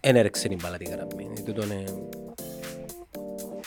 Εν 0.00 0.16
έρεξε 0.16 0.48
την 0.48 0.58
μπάλα 0.62 0.76
την 0.76 0.90
γραμμή. 0.90 1.28
Τούτο 1.44 1.62
είναι... 1.62 1.84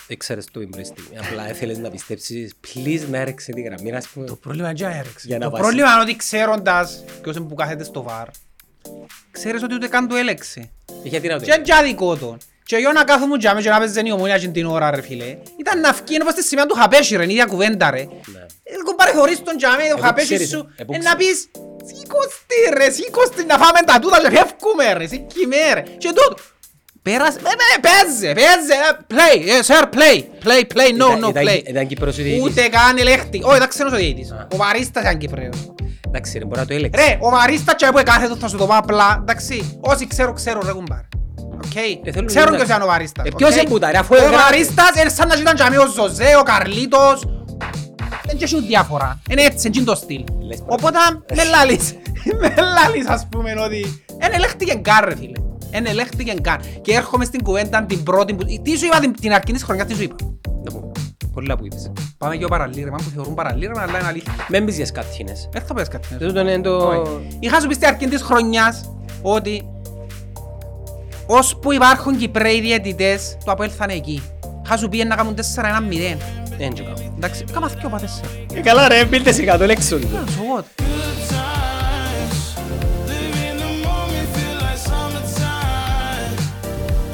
Δεν 0.08 0.17
ξέρεις 0.17 0.46
το 0.52 0.59
πριν 0.71 0.86
στιγμή. 0.86 1.17
Απλά 1.17 1.50
έθελες 1.50 1.78
να 1.78 1.90
πιστέψεις, 1.90 2.54
please 2.67 3.02
να 3.09 3.17
έρεξε 3.17 3.52
την 3.52 3.63
γραμμή, 3.63 3.91
ας 3.96 4.07
πούμε. 4.07 4.25
Το 4.25 4.35
πρόβλημα 4.35 4.67
είναι 4.69 4.77
και 4.77 4.85
έρεξε. 4.85 5.27
Για 5.27 5.38
να 5.38 5.43
Το 5.46 5.49
βάσει- 5.51 5.63
πρόβλημα 5.63 5.91
είναι 5.93 6.01
ότι 6.01 6.15
ξέροντας 6.15 7.04
ποιος 7.21 7.35
είναι 7.35 7.46
που 7.46 7.55
κάθεται 7.55 7.83
στο 7.83 8.01
βαρ, 8.04 8.27
ξέρεις 9.31 9.63
ότι 9.63 9.73
ούτε 9.73 9.88
καν 9.88 10.07
το 10.07 10.15
έλεξε. 10.15 10.71
Γιατί 11.04 11.27
να 11.27 11.39
το 11.39 11.46
Και 11.46 11.52
είναι 11.54 11.61
και 11.64 11.73
αδικό 11.73 12.16
τον. 12.18 12.38
Και 12.65 12.75
εγώ 12.75 12.91
να 12.91 13.04
κάθομαι 13.04 13.38
τζάμε 13.38 13.61
και 13.61 13.70
να 13.70 13.77
παίζει 13.77 14.02
η 14.07 14.11
ομόνια 14.11 14.36
εκείνη 14.36 14.52
την 14.52 14.65
ώρα 14.65 14.91
ρε 14.91 15.02
φίλε. 15.02 15.38
Ήταν 15.59 15.79
να 15.79 15.93
φκεί 15.93 16.13
ενώ 16.13 16.23
πως 16.23 16.34
στη 16.34 16.43
σημεία 16.43 16.65
του 16.65 16.75
χαπέσι 16.75 17.15
ρε, 17.15 17.23
είναι 17.23 17.31
η 17.31 17.36
ίδια 17.36 17.45
κουβέντα 17.45 17.89
ρε. 17.91 17.97
Ναι. 18.04 18.39
Ε, 18.63 18.73
Κουμπάρε 18.86 19.11
θωρείς 19.11 19.43
τον 19.43 19.57
τζάμε, 19.57 19.77
το 19.84 19.89
Επού 19.91 20.02
χαπέσι 20.02 20.25
ξέρεις, 20.25 20.50
σου. 20.50 20.57
επού 20.77 20.93
Ε, 20.93 20.97
ξέρεις. 20.97 21.05
να 21.05 21.15
πεις, 21.15 21.50
σήκωστη 21.89 22.59
ρε, 22.77 22.89
σήκωστη 22.97 23.41
να 23.52 23.57
φάμε 23.61 23.79
τα 23.89 23.95
τούτα 24.02 24.18
και 24.23 24.29
φεύγουμε 24.38 24.86
ρε, 24.97 25.07
σήκουμε 25.11 25.57
ρε. 25.73 25.81
Και 25.98 26.07
τούτο. 26.17 26.36
Πέρασε, 27.02 27.38
ε, 27.44 27.49
ε, 27.75 27.80
παίζε, 27.88 28.34
παίζε, 28.39 28.73
ε, 28.73 28.91
play, 29.13 29.39
ε, 29.55 29.59
sir, 29.70 29.84
play, 29.95 30.17
play, 30.45 30.61
play, 30.75 30.89
no, 30.91 30.95
Ήταν- 30.95 31.23
no, 31.25 31.30
ήταν- 31.30 31.44
play. 31.48 31.61
Ήταν 31.67 31.88
Κύπρος 31.88 32.17
ο 32.20 32.22
διαιτητής. 32.22 32.44
Ούτε 32.52 32.61
καν 32.67 32.98
ελέγχτη. 32.98 33.41
Όχι, 33.44 33.55
ήταν 33.55 33.67
ξένος 33.67 33.94
ο 33.94 33.95
διαιτητής. 33.95 34.31
Α. 34.31 34.48
Ο 34.53 34.55
Βαρίστας 34.55 35.03
ήταν 35.03 35.17
Κυπρέος. 35.17 35.73
Εντάξει 36.08 36.38
ρε, 36.38 36.45
μπορεί 36.45 36.59
να 36.59 36.66
το 36.66 36.73
έλεξε. 36.73 37.05
Ρε, 37.05 37.17
ο 37.22 37.30
Βαρίστας 37.30 37.75
και 37.75 37.86
που 37.94 38.02
κάθε 38.05 38.27
του 38.27 38.38
θα 38.39 38.47
σου 38.47 38.58
το 38.58 38.66
πω 38.66 38.75
απλά, 38.75 39.17
εντάξει. 39.22 39.80
Όσοι 39.81 40.08
ξέρω, 40.08 40.34
ξέρω 40.34 40.59
ρε 40.66 40.72
κουμπάρ. 40.72 41.00
Οκ. 41.66 41.75
Ε, 42.05 42.11
θέλουν 42.11 42.27
Ξέρουν 42.27 42.52
να- 42.52 42.58
ποιος 42.58 42.75
είναι 42.75 42.84
ο 42.84 42.88
Βαρίστας. 42.88 43.25
Ε, 43.25 43.30
ποιος 43.36 43.50
οκ. 43.52 43.55
είναι 43.61 43.70
που 43.70 43.80
τα, 43.80 43.91
ρε, 43.91 43.97
αφού 43.97 44.13
Ο 44.16 44.17
έγραφε. 44.17 44.36
Βαρίστας 44.44 44.91
είναι 45.02 45.09
σαν 45.09 45.27
να 45.27 45.36
ήταν 45.36 45.55
τζαμί 45.55 45.77
ο 45.77 45.88
Ζωζέ, 45.95 46.36
ο 46.39 46.44
Καρλίτος. 46.44 47.23
Δεν 48.34 48.48
και 48.48 48.55
έχουν 48.55 48.68
διάφορα. 48.68 49.20
Είναι 49.30 49.42
έτσι, 49.42 49.72
είναι 49.76 49.84
το 49.84 49.96
στυλ. 49.96 50.23
Λες 50.40 50.64
Οπότε, 50.66 50.98
με 51.36 51.44
λάλης. 51.44 51.94
Με 52.42 52.54
λάλης 52.56 53.08
ας 53.08 53.28
πούμε 53.30 53.54
ότι... 53.66 54.04
Εν 54.18 54.34
ελέγχτηκε 54.34 54.73
καν 54.73 55.06
ρε 55.06 55.16
φίλε. 55.16 55.40
Εν 55.72 55.86
ελέγχτηκε 55.86 56.34
καν. 56.42 56.59
Και 56.82 56.94
έρχομαι 56.94 57.26
στην 57.26 57.44
κουβέντα 57.44 57.84
την 57.84 58.04
πρώτη 58.04 58.34
που... 58.34 58.46
Τι 58.62 58.78
σου 58.78 58.86
είπα 58.86 59.00
την, 59.00 59.14
την 59.14 59.34
αρχή 59.34 59.52
της 59.53 59.64
χρονιάς, 59.64 59.88
τι 59.88 59.95
σου 59.95 60.03
είπα; 60.03 60.16
Να 60.64 60.72
πω. 60.72 60.92
Πολλά 61.34 61.58
που 61.58 61.66
είπες. 61.66 61.92
Πάμε 62.17 62.38
και 62.38 62.45
ο 62.45 62.48
παραλήρεμα 62.48 62.98
που 62.98 63.09
θεωρούν 63.14 63.34
παραλήρεμα, 63.34 63.81
αλλά 63.81 64.00
είναι 64.00 64.08
αλήθεια. 64.08 64.34
Με 64.47 64.62
μπεις 64.62 64.75
για 64.75 64.86
σκατίνες. 64.86 65.50
Δεν 65.52 65.62
θα 65.62 65.73
πες 65.73 65.88
κάτι. 65.88 66.08
Τούτο 66.20 66.40
είναι 66.40 66.62
το... 66.62 66.88
Όχι. 66.88 67.38
Είχα 67.40 67.59
σου 67.62 67.68
πει 67.68 67.73
στην 67.73 67.88
αρχή 67.88 68.08
της 68.08 68.22
χρονιάς 68.22 68.94
ότι 69.22 69.68
ώσπου 71.25 71.72
υπάρχουν 71.72 72.18
Κυπρέοι 72.18 72.62
διαιτητές, 72.62 73.38
το 73.45 73.52
Αποέλ 73.52 73.72
θα 73.78 73.84
είναι 73.84 73.94
εκεί. 73.94 74.23
Είχα 74.66 74.78
σου 74.78 74.90
πει 74.90 75.03
να 75.03 75.16
κάνουν 75.16 75.36
4-1-0. 75.36 76.42
Δεν 76.64 76.75
το 76.75 76.83
κάνω. 76.83 77.14
Εντάξει, 77.16 77.44
κάμα 77.44 77.67
θκιο 77.69 77.89
πα 77.89 78.00
4. 78.00 78.03
Ε, 78.53 78.61
καλά 78.61 78.88
ρε, 78.88 79.06
μπήλτες 79.06 79.39
εκατό 79.39 79.66
λέξον 79.66 80.02
του. 80.02 80.08
So 80.08 80.58
what? 80.58 80.64
Living 83.09 83.58
the 83.64 83.72
moment, 83.88 84.28
feel 84.36 84.58
like 84.66 84.81
summertime. 84.89 86.36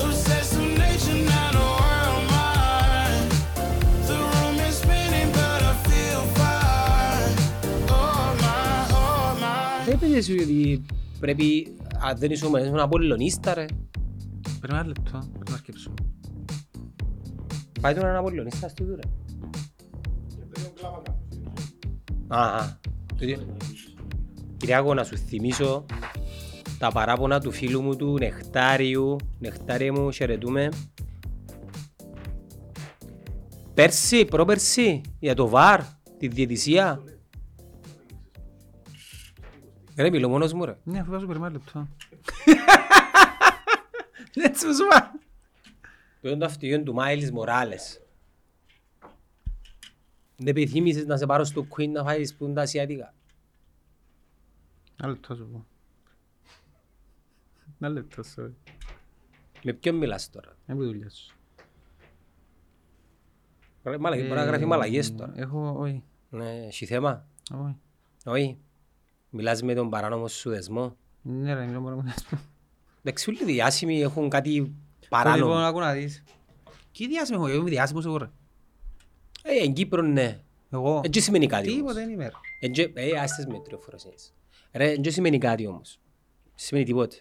Obsessed 0.06 0.56
with 0.60 0.74
nature, 0.84 1.20
not 1.32 1.54
a 1.64 1.68
world 1.80 2.24
mind. 2.34 3.30
The 4.10 4.18
room 4.30 4.56
is 4.68 4.76
spinning, 4.84 5.30
but 5.40 5.62
I 5.72 5.74
feel 5.88 6.22
fine. 6.40 7.38
Oh 7.98 8.28
my, 8.44 8.98
oh 9.00 9.30
my. 9.42 9.86
Δεν 9.86 10.00
πες 10.00 10.12
εσύ 10.18 10.40
ότι 10.40 10.86
πρέπει, 11.20 11.76
αν 12.00 12.18
δεν 12.18 12.32
είσαι 12.32 12.46
ήσουν 12.46 12.80
απολυλονίστα 12.80 13.54
ρε. 13.54 13.66
Πρέπει 14.60 14.74
ένα 14.74 14.86
λεπτό, 14.88 15.30
πρέπει 15.34 15.52
να 15.52 15.58
σκέψω. 15.58 15.94
Πάει 17.82 17.94
τον 17.94 18.04
έναν 18.04 18.16
απολυλονίστα 18.16 18.68
στο 18.68 18.84
του 18.84 18.96
ρε. 18.96 19.19
Α, 22.28 22.78
Κυριάκο, 24.58 24.94
να 24.94 25.04
σου 25.04 25.18
θυμίσω 25.18 25.86
τα 26.80 26.92
παράπονα 26.92 27.40
του 27.40 27.52
φίλου 27.52 27.82
μου 27.82 27.96
του 27.96 28.18
Νεκτάριου. 28.20 29.16
Νεκτάριε 29.40 29.92
μου, 29.92 30.12
χαιρετούμε. 30.12 30.70
Πέρσι, 33.74 34.26
πρόπερσι, 34.26 35.02
για 35.20 35.36
το 35.36 35.48
ΒΑΡ, 35.48 35.82
τη 36.18 36.28
διαιτησία. 36.28 37.04
Ρε, 39.96 40.10
μιλώ 40.10 40.30
μόνος 40.30 40.54
μου 40.54 40.66
ρε. 40.66 40.78
Ναι, 40.84 41.00
αφού 41.00 41.12
βάζω 41.12 41.26
πρέπει 41.26 41.40
ένα 41.42 41.52
λεπτό. 41.52 41.88
Έτσι 44.48 44.66
μου 44.66 44.74
σου 44.74 44.84
είπα. 44.84 45.12
Το 46.22 46.30
είναι 46.30 46.38
το 46.38 46.46
αυτοκίνητο 46.46 46.84
του 46.84 46.94
Μάιλις 46.94 47.32
Μοράλες. 47.32 48.02
Δεν 50.42 50.48
επιθύμησες 50.48 51.06
να 51.06 51.18
σε 51.18 51.26
πάρω 51.26 51.44
στο 51.44 51.68
Queen 51.76 51.90
να 51.90 52.04
φάεις 52.04 52.36
που 52.36 52.46
είναι 52.46 52.54
τα 52.54 52.62
ασιατικά. 52.62 53.14
Ένα 55.02 55.10
λεπτό 55.12 55.36
σου 55.36 55.48
πω. 55.52 55.66
Ένα 57.80 57.90
λεπτό, 57.94 58.24
sorry. 58.36 58.52
Με 59.64 59.74
ποιον 59.74 59.96
μιλάς 59.96 60.30
τώρα; 60.30 60.58
Δεν 60.66 60.76
που 60.76 60.84
δουλειά 60.84 61.10
σου. 61.10 61.36
Ρε, 63.84 63.98
μαλακ- 63.98 64.22
Μπορεί 64.22 64.34
να 64.34 64.44
γράφει 64.44 64.66
μαλαγίες 64.66 65.16
τώρα. 65.16 65.34
Έχω, 65.36 65.76
όχι. 65.78 66.04
Ναι, 66.30 66.66
έχει 66.66 66.86
θέμα; 66.86 67.28
Όχι. 67.54 67.76
Όχι. 68.26 68.58
Μιλάς 69.30 69.62
με 69.62 69.74
τον 69.74 69.90
παράνομο 69.90 70.28
σου 70.28 70.50
δεσμό; 70.50 70.98
Ναι 71.22 71.54
ρε, 71.54 71.66
μιλώ 71.66 71.80
μόνο 71.80 71.96
με 71.96 72.14
Εντάξει, 73.00 73.30
όλοι 73.30 73.42
οι 73.42 73.46
διάσημοι 73.46 74.02
έχουν 74.02 74.30
κάτι 74.30 74.50
Λοιπόν, 74.50 74.76
παράνομο. 75.10 75.54
άκου 75.54 75.80
να 75.80 75.94
δεις. 75.94 76.24
Τι 76.92 77.08
διάσημο 77.08 77.38
έχω, 77.40 77.48
εγώ 77.52 77.60
είμαι 77.62 77.70
διάσημος 77.70 78.06
εγώ 78.06 78.18
ρε. 78.18 78.30
Ε, 79.44 79.64
εν 79.64 79.74
Κύπρο 79.74 80.02
ναι. 80.02 80.40
Εγώ. 80.72 81.02
Έτσι 81.04 81.20
σημαίνει 81.22 81.48
κάτι 81.48 81.64
Τίποτε 81.68 81.82
όμως. 81.82 81.94
δεν 81.94 82.10
είμαι 82.10 82.24
ρε. 82.24 82.32
Εν 82.60 82.72
και- 82.72 82.92
Ε, 82.94 83.20
άστες 83.20 83.46
με 83.46 83.60
τριοφοροσίες. 83.60 84.34
Ρε, 84.74 84.92
εν 84.92 85.02
και 85.02 85.10
σημαίνει 85.10 85.38
κάτι 85.38 85.68
όμως. 85.68 86.00
Σημαίνει 86.56 86.86
τίποτε. 86.86 87.16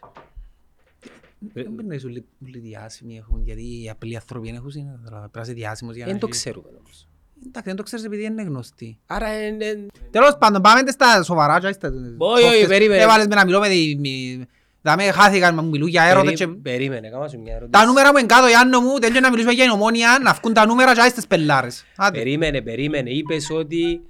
Δεν 1.52 1.70
μπορεί 1.70 1.86
να 1.86 1.94
είσαι 1.94 2.06
όλοι 2.06 2.24
όλοι 2.44 2.58
διάσημοι 2.58 3.16
έχουν, 3.16 3.42
γιατί 3.42 3.82
οι 3.82 3.88
απλοί 3.88 4.14
άνθρωποι 4.16 4.46
δεν 4.46 4.54
έχουν 4.56 4.70
είναι, 4.74 4.98
δηλαδή, 5.04 5.20
πρέπει 5.20 5.30
να 5.36 5.40
είσαι 5.42 5.52
διάσημος 5.52 5.94
για 5.94 6.04
να 6.04 6.10
Δεν 6.10 6.20
το 6.20 6.26
έχεις- 6.26 6.38
ξέρουμε 6.40 6.68
όμως. 6.78 7.08
Εντάξει, 7.46 7.68
δεν 7.68 7.76
το 7.76 7.82
ξέρεις 7.82 8.04
επειδή 8.04 8.24
είναι 8.24 8.42
γνωστοί. 8.42 8.98
Άρα, 9.06 9.26
εν- 9.26 9.60
εν- 9.60 9.86
Τέλος 10.10 10.36
πάντων, 10.38 10.62
πάμε 10.62 10.90
στα 10.90 11.22
σοβαρά 11.22 11.60
και 11.60 11.72
στα... 11.72 11.92
Όχι, 12.18 12.44
όχι, 12.44 12.66
περίμενε. 12.66 13.02
Έβαλες 13.02 13.26
με 13.26 13.34
να 13.34 13.44
μιλώ 13.44 13.60
με 13.60 13.68
τη... 13.68 13.96
μη- 13.98 14.46
Δάμε 14.88 15.10
χάθηκαν, 15.10 15.54
μα 15.54 15.62
μου 15.62 15.68
μιλούν 15.68 15.88
για 15.88 16.02
έρωτα 16.02 16.32
και... 16.32 16.46
περί- 16.46 16.58
περίμενε, 16.62 17.08
κάμας 17.08 17.30
σου 17.30 17.38
μια 17.40 17.52
ερώτηση. 17.54 17.70
Τα 17.70 17.84
νούμερα 17.84 18.10
μου 18.12 18.18
είναι 18.18 18.26
κάτω, 18.26 18.48
Ιάννο 18.48 18.80
μου, 18.80 18.98
τέλειο 18.98 19.20
να 19.20 19.28
μιλήσουμε 19.30 19.52
για 19.54 19.64
την 19.64 19.72
ομόνια, 19.72 20.18
να 20.22 20.32
βγουν 20.32 20.52
τα 20.52 20.66
νούμερα 20.66 20.94
και 20.94 21.00
άιστες 21.00 21.26
πελάρες. 21.26 21.84
Άντε. 21.96 22.18
Περίμενε, 22.18 22.60
περίμενε. 22.62 23.10
Είπες 23.10 23.50
ότι 23.50 24.00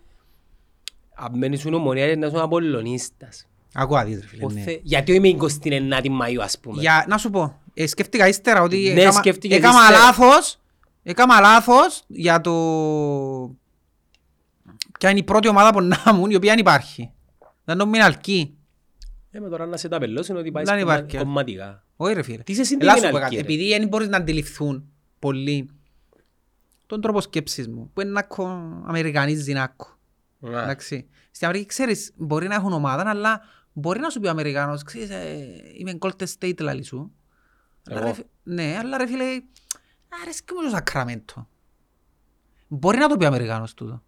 αν 1.14 1.38
μένεις 1.38 1.60
στην 1.60 1.74
ομονία 1.74 2.04
είναι 2.06 2.14
να 2.14 2.26
είσαι 2.26 2.36
απολυλονίστας. 2.38 3.46
Ακούω 3.74 3.96
αδείς, 3.96 4.20
ρε 4.20 4.26
φίλε, 4.26 4.46
ναι. 4.46 4.60
Ποθε- 4.60 4.80
Γιατί 4.82 5.12
είμαι 5.12 5.28
29η 5.62 6.06
Μαΐου 6.06 6.40
ας 6.42 6.58
πούμε. 6.58 6.80
Για, 6.80 7.04
να 7.08 7.18
σου 7.18 7.30
πω, 7.30 7.60
ε, 7.74 7.86
σκέφτηκα 7.86 8.28
ύστερα 8.28 8.62
ότι 8.62 8.76
Ναι, 8.94 9.00
έκαμα- 9.00 9.12
σκέφτηκες 9.12 9.56
έκαμα 9.58 9.80
ύστερα. 9.80 9.98
λάθος, 10.04 10.58
έκαμα 11.02 11.40
λάθος 11.40 12.02
για 12.06 12.40
το... 12.40 12.52
Ποια 14.98 15.10
είναι 15.10 15.18
η 15.18 15.22
πρώτη 15.22 15.48
ομάδα 15.48 15.72
που 15.72 15.80
να 15.80 16.12
μου, 16.14 16.26
η 16.28 16.34
οποία 16.34 16.50
δεν 16.50 16.58
υπάρχει. 16.58 17.10
Δεν 17.64 17.76
νομίζω 17.76 17.96
είναι 17.96 18.04
αλκή. 18.04 18.52
Ε, 19.30 19.40
με 19.40 19.48
τώρα 19.48 19.66
να 19.66 19.76
σε 19.76 19.88
ταπελώσουν 19.88 20.36
ότι 20.36 20.50
πάει 20.52 20.64
Δεν 20.64 20.78
κομμα- 20.80 20.94
υπάρχει. 20.96 21.16
κομματικά. 21.16 21.84
Όχι 21.96 22.14
ρε 22.14 22.22
φίλε. 22.22 22.42
Τι 22.42 22.52
σε 22.54 22.60
Ελά 22.60 22.66
συντήγει 22.68 22.90
σου 22.90 23.00
πω 23.00 23.06
να 23.06 23.12
κάτι, 23.12 23.24
αλκεί, 23.24 23.34
ρε. 23.36 23.40
Επειδή 23.40 23.68
δεν 23.78 23.88
μπορείς 23.88 24.08
να 24.08 24.16
αντιληφθούν 24.16 24.92
πολύ 25.18 25.70
τον 26.86 27.00
τρόπο 27.00 27.20
σκέψης 27.20 27.68
μου, 27.68 27.90
που 27.94 28.00
είναι 28.00 28.10
να 28.10 28.22
κο... 28.22 28.44
αμερικανίζει 28.86 29.52
να 29.52 29.66
κο. 29.66 29.98
Α, 30.46 30.62
Εντάξει. 30.62 31.08
Στην 31.30 31.46
Αμερική 31.48 31.68
ξέρεις, 31.68 32.12
μπορεί 32.16 32.48
να 32.48 32.54
έχουν 32.54 32.72
ομάδα, 32.72 33.10
αλλά 33.10 33.40
μπορεί 33.72 34.00
να 34.00 34.10
σου 34.10 34.20
πει 34.20 34.26
ο 34.26 34.30
Αμερικάνος, 34.30 34.82
ξέρεις, 34.82 35.10
ε, 35.10 35.46
είμαι 35.78 35.98
Golden 36.00 36.26
State 36.38 36.60
λαλή 36.60 36.82
σου. 36.82 37.12
Αλλά, 37.90 37.98
Εγώ. 37.98 38.06
ρε 38.08 38.14
φι- 38.14 38.26
Ναι, 38.42 38.76
αλλά 38.78 38.96
ρε 38.96 39.06
φίλε, 39.06 39.24
αρέσκει 40.22 40.54
μου 40.54 40.62
το 40.62 40.68
Σακραμέντο. 40.68 41.48
Μπορεί 42.68 42.98
να 42.98 43.08
το 43.08 43.16
πει 43.16 43.24
ο 43.24 43.26
Αμερικάνος 43.26 43.74
τούτο. 43.74 44.02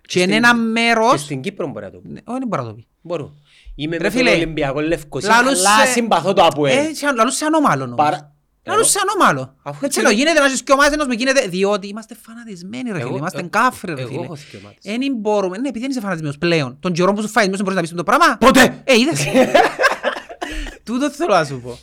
Και 0.00 0.20
είναι 0.20 0.32
στην- 0.32 0.44
ένα 0.44 0.52
Και 0.54 0.60
μέρος... 0.60 1.20
στην 1.20 1.40
Κύπρο 1.40 1.66
μπορεί 1.68 1.84
να 1.84 1.90
το 1.90 1.98
πει. 1.98 2.08
Ναι, 2.08 2.20
Όχι, 2.24 2.38
δεν 2.38 2.48
μπορεί 2.48 2.62
να 2.62 2.68
το 2.68 2.74
πει. 2.74 2.86
Μπορώ. 3.00 3.34
Είμαι 3.74 3.96
Ρε 3.96 4.02
με 4.02 4.10
τον 4.10 4.18
φίλε, 4.18 4.30
Ολυμπιακό 4.30 4.80
Λευκοσία, 4.80 5.28
λαλούσε- 5.28 5.66
αλλά 5.68 5.86
συμπαθώ 5.86 6.32
το 6.32 6.44
ΑΠΟΕΛ. 6.44 6.76
Ε, 6.86 6.94
σαν- 6.94 7.16
λαλούσε 7.16 7.44
ανώμαλο 7.44 7.84
όμως. 7.84 7.96
Παρα- 7.96 8.32
Λαλούσε 8.66 8.98
ανώμαλο. 9.08 9.40
Αφού 9.62 9.84
Έτσι 9.84 9.86
έτσι- 9.86 10.00
λέω, 10.00 10.10
γίνεται 10.10 10.40
να 10.40 10.48
ζεις 10.48 10.62
και 10.62 10.72
ομάδες 10.72 10.92
ενός 10.92 11.06
με 11.06 11.14
γίνεται, 11.14 11.46
διότι 11.48 11.86
είμαστε 11.86 12.16
φανατισμένοι 12.26 12.90
ρε 12.90 12.98
Εγώ- 12.98 13.06
φίλε, 13.06 13.18
είμαστε 13.18 13.40
ε- 13.40 13.46
κάφροι 13.50 13.94
ρε 13.94 14.00
εγώ 14.00 14.10
φίλε. 14.10 14.24
έχω 14.24 14.34
δικαιωμάτες. 14.34 14.84
Εν 14.84 14.98
μπορούμε, 15.16 15.58
ναι, 15.58 15.68
επειδή 15.68 15.80
δεν 15.80 15.90
είσαι 15.90 16.00
φανατισμένος 16.00 16.38
πλέον. 16.38 16.76
Τον 16.80 16.92
καιρό 16.92 17.12
που 17.12 17.20
σου 17.22 17.28
φάει, 17.28 17.44
μήπως 17.44 17.60
μπορείς 17.60 17.74
να 17.74 17.80
πεις 17.82 17.90
το 17.94 18.02
πράγμα. 18.04 18.36
Ποτέ! 18.38 18.80
Ε, 18.84 18.98
είδες. 18.98 19.24
Τούτο 20.84 21.10
θέλω 21.10 21.34
να 21.34 21.44
σου 21.44 21.60
πω. 21.60 21.78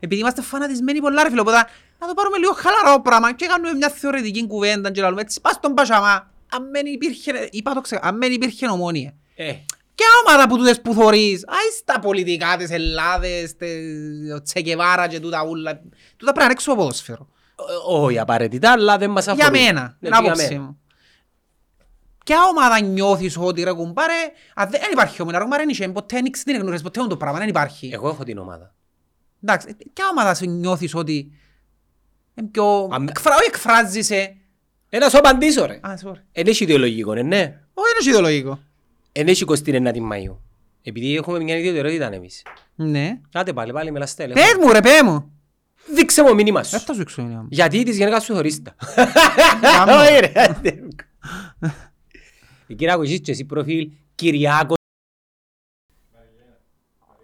Επειδή 0.00 0.20
είμαστε 0.20 0.42
φανατισμένοι 0.42 1.00
πολλά 1.00 1.22
ρε 1.22 1.28
φίλε, 1.28 1.40
οπότε 1.40 1.56
να 1.98 2.06
το 2.06 2.14
πάρουμε 2.14 2.38
λίγο 2.38 2.52
χαλαρό 2.52 3.02
πράγμα 3.02 3.32
και 3.32 3.46
κάνουμε 3.46 3.72
μια 3.72 3.88
θεωρητική 3.88 4.46
κουβέντα 4.46 4.90
και 4.90 5.00
λέμε 5.00 5.20
έτσι, 5.20 5.40
πας 5.40 5.52
στον 5.54 5.74
Πασαμά. 5.74 6.30
Αν 6.52 6.70
δεν 6.72 6.86
υπήρχε, 6.86 7.48
είπα 7.50 7.72
το 7.72 7.80
ξεχα, 7.80 8.00
αν 8.04 8.18
δεν 8.20 8.32
υπήρχε 8.32 8.66
ομόνια. 8.68 9.14
Ε, 10.00 10.02
Και 10.02 10.30
ομάδα 10.32 10.48
που 10.48 10.56
τούτες 10.56 10.80
που 10.80 10.94
θωρείς, 10.94 11.44
άι 11.46 11.70
στα 11.78 11.98
πολιτικά 11.98 12.56
της 12.58 12.70
Ελλάδες, 12.70 13.56
τε- 13.56 14.32
ο 14.36 14.42
Τσεκεβάρα 14.42 15.08
και 15.08 15.20
τούτα 15.20 15.44
ούλα. 15.44 15.80
Τούτα 16.16 16.32
πρέπει 16.32 16.38
να 16.38 16.44
είναι 16.44 16.52
έξω 16.52 16.72
από 16.72 16.80
ποδόσφαιρο. 16.80 17.28
ό- 17.86 18.04
όχι 18.04 18.18
απαραίτητα, 18.18 18.72
αλλά 18.72 18.98
δεν 18.98 19.10
μας 19.10 19.28
αφορούν. 19.28 19.54
Για 19.54 19.64
μένα, 19.64 19.80
Ναι, 19.82 20.08
την 20.08 20.08
για 20.08 20.18
άποψη 20.18 20.48
μένα. 20.52 20.60
μου. 20.64 20.78
Ποια 22.24 22.36
ομάδα 22.50 22.80
νιώθεις 22.80 23.36
ότι 23.38 23.62
ρε 23.62 23.72
κουμπάρε, 23.72 24.14
αν 24.54 24.70
δεν 24.70 24.80
υπάρχει 24.92 25.20
ομονία, 25.22 25.38
ρε 25.38 25.44
κουμπάρε, 25.44 25.62
δεν 25.62 25.72
είχε, 25.72 25.88
ποτέ 25.88 26.16
ανοίξει 26.16 26.44
την 26.44 26.54
εγνωρίζεις, 26.54 26.82
ποτέ 26.82 27.06
το 27.06 27.16
πράγμα, 27.16 27.38
δεν 27.38 27.48
υπάρχει. 27.48 27.90
Εγώ 27.92 28.08
έχω 28.08 28.24
την 28.24 28.38
ομάδα. 28.38 28.74
Εντάξει, 29.42 29.76
ποια 29.92 30.04
ομάδα 30.10 30.34
σου 30.34 30.46
νιώθεις 30.50 30.94
ότι 30.94 31.32
είναι 32.34 32.48
πιο... 32.48 32.88
Αμ- 32.92 33.08
εκφρα- 33.08 33.34
Όχι 33.36 33.46
εκφράζεσαι. 33.46 34.36
Ένας 34.88 35.10
σου 35.10 35.18
απαντήσω 35.18 35.66
ρε. 35.66 35.74
Α, 35.82 35.94
sorry. 36.04 36.20
Εν 36.32 36.46
έχει 36.46 36.64
ιδεολογικό, 36.64 37.12
ε, 37.12 37.22
ναι. 37.22 37.60
Όχι 37.74 37.92
είναι 38.00 38.10
ιδεολογικό. 38.10 38.58
Εν 39.12 39.28
έχει 39.28 39.44
29 39.46 39.92
Μαΐου. 40.12 40.36
Επειδή 40.82 41.16
έχουμε 41.16 41.40
μια 41.42 41.56
ιδιαιτερότητα 41.56 42.12
εμείς. 42.12 42.42
Ναι. 42.74 43.20
Κάτε 43.30 43.52
πάλι, 43.52 43.72
πάλι 43.72 43.90
με 43.90 43.98
λαστέλε. 43.98 44.32
Πες 44.32 44.54
μου 44.62 44.72
ρε, 44.72 44.80
πες 44.80 45.00
μου. 45.04 45.32
Δείξε 45.94 46.22
μου 46.22 46.34
μήνυμα 46.34 46.62
σου. 46.62 46.70
Δεν 46.70 46.80
θα 46.80 46.94
σου 46.94 47.00
έξω 47.00 47.22
είναι. 47.22 47.44
Γιατί 47.48 47.82
της 47.82 47.96
γενικάς 47.96 48.24
σου 48.24 48.34
χωρίστα. 48.34 48.74
Κάμω. 49.60 49.94
Όχι 50.00 50.18
ρε. 50.20 50.32
άντε. 50.34 50.82
Εκεί 52.66 52.86
να 52.86 52.92
ακούσεις 52.94 53.20
και 53.20 53.30
εσύ 53.30 53.44
προφίλ 53.44 53.90
Κυριάκο. 54.14 54.74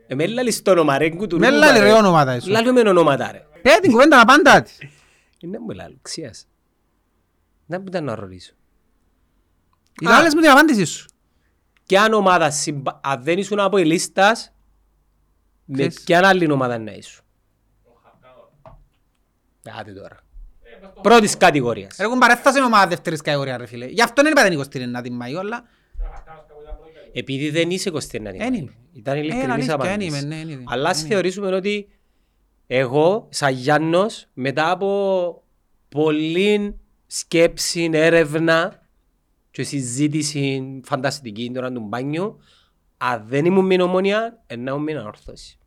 Ε, 0.07 0.15
με 0.15 0.27
λάλεις 0.27 0.63
το 0.63 0.71
όνομα 0.71 0.99
ρε, 0.99 1.11
κουτουρού 1.11 1.41
Με 1.41 1.51
μου, 1.51 1.57
λάλη 1.57 1.79
παρέ. 1.79 1.91
ρε 1.91 1.99
ονόματα 1.99 2.33
εσύ. 2.33 2.49
Λάλουμε 2.49 2.81
ονόματα 2.81 3.33
ρε. 3.33 3.47
Πες 3.63 3.79
την 3.81 3.91
κουβέντα 3.91 4.17
να 4.17 4.25
πάντα 4.25 4.63
της. 4.63 4.79
Είναι 5.41 5.59
μου 5.59 5.71
λάλου, 5.71 5.99
ξίας. 6.03 6.47
Δεν 7.67 7.81
μου 7.81 7.87
ήταν 7.89 8.05
να 8.05 8.15
ρωτήσω. 8.15 8.53
Οι 10.01 10.07
άλλες 10.07 10.35
μου 10.35 10.41
την 10.41 10.51
απάντηση 10.51 10.85
σου. 10.85 11.07
Ποια 11.87 12.09
ομάδα, 12.15 12.51
συμπα- 12.51 13.01
αν 13.03 13.23
δεν 13.23 13.39
ήσουν 13.39 13.61
από 13.61 13.77
η 13.79 13.85
λίστας, 13.85 14.53
με 15.65 15.75
Ξέρεις. 15.77 16.03
ποια 16.05 16.21
άλλη 16.29 16.51
ομάδα 16.51 16.79
να 16.79 16.93
ήσουν. 16.93 17.25
Άτε 19.81 19.93
τώρα. 19.93 20.17
Πρώτης 21.03 21.37
κατηγορίας. 21.37 21.97
Ρε 22.01 22.07
κουμπάρε, 22.07 22.33
έφτασε 22.33 22.61
ομάδα 22.63 22.87
δεύτερης 22.87 23.21
κατηγορίας 23.21 23.57
ρε 23.57 23.67
φίλε. 23.67 23.87
Γι' 23.87 24.03
αυτό 24.03 24.23
δεν 24.23 24.33
είπα 24.33 24.43
την 24.43 24.59
29η 24.59 25.07
Μαΐου, 25.23 25.39
αλλά... 25.39 25.65
Επειδή 27.13 27.51
δεν 27.51 27.71
είσαι 27.71 27.91
29 27.93 27.99
Εν 28.39 28.55
είμαι. 28.55 28.73
Ήταν 28.93 29.17
Ε, 29.17 29.19
ειλικρινής 29.19 29.51
αλήθεια, 29.51 29.75
εν 29.75 29.81
απάντηση. 29.81 30.07
είμαι, 30.09 30.21
ναι, 30.21 30.41
εν 30.41 30.49
είμαι. 30.49 30.63
Αλλά 30.67 30.89
ας 30.89 31.03
Εν 31.03 31.09
θεωρήσουμε 31.09 31.55
ότι 31.55 31.89
εγώ, 32.67 33.29
σαν 33.31 33.53
Γιάννος, 33.53 34.27
μετά 34.33 34.71
από 34.71 35.43
πολλή 35.89 36.77
σκέψη, 37.07 37.91
έρευνα 37.93 38.86
και 39.57 39.63
συζήτηση 39.63 40.81
φανταστική 40.85 41.51
τώρα 41.55 41.73
του 41.73 41.81
μπάνιου, 41.81 42.39
αν 42.97 43.25
δεν 43.29 43.45
ήμουν 43.45 43.67
με 43.67 43.83
ομόνια, 43.83 44.43
να 44.59 44.71
ήμουν 44.71 44.83
με 44.83 44.93
ανόρθωση. 44.93 45.59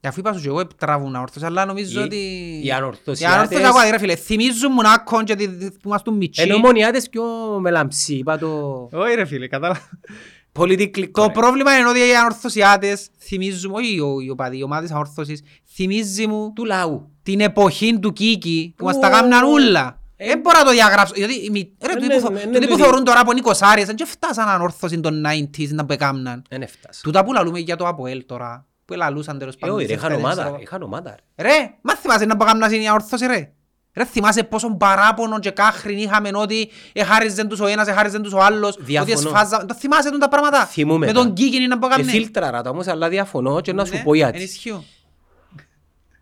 Γι' 0.00 0.08
αφού 0.08 0.20
είπα 0.20 0.32
σου 0.32 0.40
και 0.40 0.48
εγώ 0.48 0.66
τραβούν 0.66 1.16
αόρθωση, 1.16 1.44
αλλά 1.44 1.64
νομίζω 1.64 2.00
Οι- 2.00 2.04
ότι... 2.04 2.16
οι 2.16 2.66
Οι 2.66 2.72
ανορθωσιάτες- 2.72 3.36
ανόρθωσοι 3.36 3.64
ακόμα, 3.64 3.90
ρε 3.90 3.98
φίλε, 3.98 4.16
θυμίζουν 4.16 4.70
μου 4.74 4.82
να 4.82 4.92
άκον 4.92 5.24
και 5.24 5.34
τη- 5.34 5.46
που 5.48 5.80
ήμασταν 5.84 6.14
μητσί. 6.16 6.42
Ενώ 6.42 6.54
ομονιάτες 6.54 7.08
πιο 7.08 7.24
μελαμψή, 7.60 8.14
είπα 8.14 8.38
το 8.38 8.48
Όχι 8.92 9.14
ρε 9.14 9.24
φίλε, 9.24 9.46
κατάλαβα. 9.48 9.80
πολιτικό. 10.52 11.22
Το 11.26 11.30
πρόβλημα 11.30 11.78
είναι 11.78 11.88
ότι 11.88 11.98
οι 11.98 12.16
ανορθωσιάτες 12.20 13.08
θυμίζουν, 13.18 13.72
όχι 13.74 13.94
οι 14.24 14.30
οπαδοί, 14.30 14.58
οι 14.58 14.62
ομάδες 14.62 14.90
ανόρθωσης, 14.90 15.42
θυμίζει 15.74 16.26
μου 16.26 16.52
του 16.52 16.64
λαού. 16.64 17.10
την 17.22 17.40
εποχή 17.40 17.98
του 17.98 18.12
Κίκη 18.12 18.74
που 18.76 18.84
μας 18.84 18.96
Ου. 18.96 19.00
τα 19.00 19.08
κάμναν 19.10 19.44
ούλα. 19.44 20.01
Ε, 20.24 20.26
Δεν 20.26 20.38
μπορώ 20.40 20.58
να 20.58 20.64
το 20.64 20.70
διαγράψω, 20.70 21.12
γιατί 21.16 21.34
οι 21.34 21.50
μη- 21.50 21.72
ρε, 21.84 21.92
ε, 21.92 21.94
τούτοι 21.94 22.06
ναι, 22.06 22.14
που 22.14 22.20
θω- 22.20 22.30
ναι, 22.30 22.38
ναι, 22.38 22.44
τούτοι 22.44 22.58
που 22.66 22.66
τούτοι. 22.72 22.82
θεωρούν 22.82 23.04
τώρα 23.04 23.20
από 23.20 23.32
νοικοσάριες, 23.32 23.86
δεν 23.86 23.96
και 23.96 24.04
φτάσαν 24.04 24.48
ανόρθωση 24.48 25.00
των 25.00 25.22
90s 25.26 25.68
να 25.70 25.84
που 25.86 25.92
έκαμναν. 25.92 26.42
Δεν 26.48 26.62
έφτασα. 26.62 27.00
Τούτα 27.02 27.24
που 27.24 27.32
λαλούμε 27.32 27.58
για 27.58 27.76
το 27.76 27.86
ΑΠΟΕΛ 27.86 28.22
τώρα, 28.26 28.66
που 28.84 28.94
λαλούσαν 28.94 29.38
τέλος 29.38 29.54
Ε, 29.54 29.58
πάντων. 29.60 29.76
όχι 29.76 29.86
ρε, 29.86 29.92
τις 29.92 30.02
είχαν 30.02 30.12
ευθέτες, 30.12 30.32
ομάδα, 30.32 30.42
ξέρω. 30.48 30.62
είχαν 30.62 30.82
ομάδα. 30.82 31.14
ρε. 31.36 31.48
Ρε, 31.48 31.74
μα 31.80 31.96
θυμάσαι 31.96 32.24
να 32.24 32.34
μπαγάμνας 32.34 32.72
είναι 32.72 32.82
η 32.82 32.88
αόρθωση 32.88 33.26
ρε; 33.26 33.52
Ρε 33.94 34.04
θυμάσαι 34.04 34.42
πόσο 34.42 34.70
παράπονο 34.76 35.38
και 35.38 35.50
κάχριν 35.50 35.98
είχαμε 35.98 36.30
ότι 36.34 36.70
εχάριζεν 36.92 37.48
τους 37.48 37.60
ο 37.60 37.66
ένας, 37.66 37.86
εχάριζεν 37.86 38.22
τους 38.22 38.32
ο 38.32 38.40
άλλος, 38.42 38.74
ότι 38.76 38.84
Διαφωνώ. 38.84 39.28
εσφάζα... 39.28 39.64
Το 39.66 39.74
θυμάσαι 39.74 40.10
τούν 40.10 40.18
τα 40.18 40.28
πράγματα; 40.28 40.66
Θυμούμαι 40.66 41.06
Με 41.06 41.12
τα. 41.12 41.22
τον 41.22 41.32
Κίκινι 41.34 41.66
να 41.66 41.74
Ε, 41.74 41.78
μπαγάμνε. 41.78 42.10
φίλτραρα 42.10 42.62
τα 42.62 42.70
όμως, 42.70 42.86
αλλά 42.86 43.08
διαφωνώ 43.08 43.60
και 43.60 43.72
να 43.72 43.84
σου 43.84 43.92
Ναι, 43.94 44.02
πω 44.02 44.14
γιατί. 44.14 44.38
ενισχύω. 44.38 44.84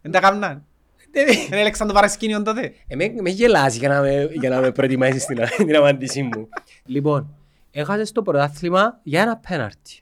Δεν 0.03 0.13
τα 0.13 0.21
κάμναν. 0.21 0.65
Δεν 1.13 1.27
έλεξαν 1.51 1.87
το 1.87 1.93
παρασκήνιο 1.93 2.43
τότε. 2.43 2.73
Ε, 2.87 2.97
με, 2.97 3.15
με 3.21 3.31
γελάς 3.31 3.75
για 3.77 3.89
να 3.89 4.01
με, 4.01 4.29
για 4.41 4.51
να 4.51 4.61
με 4.61 4.71
προετοιμάσεις 4.71 5.25
την, 5.25 5.39
την 5.57 5.77
απάντησή 5.77 6.23
μου. 6.23 6.49
λοιπόν, 6.85 7.35
έχασες 7.71 8.13
το 8.13 8.23
πρωτάθλημα 8.23 9.01
για 9.03 9.21
ένα 9.23 9.37
πέναρτι. 9.49 10.01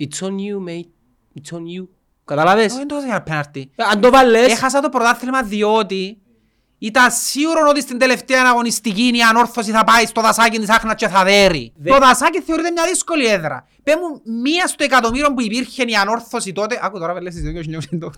It's 0.00 0.26
on 0.26 0.30
you, 0.30 0.68
mate. 0.68 0.88
It's 1.40 1.56
on 1.56 1.60
you. 1.60 1.86
Καταλάβες; 2.24 2.64
Όχι, 2.66 2.76
Δεν 2.78 2.86
το 2.88 2.94
έδωσα 2.94 3.10
για 3.10 3.22
πέναρτι. 3.22 3.70
Ε, 3.76 3.82
Αν 3.92 4.00
το 4.00 4.10
βάλες... 4.10 4.52
Έχασα 4.52 4.80
το 4.80 4.88
πρωτάθλημα 4.88 5.42
διότι 5.42 6.18
ήταν 6.78 7.10
σίγουρο 7.10 7.68
ότι 7.68 7.80
στην 7.80 7.98
τελευταία 7.98 8.42
αγωνιστική 8.46 9.02
η 9.16 9.22
ανόρθωση 9.30 9.70
θα 9.70 9.84
πάει 9.84 10.06
στο 10.06 10.20
δασάκι 10.20 10.58
της 10.58 10.68
Άχνας 10.68 10.94
και 10.94 11.08
θα 11.08 11.24
δέρει. 11.24 11.72
Δε- 11.76 11.90
Το 11.90 11.98
δασάκι 11.98 12.40
θεωρείται 12.40 12.70
μια 12.70 12.84
δύσκολη 12.86 13.26
έδρα. 13.26 13.66
Πες 13.82 13.94
μου 13.94 14.32
μία 14.42 14.66
στο 14.66 14.84
εκατομμύριο 14.84 15.34
που 15.34 15.40
υπήρχε 15.42 15.82
η 15.82 15.94
ανόρθωση 15.94 16.52
τότε. 16.52 16.78
Άκου 16.82 16.98
τώρα 16.98 17.12
βέλες 17.14 17.32
στις 17.34 17.44
2098. 18.00 18.08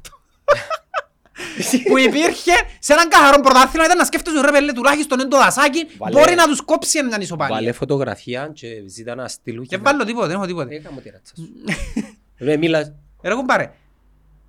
Που 1.89 1.99
υπήρχε 1.99 2.53
σε 2.79 2.93
έναν 2.93 3.09
καθαρό 3.09 3.41
πρωτάθλημα 3.41 3.85
ήταν 3.85 3.97
να 3.97 4.05
σκέφτεσαι 4.05 4.41
ρε 4.41 4.51
πέλε 4.51 4.73
τουλάχιστον 4.73 5.19
είναι 5.21 5.29
το 5.29 5.37
δασάκι 5.39 5.87
Βάλε- 5.99 6.19
μπορεί 6.19 6.35
να 6.35 6.47
τους 6.47 6.61
κόψει 6.61 7.01
μια 7.03 7.11
Βάλε 7.11 7.23
ισοπαλία. 7.23 7.73
φωτογραφία 7.73 8.51
και 8.55 8.67
ζήτα 8.87 9.15
να 9.15 9.29
στείλουν. 9.29 9.67
Και 9.67 9.77
βάλω 9.79 10.05
τίποτε, 10.05 10.27
δεν 10.27 10.37
έχω 10.37 10.47
τίποτε. 10.47 10.75
Έκαμε 10.75 11.01
τη 11.01 11.11
ράτσα 11.11 11.35
σου. 11.37 11.49
Ρε, 12.47 12.57
μίλας. 12.57 12.93
Ρε 13.23 13.35
κουμπάρε, 13.35 13.73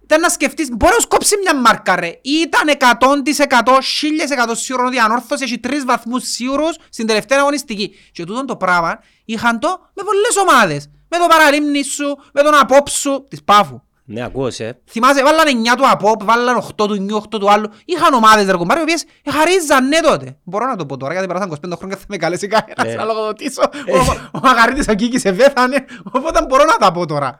ήταν 0.03 0.19
να 0.21 0.29
σκεφτείς, 0.29 0.69
μπορεί 0.71 0.93
να 0.93 0.99
σου 0.99 1.07
κόψει 1.07 1.35
μια 1.41 1.55
μάρκα 1.55 1.95
ρε. 1.95 2.19
Ήταν 2.21 2.67
100% 2.77 3.79
1000% 4.49 4.51
σίγουρος 4.51 4.87
ότι 4.87 4.95
η 4.95 4.99
ανόρθωση 4.99 5.43
έχει 5.43 5.59
τρεις 5.59 5.85
βαθμούς 5.85 6.23
σίγουρους 6.23 6.75
στην 6.89 7.07
τελευταία 7.07 7.39
αγωνιστική. 7.39 7.95
Και 8.11 8.23
τούτο 8.23 8.45
το 8.45 8.55
πράγμα 8.55 8.99
είχαν 9.25 9.59
το 9.59 9.67
με 9.93 10.03
πολλές 10.03 10.35
ομάδες. 10.49 10.89
Με 11.09 11.17
το 11.17 11.25
παραλίμνη 11.27 11.83
σου, 11.83 12.17
με 12.33 12.41
τον 12.41 12.55
απόψ 12.59 12.91
σου, 12.93 13.25
της 13.29 13.43
Πάφου. 13.43 13.81
Ναι, 14.09 14.23
ακούω 14.23 14.51
σε. 14.51 14.79
Θυμάσαι, 14.89 15.23
βάλανε 15.23 15.51
9 15.51 15.75
του 15.77 15.89
απόπ, 15.89 16.23
βάλανε 16.23 16.59
8 16.67 16.87
του 16.87 16.95
νιου, 16.95 17.15
8 17.17 17.39
του 17.39 17.51
άλλου. 17.51 17.69
Είχαν 17.85 18.13
ομάδες 18.13 18.45
ρε 18.45 18.57
κουμπάρε, 18.57 18.79
οι 18.79 18.83
οποίες 18.83 19.05
χαρίζαν 19.31 19.87
ναι 19.87 19.99
τότε. 19.99 20.37
Μπορώ 20.43 20.65
να 20.65 20.75
το 20.75 20.85
πω 20.85 20.97
τώρα, 20.97 21.11
γιατί 21.11 21.27
περάσαν 21.27 21.49
25 21.49 21.55
χρόνια 21.77 21.95
και 21.95 22.01
θα 22.01 22.05
με 22.09 22.17
καλέσει 22.17 22.47
κανένας 22.47 22.85
Ναι. 22.87 22.93
να 22.93 23.03
λογοδοτήσω. 23.03 23.61
Ο- 23.63 24.29
Ο 24.31 24.39
Μαγαρίτης 24.43 24.87
ο 24.87 24.93
Κίκης 24.93 25.25
εβέθανε, 25.25 25.85
οπότε 26.11 26.45
μπορώ 26.49 26.63
να 26.63 26.75
τα 26.77 26.91
πω 26.91 27.05
τώρα. 27.05 27.39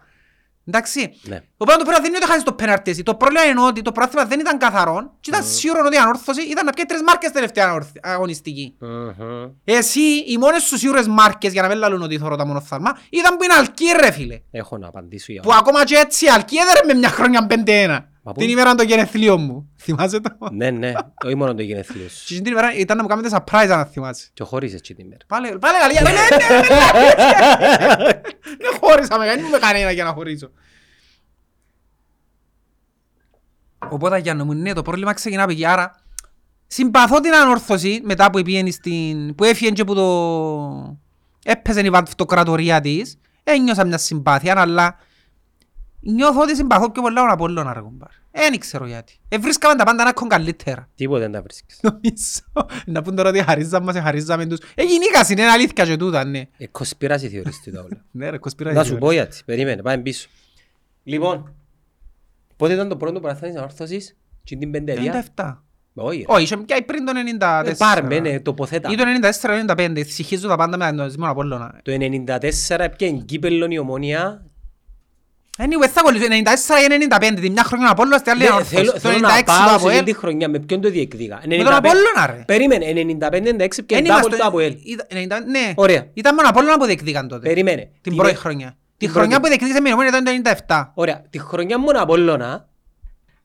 Εντάξει. 0.67 1.13
Ναι. 1.23 1.41
Οπότε 1.57 1.77
το 1.77 1.83
πρόβλημα 1.83 1.99
δεν 1.99 2.05
είναι 2.07 2.17
ότι 2.17 2.25
χάσεις 2.25 2.43
το 2.43 2.53
πέναρτι 2.53 2.91
εσύ. 2.91 3.03
Το 3.03 3.15
πρόβλημα 3.15 3.43
είναι 3.45 3.61
ότι 3.61 3.81
το 3.81 3.91
πρόθυμα 3.91 4.25
δεν 4.25 4.39
ήταν 4.39 4.57
καθαρό 4.57 5.13
και 5.19 5.29
ήταν 5.29 5.43
σίγουρο 5.43 5.81
ότι 5.85 5.95
η 5.95 5.99
ανόρθωση 5.99 6.41
ήταν 6.41 6.65
να 6.65 6.71
πιάει 6.71 6.85
τρεις 6.85 7.01
μάρκες 7.01 7.31
τελευταία 7.31 7.65
ανορθ- 7.67 7.97
αγωνιστική. 8.01 8.75
Μμμ. 8.79 9.49
Εσύ, 9.63 9.99
οι 10.27 10.37
μόνες 10.37 10.63
σου 10.63 10.77
σίγουρες 10.77 11.07
μάρκες, 11.07 11.51
για 11.51 11.61
να 11.61 11.67
μην 11.67 11.77
λαλούν 11.77 12.01
ότι 12.01 12.17
θωρώ 12.17 12.35
τα 12.35 12.45
μονοφθαλμά, 12.45 12.97
ήταν 13.09 13.37
που 13.37 13.43
είναι 13.43 13.53
αλκή 13.53 13.85
ρε 14.01 14.11
φίλε. 14.11 14.39
Έχω 14.51 14.77
να 14.77 14.87
απαντήσω 14.87 15.31
για 15.31 15.41
Που 15.41 15.53
ακόμα 15.53 15.83
και 15.83 15.95
έτσι 15.95 16.25
η 16.25 16.29
αλκή 16.29 16.55
έδερε 16.57 16.79
με 16.85 16.93
μια 16.93 17.09
χρόνια 17.09 17.47
5-1. 17.49 17.99
Μα 18.27 18.33
πού- 18.33 18.39
Την 18.41 18.49
ημέρα 18.49 18.75
των 18.75 18.85
γενεθλίων 18.87 19.41
μου. 19.41 19.69
Θυμάσαι 19.77 20.19
το. 20.19 20.29
Ναι, 20.51 20.69
ναι, 20.69 20.93
όχι 21.25 21.35
μόνο 21.35 21.53
το 21.55 21.61
γενέθλιο 21.61 22.09
σου. 22.09 22.25
Και 22.25 22.41
την 22.41 22.51
ημέρα 22.51 22.73
ήταν 22.73 22.97
να 22.97 23.03
μου 23.03 23.09
κάνετε 23.09 23.29
surprise 23.31 23.67
αν 23.69 23.85
θυμάσαι. 23.85 24.29
Και 24.33 24.43
χωρίς 24.43 24.73
έτσι 24.73 24.93
την 24.93 25.05
ημέρα. 25.05 25.21
Πάλε, 25.27 25.49
πάλε 25.57 25.77
καλή, 25.77 25.93
ναι, 25.93 26.01
ναι, 26.01 26.09
ναι, 26.09 28.05
ναι, 28.05 28.21
Δεν 28.57 28.79
χώρισα 28.81 29.17
με 29.19 29.25
κανένα, 29.25 29.49
με 29.49 29.57
κανένα 29.57 29.91
για 29.91 30.03
να 30.03 30.11
χωρίσω. 30.13 30.49
Οπότε 33.89 34.17
Γιάννο 34.19 34.45
μου, 34.45 34.53
ναι, 34.53 34.73
το 34.73 34.81
πρόβλημα 34.81 35.13
ξεκινά 35.13 35.43
από 35.43 35.51
εκεί, 35.51 35.65
άρα 35.65 35.95
συμπαθώ 36.67 37.19
την 37.19 37.33
ανόρθωση 37.33 38.01
μετά 38.03 38.29
που 38.29 38.41
πήγαινε 38.41 38.71
στην... 38.71 39.35
που 39.35 39.43
έφυγε 39.43 39.71
και 39.71 39.83
που 39.83 39.95
το... 39.95 40.97
έπαιζε 41.45 41.81
η 41.81 41.89
βατφτοκρατορία 41.89 42.81
της, 42.81 43.19
ένιωσα 43.43 43.85
μια 43.85 43.97
συμπάθεια, 43.97 44.53
αλλά 44.57 44.97
νιώθω 45.99 46.41
ότι 46.41 46.55
συμπαθώ 46.55 46.91
πιο 46.91 47.01
πολλά 47.01 47.21
τον 47.21 47.29
Απόλλωνα 47.29 47.73
ρε 47.73 47.79
κουμπάρ. 47.79 48.09
Δεν 48.31 48.59
ξέρω 48.59 48.85
γιατί. 48.85 49.19
Ε, 49.29 49.37
βρίσκαμε 49.37 49.75
τα 49.75 49.83
πάντα 49.83 50.03
να 50.03 50.09
έχουν 50.09 50.27
καλύτερα. 50.27 50.89
Τίποτε 50.95 51.19
δεν 51.19 51.31
τα 51.31 51.41
βρίσκεις. 51.41 51.79
Νομίζω. 51.81 52.67
Να 52.85 53.01
πούν 53.01 53.15
τώρα 53.15 53.29
ότι 53.29 53.43
χαρίζαμε 53.43 53.85
μας, 53.85 54.03
χαρίζαμε 54.03 54.45
τους. 54.45 54.59
Ε, 54.75 54.83
γυναίκας 54.83 55.29
είναι 55.29 55.45
αλήθεια 55.45 55.85
και 55.85 55.97
τούτα, 55.97 56.25
ναι. 56.25 56.43
Ε, 56.57 56.67
κοσπίραση 56.67 57.29
θεωρείς 57.29 57.61
τι 57.61 57.71
τα 57.71 57.79
όλα. 57.79 58.05
Ναι 58.11 58.29
ρε, 58.29 58.37
κοσπίρα. 58.37 58.73
Να 58.73 58.83
σου 58.83 58.97
πω 58.97 59.11
γιατί. 59.11 59.41
Περίμενε, 59.45 59.81
πάμε 59.81 59.97
πίσω. 59.97 60.27
Λοιπόν, 61.03 61.55
πότε 62.55 62.73
ήταν 62.73 62.89
το 62.89 62.97
πρώτο 62.97 63.19
πρωτάθλημα 63.19 63.53
της 63.53 63.61
ανόρθωσης, 63.61 64.15
και 64.43 64.55
την 64.55 64.71
πενταετία. 64.71 65.25
97. 65.35 65.57
Όχι, 65.93 66.17
ρε. 66.17 66.25
Όχι, 66.27 66.43
είχε 66.43 66.57
πια 66.57 66.85
πριν 66.85 67.05
το 67.05 67.11
94. 67.39 67.67
Ε, 67.67 67.73
Πάρμε, 67.77 68.19
ναι, 68.19 68.39
τοποθέτα. 68.39 68.89
Ή 68.91 68.95
το 68.95 69.03
94-95, 69.75 70.03
συγχύζω 70.05 70.47
τα 70.47 70.55
πάντα 70.55 70.77
με 70.77 70.89
τον 70.89 70.99
Αντισμό 70.99 71.29
Απόλλωνα. 71.29 71.79
Το 71.83 71.91
94 71.91 72.79
έπιανε 72.79 73.19
κύπελλον 73.25 73.71
η 73.71 73.77
ομόνια. 73.77 74.45
Anyway, 75.57 75.87
θα 75.93 76.01
κολλήσω, 76.01 76.25
94 76.27 76.31
ή 76.83 77.07
95, 77.35 77.39
τη 77.41 77.49
μια 77.49 77.63
χρονιά 77.63 77.89
Απόλλωνα, 77.89 78.17
στη 78.17 78.29
άλλη 78.29 78.41
Ναι, 78.41 78.47
ανόρθωση. 78.47 78.75
θέλω, 78.75 78.91
Το 78.91 78.99
θέλω 78.99 79.13
96 79.17 79.21
να 79.21 79.37
το 79.37 79.43
πάω 79.45 79.67
σε 79.69 79.73
Αποέλ. 79.75 79.93
αυτή 79.99 80.11
τη 80.11 80.17
χρονιά. 80.17 80.49
Με 80.49 80.59
ποιον 80.59 80.81
το 80.81 80.89
διεκδίκα. 80.89 81.39
Με 81.47 81.57
τον 81.57 81.73
Απόλλωνα 81.73 82.25
ρε. 82.27 82.43
Περίμενε, 82.47 82.85
95-96 82.93 83.83
και 83.85 83.95
Εν 83.95 84.01
double 84.01 84.05
είμαστε- 84.05 84.37
το 84.37 84.45
Αποέλ. 84.47 84.75
ήταν- 84.85 85.07
90 85.09 85.39
Ναι, 85.45 85.73
Ωραία. 85.75 86.07
ήταν 86.13 86.35
μόνο 86.35 86.47
Απόλλωνα 86.49 86.77
που 86.77 86.85
διεκδίκαν 86.85 87.27
τότε. 87.27 87.47
Περίμενε. 87.47 87.81
Την 88.01 88.11
Τι 88.11 88.15
πρώτη 88.17 88.29
είναι- 88.29 88.39
χρονιά. 88.39 88.77
Τη 88.97 89.05
την 89.05 89.09
χρονιά 89.15 89.39
πρώτη. 89.39 89.41
που 89.41 89.47
διεκδίκησε 89.47 89.81
με 89.81 89.89
η 89.89 89.91
Ομόνια 89.91 90.09
ήταν 90.09 90.23
το 90.23 90.31
97. 90.31 90.91
Ωραία. 90.95 91.21
Τη 91.29 91.39
χρονιά 91.39 91.79
μόνο 91.79 92.01
Απόλλωνα, 92.01 92.67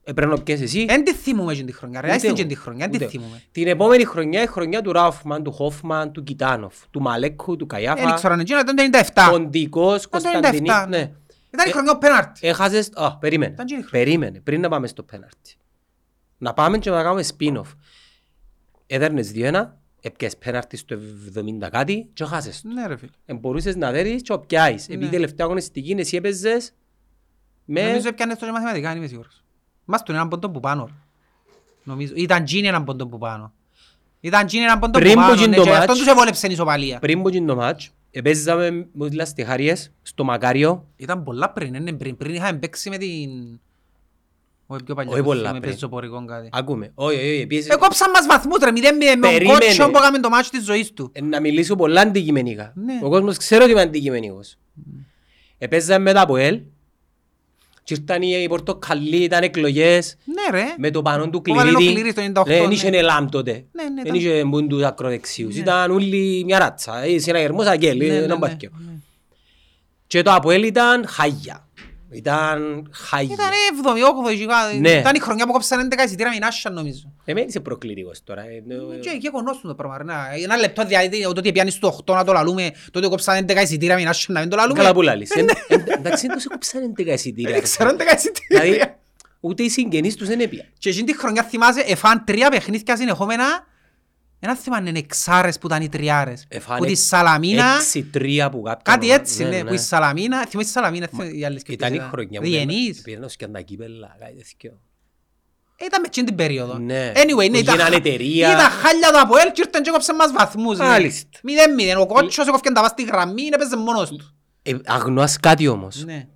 ε, 0.04 0.12
πρέπει 0.12 0.31
να 0.31 0.38
πιες 0.42 0.61
εσύ. 0.61 0.87
Εν 0.88 1.04
τη 1.04 1.12
θυμούμε 1.14 1.52
εκείνη 1.52 1.66
τη 1.66 1.73
χρονιά, 1.76 2.00
ρε. 2.00 2.07
Ούτε 2.07 2.14
Άιστην 2.14 2.31
εγώ. 2.35 2.42
και 2.49 2.54
τη 2.54 2.61
χρονιά, 2.61 2.85
εν 2.85 2.90
τη 2.90 2.97
Ούτε 2.97 3.04
εγώ. 3.04 3.12
θυμούμε. 3.12 3.42
Την 3.52 3.66
επόμενη 3.69 4.04
χρονιά, 4.04 4.42
η 4.42 4.47
χρονιά 4.47 4.83
του 4.83 4.92
Ράουφμαν, 4.92 5.42
του 5.42 5.52
Χόφμαν, 5.52 6.12
του 6.12 6.23
Κιτάνοφ, 6.25 6.75
του 6.90 7.00
Μαλέκου, 7.00 7.57
του 7.57 7.66
Δεν 7.71 7.85
Καϊάφα, 7.85 8.14
ξέρω 8.14 8.33
αν 8.33 8.40
εκείνο 8.40 8.59
ήταν 8.59 8.76
το 8.76 8.83
97. 8.83 9.28
Ποντικός, 9.31 10.04
Ήταν 10.04 10.23
το 10.23 10.28
Κωνσταντινίκ. 10.31 10.71
97. 10.71 10.87
Ναι. 10.88 11.11
Ήταν 11.52 11.66
η 11.66 11.68
Ε, 11.68 11.73
χρονιά 11.73 11.90
ο 11.92 11.99
πέναρτη. 11.99 12.47
Έχασες... 12.49 12.90
Α, 12.94 13.16
περίμενε. 13.18 13.52
Ήταν 13.52 13.66
και 13.66 13.75
η 13.75 13.82
χρονιά. 13.82 13.90
Περίμενε, 14.04 14.40
πριν 14.40 14.61
να 14.61 14.68
πάμε 14.68 14.87
στο 14.87 15.02
πέναρτι. 15.02 15.54
Να 16.38 16.52
πάμε 16.54 16.78
και 16.78 16.90
να 16.90 17.02
κάνουμε 17.02 17.25
spin-off. 17.38 17.73
Έδερνες 18.87 19.32
2-1, 19.35 19.66
έπιασες 20.00 20.38
πέναρτι 20.38 20.76
στο 20.76 20.97
70 21.64 21.68
κάτι 21.71 22.11
και 22.12 22.25
χάσες 22.25 22.62
το. 22.62 22.68
Ναι 22.68 22.87
ρε 22.87 22.97
φίλε. 22.97 23.11
Ε, 23.25 23.35
μπορούσες 23.35 23.76
να 23.76 23.90
δέρεις 23.90 24.23
και 24.23 24.38
πιάσεις. 24.47 24.88
Ναι. 24.88 24.94
Επειδή 24.94 25.11
τελευταία 25.11 25.47
αγωνιστική 25.47 25.94
εσύ 25.99 26.16
έπαιζες 26.16 26.73
με... 27.64 27.87
Νομίζω 27.87 28.09
έπιανες 28.09 28.38
το 28.38 28.44
και 28.47 28.50
μαθηματικά, 28.52 28.90
αν 28.90 28.97
είμαι 28.97 29.06
σίγουρος. 29.06 29.42
Μας 29.85 30.02
τον 30.02 30.14
έναν 30.14 30.28
πόντο 30.28 30.50
που 30.50 30.61
πάνω. 30.61 30.85
ρε. 30.85 30.92
Νομίζω. 31.85 32.12
Ήταν 32.16 32.44
τζίνι 32.44 32.66
έναν 32.66 32.85
πόντο 32.85 33.06
που 33.06 33.18
πάνω. 33.18 33.52
Ήταν 34.21 34.47
τζίνι 34.47 34.64
έναν 34.64 34.78
πόντο 34.78 34.99
που 34.99 35.04
Πριν 35.04 35.14
που 35.14 35.21
πάνω. 35.21 35.35
γίνει 35.35 35.49
ναι, 35.49 35.56
το 35.56 35.62
και 35.62 35.68
μάτς- 35.68 35.80
αυτόν 35.82 35.97
τους 35.97 36.06
εβόλεψε 36.06 36.47
η 36.47 36.52
ισοπαλία. 36.52 36.99
Πριν 36.99 37.23
που 37.23 37.28
γίνει 37.28 37.47
το 37.47 37.56
μάτς, 37.56 37.90
επέζαμε 38.12 38.71
με 38.92 39.09
τις 39.09 39.16
λαστιχάριες 39.16 39.92
στο 40.02 40.25
Μακάριο. 40.25 40.87
Ήταν 40.97 41.23
πολλά 41.23 41.50
πριν, 41.50 41.75
είναι 41.75 41.92
πριν. 41.92 42.16
Πριν 42.16 42.35
είχαμε 42.35 42.59
παίξει 42.59 42.90
με 42.90 42.97
την... 42.97 43.61
Όχι 44.66 44.83
πιο 44.83 44.95
παλιά. 44.95 45.12
Όχι 45.12 45.23
πολλά 45.23 45.52
με 45.52 45.61
πριν. 45.61 45.73
πεζοπορικό 45.73 46.25
κάτι. 46.25 46.49
Άκουμε. 46.52 46.92
Όχι, 46.95 47.16
όχι, 47.16 47.40
επίσης... 47.40 47.69
Έκοψαν 47.69 48.11
μας 48.11 48.26
βαθμούς 48.26 48.59
ρε, 48.64 48.71
μηδέν 48.71 48.97
με 48.97 49.04
με 49.04 49.11
τον 49.11 49.21
Περίμενε. 49.21 49.59
κότσο 49.59 49.90
που 49.90 49.99
έκαμε 49.99 50.19
το 50.19 50.28
μάτσο 50.28 50.50
της 50.50 50.64
ζωής 50.64 50.92
του. 50.92 51.11
Ε, 51.12 51.23
να 51.23 51.40
μιλήσω 51.40 51.76
πολλά 51.76 52.00
αντικειμενικά. 52.00 52.73
Ναι. 52.76 52.99
Ο 53.02 53.09
κόσμος 53.09 53.37
ξέρει 53.37 53.62
ότι 53.62 53.73
είμαι 53.73 53.81
αντικειμενικός. 53.81 54.57
Επέζαμε 55.59 56.02
μετά 56.04 56.21
από 56.21 56.37
ελ. 56.37 56.61
Και 57.84 57.94
ήρθαν 58.00 58.22
οι 58.22 58.40
οι 58.42 58.48
Πορτοκαλί, 58.48 59.16
ήταν 59.16 59.42
εκλογές. 59.42 60.16
Ναι 60.24 60.58
ρε. 60.58 60.64
Με 60.78 60.90
το 60.90 61.02
πάνω 61.02 61.30
του 61.30 61.42
Που 61.42 61.54
βάλε 61.54 61.70
ο 61.70 61.74
κλειδί. 61.74 61.92
Κληρής 61.92 62.14
το 62.14 62.22
98, 62.40 62.46
Ναι, 62.46 62.54
δεν 62.56 62.68
ναι. 62.68 62.74
είχε 62.74 62.88
ελάμ 62.88 63.28
τότε. 63.28 63.52
Ναι, 63.72 63.82
ναι, 63.82 63.88
Δεν 64.02 64.04
ήταν. 64.04 64.14
είχε 64.14 64.44
μπουν 64.44 64.68
τους 64.68 64.82
ακροδεξίους. 64.82 65.56
Ήταν 65.56 65.90
όλοι 65.90 66.42
μια 66.44 66.58
ράτσα. 66.58 67.02
Ε, 67.02 67.18
Συναγερμός 67.18 67.66
αγγέλ, 67.66 67.96
Ναι, 67.98 68.06
ναι, 68.06 68.14
έναν 68.14 68.28
ναι. 68.28 68.38
πάθηκιο. 68.38 68.70
Και 70.06 70.22
το 70.22 70.32
Αποέλ 70.34 70.62
ήταν 70.62 71.06
χάγια. 71.06 71.66
Ήταν 72.12 72.88
χάγια. 72.92 73.35
Ήταν 73.35 73.49
7η, 73.95 74.33
8η, 74.42 74.45
κάτι. 74.47 74.78
Ναι. 74.78 74.90
Ήταν 74.90 75.14
η 75.14 75.19
χρονιά 75.19 75.47
που 75.47 75.52
κόψαν 75.52 75.88
11 75.92 76.04
εισιτήρια 76.04 76.28
με 76.31 76.37
η 76.37 76.38
Νάσια 76.38 76.71
νομίζω. 76.71 77.12
Εμένα 77.25 77.47
είσαι 77.49 77.61
προκλητικός 77.61 78.21
τώρα. 78.25 78.40
ε, 78.42 78.54
ε, 78.95 78.99
Και 79.00 79.09
εκεί 79.09 79.31
κονώσουν 79.31 79.62
το 79.69 79.75
πράγμα. 79.75 79.99
ρε, 79.99 80.04
να- 80.04 80.28
Ένα 80.42 80.57
λεπτό 80.57 80.85
δηλαδή, 80.85 81.23
το 81.23 81.28
ότι 81.28 81.52
πιάνεις 81.52 81.78
το 81.78 81.87
8 82.07 82.14
να 82.14 82.25
το 82.25 82.33
λαλούμε, 82.33 82.71
τότε 82.90 83.09
κόψαν 83.09 83.37
11 83.49 83.62
εισιτήρια 83.62 83.95
με 83.95 84.00
η 84.00 84.04
Νάσια 84.04 84.35
να 84.35 84.40
μην 84.40 84.49
το 84.49 84.57
λαλούμε. 84.57 84.78
Καλά 84.78 84.92
που 84.92 85.02
λαλείς. 85.02 85.31
Εν- 85.31 85.49
εν- 85.69 85.85
Εντάξει, 85.88 86.26
δεν 86.26 86.37
τους 86.37 86.45
έκοψαν 86.45 86.83
11 86.83 87.12
εισιτήρια. 87.12 87.52
Δεν 87.52 87.62
ξέρω 87.62 87.88
11 87.90 87.97
Δηλαδή, 88.49 88.69
εισιτήρια. 88.69 88.99
ούτε 89.40 89.62
οι 89.62 89.69
συγγενείς 89.69 90.16
τους 90.16 90.28
δεν 90.28 90.40
έπιαν. 90.40 90.66
Και 90.78 90.88
εκείνη 90.88 91.04
τη 91.04 91.16
χρονιά 91.19 91.42
θυμάσαι, 91.42 91.81
εφάν 91.87 92.25
τρία 92.26 92.50
παιχνίδια 92.50 92.97
συνεχόμενα, 92.97 93.45
ένα 94.44 94.56
θέμα 94.56 94.78
είναι 94.78 94.99
εξάρες 94.99 95.58
που 95.58 95.66
ήταν 95.66 95.82
οι 95.82 95.88
τριάρες. 95.88 96.44
Εφάνε 96.49 96.78
Που 96.78 96.84
τη 96.84 96.94
Σαλαμίνα, 96.94 97.75
έξι-τρία 97.75 98.50
που 98.50 98.62
κάποια 98.62 98.80
κάτι 98.84 99.06
ομάδα. 99.06 99.20
έτσι, 99.20 99.44
ναι, 99.44 99.64
που 99.64 99.75
η 99.75 99.78
Σαλαμίνα, 99.78 100.46
θυμάσαι 100.46 100.66
τη 100.68 100.72
Σαλαμίνα, 100.75 101.06
θυμάσαι 101.06 101.30
οι 101.37 101.44
άλλες 101.44 101.62
και 101.62 101.72
Ήταν 101.72 101.92
η 101.94 101.96
ποιες 101.96 102.08
χρονιά 102.11 102.40
που 102.40 102.46
Διενείς. 102.46 103.02
πήγαιναν 103.02 103.28
και 103.37 103.46
τα 103.46 103.61
κύπελα, 103.61 104.16
κάτι 104.18 104.34
τέτοιο. 104.37 104.80
Ήταν 105.87 106.00
με 106.00 106.06
εκείνη 106.06 106.26
την 106.26 106.37
περίοδο. 106.37 106.78
Ναι. 106.78 107.12
Anyway, 107.14 107.28
Που 107.28 107.37
ναι, 107.37 107.44
ήταν, 107.58 107.61
γίνανε 107.61 107.82
χα- 107.90 107.96
εταιρεία. 107.96 108.52
ήταν 108.52 108.70
χάλια 108.70 109.11
το 109.12 109.18
Αποέλ 109.18 109.52
και 109.52 109.62
ήρθαν 109.64 109.82
και 109.82 109.88
έκοψαν 109.90 110.16
μας 110.16 110.32
βαθμούς. 110.32 110.78
ναι. 110.78 110.84
Μάλιστα. 110.84 111.38
Μηδέν 111.42 111.75
μηδέν. 111.75 111.96
Ο 111.99 112.06
κότσος 112.06 112.46
έκοφκαν 112.46 112.75
τα 112.75 112.80
πας 112.80 112.90
στη 112.90 113.02
γραμμή, 113.04 113.42
έπαιζε 113.52 113.76
μόνος 113.76 114.08
του. 114.11 114.37
Ε, 114.62 114.76
Αγνοάς 114.84 115.37
κάτι 115.40 115.68
όμως. 115.68 116.04
Ναι. 116.04 116.28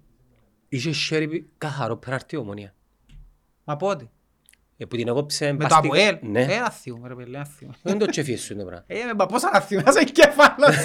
Είχε 0.68 0.90
χέρι 0.90 1.50
καθαρό 1.58 1.96
πέναρτι 1.96 2.36
ομονία. 2.36 2.74
Μα 3.64 3.76
πότε; 3.76 4.10
Ε, 4.78 4.84
που 4.84 4.96
την 4.96 5.08
έκοψε 5.08 5.44
Με 5.44 5.58
το 5.58 5.66
πας 5.68 5.72
στη- 5.72 5.86
Αποέλ. 5.86 6.18
Ναι. 6.20 6.40
Ε, 6.40 6.52
ένα 6.54 6.70
θύμα, 6.70 7.08
ρε 7.08 7.14
παιδί, 7.14 7.30
ένα 7.34 7.44
θύμα. 7.44 7.74
Δεν 7.82 7.98
το 7.98 8.06
τσεφίες 8.06 8.40
σου 8.40 8.52
είναι 8.52 8.62
πράγμα. 8.64 8.84
Ε, 8.86 9.04
με 9.06 9.14
πα- 9.16 9.26
πόσα 9.26 9.50
να 9.52 9.60
θυμάσαι 9.60 10.04
κεφάλος. 10.04 10.76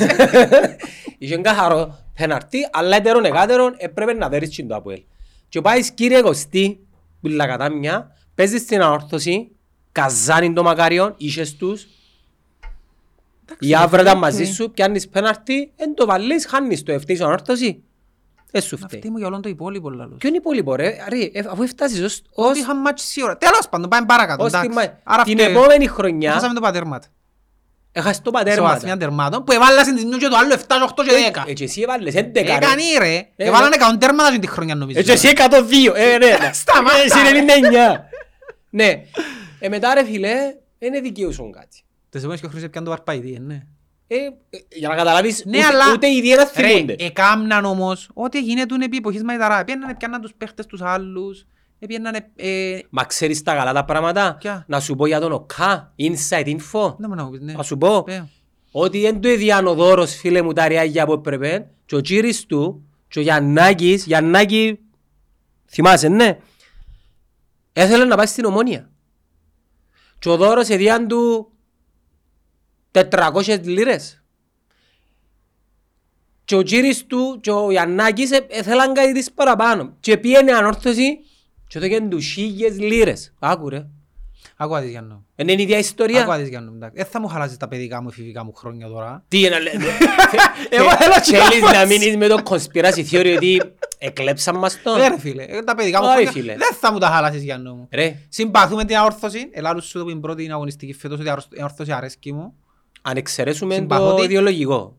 Είχε 1.18 1.38
καθαρό 1.38 1.98
πέναρτι, 2.16 2.58
αλλά 2.72 2.96
έτερον 2.96 3.26
εκάτερον 3.26 3.76
έπρεπε 3.78 4.14
να 4.14 4.30
δέρεις 4.30 4.56
και 4.56 4.64
το 4.64 4.76
Αποέλ. 4.76 5.04
Και 5.50 5.62
πάεις 5.62 5.92
κύριε 5.92 6.22
Κωστή, 6.22 6.80
πουλα 7.22 7.48
κατά 7.48 7.70
μια, 7.70 8.16
παίζεις 8.36 8.62
στην 8.62 8.82
ανόρθωση, 8.82 9.52
καζάνι 9.92 10.54
το 10.54 10.64
μακάριον, 10.64 11.14
είχες 11.18 11.56
τους, 11.56 11.88
η 13.60 13.76
άβρα 13.76 14.02
ήταν 14.02 14.18
μαζί 14.18 14.46
σου, 14.46 14.72
πιάνεις 14.72 15.08
πέναρτι, 15.10 15.72
εν 15.76 15.94
το 15.96 16.06
βάλεις, 16.06 16.46
χάνεις 16.46 16.84
το 16.84 16.92
ευτύχεις 16.92 17.22
ανόρθωση. 17.22 17.84
Δεν 18.52 18.62
σου 18.62 18.78
φταίει. 18.78 19.00
Αυτή 19.00 19.10
μου 19.12 19.18
για 19.18 19.28
όλο 19.28 19.40
το 19.40 19.50
υπόλοιπο 19.50 19.90
λαλούς. 19.90 20.18
Ποιο 20.18 20.28
είναι 20.30 20.38
υπόλοιπο 20.38 20.76
ρε, 20.76 20.96
ρε, 21.10 21.18
ε, 21.34 21.44
αφού 21.52 21.64
έφτασες 21.64 22.00
ως, 22.00 22.22
ως, 22.34 22.50
Ότι 22.50 22.60
είχαν 22.60 22.78
μάτσι 22.82 23.06
σίγουρα. 23.06 23.38
Τέλος 23.38 23.70
πάντων, 23.70 23.90
πάμε 23.90 24.06
παρακάτω. 24.06 24.44
ως 24.44 24.52
την, 24.52 24.60
εντάξει. 24.60 24.78
μα- 24.88 24.98
Άρα 25.04 25.24
την 25.24 25.38
φταίει. 25.38 25.52
επόμενη 25.52 25.88
χρονιά, 25.88 26.32
Χάσαμε 26.32 26.54
το 26.54 26.62
πατέρματα. 26.62 27.08
έχασες 27.92 28.22
το 28.22 28.32
Σε 28.36 28.44
βαθμία 28.44 28.64
πατέρματα. 28.64 28.98
τερμάτων 28.98 29.44
που 29.44 29.52
εβάλλασαν 29.52 29.96
τις 29.96 30.06
μιου 30.06 30.18
και 30.18 30.28
το 30.28 30.36
άλλο 30.38 30.54
7, 30.54 30.84
8 30.84 31.04
και 31.04 31.12
10. 31.32 31.44
Ε, 31.48 31.54
και 31.54 31.64
εσύ 31.64 31.82
έβαλες 31.82 32.14
11 32.16 32.32
ρε. 32.34 32.40
Έκανε 32.56 32.82
ρε. 33.00 33.16
Ε, 33.36 33.48
Εβάλλαν 33.48 33.70
ναι. 33.70 33.76
100 33.76 33.98
τέρματα 34.00 34.28
στην 34.30 34.42
τη 34.42 34.48
χρονιά 34.48 34.76
νομίζω. 34.76 35.00
Έτσι 35.00 35.12
εσύ 35.12 35.28
102, 35.28 35.94
ε, 35.96 36.18
ναι. 36.18 36.38
Σταμάτα, 36.54 36.98
Ε, 36.98 37.02
Εσύ 37.04 37.34
ρε. 37.34 37.40
99. 37.40 38.04
Ναι. 38.70 39.04
Ε, 39.60 39.70
μετά 39.70 39.94
ρε 39.94 40.06
φίλε, 40.06 40.34
δεν 40.80 41.02
δικαιούσαν 41.02 41.52
κάτι. 41.52 41.84
Τις 42.10 42.20
επόμενες 42.20 42.42
και 42.42 42.48
χρήσεις 42.48 42.70
πιάνε 42.70 42.86
το 42.86 42.92
βαρπαϊδί, 42.92 43.40
ναι. 43.40 43.62
Ε, 44.14 44.16
ε, 44.50 44.58
για 44.76 44.88
να 44.90 44.96
καταλάβεις, 44.96 45.46
Ναι, 45.46 45.58
ούτε- 45.58 45.68
αλλά- 45.68 45.92
ούτε 45.94 46.08
οι 46.08 46.16
ίδιοι 46.18 46.30
να 46.30 46.36
Ρε, 46.56 46.68
θυμούνται. 46.68 46.96
εκάμναν 47.00 47.66
όμως 47.66 48.10
ό,τι 48.14 48.42
γίνεται 48.42 48.76
επί 48.86 48.98
εποχής 48.98 49.24
Μαϊταρά. 49.24 49.64
Πιένανε 49.64 49.96
πιάνναν 49.96 50.22
τους 50.22 50.34
παίχτες 50.38 50.66
τους 50.66 50.82
άλλους. 50.82 51.46
Πιένανε... 51.88 52.30
ε, 52.36 52.80
Μα 52.90 53.04
ξέρεις 53.04 53.42
τα 53.44 53.54
καλά 53.56 53.74
τα 53.74 53.86
πράγματα; 53.86 54.36
Ποια; 54.40 54.66
Να 54.68 54.80
σου 54.80 54.96
πω 54.96 55.06
για 55.06 55.20
τον 55.20 55.32
ΟΚΑ, 55.32 55.94
inside 56.00 56.46
info. 56.46 56.96
Δεν 56.98 57.06
μου 57.10 57.16
να 57.16 57.24
μου 57.24 57.30
πεις, 57.30 57.40
ναι. 57.42 57.54
Να 57.54 57.64
σου 57.64 57.78
πω. 57.78 58.04
Πέ. 58.04 58.30
Ότι 58.72 59.00
δεν 59.02 59.22
το 59.22 59.28
έδιαν 59.28 59.68
ο 59.68 59.74
δώρος 59.74 60.16
φίλε 60.16 60.42
μου 60.42 60.54
τα 60.54 60.68
ριάγια 60.68 61.06
που 61.06 61.14
έπρεπε 61.14 61.68
και 61.86 61.96
ο 61.96 62.00
κύρις 62.00 62.46
του 62.46 62.84
και 63.08 63.20
ο 63.20 63.22
Γιαννάκης, 63.22 64.06
Γιαννάκη, 64.06 64.80
θυμάσαι 65.70 66.08
ναι, 66.08 66.38
έθελε 67.74 68.06
να 68.06 68.16
πάει 68.16 68.26
στην 68.26 68.46
Ομόνια. 68.46 68.90
Και 70.20 70.30
ο 70.30 70.38
δώρος 70.38 70.70
έδιαν 70.70 71.08
του 71.08 71.52
400 72.92 73.60
λίρες. 73.64 74.24
Και 76.46 76.56
ο 76.56 76.62
κύρις 76.62 77.06
του 77.06 77.38
και 77.42 77.52
ο 77.52 77.72
Γιαννάκης 77.72 78.32
ε- 78.32 78.46
έθελαν 78.50 78.94
κάτι 78.94 79.14
της 79.14 79.32
παραπάνω. 79.32 79.94
Και 80.00 80.18
πήγαινε 80.18 80.52
ανόρθωση 80.52 81.20
και 81.68 81.78
έδωκαν 81.78 82.10
τους 82.10 82.32
χίλιες 82.32 82.80
λίρες. 82.80 83.34
Άκου 83.40 83.70
ρε. 83.70 83.86
Άκουα 84.58 84.82
της 84.82 84.90
Γιάννου. 84.90 85.26
Δεν 85.36 85.48
είναι 85.48 85.62
η 85.62 85.64
ίδια 85.64 85.78
ιστορία. 85.78 86.22
Άκουα 86.22 86.38
της 86.38 86.48
Γιάννου. 86.50 86.74
εντάξει. 86.74 86.96
Δεν 86.98 87.06
θα 87.06 87.20
μου 87.22 87.28
χαλάσεις 87.28 87.58
τα 87.58 87.68
παιδικά 87.68 88.02
μου, 88.02 88.08
εφηβικά 88.10 88.44
μου 88.46 88.54
χρόνια 88.54 88.88
τώρα. 88.88 89.24
Τι 89.28 89.40
είναι, 89.40 89.60
λέ- 89.60 89.74
Εγώ 90.70 90.90
θέλω 90.96 91.14
και 91.24 91.38
Θέλεις 91.38 91.62
να 91.62 91.72
να 91.74 91.82
πω 91.82 91.88
μείνεις 91.88 92.18
με 92.18 92.28
το 92.28 92.38
conspiracy 92.44 93.06
theory 93.12 93.34
ότι 93.36 93.62
εκλέψαν 93.98 94.58
μας 94.58 94.82
το. 94.84 94.96
Ναι 94.98 95.08
ρε 95.08 95.20
φίλε, 95.20 95.44
ε, 95.44 95.62
τα 95.64 95.76
παιδικά 95.76 96.00
μου 96.02 96.06
Όχι, 96.06 96.14
χρόνια 96.16 96.32
φίλε. 96.32 96.56
δεν 96.56 96.74
θα 96.80 96.92
μου 96.92 96.98
τα 97.00 97.08
χαλάσεις 97.08 97.44
Γιάννου 97.44 97.76
μου. 97.76 97.88
Ρε, 97.92 98.16
Συμπαθούμε 98.30 98.86
την 98.86 98.96
αόρθωση. 98.98 99.50
Ελάλους 99.52 99.86
σου 99.86 99.98
το 99.98 100.04
που 100.04 100.10
είναι 100.10 100.20
πρώτη 100.20 100.44
είναι 100.44 100.54
αγωνιστική 100.54 100.94
φέτος 100.94 101.20
ότι 101.20 101.28
η 101.58 101.62
αόρθωση 101.62 101.92
αρέσκει 101.92 102.34
μου. 102.34 102.56
Αν 103.02 103.18
εξαιρέσουμε 103.18 103.74
Συμπαθώ 103.74 104.10
το 104.10 104.16
τη- 104.16 104.24
ιδεολογικό. 104.24 104.96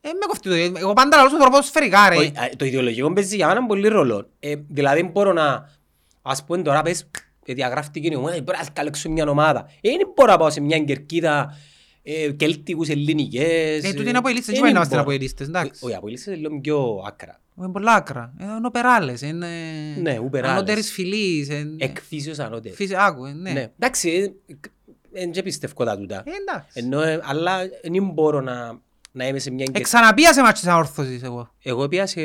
Ε, 0.00 0.08
με 0.08 0.26
κοφτεί 0.28 0.48
το. 0.72 0.78
Εγώ 0.78 0.92
πάντα 0.92 1.16
λαλούς 1.16 1.32
με 1.32 1.38
τρόπο 1.38 1.62
σφαιρικά 1.62 2.08
ρε. 2.08 2.16
Όχι, 2.16 2.28
α, 2.28 2.50
Το 2.56 2.64
ιδεολογικό 2.64 3.12
παίζει 3.12 3.36
για 3.36 3.46
μένα 3.48 3.66
πολύ 3.66 3.88
ρόλο. 3.88 4.28
Ε, 4.40 4.54
Δηλαδή 4.68 5.02
μπορώ 5.02 5.32
να, 5.32 5.68
ας 6.22 6.44
πούμε 6.44 6.62
τώρα 6.62 6.82
πες, 6.82 7.06
ε, 7.46 7.54
διαγράφτηκε 7.54 8.08
η 8.12 8.14
ομάδα, 8.16 8.42
πρέπει 8.42 8.58
να 8.64 8.68
καλέξω 8.72 9.10
μια 9.10 9.28
ομάδα. 9.28 9.66
Ε, 9.80 9.88
Δεν 9.90 10.12
μπορώ 10.14 10.30
να 10.32 10.38
πάω 10.38 10.50
σε 10.50 10.60
μια 10.60 10.78
κερκίδα 10.78 11.56
ε, 12.02 12.30
κέλτικους 12.30 12.88
ελληνικές. 12.88 13.84
Ε, 13.84 13.92
τούτοι 13.92 14.08
είναι 14.08 14.18
από 14.18 14.28
οι 14.28 14.32
λίστες, 14.32 14.48
Ε, 14.48 14.52
δεν 14.52 14.60
μπορεί 14.60 14.72
να 14.72 14.80
δεν 14.80 14.88
είμαστε 14.88 14.94
από 14.94 15.04
μπορώ. 15.04 15.16
οι 15.16 15.20
λίστες, 15.20 15.46
εντάξει. 15.46 15.84
Όχι, 15.84 15.94
από 15.94 16.08
οι 16.08 16.10
λίστες 16.10 16.34
είναι 16.34 16.42
λίγο 16.48 16.60
πιο 16.60 17.02
άκρα. 17.06 17.40
Είναι 17.58 17.68
πολλά 17.68 17.92
άκρα. 17.92 18.32
Ε, 18.38 18.44
Είναι 18.44 18.66
ο 18.66 18.70
Περάλες, 18.70 19.20
είναι... 19.22 19.46
Ναι, 20.02 20.18
ο 20.18 20.28
Περάλες. 20.28 20.56
Ανώτερης 20.56 20.92
φυλής. 20.92 21.48
είναι- 21.48 21.84
Εκφύσεως 21.84 22.38
ανώτερης. 22.38 22.76
Φύση- 22.76 22.94
Άκου, 22.98 23.24
ε, 23.24 23.32
ναι. 23.32 23.50
Ναι. 23.52 23.70
Εντάξει, 23.78 24.32
δεν 25.12 25.30
και 25.32 25.42
πιστεύω 25.42 25.84
τα 25.84 25.96
τούτα. 25.98 26.16
Ε, 26.26 26.30
εντάξει. 26.40 26.68
Ενώ, 26.72 27.00
ε, 27.02 27.20
αλλά 27.24 27.58
δεν 27.82 28.04
μπορώ 28.04 28.40
να, 28.40 28.78
να 29.12 29.26
είμαι 29.26 29.38
σε 29.38 29.50
μια 29.50 29.64
κερκίδα. 29.64 29.78
Εξαναπίασε 29.78 30.42
μάτσες 30.42 30.66
αόρθωσης 30.66 31.22
εγώ. 31.22 31.48
Εγώ 31.62 31.88
πήγα 31.88 32.06
σε... 32.06 32.20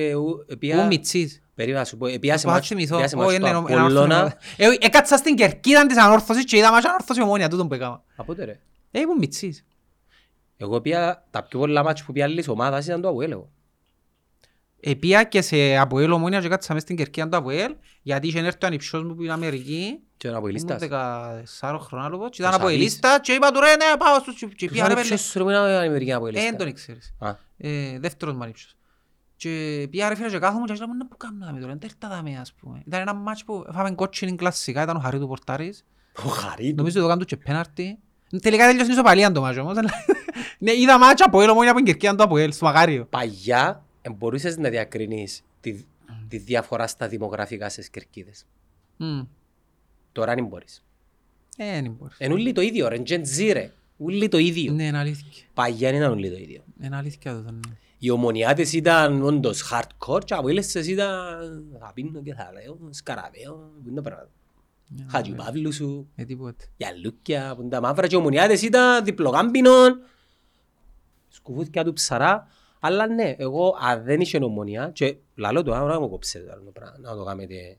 πήγα- 0.59 0.83
Ού 0.83 0.87
μιτσής. 0.87 1.41
Περίμενα 1.55 1.79
να 1.81 1.85
σου 1.87 1.97
πω, 1.97 2.07
πήγα 2.19 2.37
σε 2.37 2.45
Το 2.45 2.51
μάτσο 2.51 2.67
θυμηθώ. 2.75 2.95
πήγα 2.95 3.07
σε 3.07 3.15
Όχι, 3.15 3.23
μάτσο 3.25 3.35
είναι 3.41 3.49
του 3.51 3.55
ένα- 3.57 3.65
ένα 3.73 3.83
όρθιο 3.83 4.01
Απόλλωνα. 4.01 4.15
ομάδα. 4.15 4.37
Ε, 4.57 4.67
Έκατσα 4.85 5.17
στην 5.17 5.35
κερκίδα 5.35 5.85
της 5.85 5.97
ανόρθωσης 5.97 6.43
και 6.45 6.57
είδα 6.57 6.71
μάτσο 6.71 6.87
ανόρθωση 6.89 7.21
ομόνια, 7.21 7.47
τούτον 7.49 7.67
που 7.67 7.73
έκανα. 7.73 8.03
Από 8.15 8.27
τότε 8.35 8.45
ρε. 8.45 8.59
Ε, 8.91 8.99
ήμουν 8.99 9.17
μιτσής. 9.17 9.65
Εγώ 10.57 10.81
πήγα, 10.81 11.23
τα 11.31 11.43
πιο 11.43 11.59
πολλά 11.59 11.83
μάτια 11.83 12.03
που 12.05 12.11
πήγα 12.13 12.25
άλλης 12.25 12.47
ομάδας 12.47 12.85
ήταν 12.85 13.01
το 13.01 13.09
Αποέλ 13.09 13.31
εγώ. 13.31 13.49
Επία 14.89 15.23
και 15.23 15.41
σε 15.41 15.77
Αποέλ 15.77 16.11
ομόνια 16.11 16.41
και 16.41 16.47
κάτσα 16.47 16.73
μες 16.73 16.81
στην 16.81 16.95
κερκίδα 16.95 17.29
του 17.29 17.37
Αποέλ, 17.37 17.75
γιατί 18.01 18.27
είχε 18.27 18.39
έρθει 18.39 18.57
ο 18.63 18.67
ανιψιός 18.67 19.03
μου 19.03 19.15
που 19.15 19.23
είναι 19.23 19.33
Αμερική. 19.33 19.99
Και 20.17 20.27
ο 20.27 20.29
Ήμουν 20.29 20.39
Αποελίστας. 20.39 20.81
14 20.81 21.77
χρονών 21.79 22.11
λόγω 22.11 22.29
και 22.29 22.37
ήταν 22.41 22.51
Ο 22.51 22.55
από 22.55 22.63
Σαββής. 22.63 22.79
ελίστα 22.79 23.19
και 23.19 23.31
είπα 23.31 23.51
του 23.51 23.59
ρε 23.59 23.69
ναι 23.69 23.97
πάω 23.99 24.19
στους 24.19 24.35
και 24.35 24.47
Ποιος 24.47 24.71
πήγα 24.71 24.83
ρε 24.87 24.91
είναι 24.91 25.01
πέλε. 25.01 25.15
ποιος 25.15 25.33
ρε 25.35 25.43
που 25.43 25.49
είναι 25.49 25.57
Αμερική 25.57 26.09
Ε, 26.11 26.13
Αποελίστα. 26.13 26.49
δεν 26.49 26.57
τον 26.57 26.73
ξέρεις. 26.73 27.13
Α, 27.19 27.29
Ε, 27.57 27.99
Δεύτερος 27.99 28.35
μου 28.35 28.43
ανήψιος. 28.43 28.75
Και 29.35 29.87
πήγα 29.91 30.09
ρε 30.09 30.15
φίλε 30.15 30.29
και 30.29 30.39
κάθομαι 30.39 30.65
και 30.65 30.73
λέω 30.73 30.87
να 30.97 31.07
που 31.07 31.17
κάνουμε 31.17 31.45
τώρα, 31.45 31.61
δεν 31.67 31.79
ήρθα 31.83 32.07
δάμε 32.15 32.37
ας 32.41 32.53
πούμε. 32.53 32.81
Ήταν 32.85 33.01
ένα 33.01 33.13
μάτς 33.13 33.43
που 33.43 33.65
φάμε 33.73 33.91
κότσινη 33.91 34.35
κλασσικά, 34.35 34.81
ήταν 34.81 34.95
ο 34.95 34.99
Χαρί 34.99 35.19
του 35.19 35.27
Πορτάρης. 35.27 35.85
Ο 36.25 36.27
Χαρίτου. 36.29 36.75
Νομίζω 36.75 37.01
το 37.01 37.07
κάνουν 37.07 37.25
και 37.25 37.37
πέναρτι. 37.37 37.97
Τελικά 38.41 38.65
τέλειωσε 38.67 38.89
η 38.89 38.93
ισοπαλία 38.93 39.31
το 39.31 39.41
μάτσο 39.41 39.61
όμως. 39.61 39.77
αλλά- 39.77 39.89
Ναι, 40.59 40.71
είδα 40.71 40.97
μάτσα 40.99 41.25
από 41.25 41.41
ελ 41.41 41.49
ομόνια 41.49 41.69
από 41.69 41.77
την 41.79 41.87
κερκίδα 41.87 42.15
του 42.15 42.23
Αποέλ, 42.23 42.51
στο 42.53 42.65
Μαγάριο. 42.65 43.05
Παγιά 43.05 43.67
ε, 43.67 43.86
μπορούσες 44.13 44.57
να 44.57 44.69
διακρινείς 44.69 45.43
τη- 45.59 45.85
τη 46.27 46.37
διαφορά 46.37 46.87
στα 46.87 47.07
δημογραφικά 47.07 47.69
στις 47.69 47.89
κερκίδες; 47.89 48.45
Μμ. 48.97 49.21
Τώρα 50.11 50.35
δεν 50.35 50.45
μπορείς. 50.45 50.83
Ε, 51.57 51.81
δεν 51.81 51.91
μπορείς. 51.91 52.15
Εν 52.19 52.31
ούλοι 52.31 52.51
το 52.51 52.61
ίδιο 52.61 52.87
ρε, 52.87 53.01
Gen 53.07 53.21
Z 53.21 53.49
ρε. 53.53 53.71
Ούλοι 53.97 54.27
το 54.27 54.37
ίδιο. 54.37 54.73
Ναι, 54.73 54.83
είναι 54.85 54.97
αλήθεια. 54.97 55.45
Παγιά 55.53 55.91
δεν 55.91 55.99
ήταν 55.99 56.11
ούλοι 56.11 56.29
το 56.31 56.37
ίδιο. 56.37 56.63
Είναι 56.81 56.95
αλήθεια 56.95 57.33
το 57.33 57.51
ναι. 57.51 57.59
Οι 57.99 58.09
ομονιάτες 58.09 58.73
ήταν 58.73 59.21
όντως 59.23 59.71
hardcore 59.73 60.25
και 60.25 60.33
από 60.33 60.47
έλεσες 60.49 60.87
ήταν 60.87 61.65
θα 61.79 61.91
πίνω 61.93 62.21
και 62.21 62.33
θα 62.33 62.51
λέω, 62.53 62.79
σκαραβαίο, 62.89 63.53
που 63.83 63.89
είναι 63.89 64.01
τα 64.01 64.09
πράγματα. 64.09 64.31
Χατζιπαύλου 65.07 65.73
σου, 65.73 66.09
Ε, 66.15 66.25
τίποτε. 66.25 66.65
γυαλούκια, 66.77 67.53
που 67.55 67.61
είναι 67.61 67.69
τα 67.69 67.81
μαύρα 67.81 68.07
και 68.07 68.15
οι 68.15 68.17
ομονιάτες 68.17 68.61
ήταν 68.61 69.03
διπλοκάμπινον, 69.03 69.99
σκουφούθηκια 71.27 71.83
του 71.83 71.93
ψαρά. 71.93 72.47
Αλλά 72.79 73.07
ναι, 73.07 73.35
εγώ 73.37 73.75
αν 73.79 74.03
δεν 74.03 74.19
είχε 74.21 74.37
ομονιά 74.37 74.89
και 74.89 75.17
λαλώ 75.35 75.63
το, 75.63 75.73
άμα 75.73 75.87
να 75.87 75.99
μου 75.99 76.09
κόψετε 76.09 76.45
το 76.45 76.51
άλλο 76.51 76.71
πράγμα, 76.73 76.97
να 76.99 77.15
το 77.15 77.23
κάνετε. 77.23 77.77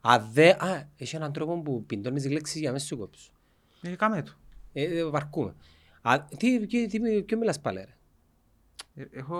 Αν 0.00 0.28
δεν, 0.32 0.50
α, 0.62 0.88
έχει 0.96 1.16
έναν 1.16 1.32
τρόπο 1.32 1.60
που 1.62 1.84
πιντώνεις 1.84 2.30
λέξεις 2.30 2.60
για 2.60 2.72
μέσα 2.72 2.86
σου 2.86 2.98
κόψω. 2.98 3.30
Ε, 3.82 3.88
κάμε 3.96 4.22
το. 4.22 4.32
Ε, 4.72 4.98
ε, 4.98 5.04
βαρκούμε. 5.04 5.54
Α, 6.02 6.24
τι, 6.36 6.66
τι, 6.66 6.86
τι, 6.86 7.22
ποιο 7.22 7.38
μιλάς 7.38 7.60
πάλι 7.60 7.78
ρε; 7.78 7.94
Ε, 9.02 9.06
Έχω... 9.18 9.36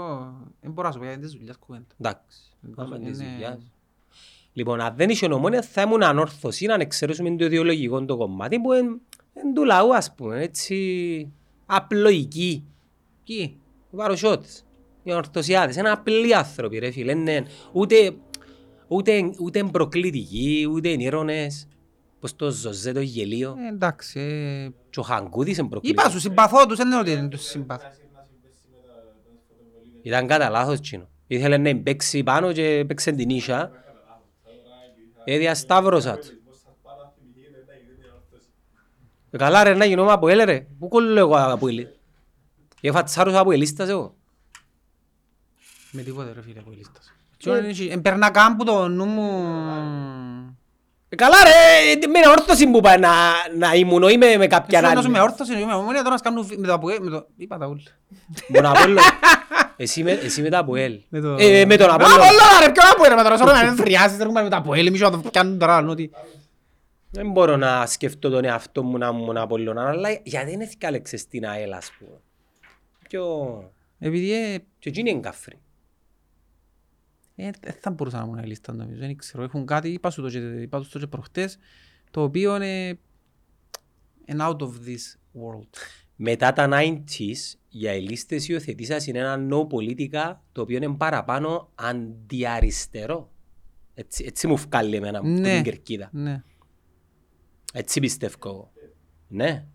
Δεν 0.61 0.71
μπορώ 0.73 0.87
να 0.88 0.92
σου 0.92 0.99
πω 0.99 1.04
γιατί 1.04 1.18
είναι 1.21 1.28
της 1.28 1.37
δουλειάς 1.38 1.56
κουβέντα. 1.56 1.94
Εντάξει. 2.00 2.38
Είναι- 2.66 2.75
Άμα 2.76 2.99
της 2.99 3.18
είναι- 3.21 3.30
δουλειάς. 3.32 3.59
Λοιπόν, 4.52 4.80
αν 4.80 4.97
δεν 4.97 5.11
είχε 5.11 5.26
ομόνια 5.32 5.62
θα 5.62 5.82
ήμουν 5.82 6.02
ανόρθωση 6.02 6.66
να 6.66 6.75
εξαιρέσουμε 6.75 7.37
το 7.37 7.44
ιδεολογικό 7.44 8.04
το 8.04 8.16
κομμάτι 8.16 8.61
που 8.61 8.73
είναι 8.73 8.97
εν 9.35 9.54
του 9.54 9.64
λαού 9.64 9.94
ας 9.97 10.14
πούμε, 10.14 10.42
έτσι 10.42 11.32
απλοϊκή. 11.66 12.64
Κι. 13.25 13.59
Οι 13.92 13.97
παροσιώτες, 13.97 14.64
οι 15.02 15.11
ανορθωσιάτες, 15.11 15.76
είναι 15.76 15.90
απλοί 15.90 16.35
άνθρωποι 16.35 16.78
ρε 16.78 16.90
φίλε, 16.90 17.12
είναι 17.12 17.47
ούτε, 17.73 18.14
ούτε, 18.88 19.30
ούτε 19.40 19.59
είναι 19.59 19.71
προκλητικοί, 19.71 20.68
ούτε 20.73 20.88
είναι 20.88 21.02
ήρωνες, 21.02 21.66
πως 22.21 22.37
το 22.37 22.50
Ζωζέ 22.50 22.92
το 22.92 23.00
γελίο 23.00 23.56
Ε, 23.59 23.68
εντάξει. 23.75 24.21
ε, 24.21 24.68
και 24.90 25.00
ο 25.00 25.02
Χαγκούδης 25.02 25.56
είναι 25.56 25.66
Είπα 25.66 25.68
προκλητικός. 25.80 26.12
σου, 26.12 26.21
συμπαθώ 26.21 26.66
τους, 26.66 26.76
δεν 26.76 26.87
είναι 26.87 26.99
ότι 26.99 27.14
δεν 27.14 27.28
τους 27.28 27.42
συμπαθώ. 27.42 27.87
Ήταν 30.02 30.26
κατά 30.26 30.49
λάθος 30.50 30.80
τσίνο. 30.80 31.09
Ήθελε 31.26 31.56
να 31.56 31.76
παίξει 31.76 32.23
πάνω 32.23 32.52
και 32.52 32.85
παίξε 32.87 33.12
την 33.12 33.30
ίσια. 33.30 33.71
Έδιασταύρωσα 35.25 36.18
του. 36.18 36.26
Ε, 39.30 39.37
Καλά 39.37 39.62
ρε 39.64 39.75
να 39.75 39.85
γινόμαι 39.85 40.12
από 40.12 40.28
έλε 40.28 40.44
ρε. 40.44 40.66
Πού 40.78 40.88
κολλώ 40.88 41.18
εγώ 41.18 41.35
από 41.37 41.68
έλε; 41.68 41.87
Εφατσάρουσα 42.80 43.38
από 43.38 43.52
ελίστας 43.52 43.88
εγώ. 43.88 44.14
Με 45.93 46.03
τίποτε 46.03 46.33
ρε 46.35 46.43
φίλε 46.43 46.61
που 46.61 46.71
λίστας. 46.77 47.13
Εμπερνά 47.91 48.31
κάμπου 48.31 48.65
το 48.65 48.89
νου 48.89 49.05
μου... 49.05 49.31
Ε, 51.09 51.17
Καλά 51.17 51.37
ρε, 51.45 52.07
με 52.07 52.19
όρθωση 52.31 52.67
που 52.67 52.81
πάει 52.81 52.99
να, 52.99 53.11
να 53.59 53.75
ήμουν 53.75 54.03
ή 54.03 54.17
με, 54.17 54.37
με 54.37 54.47
κάποιαν 54.47 54.85
Εσύ 54.85 54.95
να 54.95 55.03
σου 55.03 55.11
με 55.11 55.19
άλλη. 55.19 55.29
όρθωση, 55.31 55.61
είμαι 55.61 55.75
ομόνια 55.75 56.03
τώρα 56.03 56.15
να 56.15 56.21
κάνουν 56.21 56.47
με 56.57 56.67
το 56.67 56.73
Αποέλ, 56.73 56.99
με 57.03 57.11
το... 57.11 57.27
Είπα 57.37 57.59
τα 57.59 57.67
ούλα. 57.67 57.83
Μόνο 58.49 58.71
Απόλλω. 58.71 59.01
Εσύ 59.77 60.03
με, 60.03 60.11
εσύ 60.11 60.43
με 60.43 60.49
τα 60.49 60.59
Αποέλ. 60.59 61.01
Με 61.09 61.21
το- 61.21 61.37
Ε, 61.39 61.65
με 61.65 61.77
τον 61.77 61.87
Με 61.87 61.93
Απόλλω. 61.93 62.15
Απόλλωνα, 62.15 62.61
ρε, 62.67 62.73
ποιον 62.73 62.87
Αποέλ, 62.93 63.09
ρε, 63.17 63.23
τώρα, 63.23 63.37
σώμα, 63.37 63.53
δεν 63.65 63.77
φριάζεις, 63.77 64.19
ρε, 64.19 64.31
με 64.43 64.49
το 64.49 64.57
Αποέλ, 64.57 64.87
εμείς 64.87 65.01
να 65.01 65.11
το 65.11 65.19
πιάνουν 65.19 65.59
τώρα, 65.59 65.77
άλλο 65.77 65.91
ότι... 65.91 66.11
Δεν 67.11 67.31
μπορώ 67.31 67.57
να 67.57 67.87
σκεφτώ 67.87 68.31
τον 68.31 68.45
εαυτό 68.45 68.83
μου 68.83 68.99
να 68.99 69.07
ήμουν 69.09 69.37
Απόλλωνα, 69.37 69.89
αλλά 69.89 70.09
γιατί 70.23 70.51
δεν 70.51 70.61
έθικαλεξες 70.61 71.21
στην 71.21 71.47
ΑΕΛ 71.47 71.73
ας 71.73 71.93
πούμε. 71.99 72.21
Πιο... 73.09 73.25
Επειδή, 73.99 74.33
ε, 74.33 74.59
Και 74.79 74.89
εκείνη 74.89 75.11
είναι 75.11 75.21
καφρή. 75.21 75.59
Ε, 77.35 77.51
δεν 77.61 77.75
θα 77.81 77.91
μπορούσα 77.91 78.19
να 78.19 78.27
μου 78.27 78.35
να 78.35 78.47
λίστα, 78.47 78.73
νομίζω, 78.73 78.99
δεν 79.01 79.17
ξέρω, 79.17 79.43
έχουν 79.43 79.67
κάτι, 79.67 79.89
είπα 79.89 80.11
σου 80.11 80.23
το 80.23 80.29
και, 80.31 80.39
είπα 80.39 80.79
τους 80.79 80.89
το 80.89 80.99
και 80.99 81.07
προχτές, 81.07 81.59
το 82.11 82.23
οποίο 82.23 82.57
είναι... 82.57 82.99
είναι 84.25 84.45
out 84.49 84.57
of 84.59 84.69
this 84.71 85.17
world. 85.35 85.69
Μετά 86.17 86.52
τα 86.52 86.69
90s, 86.73 87.54
οι 87.69 87.89
αελίστες 87.89 88.49
υιοθετήσαν 88.49 88.99
ένα 89.06 89.37
νέο 89.37 89.67
πολιτικά 89.67 90.43
το 90.52 90.61
οποίο 90.61 90.76
είναι 90.76 90.95
παραπάνω 90.97 91.71
αντιαριστερό. 91.75 93.30
Έτσι, 93.95 94.25
έτσι 94.25 94.47
μου 94.47 94.56
βγάλει 94.56 94.97
εμένα 94.97 95.19
από 95.19 95.28
Ναι. 95.28 95.54
την 95.54 95.63
κερκίδα. 95.63 96.09
Ναι. 96.13 96.43
Έτσι 97.73 98.00
πιστεύω 98.00 98.37
εγώ. 98.45 98.73
Ναι. 99.28 99.67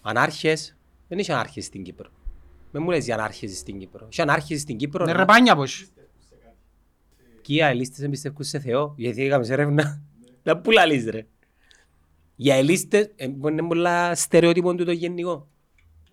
Ανάρχες, 0.00 0.76
δεν 1.08 1.18
είχε 1.18 1.32
ανάρχες 1.32 1.64
στην 1.64 1.82
Κύπρο. 1.82 2.10
Με 2.72 2.80
μου 2.80 2.90
λες 2.90 3.04
για 3.04 3.14
ανάρχες 3.14 3.58
στην 3.58 3.78
Κύπρο. 3.78 4.08
Είχε 4.10 4.22
ανάρχες 4.22 4.60
στην 4.60 4.76
Κύπρο. 4.76 5.02
Είναι 5.04 5.12
να- 5.12 5.18
ρεπάνια 5.18 5.56
πως. 5.56 5.88
Και 7.48 7.54
οι 7.54 7.62
αελίστες 7.62 7.98
δεν 7.98 8.10
πιστεύουν 8.10 8.44
σε 8.44 8.58
Θεό. 8.58 8.94
Γιατί 8.96 9.24
έκαμε 9.24 9.44
σε 9.44 9.52
έρευνα. 9.52 10.02
Να 10.42 10.58
πού 10.58 10.70
λαλείς 10.70 11.04
ρε. 11.10 11.26
Οι 12.36 12.50
αελίστες, 12.52 13.10
ε, 13.16 13.28
μπορεί 13.28 13.54
να 13.54 13.60
είναι 13.60 13.68
πολλά 13.68 14.14
στερεότυπο 14.14 14.74
του 14.74 14.84
το 14.84 14.92
γενικό. 14.92 15.48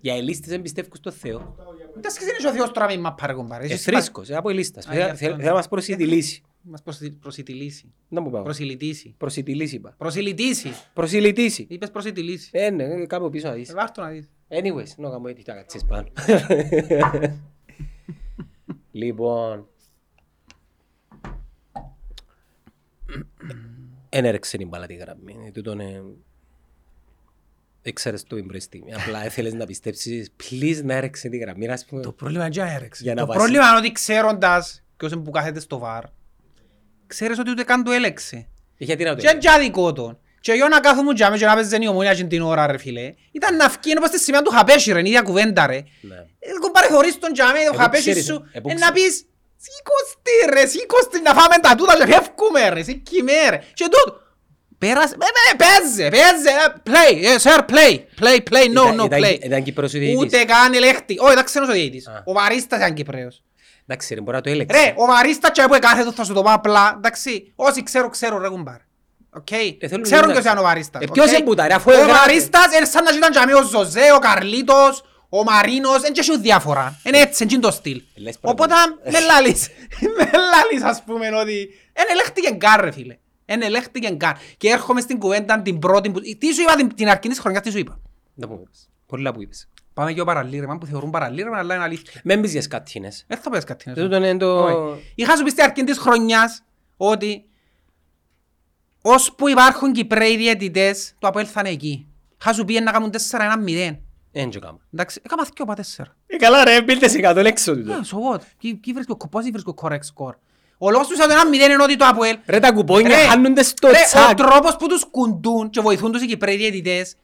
Οι 0.02 0.10
αελίστες 0.10 0.50
δεν 0.50 0.62
πιστεύουν 0.62 0.92
στο 0.96 1.12
Θεό. 1.12 1.56
Δεν 2.02 2.12
σκέφτεσαι 2.12 2.48
ο 2.48 2.52
Θεός 2.52 2.72
τώρα 2.72 2.86
μην 2.88 3.00
μαπάρε 3.00 3.34
κομπάρε. 3.34 3.64
Ε, 3.64 3.66
Εσείς 3.66 3.84
θρήσκος, 3.84 4.30
ε, 4.30 4.36
από 4.36 4.50
ελίστας. 4.50 4.88
Α, 4.88 4.94
γι' 4.96 5.02
αυτό, 5.02 5.16
Θέλει 5.16 5.36
ναι. 5.36 5.44
να 5.44 5.54
μας 5.54 5.68
προσιτηλήσει. 5.68 6.42
Μας 6.62 6.82
προσι- 6.82 7.16
προσιτηλήσει. 7.20 7.94
Να 8.08 8.22
μου 8.22 8.30
πάω. 8.30 8.44
Προσιλητήσει. 8.44 9.16
Προσιτηλήσει 9.18 9.76
είπα. 9.76 9.96
Προσιλητήσει. 9.98 10.70
Προσιλητήσει. 10.94 11.66
Είπες 11.70 11.92
προσιτηλήσει. 11.92 12.50
Ε, 12.54 12.70
ναι, 12.70 12.84
ε, 12.84 13.06
κάπου 13.06 13.30
πίσω 13.30 13.48
να 13.48 13.54
δεις. 13.54 13.70
Ε, 13.70 13.74
βάρ' 13.74 13.92
το 13.92 14.02
να 14.02 14.10
δεις. 14.10 14.30
Anyways, 14.50 14.96
να 14.98 15.10
κάνω 15.10 15.28
έτσι 15.28 15.44
τα 15.44 15.54
κατσίες 15.54 15.84
πάνω. 15.86 16.08
Λοιπόν... 18.92 19.68
Εν 24.10 24.26
έρεξε 24.26 24.58
την 24.58 24.68
μπάλα 24.68 24.86
τη 24.86 24.94
γραμμή. 24.94 25.36
Ε, 25.48 25.52
Τούτον 25.52 25.80
ε, 25.80 26.02
Έξερες 27.82 28.24
το 28.24 28.36
την 28.36 28.48
πρώτη 28.48 28.64
στιγμή. 28.64 28.94
Απλά 28.94 29.26
έθελες 29.26 29.54
να 29.54 29.66
πιστέψεις, 29.66 30.30
please 30.44 30.82
να 30.84 30.94
έρεξε 30.94 31.30
τη 31.30 31.38
γραμμή. 31.38 31.68
Ας 31.68 31.86
πούμε, 31.86 32.02
Το 32.02 32.12
πρόβλημα 32.12 32.44
είναι 32.46 32.54
και 32.54 32.62
έρεξε. 32.62 33.04
Για 33.04 33.14
να 33.14 33.20
Το 33.22 33.26
βάσει- 33.28 33.40
πρόβλημα 33.40 33.68
είναι 33.70 33.78
ότι 33.78 33.92
ξέροντας 33.92 34.84
ποιος 34.98 35.12
είναι 35.12 35.22
που 35.22 35.32
κάθεται 35.32 35.60
στο 35.60 35.78
βαρ, 35.78 36.04
ξέρεις 37.08 37.40
ότι 37.40 37.50
ούτε 37.50 37.64
καν 37.64 37.84
το 37.84 37.92
έλεξε. 37.92 38.36
Ε, 38.78 38.84
γιατί 38.84 39.04
να 39.04 39.16
το 39.16 39.22
Και 39.22 39.30
είναι 39.48 39.60
δικό 39.60 39.94
τον. 39.94 40.20
Και 40.40 40.52
εγώ 40.52 40.68
να 40.68 40.80
κάθομαι 40.80 41.14
τζάμε 41.14 41.38
και 41.38 41.46
να 41.46 41.54
παίζει 41.54 41.78
η 41.84 41.88
ομόνια 41.88 42.14
και 42.16 42.24
την 42.24 42.42
ώρα 42.42 42.68
ρε 42.68 42.78
φίλε. 42.78 43.14
Ήταν 43.32 43.56
να 43.56 43.70
φκεί 43.70 43.94
όπως 43.98 44.10
στη 44.10 44.20
σημεία 44.20 44.42
του 44.42 44.52
χαπέσι 44.52 44.92
ρε, 44.92 45.00
είναι 45.00 45.08
η 45.08 45.12
ίδια 45.12 45.22
κουβέντα 45.24 45.66
ρε. 45.68 45.84
Ναι. 46.02 46.16
Ε, 46.40 46.52
Κομπάρε 46.60 46.88
θωρείς 46.88 47.20
τον 47.20 47.34
τζάμε, 47.34 47.60
το 47.66 47.72
πού 47.72 47.78
χαπέσι 47.78 48.02
ξέρεις, 48.10 48.26
σου, 48.26 48.50
ε, 48.52 48.60
πού 48.60 48.70
ε, 48.70 48.74
να 48.74 48.92
ξέρεις. 48.92 49.04
πεις 49.14 49.26
Σήκωστη 49.66 50.36
ρε, 50.54 50.66
σήκωστη 50.68 51.22
να 51.22 51.34
φάμε 51.34 51.58
τα 51.62 51.76
τούτα 51.76 51.94
και 51.98 52.06
φεύγουμε 52.14 52.70
ρε, 52.70 52.84
σήκουμε 52.84 53.32
ρε. 53.50 53.60
Και 53.74 53.84
τούτο. 53.84 54.20
Πέρασε, 54.78 55.16
ε, 55.20 55.52
ε, 55.52 55.56
παίζε, 55.56 56.10
παίζε, 56.10 56.50
ε, 56.50 56.82
play, 56.90 57.24
ε, 57.26 57.36
sir, 57.44 57.60
play, 57.74 57.94
play, 58.24 58.38
play, 58.52 58.66
no, 58.68 58.72
Ήταν- 58.72 59.00
no, 59.02 59.06
ήταν- 59.06 59.20
play. 59.24 59.38
Ήταν 59.44 59.64
Κύπρος 59.64 59.94
ο 59.94 59.98
διαιτητής. 59.98 60.22
Ούτε 60.24 60.44
καν 60.44 60.74
ελέγχτη. 60.74 61.16
Όχι, 61.20 61.32
ήταν 61.32 61.44
ξένος 61.44 61.70
ο 61.70 61.72
διαιτητής. 61.72 62.08
Α. 62.08 62.24
Ο 62.26 62.34
Βαρίστας 62.34 62.80
ήταν 62.80 62.94
Κυπρέος. 62.94 63.44
Εντάξει 63.88 64.14
ρε, 64.14 64.22
μπορεί 64.22 64.36
να 64.36 64.42
το 64.42 64.50
έλεξε. 64.50 64.82
Ρε, 64.82 64.94
ο 64.98 65.06
Βαρίστας 65.06 65.52
και 65.52 65.62
που 65.70 65.78
κάθετο 65.80 66.12
θα 66.12 66.24
σου 66.24 66.34
το 66.34 66.42
πω 66.42 66.52
απλά, 66.52 66.94
εντάξει. 66.98 67.54
Όσοι 67.56 67.84
ξέρω, 67.84 68.10
ξέρω 68.10 68.38
ρε 68.38 68.48
κουμπάρ. 68.50 68.78
Οκ; 69.30 69.48
θέλουν 69.88 70.02
Ξέρουν 70.02 70.28
να- 70.28 70.34
ποιος 70.34 70.46
είναι 70.52 70.60
ο 70.60 70.64
Βαρίστας. 70.64 71.02
Ε, 71.02 71.06
ποιος 71.12 71.26
οκ; 71.28 71.32
είναι 71.38 71.44
που 71.46 71.56
τα 71.56 71.68
ρε, 71.68 71.74
αφού 71.74 71.92
Ο 71.92 71.94
έγραφε. 71.94 72.12
Βαρίστας 72.20 72.76
είναι 72.78 72.86
σαν 72.86 73.04
να 73.04 73.12
ήταν 73.16 73.48
και 73.48 73.54
ο 73.54 73.64
Ζωζέ, 73.64 74.12
ο 74.16 74.20
Καρλίτος, 74.20 75.04
ο 75.30 75.44
Μαρίνος, 75.44 76.02
δεν 76.02 76.14
έχει 76.18 76.38
διάφορα. 76.38 77.00
Είναι 77.04 77.18
έτσι, 77.18 77.44
είναι 77.44 77.60
το 77.60 77.72
στυλ. 77.72 78.02
Λες 78.16 78.38
Οπότε 78.42 78.74
πράγματα. 78.74 79.12
με 79.12 79.20
λάλης, 79.20 79.68
με 80.18 80.30
λάλης 80.32 80.84
ας 80.84 81.04
πούμε 81.04 81.28
ότι 81.36 81.70
εν 81.94 82.06
ελέγχτηκε 82.12 82.50
καν 82.52 82.82
ρε 82.82 82.92
φίλε. 82.92 83.18
Εν 83.46 83.62
ελέγχτηκε 83.62 84.10
καν. 84.10 84.36
Και 84.58 84.70
έρχομαι 84.70 85.02
στην 85.02 85.20
κουβέντα 85.20 85.62
την 85.62 85.80
πρώτη 85.80 86.12
που... 86.12 86.20
Τι 86.20 86.54
σου 86.54 86.62
είπα 86.62 86.76
την, 86.76 86.96
την 86.96 87.10
αρχή 87.10 87.30
της 87.30 87.40
χρονιάς, 87.40 87.64
τι 87.64 87.72
σου 87.72 87.78
είπα; 87.78 88.00
Να 88.34 88.48
μου 88.48 88.60
είπες. 88.62 88.90
Πολλά 89.06 89.34
που 89.34 89.42
είπες. 89.42 89.70
Πάμε 89.94 90.14
και 90.14 90.22
ο 90.22 90.26
παραλήρημα 90.26 90.78
που 90.78 90.86
θεωρούν 90.86 91.10
παραλήρημα 91.10 91.58
αλλά 91.58 91.76
είναι 91.76 91.84
αλήθεια. 91.84 92.22
Μην 92.24 92.42
πεις 92.42 92.52
για 92.52 92.62
σκατίνες. 92.62 93.24
Δεν 93.28 93.38
θα 93.38 93.50
πες 93.50 93.64
κάτι. 93.64 93.90
να 93.90 93.96
σου 93.96 94.02
Τούτον 94.02 94.24
είναι 94.24 94.38
το... 94.38 94.64
Όχι. 94.64 95.12
Είχα 95.16 95.36
σου 95.38 95.44
πει 95.44 95.50
στην 95.50 95.64
αρχή 95.64 95.84
της 95.84 95.98
χρονιάς 95.98 96.64
ότι 96.98 97.46
ώσπου 99.02 99.48
υπάρχουν 99.48 99.92
Κυπρέοι 99.92 100.38
διαιτητές, 100.38 101.14
το 101.20 101.28
Αποέλ 101.28 101.48
θα 101.52 101.60
είναι 101.60 101.70
εκεί. 101.70 102.08
Είχα 102.42 102.54
σου 102.54 102.66
πει 102.66 102.80
να 102.80 102.92
κάνουν 102.92 103.12
4-1-0. 103.32 103.98
Εν 104.38 104.50
και 104.50 104.60
κάμα. 104.60 104.78
Εντάξει, 104.94 105.22
έκανα 105.26 105.48
δυο 105.56 105.66
πα 105.66 105.76
4. 105.76 106.04
Ε, 106.28 106.36
καλά 106.38 106.64
ρε, 106.64 106.82
μπήλτε 106.82 107.08
σε 107.08 107.20
κάτω 107.20 107.42
λέξω 107.42 107.72
Ε, 107.72 107.76
τούτο. 107.76 107.94
so 107.94 108.34
what? 108.36 108.40
Κι- 108.58 108.74
κι 108.84 108.94
βρίσκω- 108.94 109.28
Πώς 109.30 109.44
βρίσκω 109.52 109.74
correct 109.82 109.94
score. 110.16 110.34
Ο 110.78 110.92
λόγος 110.92 111.08
τους 111.08 111.18
για 111.18 111.28
το 111.28 111.34
1-0 111.34 111.66
είναι 111.74 111.84
ότι 111.84 111.96
το 111.96 112.06
Αποέλ 112.06 112.38
Ρε 112.46 112.60
τα 112.60 112.72
κουπόνια 112.72 113.08
Ρε, 113.10 113.16
χάνονται 113.28 113.64
στο 113.64 113.88
ρε, 113.88 113.94
ο 114.00 114.06
τσάκ. 114.06 114.34
τρόπος 114.38 114.76
που 114.76 114.88
τους 114.88 115.06
κουντούν 115.12 115.70
και 115.70 115.82
βοηθούν 115.82 116.12
τους 116.12 116.22
οι 116.22 116.26
Κυπρέοι 116.28 116.56
διαιτητές 116.58 117.16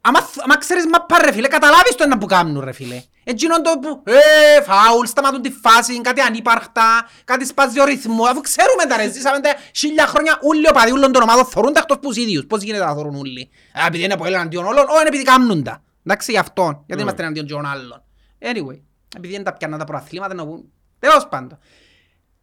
Άμα, 0.00 0.20
θ- 0.22 0.42
άμα 0.42 0.58
ξέρεις 0.58 0.86
μαπά 0.86 1.18
ρε 1.24 1.32
φίλε, 1.32 1.48
καταλάβεις 1.48 1.94
το 1.94 2.02
ένα 2.04 2.18
που 2.18 2.26
κάνουν 2.26 2.60
ρε 2.64 2.72
φίλε. 2.72 3.02
Εκείνον 3.24 3.62
το 3.62 3.78
που, 3.82 4.02
ε, 4.04 4.62
φάουλ, 4.62 5.06
σταματούν 5.06 5.42
τη 5.42 5.50
φάση, 5.50 6.00
κάτι 6.00 6.20
ανύπαρκτα, 6.20 7.08
κάτι 7.24 7.46
σπάζει 7.46 7.80
ο 7.80 7.84
ρυθμό, 7.84 8.24
αφού 8.24 8.40
ξέρουμε 8.40 8.84
τα 8.88 8.96
ρε, 8.96 9.10
ζήσαμε 9.10 9.40
τα 9.40 9.54
χίλια 9.74 10.06
χρόνια 10.06 10.38
όλοι 10.42 10.60
οι 10.60 10.66
οπαδοί 10.68 10.92
όλων 10.92 11.12
των 11.12 11.22
ομάδων 11.22 11.44
θωρούν 11.44 11.72
τα 11.72 11.80
εκτός 11.80 11.98
που 11.98 12.08
τους 12.08 12.16
ίδιους. 12.16 12.46
Πώς 12.46 12.62
γίνεται 12.62 12.84
να 12.84 12.94
θωρούν 12.94 13.14
όλοι. 13.14 13.50
Α, 13.82 13.86
επειδή 13.86 14.04
είναι 14.04 14.12
από 14.12 14.26
έλα 14.26 14.40
αντίον 14.40 14.64
όλων, 14.64 14.84
όχι 14.88 14.98
είναι 14.98 15.08
επειδή 15.08 15.22
κάνουν 15.22 15.62
τα. 15.62 15.82
Εντάξει, 16.10 16.30
γι' 16.30 16.38
αυτόν, 16.38 16.82
γιατί 16.86 17.02
είμαστε 17.02 17.24
αντίον 17.24 17.46
των 17.46 17.66
άλλων. 17.66 18.02
Anyway, 18.38 18.80
επειδή 19.16 19.34
είναι 19.34 19.42
τα 19.42 19.52
πιανά 19.52 19.78
τα 19.78 19.84
προαθλήματα, 19.84 20.34
να 20.34 20.46
πούν, 20.46 20.64
τέλος 20.98 21.28
πάντων. 21.28 21.58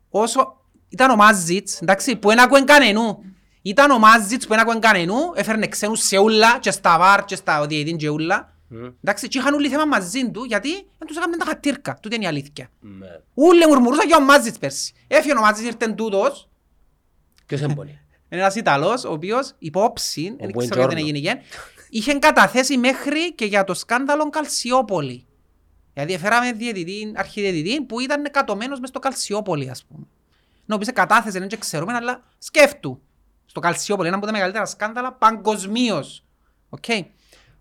Όσο 0.09 0.61
ήταν 0.89 1.09
ο 1.09 1.15
Μάζιτς, 1.15 1.81
εντάξει, 1.81 2.15
που 2.15 2.27
δεν 2.27 2.39
άκουεν 2.39 2.65
κανενού. 2.65 3.23
Ήταν 3.61 3.91
ο 3.91 3.99
Μάζιτς 3.99 4.47
που 4.47 4.53
δεν 4.53 4.59
άκουεν 4.59 4.79
κανενού, 4.79 5.15
έφερνε 5.35 5.67
ξένους 5.67 5.99
σε 5.99 6.17
ούλα 6.17 6.59
και 6.59 6.71
στα 6.71 6.97
βάρ 6.97 7.25
και 7.25 7.35
στα 7.35 7.65
διαιτήν 7.65 7.97
και 7.97 8.09
ούλα. 8.09 8.53
Εντάξει, 9.03 9.27
και 9.27 9.37
είχαν 9.37 9.53
όλοι 9.53 9.69
θέμα 9.69 9.85
μαζί 9.85 10.31
του, 10.31 10.43
γιατί 10.43 10.71
δεν 10.73 11.07
τους 11.07 11.17
έκαναν 11.17 11.39
τα 11.39 11.45
χατήρκα. 11.45 11.97
Τούτη 12.01 12.15
είναι 12.15 12.23
η 12.23 12.27
αλήθεια. 12.27 12.69
Ναι. 12.79 13.07
Ούλε 13.33 13.67
μουρμουρούσαν 13.67 14.07
για 14.07 14.17
ο 14.17 14.21
Μάζιτς 14.21 14.57
πέρσι. 14.57 14.93
Έφυγε 15.07 15.33
ο 15.37 15.41
Μάζιτς, 15.41 15.67
ήρθε 15.67 15.87
τούτος, 15.87 16.49
Ποιος 17.45 17.61
εμπονεί. 17.61 17.99
είναι 18.29 18.41
ένας 18.41 18.55
Ιταλός, 18.55 19.03
ο 19.03 19.11
οποίος 19.11 19.53
υπόψη, 19.57 20.35
δεν 20.39 20.51
ξέρω 20.57 20.87
γιατί 20.87 21.11
δεν 21.11 21.23
Buongiorno. 21.23 21.37
Έγινε 21.95 22.11
γεν, 22.11 22.17
είχε 22.17 22.19
καταθέσει 22.19 22.77
μέχρι 22.77 23.33
και 23.33 23.45
για 23.45 23.63
το 23.63 23.73
σκάνδαλο 23.73 24.29
Καλσιόπολη. 24.29 25.25
Γιατί 25.93 26.13
έφεραμε 26.13 26.51
διαιτητή, 26.51 27.11
αρχιδιαιτητή 27.15 27.81
που 27.81 27.99
ήταν 27.99 28.31
κατωμένος 28.31 28.79
μες 28.79 28.89
στο 28.89 28.99
Καλσιόπολη, 28.99 29.69
ας 29.69 29.85
πούμε. 29.85 30.07
Να 30.65 30.77
πεις 30.77 30.91
κατάθεσε, 30.93 31.39
δεν 31.39 31.47
και 31.47 31.57
ξέρουμε, 31.57 31.93
αλλά 31.93 32.23
σκέφτου. 32.37 33.01
Στο 33.45 33.59
Καλσιόπολη, 33.59 34.07
ένα 34.07 34.17
από 34.17 34.25
τα 34.25 34.31
μεγαλύτερα 34.31 34.65
σκάνδαλα 34.65 35.13
παγκοσμίως. 35.13 36.23
Οκ. 36.69 36.83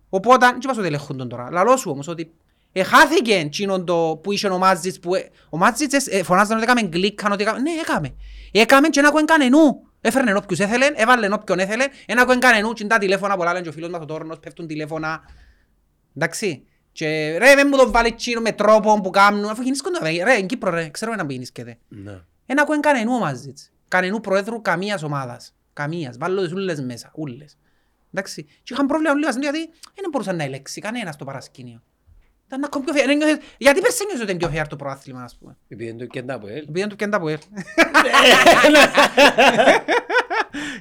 Οπότε, 0.09 0.45
δεν 0.45 0.57
είπα 0.63 0.73
ότι 0.77 0.87
ελέγχουν 0.87 1.17
τον 1.17 1.29
τώρα. 1.29 1.51
Λαλό 1.51 1.77
σου 1.77 1.91
όμως 1.91 2.07
ότι 2.07 2.33
εχάθηκε 2.71 3.33
εκείνον 3.33 3.85
το 3.85 4.19
που 4.23 4.31
είχε 4.31 4.47
ο 4.47 4.57
Μάτζιτς 4.57 4.99
που... 4.99 5.15
ε- 5.15 5.31
Ο 5.49 5.57
Μάτζιτς 5.57 6.07
ε, 6.07 6.23
φωνάζαν 6.23 6.57
ότι 6.57 6.65
έκαμε 6.65 6.81
γκλίκαν, 6.81 7.31
ότι 7.31 7.43
έκαμε... 7.43 7.59
Ναι, 7.59 7.71
έκαμε. 7.71 8.15
Έκαμε 8.51 8.89
και 8.89 8.99
εν 8.99 9.11
άκουεν 9.11 9.25
κανενού. 9.25 9.87
Έφερνε 10.05 10.33
όποιους 10.33 10.59
έθελεν, 10.59 10.93
έβαλε 10.97 11.33
όποιον 11.33 11.59
έθελεν, 11.59 11.87
εν 12.05 12.25
άκουεν 12.25 12.39
κανενού 12.39 12.73
και 12.73 12.85
τα 12.85 12.97
τηλέφωνα 12.97 13.37
πολλά 13.37 13.51
λένε 13.51 13.63
και 13.63 13.69
ο 13.69 13.71
φίλος 13.71 13.89
μας 13.89 14.01
ο 14.01 14.05
Τόρνος, 14.05 14.39
πέφτουν 14.39 14.67
τηλέφωνα. 14.67 15.21
Εντάξει. 16.15 16.65
Και 16.91 17.37
ρε, 17.37 17.55
δεν 17.55 17.67
μου 17.71 17.77
το 17.77 17.91
βάλει 17.91 18.13
τσίνο 18.13 18.41
με 18.41 18.51
τρόπο 18.51 19.01
που 19.01 19.09
κάνουν, 19.09 19.45
αφού 19.45 19.61
γίνεις 19.61 19.81
κοντά, 19.81 19.99
ρε, 19.99 20.33
εν 20.33 20.47
Κύπρο 20.47 20.71
ρε, 20.71 20.89
ξέρουμε 20.89 21.17
να 21.17 21.33
γίνησκεται. 21.33 21.77
Ναι. 21.87 22.21
Ένα 22.45 22.63
κοεν 22.63 22.81
κανενού 22.81 23.13
ο 23.13 23.19
Μάτζιτς. 23.19 23.71
Κανενού 23.87 24.19
προέδρου 24.19 24.61
καμίας 24.61 25.03
ομάδας. 25.03 25.55
Καμίας. 25.73 26.17
Βάλω 26.17 26.41
τις 26.41 26.51
ούλες 26.51 26.81
μέσα. 26.81 27.11
Ούλες. 27.15 27.57
Εντάξει. 28.13 28.43
Και 28.43 28.73
είχαν 28.73 28.87
πρόβλημα 28.87 29.11
όλοι 29.11 29.25
μας 29.25 29.35
γιατί 29.35 29.59
δεν 29.95 30.09
μπορούσαν 30.11 30.35
να 30.35 30.43
ελέξει 30.43 30.81
κανένας 30.81 31.13
στο 31.13 31.25
παρασκήνιο. 31.25 31.81
Ήταν 32.47 32.63
ακόμα 32.63 32.83
πιο 32.85 32.93
fair. 32.93 33.09
Ένιωθες- 33.09 33.41
Γιατί 33.57 33.81
πέρσι 33.81 33.97
ένιωσες 34.01 34.21
ότι 34.21 34.31
είναι 34.31 34.39
πιο 34.51 34.61
fair 34.61 34.65
το 34.69 34.75
προάθλημα, 34.75 35.21
ας 35.23 35.35
πούμε. 35.39 35.57
Επειδή 35.69 35.89
είναι 35.89 35.97
το 35.99 36.05
κέντα 36.05 36.33
από 36.33 36.47
ελ. 36.47 36.55
Επειδή 36.57 36.79
δεν 36.79 36.89
το 36.89 36.95
πιάνε 36.95 37.11
τα 37.11 37.17
Αποέλ. 37.17 37.37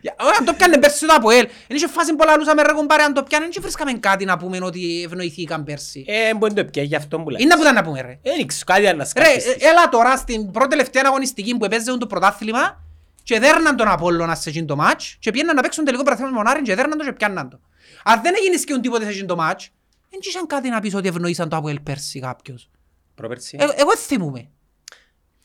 Για- 0.00 0.14
Ωραία, 0.24 0.36
αν 0.38 0.44
το 0.44 0.52
πιάνε 0.52 0.78
πέρσι 0.78 1.06
το 1.06 1.14
Αποέλ. 1.16 1.48
Εν 1.66 1.76
είχε 1.76 1.88
φάση 1.88 2.14
πολλά 2.14 2.36
λούσαμε 2.36 2.62
ρε 2.62 2.72
κομπάρε, 2.72 3.02
αν 3.02 3.14
το 3.14 3.22
πιάνε, 3.22 3.48
δεν 3.52 3.62
βρίσκαμε 3.62 3.92
κάτι 3.92 4.24
να 4.24 4.36
πούμε 4.38 4.58
ότι 4.62 5.02
ευνοηθήκαν 5.04 5.64
πέρσι. 5.64 6.04
Ε, 6.08 6.34
μπορεί 6.34 6.54
να 6.54 6.64
το 6.64 6.70
πιάει 6.70 6.84
γι' 6.86 6.96
αυτό 6.96 7.20
που 7.20 7.30
λέει. 7.30 7.42
Είναι 7.42 7.54
που 7.54 7.60
ήταν 7.60 7.74
να 7.74 7.82
πούμε 7.82 8.00
ρε. 8.00 8.18
Δεν 8.22 8.46
ξέρω, 8.46 8.64
κάτι 8.66 8.86
αν 8.86 8.96
να 8.96 9.02
Ρε, 9.02 9.08
σκάφεις. 9.08 9.46
ε, 9.46 9.56
έλα 9.60 9.88
τώρα 9.88 10.16
στην 10.16 10.50
πρώτη 10.50 10.68
τελευταία 10.68 11.02
αγωνιστική 11.06 11.56
που 11.56 11.64
έπαιζε 11.64 11.98
το 11.98 12.06
πρωτάθλημα 12.06 12.82
και 13.22 13.38
δέρναν 13.40 13.76
τον 13.76 13.88
Απόλλωνα 13.88 14.34
σε 14.34 14.48
εκείνο 14.48 14.66
το 14.66 14.76
μάτς 14.76 15.16
και 15.18 15.30
πήγαιναν 15.30 15.54
να 15.56 15.62
παίξουν 15.62 15.84
τελικό 15.84 16.02
πρωτάθλημα 16.02 16.30
με 16.32 16.36
Μονάριν 16.42 16.64
και 16.64 16.74
δέρναν 16.74 16.98
το 16.98 17.04
και 17.04 17.12
πιάνναν 17.12 17.48
το. 17.50 17.60
Αν 18.04 18.20
δεν 18.22 18.32
έγινε 18.38 18.56
σκιούν 18.56 18.80
τίποτε 18.80 19.04
σε 19.04 19.10
εκείνο 19.10 19.26
το 19.26 19.36
μάτς, 19.36 19.70
δεν 20.20 20.28
είχαν 20.28 20.46
κάτι 20.46 20.68
να 20.68 20.80
πεις 20.80 20.94
ότι 20.94 21.08
ευνοήσαν 21.08 21.48
το 21.48 21.56
Αποέλ 21.56 21.80
πέρσι 21.80 22.20
κάποιος. 22.20 22.70
Προπέρσι. 23.14 23.56
Ε, 23.60 23.64
Εγώ 23.76 23.96
θυμούμαι. 23.96 24.48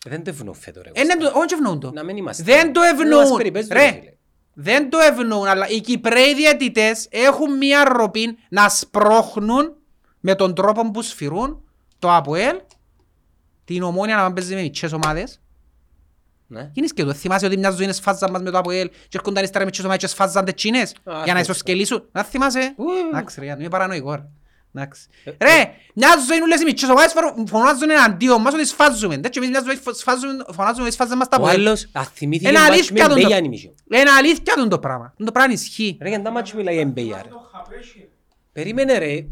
Δεν 0.06 0.24
το 0.24 0.30
ευνοώ 0.30 0.54
φέτο 0.54 0.82
ρε. 0.82 0.90
Ε, 0.94 1.04
δεν 1.06 1.20
το- 1.20 1.32
Όχι 1.36 1.54
ευνοούν 1.54 1.80
το. 1.80 1.92
Να 1.92 2.04
μην 2.04 2.18
είμαστε. 2.18 2.44
Δεν 2.44 2.74
το 2.74 2.80
Να 2.80 2.94
μας 2.94 3.00
ευνοούν. 3.02 3.38
περιπέζουν, 3.38 3.70
Ρε, 3.74 3.88
φίλε. 3.92 4.14
δεν 4.54 4.90
το 4.90 4.98
ευνοούν, 5.00 5.48
αλλά 5.48 5.68
οι 5.68 5.82
Κυπρέοι 5.82 6.36
διαιτητές 6.36 7.08
έχουν 7.10 7.58
μία 7.58 7.84
ροπή 7.84 8.38
να 8.50 8.70
σπρώχνουν 8.70 9.74
με 10.20 10.36
τον 10.36 10.56
τρόπο 10.56 10.92
που 10.92 11.02
σφυρούν 11.02 11.64
το 12.00 12.12
ΑΠΟΕΛ, 12.12 12.56
την 13.66 13.84
ομόνια 13.84 14.16
να 14.16 14.34
παίζει 14.34 14.56
με 14.56 14.62
μητσές 14.62 14.92
ομάδες. 14.92 15.42
Ναι. 16.48 16.70
Γίνεις 16.74 16.94
και 16.94 17.04
το, 17.04 17.14
θυμάσαι 17.14 17.46
ότι 17.46 17.58
μιας 17.58 17.72
ζωής 17.74 17.84
είναι 17.84 17.94
σφάζαν 17.94 18.32
μας 18.32 18.42
με 18.42 18.50
το 18.52 18.58
ΑΠΟΕΛ 18.58 18.90
και 18.90 19.18
έρχονταν 19.18 19.44
ύστερα 19.44 19.60
με 19.60 19.66
μητσές 19.66 19.84
ομάδες 19.86 20.02
και 20.04 20.08
σφάζαν 20.10 20.46
τε 20.46 20.52
τσίνες 20.52 20.92
Α, 20.92 20.94
για 21.04 21.34
να 21.34 21.40
αυτό 21.40 21.52
ισοσκελίσουν. 21.52 22.04
Να 22.12 22.24
θυμάσαι. 22.24 22.74
Ου. 22.78 22.84
Εντάξει 23.12 23.40
ρε, 23.40 23.46
Γιάννη, 23.46 23.62
είμαι 23.64 23.72
παρανοϊκό 23.72 24.30
ρε. 24.76 24.82
Εντάξει. 24.82 25.08
Ε, 25.24 25.32
Ρε, 25.46 25.72
μια 25.94 26.10
ζωή 26.28 26.40
νουλες 26.40 26.62
οι 26.62 26.64
μητσές 26.64 26.90
ομάδες 26.90 27.12
φωνο- 27.14 27.44
φωνάζουν 27.48 27.90
εναντίον 27.90 28.42
μας 28.42 28.54
ότι 28.54 28.66
σφάζουμε. 28.66 29.18
Δεν 29.18 29.32
και 29.32 29.38
εμείς 29.40 29.50
μια 29.50 29.62
ζωή 29.66 29.76
φο- 29.76 29.94
σφάζουμε- 29.94 30.46
φωνάζουμε 30.54 30.84
ότι 30.86 30.94
σφάζαν 30.94 31.18
μας 31.18 31.28
τα 31.28 31.38
Ο 31.40 31.44
ΑΠΟΕΛ. 31.44 31.60
άλλος 31.68 31.90
αθυμήθηκε 31.94 32.50
Είναι 32.50 32.60
μάτς 32.60 32.70
αλήθεια 32.72 32.94
με 32.94 33.00
τον 33.14 33.22
το- 33.22 33.28
Μπέιαν 33.28 33.44
η 33.44 33.48
μισή. 33.48 33.76
Είναι 33.94 34.10
αλήθεια 34.18 34.54
τον 34.56 34.70
το 34.70 34.80
πράγμα. 34.80 35.14
Το 35.26 35.32
πράγμα 35.32 35.54
ισχύει. 35.54 35.98
Ρε, 36.02 36.10
για 36.10 36.22
τα 36.22 36.32
μάτς 36.32 36.54
μιλάει 36.54 36.76
για 36.76 36.86
Μπέια 36.86 37.22
ρε. 37.24 37.30
Περίμενε 38.54 38.98
ρε. 38.98 39.26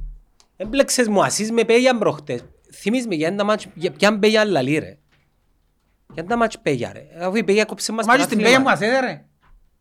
Έμπλεξες 0.57 1.07
μου 1.07 1.23
ασείς 1.23 1.51
με 1.51 1.63
Μπέιαν 1.63 1.99
προχτές. 1.99 2.43
Θυμείς 2.73 3.07
με 3.07 3.15
για 3.15 3.35
τα 3.35 3.43
μάτς, 3.43 3.65
για 3.73 3.91
ποιαν 3.91 4.17
Μπέια 4.17 4.45
λαλεί 4.45 4.77
ρε. 4.77 4.97
Για 6.13 6.23
τα 6.25 6.37
μάτς 6.37 6.57
Μπέια 6.63 6.91
ρε. 6.93 7.25
Αφού 7.25 7.35
η 7.35 7.43
Μπέια 7.45 7.65
κόψε 7.65 7.91
μας 7.91 8.05
Μάγι 8.05 8.21
στην 8.23 8.37
πρωτάθλημα. 8.37 8.63
πέγια 8.65 8.81
μου 8.81 8.85
ασέδε 8.97 9.07
ρε. 9.07 9.25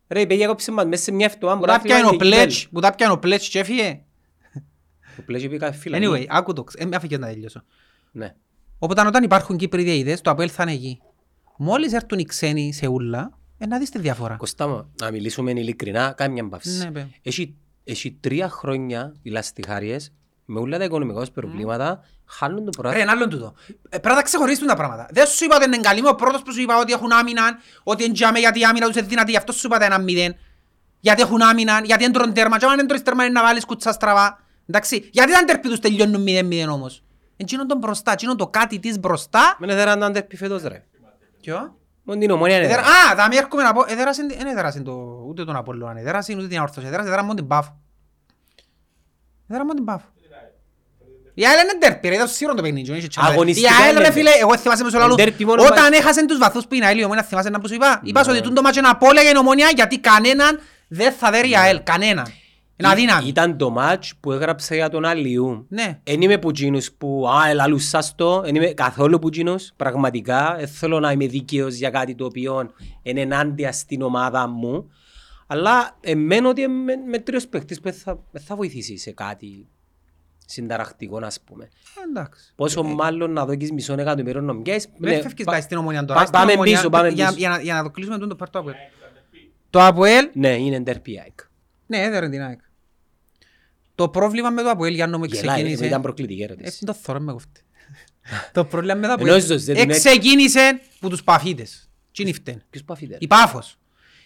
Ρε, 0.09 0.21
η 0.21 0.25
Μπέια 0.27 0.47
κόψε 0.47 0.71
μας 0.71 0.85
μέσα 0.85 1.03
σε 1.03 1.11
μια 1.11 1.25
εβδομάδα 1.33 1.59
Που 1.59 1.65
τα 1.65 1.79
πιάνε 1.81 2.01
ο 2.05 2.07
πρωτάθλημα 2.07 2.35
και 2.35 2.41
Πλέτς, 2.45 2.67
που 2.71 2.79
τα 2.79 2.95
πιάνε 2.95 3.13
ο 3.13 3.17
Πλέτς 3.19 3.47
και 3.49 3.59
έφυγε. 3.59 4.01
Το 5.17 5.23
πλαίσιο 5.25 5.49
πήγα 5.49 5.71
φύλλα. 5.71 5.97
Anyway, 6.01 6.25
άκου 6.29 6.53
το, 6.53 6.63
ε, 6.75 6.85
με 6.85 6.95
άφηκες 6.95 7.19
να 7.19 7.27
τελειώσω. 7.27 7.63
Ναι. 8.11 8.35
Οπότε 8.79 9.05
όταν 9.07 9.23
υπάρχουν 9.23 9.57
Κύπροι 9.57 9.83
διαιτητές, 9.83 10.21
το 10.21 10.29
Αποέλ 10.29 10.49
θα 10.53 10.63
είναι 10.63 10.71
εκεί. 10.71 11.01
Μόλις 11.57 11.93
έρθουν 11.93 12.19
οι 12.19 12.23
ξένοι 12.25 12.73
σε 12.73 12.87
ούλα, 12.87 13.31
ε, 13.57 13.65
να 13.65 13.77
δεις 13.77 13.89
τη 13.89 13.99
διαφορά. 13.99 14.35
Κωστά 14.35 14.67
μου, 14.67 14.91
να 15.01 15.11
μιλήσουμε 15.11 15.51
ειλικρινά, 15.51 16.13
κάνει 16.17 16.33
μια 16.33 16.43
μπαύση. 16.43 16.77
Ναι, 16.77 16.91
παι. 16.91 17.07
Έχει, 17.21 17.55
έχει 17.83 18.17
τρία 18.19 18.49
χρόνια 18.49 19.15
οι 19.21 19.29
λαστιχάριες 19.29 20.11
με 20.45 20.59
όλα 20.59 20.77
τα 20.77 20.83
οικονομικά 20.83 21.19
τους 21.19 21.31
προβλήματα 21.31 22.03
χάνουν 22.25 22.57
το 22.57 22.63
Ρε, 22.65 22.69
πρωτάθλημα. 22.71 23.03
ένα 23.03 23.11
άλλο 23.11 23.27
τούτο. 23.27 23.53
Ε, 23.67 23.73
Πρέπει 23.89 24.07
να 24.07 24.15
τα 24.15 24.21
ξεχωρίσουν 24.21 24.67
τα 24.67 24.75
πράγματα. 24.75 25.07
Δεν 25.11 25.27
σου 25.27 25.45
είπα 25.45 25.55
ότι 25.55 25.65
είναι 25.65 25.77
καλή, 25.77 25.99
είμαι 25.99 26.09
ο 26.09 26.15
πρώτος 26.15 26.41
που 26.41 26.53
σου 26.53 26.61
είπα 26.61 26.79
ότι 26.79 26.93
έχουν 26.93 27.11
άμυνα, 27.11 27.59
ότι 27.83 28.03
είναι 28.03 28.13
τζάμε 28.13 28.39
γιατί 28.39 28.59
η 28.59 28.63
άμυνα 28.65 28.85
τους 28.87 28.95
είναι 28.95 29.07
δυνατή, 29.07 29.31
γι' 29.31 29.37
αυτό 29.37 29.51
σου 29.51 29.67
είπα 29.67 29.77
τα 29.77 29.85
ένα 29.85 29.97
μηδέν. 29.99 30.35
Γιατί 30.99 31.21
έχουν 31.21 31.41
άμυνα, 31.41 31.81
γιατί 31.83 32.03
δεν 32.03 32.11
τρώνε 32.13 32.31
τέρμα, 32.31 32.57
και 32.57 32.65
άμα 32.65 32.75
δεν 32.75 32.87
τρώεις 32.87 33.03
τέρμα 33.03 33.23
είναι 33.23 33.33
να 33.33 33.41
βάλεις 33.41 33.65
κουτσά 33.65 33.91
στραβά. 33.91 34.43
Εντάξει, 34.69 35.09
γιατί 35.11 35.31
τα 35.31 35.37
αντερπί 35.39 35.69
τους 35.69 35.79
τελειώνουν 35.79 36.21
μηδέν-μηδέν 36.21 36.69
όμως; 36.69 37.03
Εκείνον 37.37 37.67
τον 37.67 37.77
μπροστά, 37.77 38.11
εκείνον 38.11 38.37
το 38.37 38.47
κάτι 38.47 38.79
της 38.79 38.99
μπροστά. 38.99 39.55
Μεν 39.59 39.69
έδεραν 39.69 39.97
έναν 39.97 40.13
τερπι 40.13 40.35
φέτος 40.37 40.61
ρε. 40.63 40.83
Ποιο; 41.41 41.75
Μόνο 42.03 42.19
την 42.19 42.31
ομόνια 42.31 42.55
είναι 42.55 42.65
Εδερα- 42.65 42.81
έδερα. 42.81 43.11
Α, 43.11 43.15
θα 43.15 43.27
μην 43.27 43.37
έρχομαι 43.37 43.63
να 43.63 43.73
πω, 43.73 43.83
εδέρασαν, 43.87 44.27
δεν 44.29 44.47
έδερασαν 44.47 44.83
το, 44.83 45.23
ούτε 45.27 45.43
τον 45.45 45.55
Απόλλωνα, 45.55 45.99
εδέρασαν 45.99 46.37
ούτε 46.37 46.47
την 46.47 46.57
αόρθωση, 46.57 46.79
εδέρασαν, 46.87 47.05
εδέρασαν 47.05 47.25
μόνο 47.25 47.37
την 47.39 47.47
Πάφο. 47.47 47.79
Εδέρασαν 49.47 49.65
μόνο 49.65 49.73
την 49.73 49.85
Πάφο. 49.85 50.05
Η 51.33 51.45
ΑΕΛ 51.45 51.59
είναι 51.63 51.77
ντέρπι 51.77 52.07
ρε, 52.07 52.15
ήταν 52.15 52.27
σύρον 52.27 52.55
το 52.55 52.61
παιχνίδι. 52.61 52.87
δεν 52.89 52.97
είχε 52.97 53.07
chance. 53.15 53.23
Αγωνιστικά 53.25 53.69
Η 53.69 53.73
ΑΕΛ 53.81 53.89
είναι 53.89 53.97
ρε 53.99 54.03
ντέρπι. 54.03 54.19
φίλε, 54.19 54.31
εγώ 54.41 54.57
θυμάσαι 54.57 54.83
με 54.83 54.89
στο 54.89 54.99
λαλού, 54.99 55.15
Ντέρπι 55.15 55.45
μόνο 55.45 55.61
όταν 55.63 55.89
πάει- 55.89 55.99
έχασαν 55.99 56.27
τους 56.27 56.37
βαθμούς 56.37 56.67
που 56.67 56.75
είναι 56.75 56.85
η 56.85 56.87
ΑΕΛ, 56.87 56.99
η 56.99 57.03
ομόνια 57.03 57.23
θυμάσαι 57.23 57.49
να 57.49 57.59
που 57.59 57.67
σου 57.67 57.73
είπα, 57.73 58.01
είπα 58.03 58.23
σου 58.23 58.31
Ναι. 58.31 58.37
ότι 58.37 58.47
τούτο 58.47 58.61
μάτσο 58.61 58.79
είναι 58.79 58.89
απώλεια 58.89 59.21
για 59.21 59.31
την 59.31 59.39
ομόνια 59.39 59.69
γιατί 59.75 59.99
κανέναν 59.99 60.59
δεν 60.87 61.11
θα 61.13 61.31
δέρει 61.31 61.49
η 61.49 61.55
ΑΕΛ, 61.57 61.83
κανέναν. 61.83 62.25
Είναι 62.79 62.89
Ή- 62.89 62.91
αδύναμη. 62.91 63.27
Ήταν 63.27 63.57
το 63.57 63.69
μάτς 63.69 64.13
που 64.19 64.31
έγραψα 64.31 64.75
για 64.75 64.89
τον 64.89 65.05
Αλιού. 65.05 65.65
Ναι. 65.69 65.99
Εν 66.03 66.21
είμαι 66.21 66.37
που 66.37 66.49
εκείνους 66.49 66.91
που 66.91 67.27
«Α, 67.29 67.49
ελαλούσας 67.49 68.15
το». 68.15 68.43
Εν 68.45 68.55
είμαι 68.55 68.65
καθόλου 68.65 69.19
που 69.19 69.27
εκείνους. 69.27 69.71
Πραγματικά. 69.75 70.55
Δεν 70.57 70.67
θέλω 70.67 70.99
να 70.99 71.11
είμαι 71.11 71.27
δίκαιος 71.27 71.75
για 71.75 71.89
κάτι 71.89 72.15
το 72.15 72.25
οποίο 72.25 72.71
είναι 73.01 73.21
ενάντια 73.21 73.71
στην 73.71 74.01
ομάδα 74.01 74.47
μου. 74.47 74.91
Αλλά 75.47 75.97
εμένω 76.01 76.49
ότι 76.49 76.67
με, 76.67 76.95
με 76.95 77.17
τρεις 77.19 77.47
παίχτες 77.47 77.77
που 77.77 77.83
δεν 77.83 77.93
θα, 77.93 78.19
δεν 78.31 78.41
θα 78.41 78.55
βοηθήσει 78.55 78.97
σε 78.97 79.11
κάτι 79.11 79.67
συνταρακτικό, 80.45 81.17
ας 81.23 81.41
πούμε. 81.41 81.69
Εντάξει. 82.09 82.53
Πόσο 82.55 82.83
μάλλον 82.83 83.31
να 83.31 83.45
δώκεις 83.45 83.71
μισό 83.71 83.93
εκατομμύριο 83.93 84.41
να 84.41 84.53
μοιάσεις. 84.53 84.89
Δεν 84.97 85.15
Ναι, 85.15 85.21
φεύγεις 85.21 85.45
πα- 85.45 85.51
πάει 85.51 85.61
στην 85.61 85.77
ομόνια 85.77 85.99
πα- 85.99 86.05
τώρα. 86.05 86.19
στην 86.19 86.31
Πάμε 86.31 86.51
Ομόνια, 86.51 86.75
πίσω, 86.77 86.89
πάμε 86.89 87.07
για- 87.09 87.25
πίσω. 87.25 87.37
για 87.37 87.49
να- 87.49 87.59
Για 87.61 87.73
να 87.73 87.83
το 87.83 87.89
κλείσουμε 87.89 88.17
τούτο 88.17 88.35
πάρ' 88.35 88.49
το 88.49 88.59
Αποέλ. 88.59 88.75
Το 89.69 89.85
Αποέλ; 89.85 90.29
Ναι, 90.33 90.55
είναι 90.55 90.79
ντερπι 90.79 91.19
ΑΕΚ. 91.19 91.39
Ναι, 91.85 91.97
έδερε 91.97 92.29
την 92.29 92.41
ΑΕΚ. 92.41 92.59
Το 93.97 94.09
πρόβλημα 94.09 94.49
με 94.49 94.61
το 94.61 94.69
Αποέλ, 94.69 94.93
για 94.93 95.07
να 95.07 95.17
μου 95.17 95.23
Γελάει, 95.23 95.55
ξεκίνησε... 95.57 95.85
ήταν 95.85 96.01
προκλητική 96.01 96.41
Ε, 96.41 96.43
ερώτηση. 96.43 96.85
το 96.85 96.93
θωρώ 96.93 97.19
με 97.19 97.31
κοφτή. 97.31 97.61
Το 98.53 98.65
πρόβλημα 98.65 98.95
με 98.95 99.01
το 99.07 99.13
Ενώ 99.13 99.21
Αποέλ 99.23 99.41
ζως, 99.45 99.63
δεν 99.63 99.75
την 99.75 99.89
έ- 99.89 99.93
εξεκίνησε 99.95 100.79
που 100.99 101.09
τους 101.09 101.23
παφίτες. 101.23 101.89
Τι 102.11 102.23
είναι 102.23 102.31
φταίν. 102.31 102.63
Ποιος 102.69 102.83
παφεί 102.83 103.09
Η 103.19 103.27
Πάφος. 103.27 103.77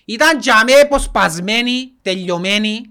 Ήταν 0.05 0.39
τζαμέ 0.39 0.73
αποσπασμένοι, 0.73 1.91
τελειωμένοι. 2.01 2.81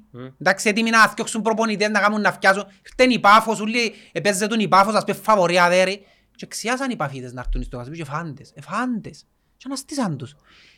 Εντάξει, 0.41 0.69
έτοιμοι 0.69 0.91
να 0.91 1.09
φτιάξουν 1.09 1.43
προπονητές, 1.43 1.89
να 1.89 2.01
κάνουν 2.01 2.21
να 2.21 2.33
φτιάσουν. 2.33 2.65
Ήρθαν 2.87 3.11
η 3.15 3.19
Πάφος, 3.19 3.61
όλοι 3.61 3.93
επέζετουν 4.13 4.61
η 4.61 4.69
Πάφος, 4.69 4.95
ας 4.95 5.05
πούμε 5.05 5.17
φαβορία 5.23 5.69
δέρι. 5.69 6.07
Και 6.37 6.47
ξιάσαν 6.47 6.91
οι 6.91 6.97
Παφίτες 6.97 7.33
να 7.33 7.41
έρθουν 7.41 7.63
στο 7.63 7.77
γασπί 7.77 7.97
και 7.97 8.05
φάντες, 8.05 8.53
ε, 8.55 8.61
φάντες. 8.61 9.25
Και 9.57 9.65
αναστήσαν 9.67 10.17
τους. 10.17 10.35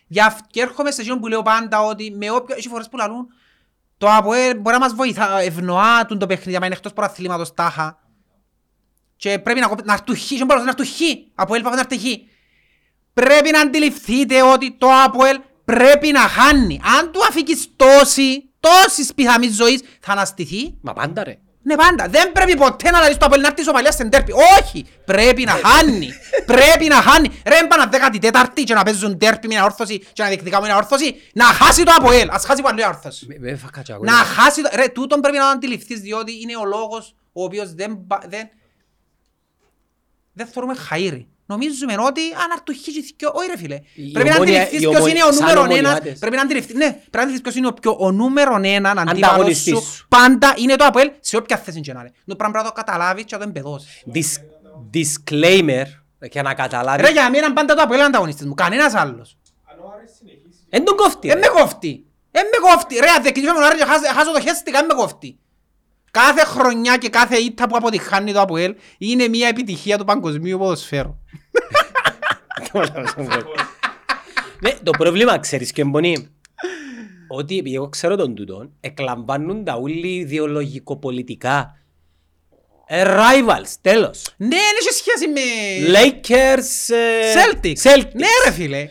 Γι' 0.06 0.20
αυ- 0.20 0.46
Και 0.50 0.60
έρχομαι 0.60 0.90
σε 0.90 1.00
εκείνον 1.00 1.20
που 1.20 1.26
λέω 1.28 1.42
πάντα 1.42 1.80
ότι 1.82 2.10
με 2.10 2.30
όποιο, 2.30 2.54
έχει 2.58 2.68
φορές 2.68 2.88
που 2.88 2.96
λαλούν, 2.96 3.26
το 4.02 4.10
ΑΠΟΕ 4.10 4.54
μπορεί 4.54 4.76
να 4.76 4.82
μας 4.82 4.94
βοηθά, 4.94 5.40
ευνοά 5.40 6.06
τον 6.06 6.18
το 6.18 6.26
παιχνίδι, 6.26 6.56
άμα 6.56 6.66
είναι 6.66 6.74
εκτός 6.74 6.92
προαθλήματος 6.92 7.54
τάχα. 7.54 7.98
Και 9.16 9.38
πρέπει 9.38 9.60
να, 9.60 9.66
κοπ- 9.68 9.84
να 9.84 9.92
έρθουν 9.92 10.16
χ, 10.16 10.26
και 10.26 10.44
μπορείς 10.44 10.62
να 10.64 10.68
έρθουν 10.68 10.86
χ, 10.86 11.00
από 11.34 11.54
ελ 11.54 11.62
να 11.62 11.78
έρθει 11.78 11.98
χ. 11.98 12.04
Πρέπει 13.12 13.50
να 13.50 13.60
αντιληφθείτε 13.60 14.42
ότι 14.42 14.76
το 14.78 14.88
ΑΠΟΕΛ 15.04 15.40
πρέπει 15.64 16.12
να 16.12 16.20
χάνει. 16.20 16.80
Αν 16.98 17.12
του 17.12 17.20
αφήκεις 17.28 17.68
τόση, 17.76 18.50
τόσης 18.60 19.14
πιθανής 19.14 19.54
ζωής, 19.54 19.82
θα 20.00 20.12
αναστηθεί. 20.12 20.74
Μα 20.80 20.92
πάντα 20.92 21.24
ρε. 21.24 21.38
Ναι 21.62 21.74
πάντα. 21.74 22.08
Δεν 22.08 22.32
πρέπει 22.32 22.56
ποτέ 22.56 22.90
να 22.90 23.00
λαλείς 23.00 23.16
το 23.16 23.26
Αποέλ 23.26 23.40
να 23.40 23.46
έρθεις 23.46 23.62
ισοπαλία 23.62 23.90
στην 23.90 24.10
τέρπη. 24.10 24.32
Όχι. 24.60 24.86
Πρέπει 25.04 25.44
να 25.44 25.52
χάνει. 25.52 26.08
πρέπει 26.46 26.86
να 26.88 26.94
χάνει. 26.94 27.40
Ρε 27.46 27.56
έμπανα 27.56 27.86
δέκατη 27.86 28.18
τέταρτη 28.18 28.64
και 28.64 28.74
να 28.74 28.82
παίζουν 28.82 29.18
τέρπη 29.18 29.46
με 29.48 29.62
όρθωση 29.62 29.98
και 29.98 30.22
να 30.22 30.28
διεκδικάμε 30.28 30.66
μια 30.66 30.76
όρθωση. 30.76 31.14
Να 31.34 31.44
χάσει 31.44 31.82
το 31.84 31.92
Αποέλ. 31.98 32.28
Ας 32.30 32.44
χάσει 32.44 32.62
πάλι 32.62 32.74
μια 32.74 32.88
όρθωση. 32.88 33.26
Με- 33.28 33.36
με 33.38 33.56
φάκα 33.56 33.82
Να 34.00 34.12
χάσει 34.12 34.62
το... 34.62 34.68
Ρε 34.74 34.88
τούτον 34.88 35.20
πρέπει 35.20 35.36
να 35.36 35.42
το 35.42 35.48
αντιληφθείς 35.50 36.00
διότι 36.00 36.32
είναι 36.42 36.56
ο 36.56 36.64
λόγος 36.64 37.14
ο 37.32 37.42
οποίος 37.44 37.74
δεν... 37.74 38.06
πα- 38.06 38.22
δεν... 38.28 38.48
Δεν 40.32 40.46
θεωρούμε 40.46 40.74
χαΐρι. 40.90 41.26
Νομίζουμε 41.52 41.94
ότι 42.10 42.20
αν 42.42 42.48
έρθουν 42.56 42.74
χίλιοι 42.84 43.02
δυο... 43.18 43.30
Όχι 43.34 43.46
ρε 43.52 43.56
φίλε. 43.62 43.78
Η 43.94 44.10
Πρέπει 44.10 44.28
να 44.28 44.34
ομόνια- 44.34 44.62
αντιληφθείς 44.62 44.78
η 44.82 44.86
ποιος 44.88 44.94
ομόνια- 44.96 45.14
είναι 45.14 45.24
ο 45.24 45.32
σαν 45.32 45.36
νούμερο 45.40 45.60
ένας. 45.64 45.72
ομονιάτες. 45.72 46.18
Πρέπει 46.18 46.36
να 46.36 46.42
αντιληφθείς... 46.42 46.74
Ναι, 46.74 46.88
πρέπει 46.90 47.16
να 47.16 47.22
αντιληφθείς 47.22 47.40
ποιος 47.46 47.54
είναι 47.56 47.66
ο, 47.66 47.72
πιο, 47.72 47.96
ο 48.06 48.10
νούμερο 48.12 48.54
έναν 48.62 48.98
αντίπαλος 48.98 49.22
Ανταγωνιστής 49.28 49.76
σου. 49.78 49.82
σου. 49.92 50.06
Πάντα 50.08 50.54
είναι 50.56 50.76
το 50.76 50.84
Αποέλ 50.84 51.10
σε 51.20 51.36
όποια 51.36 51.56
θέση 51.56 51.80
και 51.80 51.92
να 51.92 52.00
είναι. 52.00 52.12
Το 52.26 52.36
πράγμα 52.36 52.54
πρέπει 52.54 52.68
να 52.68 52.74
το 52.74 52.80
καταλάβεις 52.84 53.24
και 53.24 53.36
να 53.36 53.40
το 53.42 53.48
εμπεδώσεις. 53.48 54.02
Dis- 54.14 54.40
Disclaimer, 54.94 55.84
για 56.30 56.42
να 56.42 56.54
καταλάβει. 56.54 57.02
Ρε 57.02 57.10
για 57.10 57.30
μένα 57.30 57.52
πάντα 57.52 57.74
το 57.74 57.82
Αποέλ 57.82 57.98
είναι 57.98 58.06
ανταγωνιστής 58.08 58.46
μου. 58.46 58.54
Κανένας 58.54 58.94
άλλος. 58.94 59.36
Εν 60.70 60.84
τον 60.84 60.96
κόφτει. 60.96 61.28
Ε 61.28 61.34
ρε. 61.34 61.40
με 61.40 61.46
κόφτει. 61.46 62.06
Ε 62.30 62.40
με 62.40 62.68
κόφτει. 62.70 62.94
Ρε 62.94 63.08
αν 63.16 63.22
δεκτήσουμε 63.22 63.52
τον 63.52 63.62
Άρη 63.62 63.76
και 63.78 63.84
χάσω- 63.84 64.06
χάσω 64.14 64.32
το 64.32 64.40
χέστηκα, 64.40 64.78
ε 64.78 64.82
με 64.82 64.94
κόφτει. 64.94 65.36
Κάθε 66.10 66.44
χρονιά 66.44 66.96
και 66.96 67.08
κάθε 67.08 67.36
ήττα 67.36 67.68
που 67.68 67.76
αποτυχάνει 67.76 68.32
το 68.32 68.40
ΑΠΟΕΛ 68.40 68.74
είναι 68.98 69.28
μια 69.28 69.48
επιτυχία 69.48 69.98
του 69.98 70.04
παγκοσμίου 70.04 70.58
ποδοσφαίρου. 70.58 71.16
Ναι, 74.60 74.70
το 74.82 74.90
πρόβλημα 74.90 75.38
ξέρεις 75.38 75.72
και 75.72 75.84
μπονεί. 75.84 76.28
Ότι 77.28 77.58
επειδή 77.58 77.74
εγώ 77.74 77.88
ξέρω 77.88 78.16
τον 78.16 78.34
τούτον, 78.34 78.72
εκλαμβάνουν 78.80 79.64
τα 79.64 79.74
όλοι 79.74 80.08
ιδεολογικοπολιτικά. 80.08 81.76
Ε, 82.86 83.04
rivals, 83.06 83.74
τέλος. 83.80 84.22
Ναι, 84.36 84.48
δεν 84.48 84.58
έχει 84.80 84.92
σχέση 84.94 85.28
με... 85.28 85.40
Lakers, 85.98 86.94
ε, 86.94 87.32
Celtics. 87.34 87.82
Celtics. 87.92 88.12
Ναι 88.12 88.26
ρε 88.44 88.50
φίλε. 88.52 88.88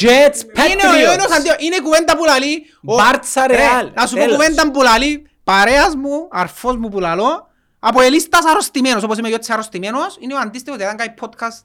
Jets, 0.00 0.40
Είναι 0.70 1.08
ο 1.08 1.10
ένας 1.12 1.26
Patriots. 1.26 1.36
αντίο. 1.36 1.52
Είναι 1.58 1.76
η 1.76 1.80
κουβέντα 1.80 2.16
που 2.16 2.24
λαλεί. 2.24 2.62
ο- 2.84 2.94
Μπάρτσα, 2.94 3.46
Ρε, 3.46 3.56
Ρεάλ. 3.56 3.90
Να 3.94 4.06
σου 4.06 4.14
πω 4.14 4.20
Τέλος. 4.20 4.36
κουβέντα 4.36 4.70
που 4.70 4.82
λαλεί. 4.82 5.26
Παρέας 5.44 5.94
μου, 5.94 6.28
αρφός 6.30 6.76
μου 6.76 6.88
που 6.88 7.00
λαλώ. 7.00 7.48
Από 7.78 8.00
ελίστας 8.00 8.44
αρρωστημένος, 8.50 9.02
όπως 9.02 9.18
είμαι 9.18 9.28
και 9.28 9.34
έτσι 9.34 9.52
αρρωστημένος, 9.52 10.16
είναι 10.20 10.34
ο 10.34 10.38
αντίστοιχος, 10.38 10.78
δεν 10.78 10.96
κάνει 10.96 11.14
podcast. 11.20 11.64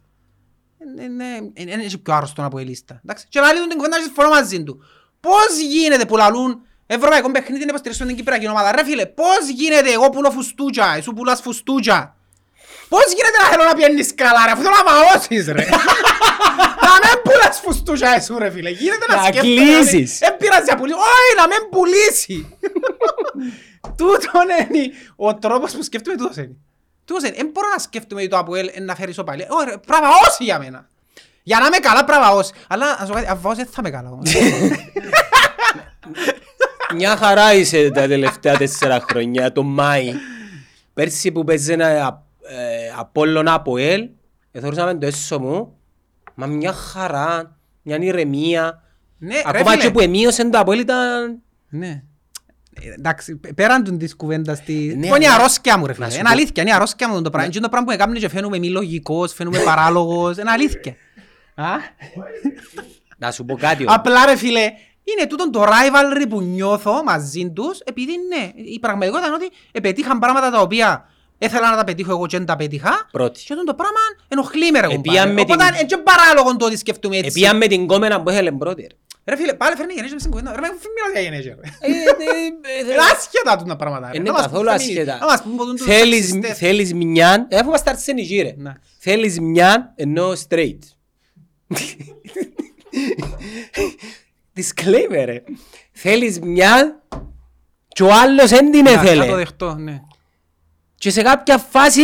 Δεν 1.56 1.80
έχει 1.80 1.98
πιο 1.98 2.14
άρρωστο 2.14 2.46
από 2.46 2.60
ελίστα. 2.60 3.00
Εντάξει. 3.04 3.26
Και 3.30 3.40
λαλεί 3.40 3.60
του 3.60 3.68
την 3.68 3.78
κουβέντα 3.78 3.98
και 3.98 4.04
συμφωνώ 4.04 4.30
μαζί 4.30 4.64
του. 4.64 4.84
Πώς 5.20 5.60
γίνεται 5.70 6.06
που 6.06 6.18
λαλούν 6.18 6.62
Ευρωπαϊκό 6.88 7.32
παιχνίδι 7.32 7.62
είναι 7.62 7.70
υποστηρίξουν 7.70 8.08
την 8.08 8.16
Κυπριακή 8.16 8.48
ομάδα. 8.48 8.72
Ρε 8.72 8.84
φίλε, 8.84 9.06
πώς 9.06 9.48
γίνεται 9.56 9.92
εγώ 9.92 10.10
πουλώ 10.10 10.32
φουστούτσα, 10.32 10.94
εσύ 10.98 11.14
πουλάς 11.14 11.42
φουστούτσα. 11.42 12.16
Πώς 12.90 13.04
γίνεται 13.14 13.38
να 13.44 13.48
θέλω 13.50 13.64
να 13.64 13.74
πιένεις 13.76 14.16
καλά 14.16 14.46
ρε, 14.46 14.52
αφού 14.52 14.62
θέλω 14.62 14.76
να 14.76 14.92
μαώσεις 14.92 15.46
ρε. 15.48 15.66
Να 16.86 16.92
μην 17.04 17.22
πουλάς 17.24 17.60
φουστούτσα 17.64 18.16
εσύ 18.16 18.34
ρε 18.38 18.50
φίλε, 18.50 18.70
γίνεται 18.70 19.06
να 19.08 19.16
Να 19.16 19.24
σκέφτομαι. 19.24 19.56
κλείσεις. 19.56 20.18
Δεν 20.18 20.38
πειράζει 20.38 20.66
να 20.70 20.76
πουλήσεις, 20.78 20.98
όχι 21.00 21.36
να 21.38 21.48
μην 21.48 21.70
πουλήσει. 21.70 22.58
Τούτον 23.98 24.48
είναι 24.74 24.92
ο 25.16 25.36
τρόπος 25.36 25.72
που 25.76 25.84
σκέφτομαι 25.84 26.18
τούτος 26.18 26.36
είναι. 26.38 26.56
Τούτος 27.06 27.24
είναι, 27.24 27.36
δεν 27.38 27.50
μπορώ 27.54 27.68
να 27.74 27.80
σκέφτομαι 27.80 28.22
ότι 28.22 28.30
το 28.30 28.38
ΑΠΟΕΛ 28.38 28.72
είναι 28.76 28.86
να 28.86 28.96
φέρει 28.96 29.12
ισοπαλία. 29.12 29.48
Όχι 29.50 29.70
ρε, 29.70 29.78
πράγμα 29.78 30.08
όσοι 30.28 30.44
για 30.44 30.60
μένα. 30.60 30.90
Για 31.44 31.60
να 31.60 31.66
είμαι 31.66 31.78
καλά 31.78 32.04
πράγμα 32.04 32.32
όσοι. 32.32 32.52
Αλλά 32.68 32.86
να 33.00 33.06
σου 33.06 33.08
πω 33.08 33.14
κάτι, 33.14 33.28
αν 33.28 33.40
βάζω 33.42 33.56
δεν 33.56 33.66
θα 33.66 33.74
είμαι 33.80 33.90
καλά 33.90 34.10
όμως. 34.10 34.34
Μια 36.96 37.18
χαρά 37.18 37.54
είσαι 37.54 37.90
τα 37.92 38.08
τελευταία 38.08 38.58
τέσσερα 38.58 39.00
χρόνια, 39.10 39.52
το 39.52 39.64
Μάη. 39.64 40.14
Πέρσι 40.94 41.32
που 41.32 41.44
παίζει 41.44 41.72
ένα 41.72 41.88
ε, 41.88 42.92
Απόλλωνα 42.98 43.54
από 43.54 43.78
ελ, 43.78 44.10
εθωρούσαμε 44.52 44.96
το 44.96 45.06
έσω 45.06 45.40
μου, 45.40 45.78
μα 46.34 46.46
μια 46.46 46.74
χαρά, 46.74 47.58
μια 47.82 47.98
ηρεμία. 47.98 48.84
Ναι, 49.18 49.34
ρε 49.34 49.42
Ακόμα 49.46 49.72
φίλε. 49.72 49.84
και 49.84 49.92
που 49.92 50.00
εμείωσε 50.00 50.50
το 50.50 50.60
Απόλλη 50.60 50.82
ήταν... 50.82 51.42
Ναι. 51.70 52.04
Ε, 52.82 52.94
Εντάξει, 52.98 53.36
π- 53.36 53.54
πέραν 53.54 53.84
του 53.84 53.98
της 53.98 54.16
κουβέντας 54.16 54.62
τη... 54.64 54.74
Ναι, 54.74 54.92
Είναι 54.92 55.08
η 55.08 55.12
αλλά- 55.26 55.34
αρρώσκια 55.36 55.78
μου 55.78 55.86
ρε 55.86 55.94
φίλε. 55.94 56.06
να 56.06 56.12
σου 56.12 56.18
Είναι 56.20 56.28
πω- 56.28 56.34
αλήθεια, 56.36 56.54
είναι 56.64 56.70
η 56.72 56.74
αρρώσκια 56.74 57.10
μου 57.10 57.22
το 57.22 57.30
πράγμα. 57.30 57.50
Είναι 57.54 57.62
το 57.62 57.70
πράγμα 57.70 57.88
που 57.88 57.94
έκαμε 57.94 58.20
και 58.20 58.30
φαίνομαι 58.30 58.58
μη 58.60 58.70
λογικός, 58.70 59.34
φαίνομαι 59.34 59.60
παράλογος. 59.60 60.38
Είναι 60.38 60.52
αλήθεια. 60.52 60.96
Α; 61.56 61.66
Να 63.18 63.32
σου 63.32 63.46
πω 63.46 63.56
κάτι 63.58 63.84
όμως. 63.84 63.96
Απλά 63.96 64.26
ρε 64.26 64.36
φίλε, 64.36 64.60
είναι 65.04 65.28
τούτο 65.30 65.50
το 65.50 65.64
rivalry 65.64 66.26
που 66.30 66.42
νιώθω 66.42 67.04
μαζί 67.04 67.50
τους, 67.56 67.80
επειδή 67.80 68.12
ναι, 68.28 68.52
η 68.74 68.80
πραγματικότητα 68.80 69.28
είναι 69.28 69.36
ότι 69.36 69.50
επετύχαν 69.72 70.20
πράγματα 70.20 70.52
τα 70.52 70.62
οποία 70.62 71.10
ήθελα 71.38 71.70
να 71.70 71.76
τα 71.78 71.84
πετύχω 71.84 72.12
εγώ 72.12 72.26
και 72.28 72.38
δεν 72.38 72.46
τα 72.46 72.56
πετύχα. 72.56 73.08
Πρώτη. 73.12 73.40
Και 73.46 73.54
τούτο 73.54 73.64
το 73.64 73.74
πράγμα 73.74 74.00
ενοχλεί 74.28 74.72
με 74.72 74.80
ρε 74.80 74.86
Επίαν 74.86 75.02
κουμπάρε. 75.04 75.32
με 75.34 75.42
Οπότε 75.42 75.64
την- 75.66 75.74
είναι 75.76 75.84
και 75.86 75.98
παράλογο 75.98 76.56
το 76.56 76.66
ότι 76.66 76.78
σκεφτούμε 76.78 77.18
έτσι. 77.18 77.28
Επίαν 77.28 77.58
με 77.58 77.68
την 77.68 77.88
κόμενα 77.88 78.22
που 78.22 78.30
ήθελε 78.30 78.52
πρώτη. 78.52 78.90
Ρε. 79.26 79.32
Ρε 79.36 79.42
φίλε, 79.42 79.54
πάλι 79.54 79.76
φέρνει 79.76 79.94
γενέσεις 79.94 80.20
στην 80.20 80.32
κουβέντα. 80.32 80.52
Ρε, 80.52 80.60
μην 80.62 80.70
μιλάς 80.96 81.12
για 81.14 81.22
γενέσεις. 81.22 81.46
ρε. 81.46 81.54
Ε, 81.54 81.92
ε, 81.92 82.90
ε, 82.90 82.94
Είναι 82.94 83.02
άσχετα 83.14 83.58
τούτα 83.58 83.76
πράγματα. 83.76 84.12
ρε. 84.12 84.18
Είναι 84.18 84.26
Να 84.30 84.32
μας 84.34 84.42
καθόλου 84.42 84.70
πούν 84.70 84.78
φεμινι- 84.80 84.98
ασχετά. 85.00 85.18
να 85.20 85.26
μας 85.32 85.42
πούν 85.44 85.56
που 85.56 85.66
τούν 85.66 85.76
τους 85.76 85.86
Θέλεις, 85.86 86.26
σεξιστές. 86.30 86.58
θέλεις 86.58 86.94
μια, 86.94 87.46
ε, 87.50 87.58
αφού 87.58 87.68
είμαστε 87.68 87.90
αρσενικοί 87.90 88.42
ρε. 88.42 88.54
Ναι. 88.58 88.74
Θέλεις 89.00 89.40
μια 89.40 89.94
ενώ 89.96 90.32
straight. 90.50 90.80
Disclaimer 94.56 95.24
ρε. 95.26 95.44
Θέλεις 95.92 96.40
μια 96.40 97.02
και 97.88 98.04
ο 98.04 98.14
άλλος 98.14 98.50
δεν 98.50 98.72
την 98.72 98.84
Να, 98.84 98.92
Να 98.92 99.02
το 99.02 99.08
έθελε. 99.08 99.36
δεχτώ, 99.36 99.74
ναι. 99.76 100.02
Και 100.96 101.10
σε 101.10 101.22
κάποια 101.22 101.58
φάση 101.58 102.02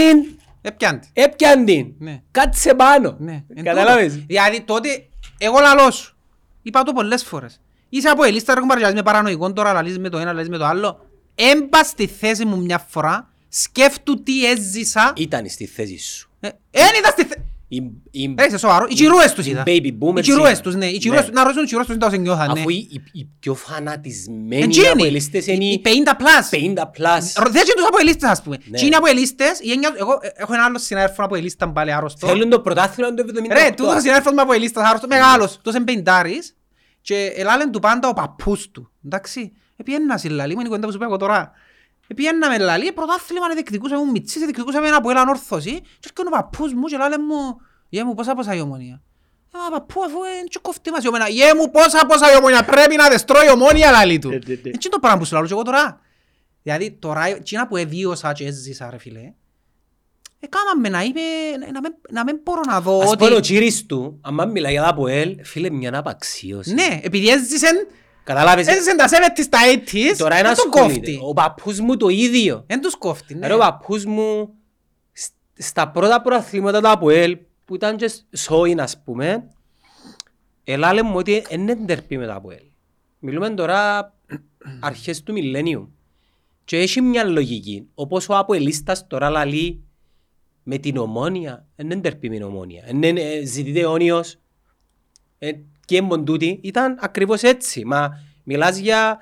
Έπιαν 0.61 0.99
τη. 0.99 1.07
έπιαν 1.13 1.65
την. 1.65 1.93
Ναι. 1.99 2.21
Κάτσε 2.31 2.73
πάνω. 2.73 3.15
Ναι. 3.19 3.43
εν 3.55 3.63
Καταλάβες. 3.63 4.11
τούτο. 4.13 4.25
Δηλαδή 4.27 4.61
τότε, 4.61 5.07
εγώ 5.37 5.59
λαλώ 5.59 5.91
σου. 5.91 6.15
Είπα 6.61 6.83
το 6.83 6.93
πολλές 6.93 7.23
φορές. 7.23 7.59
Είσαι 7.89 8.09
από 8.09 8.23
ελίστα 8.23 8.53
ρε 8.53 8.59
κουμπάρε, 8.59 8.93
με 8.93 9.03
παρανοϊκό 9.03 9.53
τώρα, 9.53 9.73
λαλείς 9.73 9.99
με 9.99 10.09
το 10.09 10.17
ένα, 10.17 10.33
λαλείς 10.33 10.49
με 10.49 10.57
το 10.57 10.65
άλλο. 10.65 11.05
Έμπα 11.35 11.83
στη 11.83 12.07
θέση 12.07 12.45
μου 12.45 12.61
μια 12.61 12.77
φορά, 12.89 13.29
σκέφτου 13.49 14.23
τι 14.23 14.45
έζησα. 14.45 15.13
Ήταν 15.15 15.49
στη 15.49 15.65
θέση 15.65 15.97
σου. 15.97 16.29
Ε, 16.39 16.47
Εν 16.71 16.89
ήταν 16.99 17.11
στη 17.11 17.23
θέση. 17.23 17.45
Η, 17.73 17.91
η, 18.11 18.35
Ρε, 18.39 18.45
είσαι 18.45 18.57
σοβαρό. 18.57 18.85
Οι 18.89 18.93
τσιρούες 18.93 19.33
τους 19.33 19.45
οι 19.45 19.49
είδα. 19.49 19.63
baby 19.65 19.87
boomers 19.99 20.17
Οι 20.17 20.21
τσιρούες 20.21 20.51
ήταν. 20.51 20.61
τους, 20.61 20.75
ναι. 20.75 20.85
Οι 20.85 20.91
Ναι. 20.91 20.97
τσιρούες 20.97 21.21
τους, 21.25 21.33
να 21.33 21.41
ρωτήσουν 21.41 21.63
οι 21.63 21.65
τσιρούες 21.65 21.87
τους, 21.87 21.97
δεν 21.97 22.09
τα 22.09 22.17
νιώθαν, 22.17 22.51
ναι. 22.51 22.59
αφού 22.59 22.69
οι, 22.69 22.87
οι, 22.91 23.01
οι 23.11 23.27
πιο 23.39 23.53
φανατισμένοι 23.55 24.61
Εντζίνοι. 24.63 24.87
αποελίστες 24.87 25.47
είναι 25.47 25.63
Οι 25.63 25.71
οι 25.71 25.81
50 25.85 25.89
plus. 25.89 26.49
50 26.49 26.83
plus. 26.83 27.21
Δεν 27.51 27.61
είναι 27.61 27.73
τους 27.75 27.85
από 27.87 27.97
ελίστες, 27.99 28.29
ας 28.29 28.41
πούμε. 28.41 28.57
Ναι. 28.65 28.77
Τι 28.77 28.85
είναι 28.85 28.95
από 28.95 29.07
ελίστες, 29.07 29.59
η 29.61 29.71
έννοια- 29.71 29.93
εγώ 29.99 30.17
ε, 30.21 30.27
έχω 30.35 30.53
ένα 30.53 30.63
άλλο 30.63 30.77
συνάδελφο 30.79 31.23
από 31.23 31.35
ελίστα 31.35 31.69
πάλι 31.71 31.91
άρρωστο. 31.93 32.27
Θέλουν 32.27 32.49
το 32.49 32.59
πρωτάθλημα 32.59 33.13
του 33.13 33.21
78. 33.21 33.51
Ρε, 33.51 33.69
τούτος 33.75 33.95
ο 33.95 33.99
συνάδελφος 33.99 34.33
μου 34.33 34.41
από 34.41 34.53
ελίστας 34.53 34.87
άρρωστο, 34.87 35.07
μεγάλος, 35.07 35.55
τούτος 35.55 35.73
είναι 35.75 35.83
πεντάρης 35.83 36.55
και 37.01 37.31
ελάλεν 37.35 37.71
του 37.71 37.79
πάντα 37.79 38.07
ο 38.09 38.13
παππούς 38.13 38.69
του, 38.71 38.91
εντάξει. 39.05 39.51
Επιένα 39.77 40.17
συλλαλή, 40.17 40.53
μου 40.53 40.59
είναι 40.59 40.67
η 40.67 40.71
κουβέντα 40.71 40.85
που 40.85 40.91
σου 40.91 40.97
είπα 40.97 41.05
εγώ 41.05 41.17
τώρα. 41.17 41.51
Επιένα 42.11 42.49
με 42.49 42.57
λαλή, 42.57 42.91
πρωτάθλημα 42.91 43.47
να 43.47 43.53
διεκδικούσα 43.53 43.97
μου 43.97 44.11
μητσής, 44.11 44.41
διεκδικούσα 44.41 44.81
με 44.81 44.87
ένα 44.87 44.95
από 44.95 45.09
έναν 45.09 45.27
όρθωση 45.27 45.71
και 45.81 46.09
έρχεται 46.09 46.21
ο 46.27 46.29
παππούς 46.29 46.73
μου 46.73 46.83
και 46.83 46.97
λάλε 46.97 47.17
μου, 47.17 47.57
γε 47.89 48.03
μου 48.03 48.13
πόσα 48.13 48.35
πόσα 48.35 48.55
η 48.55 48.59
ομόνια. 48.59 49.01
Ε, 49.53 49.57
μα 49.57 49.77
παππού 49.77 50.03
αφού 50.03 50.17
είναι 50.17 50.47
και 50.47 50.59
κόφτη 50.61 50.91
μας 50.91 51.03
η 51.03 51.07
ομόνια. 51.07 51.27
Γε 51.27 51.53
μου 51.57 51.71
πόσα 51.71 52.05
πόσα 52.05 52.33
η 52.33 52.35
ομόνια, 52.37 52.63
πρέπει 52.63 52.95
να 52.95 53.09
δεστρώει 53.09 53.45
η 53.45 53.51
ομόνια 53.51 53.91
λαλή 53.91 54.19
του. 54.19 54.29
Ναι, 54.29 54.35
ναι, 54.35 54.41
ναι. 54.45 54.53
Έτσι 54.53 54.65
είναι 54.65 54.89
το 54.89 54.99
πράγμα 54.99 55.19
που 55.19 55.25
σου 55.25 55.33
λαλώ 55.33 55.47
και 55.47 55.53
εγώ 55.53 55.61
τώρα. 55.61 55.99
Δηλαδή 56.63 56.91
τώρα, 56.91 57.25
εκείνα 57.25 57.67
που 57.67 57.77
εβίωσα 57.77 58.33
και 58.33 58.45
έζησα 58.45 58.89
ρε 58.89 58.97
φίλε, 58.97 59.33
έκαναμε 60.39 60.89
να 60.89 61.01
είμαι, 61.03 61.21
να 61.71 61.79
μην, 61.79 61.93
να 62.09 62.23
μην 62.23 62.39
μπορώ 62.43 62.61
να 62.67 62.81
δω 62.81 62.99
Ας 62.99 63.11
ότι... 63.11 63.27
πω 63.27 63.35
ο 63.35 63.39
κύρις 63.39 63.85
του, 63.85 64.19
άμα 64.21 64.45
μιλάει 64.45 64.71
για 64.71 64.81
τα 64.81 64.87
ΑΠΟΕΛ, 64.87 65.37
φίλε 65.43 65.69
μια 65.69 65.97
απαξίωση. 65.97 66.73
Ναι, 66.73 66.99
επειδή 67.03 67.29
έζησεν, 67.29 67.87
Καταλάβες. 68.23 68.67
έζησεν 68.67 68.97
τα 68.97 69.05
70's, 69.07 69.45
τα 69.49 69.59
80's, 69.75 70.15
Τώρα 70.17 70.35
δεν 70.35 70.45
ένα 70.45 70.55
τον 70.55 70.69
κόφτει. 70.69 71.19
Ο 71.23 71.33
παππούς 71.33 71.79
μου 71.79 71.97
το 71.97 72.07
ίδιο. 72.07 72.63
Δεν 72.67 72.81
τους 72.81 72.95
κόφτει, 72.95 73.35
ναι. 73.35 73.45
Άρα 73.45 73.55
ο 73.55 73.57
παππούς 73.57 74.05
μου 74.05 74.53
σ- 75.13 75.31
στα 75.57 75.89
πρώτα 75.89 76.21
προαθλήματα 76.21 76.81
του 76.81 76.89
ΑΠΟΕΛ 76.89 77.37
που 77.65 77.75
ήταν 77.75 77.97
και 77.97 78.11
σόιν 78.35 78.81
ας 78.81 79.01
πούμε 79.03 79.47
ελάλε 80.63 81.03
μου 81.03 81.15
ότι 81.15 81.43
δεν 81.49 81.59
είναι 81.61 81.75
τερπή 81.75 82.17
με 82.17 82.25
το 82.25 82.33
ΑΠΟΕΛ. 82.33 82.63
Μιλούμε 83.19 83.49
τώρα 83.49 84.13
αρχές 84.79 85.23
του 85.23 85.33
μιλlennium. 85.37 85.87
Και 86.65 86.77
έχει 86.77 87.01
μια 87.01 87.23
λογική. 87.23 87.87
Όπως 87.95 88.29
ο 88.29 88.37
ΑΠΟΕΛίστας 88.37 89.07
τώρα 89.07 89.29
λαλεί 89.29 89.83
με 90.63 90.77
την 90.77 90.97
ομόνια, 90.97 91.67
δεν 91.75 91.85
είναι 91.89 92.01
τερπή 92.01 92.29
με 92.29 92.35
την 92.35 92.43
ομόνια. 92.43 92.83
Δεν 92.85 93.01
είναι 93.03 93.21
ε, 93.21 93.45
ζητείται 93.45 93.79
αιώνιος. 93.79 94.37
Ε, 95.91 95.97
και 95.97 95.97
έμπον 95.97 96.25
τούτη 96.25 96.59
ήταν 96.63 96.97
ακριβώς 97.01 97.41
έτσι. 97.41 97.85
Μα 97.85 98.09
μιλάς 98.43 98.77
για 98.77 99.17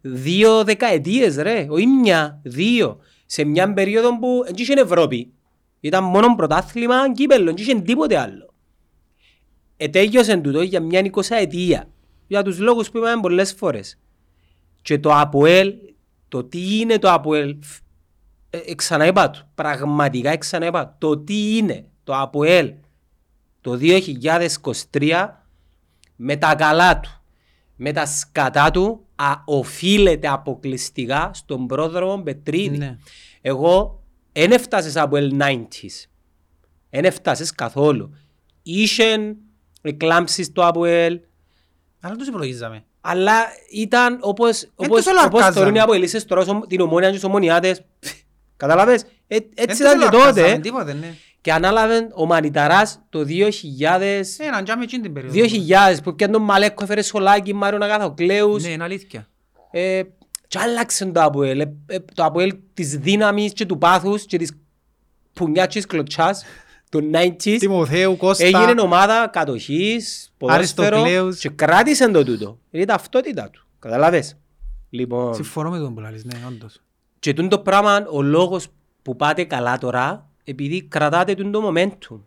δύο 0.00 0.64
δεκαετίες 0.64 1.36
ρε, 1.36 1.66
όχι 1.68 1.86
μια, 1.86 2.40
δύο. 2.42 2.98
Σε 3.26 3.44
μια 3.44 3.72
περίοδο 3.72 4.18
που 4.18 4.42
δεν 4.44 4.54
είχε 4.56 4.72
Ευρώπη. 4.72 5.32
Ήταν 5.80 6.04
μόνο 6.04 6.34
πρωτάθλημα, 6.34 7.12
κύπελλο, 7.12 7.44
δεν 7.44 7.54
είχε 7.56 7.80
τίποτε 7.80 8.18
άλλο. 8.18 8.54
Ετέγιωσε 9.76 10.36
τούτο 10.36 10.62
για 10.62 10.80
μια 10.80 10.98
εικοσαετία. 10.98 11.88
Για 12.26 12.42
τους 12.42 12.58
λόγους 12.58 12.90
που 12.90 12.98
είπαμε 12.98 13.20
πολλές 13.20 13.52
φορές. 13.52 13.98
Και 14.82 14.98
το 14.98 15.14
ΑΠΟΕΛ, 15.14 15.74
το 16.28 16.44
τι 16.44 16.80
είναι 16.80 16.98
το 16.98 17.10
ΑΠΟΕΛ, 17.10 17.56
ε, 18.50 18.58
ε, 18.58 18.74
ξαναείπα 18.74 19.30
του, 19.30 19.48
πραγματικά 19.54 20.30
ε, 20.30 20.36
ξαναείπα, 20.36 20.96
το 20.98 21.18
τι 21.18 21.56
είναι 21.56 21.84
το 22.04 22.14
ΑΠΟΕΛ 22.16 22.72
το 23.64 23.78
2023 24.90 25.28
με 26.16 26.36
τα 26.36 26.54
καλά 26.54 27.00
του, 27.00 27.22
με 27.76 27.92
τα 27.92 28.06
σκατά 28.06 28.70
του, 28.70 29.06
α, 29.14 29.32
οφείλεται 29.44 30.28
αποκλειστικά 30.28 31.30
στον 31.34 31.66
πρόδρομο 31.66 32.22
Πετρίδη. 32.22 32.76
Ναι. 32.78 32.98
Εγώ 33.40 34.02
δεν 34.32 34.50
έφτασες 34.50 34.96
από 34.96 35.16
el 35.20 35.42
90s. 35.42 36.06
Δεν 36.90 37.04
έφτασες 37.04 37.50
καθόλου. 37.52 38.14
Είχε 38.62 39.36
εκλάμψεις 39.82 40.52
το 40.52 40.66
ΑΠΟΕΛ, 40.66 41.20
Αλλά 42.00 42.16
τους 42.16 42.26
υπολογίζαμε. 42.28 42.84
αλλά 43.00 43.34
ήταν 43.72 44.18
όπως, 44.20 44.70
όπως, 44.74 44.96
τους 44.96 45.06
ελαρκάζαμε. 45.06 45.38
όπως 45.44 45.54
θεωρούν 45.54 45.74
οι 45.74 45.80
αποελίσσες 45.80 46.24
τώρα 46.24 46.40
ως- 46.40 46.66
την 46.68 46.80
ομόνια 46.80 47.08
και 47.08 47.14
τους 47.14 47.24
ομονιάτες. 47.24 47.82
Καταλάβες, 48.56 49.02
Ε, 49.26 49.36
έτσι 49.36 49.50
Δεν 49.54 49.66
τους 49.66 49.78
ήταν 49.78 49.98
και 49.98 50.04
ελαρκάζαμε 50.04 50.48
τότε. 50.48 50.58
Τίποτε, 50.60 50.92
ναι. 50.92 51.14
Και 51.44 51.52
ανάλαβε 51.52 52.08
ο 52.14 52.26
Μανιταράς 52.26 53.00
το 53.08 53.24
2000, 53.24 54.36
Ε, 54.38 54.50
να 54.50 54.62
τζάμε 54.62 54.82
εκείνη 54.82 55.02
την 55.02 55.12
περίοδο. 55.12 55.34
2000 55.34 56.02
που 56.02 56.14
πιάνε 56.14 56.32
τον 56.32 56.42
Μαλέκο, 56.42 56.84
έφερε 56.84 57.02
Σολάκη, 57.02 57.54
Μάριον 57.54 57.82
Αγαθοκλέους. 57.82 58.62
Ναι, 58.62 58.68
είναι 58.68 58.82
αλήθεια. 58.84 59.28
Ε, 59.70 60.02
και 60.48 60.58
άλλαξε 60.58 61.04
το 61.06 61.22
ΑΠΟΕΛ. 61.22 61.60
Ε, 61.60 61.74
ε, 61.86 61.98
το 62.14 62.24
ΑΠΟΕΛ 62.24 62.56
της 62.74 62.96
δύναμης 62.96 63.52
και 63.52 63.66
του 63.66 63.78
πάθους 63.78 64.24
και 64.24 64.38
της 64.38 64.52
πουνιάς 65.32 65.66
και 65.66 65.72
της 65.72 65.86
κλωτσάς 65.86 66.44
του 66.90 67.10
90s. 67.12 67.56
Τιμοθέου, 67.58 68.16
Κώστα. 68.16 68.44
Έγινε 68.44 68.80
ομάδα 68.80 69.28
κατοχής, 69.32 70.32
ποδόσφαιρο 70.38 70.86
Αριστοκλέους. 70.86 71.38
και 71.38 71.48
κράτησε 71.48 72.10
το 72.10 72.24
τούτο. 72.24 72.58
Είναι 72.70 72.82
η 72.82 72.86
ταυτότητα 72.86 73.50
του. 73.50 73.66
Καταλάβες; 73.78 74.36
Λοιπόν, 74.90 75.34
Συμφωνώ 75.34 75.70
με 75.70 75.78
τον 75.78 75.94
που 75.94 76.00
λαλείς, 76.00 76.24
ναι, 76.24 76.34
όντως. 76.48 76.80
και 77.18 77.32
τούτο 77.32 77.48
το 77.48 77.58
πράγμα, 77.58 78.06
ο 78.10 78.22
λόγος 78.22 78.66
που 79.02 79.16
πάτε 79.16 79.44
καλά 79.44 79.78
τώρα, 79.78 80.28
επειδή 80.44 80.82
κρατάτε 80.82 81.34
τούτο 81.34 81.60
το 81.60 81.68
momentum. 81.68 82.18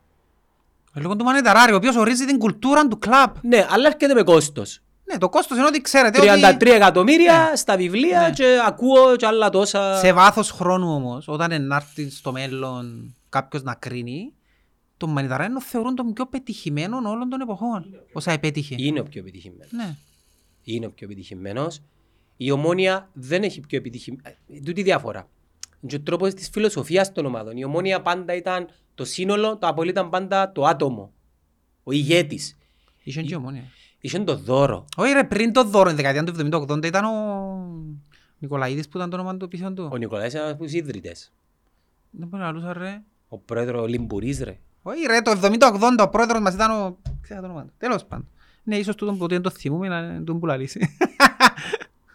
Ε, 0.93 0.99
Λόγω 0.99 1.15
του 1.15 1.23
Μανεταράρη, 1.23 1.71
ο 1.71 1.75
οποίος 1.75 1.95
ορίζει 1.95 2.25
την 2.25 2.37
κουλτούρα 2.37 2.87
του 2.87 2.99
κλαμπ. 2.99 3.35
Ναι, 3.41 3.65
αλλά 3.69 3.87
έρχεται 3.87 4.13
με 4.13 4.23
κόστος. 4.23 4.79
Ναι, 5.11 5.17
το 5.17 5.29
κόστος 5.29 5.57
είναι 5.57 5.65
ότι 5.67 5.81
ξέρετε 5.81 6.19
33 6.19 6.53
ότι 6.55 6.71
εκατομμύρια 6.71 7.55
στα 7.55 7.77
βιβλία 7.77 8.21
Ναι. 8.21 8.29
και 8.33 8.57
ακούω 8.67 9.15
και 9.15 9.25
άλλα 9.25 9.49
τόσα. 9.49 9.97
σε 9.97 10.13
βάθος 10.13 10.51
χρόνου 10.51 10.93
όμως, 10.93 11.27
όταν 11.27 11.51
ενάρθει 11.51 12.09
στο 12.09 12.31
μέλλον 12.31 13.15
κάποιος 13.29 13.63
να 13.63 13.73
κρίνει, 13.73 14.33
τον 14.97 15.09
Μανιταράνο 15.09 15.61
θεωρούν 15.61 15.95
τον 15.95 16.13
πιο 16.13 16.25
πετυχημένο 16.25 16.97
όλων 17.09 17.29
των 17.29 17.41
εποχών. 17.41 17.85
Όσα 18.13 18.31
επέτυχε. 18.31 18.75
Είναι 18.77 18.99
ο 18.99 19.03
πιο 19.03 19.19
επιτυχημένος. 19.21 19.71
Ναι. 19.71 19.95
Είναι 20.63 20.85
ο 20.85 20.89
πιο 20.91 21.05
επιτυχημένος. 21.05 21.81
Η 22.37 22.51
ομόνια 22.51 23.09
δεν 23.13 23.43
έχει 23.43 23.59
πιο 23.59 23.77
επιτυχημένο. 23.77 24.35
Τούτη 24.65 24.81
διαφορά. 24.83 25.27
Είναι 25.81 25.91
και 25.91 25.95
ο 25.95 26.01
τρόπος 26.01 26.33
της 26.33 26.49
φιλοσοφίας 26.49 27.11
των 27.11 27.25
ομάδων. 27.25 27.57
Η 27.57 27.63
ομόνια 27.63 28.01
πάντα 28.01 28.33
ήταν 28.33 28.67
το 28.95 29.05
σύνολο, 29.05 29.57
το 29.57 29.67
απολύτω 29.67 29.99
ήταν 29.99 30.09
πάντα 30.09 30.51
το 30.51 30.65
άτομο. 30.65 31.11
Ο 31.83 31.91
ηγέτης. 31.91 32.57
Είχε 33.03 33.21
και 33.21 33.35
ομόνια. 33.35 33.63
Είχε 33.99 34.19
το 34.19 34.35
δώρο. 34.35 34.85
Όχι 34.95 35.13
ρε, 35.13 35.23
πριν 35.23 35.53
το 35.53 35.63
δώρο, 35.63 35.89
η 35.89 35.93
δεκαετία 35.93 36.23
του 36.23 36.33
70-80 36.69 36.85
ήταν 36.85 37.05
ο 37.05 37.11
Νικολαίδης 38.39 38.87
που 38.89 38.97
ήταν 38.97 39.09
το 39.09 39.15
όνομα 39.15 39.37
του 39.37 39.47
πίσω 39.47 39.73
του. 39.73 39.89
Ο 39.91 39.97
Νικολάης 39.97 40.33
είναι 40.33 40.49
από 40.49 40.63
τους 40.63 40.73
ίδρυτες. 40.73 41.31
Δεν 42.09 42.27
μπορεί 42.27 42.43
να 42.43 42.51
λούσα 42.51 42.73
ρε. 42.73 43.01
Ο 43.27 43.37
πρόεδρος 43.37 43.81
ο 43.81 43.85
Λιμπουρίς 43.85 44.39
ρε. 44.39 44.59
Όχι 44.81 45.05
ρε, 45.05 45.21
το 45.21 45.31
70-80 45.31 46.05
ο 46.05 46.09
πρόεδρος 46.09 46.41
μας 46.41 46.53
ήταν 46.53 46.71
ο... 46.71 46.97
Ξέρω 47.21 47.39
το 47.39 47.45
όνομα 47.45 47.63
του. 47.63 47.73
Τέλος 47.77 48.05
πάντων. 48.05 48.27
Ναι, 48.63 48.77
ίσως 48.77 48.95
τούτον 48.95 49.17
που 49.17 49.27
δεν 49.27 49.41
το 49.41 49.49
θυμούμε 49.49 49.87
να 49.87 50.23
τον 50.23 50.39
που 50.39 50.45
λαλήσει. 50.45 50.95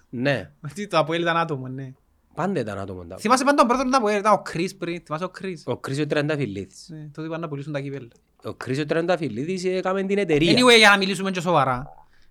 Ναι. 0.08 0.50
Τι 0.74 0.86
το 0.86 0.98
Αποέλ 0.98 1.22
ήταν 1.22 1.36
άτομο, 1.36 1.68
ναι. 1.68 1.92
Πάντα 2.34 2.60
ήταν 2.60 2.78
άτομο. 2.78 3.04
τα- 3.04 3.16
Θυμάσαι 3.16 3.44
πάντα 3.44 3.56
τον 3.56 3.66
πρόεδρο 3.66 3.88
του 3.90 3.96
Αποέλ, 3.96 4.18
ήταν 4.18 4.32
ο 4.32 4.38
Κρίς 4.42 4.76
πριν. 4.76 5.00
Θυμάσαι 5.04 5.24
ο 5.24 5.28
Κρίς. 5.28 5.62
Ο 5.66 5.76
Κρίσιο 5.76 6.06
Τρενταφυλλίδης. 6.06 6.86
Ναι, 6.88 7.08
τότε 7.14 7.26
είπαν 7.26 7.40
να 7.40 7.48
πουλήσουν 7.48 7.72
τα 7.72 7.80
κύπελα. 7.80 8.08
Ο 8.44 8.52
Κρίσιο 8.54 8.86
Τρενταφυλλίδης 8.86 9.64
έκαμε 9.64 10.02
την 10.02 10.18
εταιρεία. 10.18 10.52
Anyway, 10.52 10.76
για 10.78 10.90
να 10.90 10.96
μιλήσουμε 10.96 11.30
και 11.30 11.40
σοβαρά. 11.40 11.86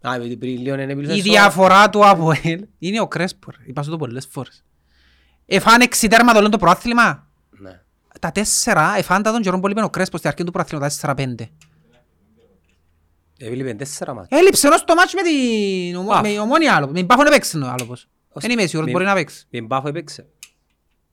Α, 0.08 0.16
επειδή 0.16 0.38
πριν 0.38 0.58
λίγο 0.62 0.76
δεν 0.76 0.98
μιλούσα 0.98 1.14
Η 1.16 1.22
σοβαρά. 1.22 1.42
διαφορά 1.42 1.90
του 1.90 2.08
Αποέλ 2.08 2.66
είναι 2.80 3.00
ο 3.02 3.08
Κρέσπορ. 3.08 3.56
Είπα 3.66 3.84
σου 3.84 3.90
το 3.90 3.98
πολλές 3.98 4.28
φορές. 4.32 4.64
Εφάνε 5.46 5.84
έξι 5.84 6.08
τέρματα 6.08 6.40
όλο 6.40 6.50
το 6.50 6.58
προάθλημα. 6.58 7.28
Ναι. 7.50 7.80
Τα 8.20 8.32
τέσσερα, 8.32 8.94
εφάνε 8.98 9.24
τα 9.24 9.32
τον 9.32 9.42
καιρό 9.42 9.60
που 9.60 9.66
έλειπε 9.66 9.84
ο 9.84 9.90
Κρέσπος 9.90 10.20
στην 10.20 10.32
αρχή 10.32 10.44
του 10.44 10.52
προάθληματος, 10.52 10.94
τα 10.98 11.02
τέσσερα 11.02 11.14
πέντε. 11.28 11.50
Έβλεπε 13.38 13.74
τέσσερα 13.74 14.14
μάτια. 14.14 14.38
Έλειψε 14.38 14.68
ενώ 14.68 14.78
στο 14.78 14.94
μάτσο 14.96 15.18
με 15.18 15.22
την 15.24 15.96
ομο- 15.96 16.12
Α. 16.14 16.22
με 16.22 16.30
η 16.30 16.38
ομόνια 16.38 16.76
άλλο. 16.76 16.88
Με 16.88 16.94
την 16.94 17.06
Πάφο 17.06 17.24
να 17.24 17.30
παίξει 17.30 17.58
ο 17.58 17.68
άλλο 17.68 17.86
πως. 17.86 18.08
Ως- 18.34 18.42
Δεν 18.42 18.52
είμαι 18.52 18.62
σίγουρος, 18.66 18.86
με- 18.86 18.92
μπορεί 18.92 19.06
να 19.06 19.14
παίξει. 19.14 19.46
Με 19.50 19.62
μπάφο 19.62 19.88
έπαιξε. 19.88 20.28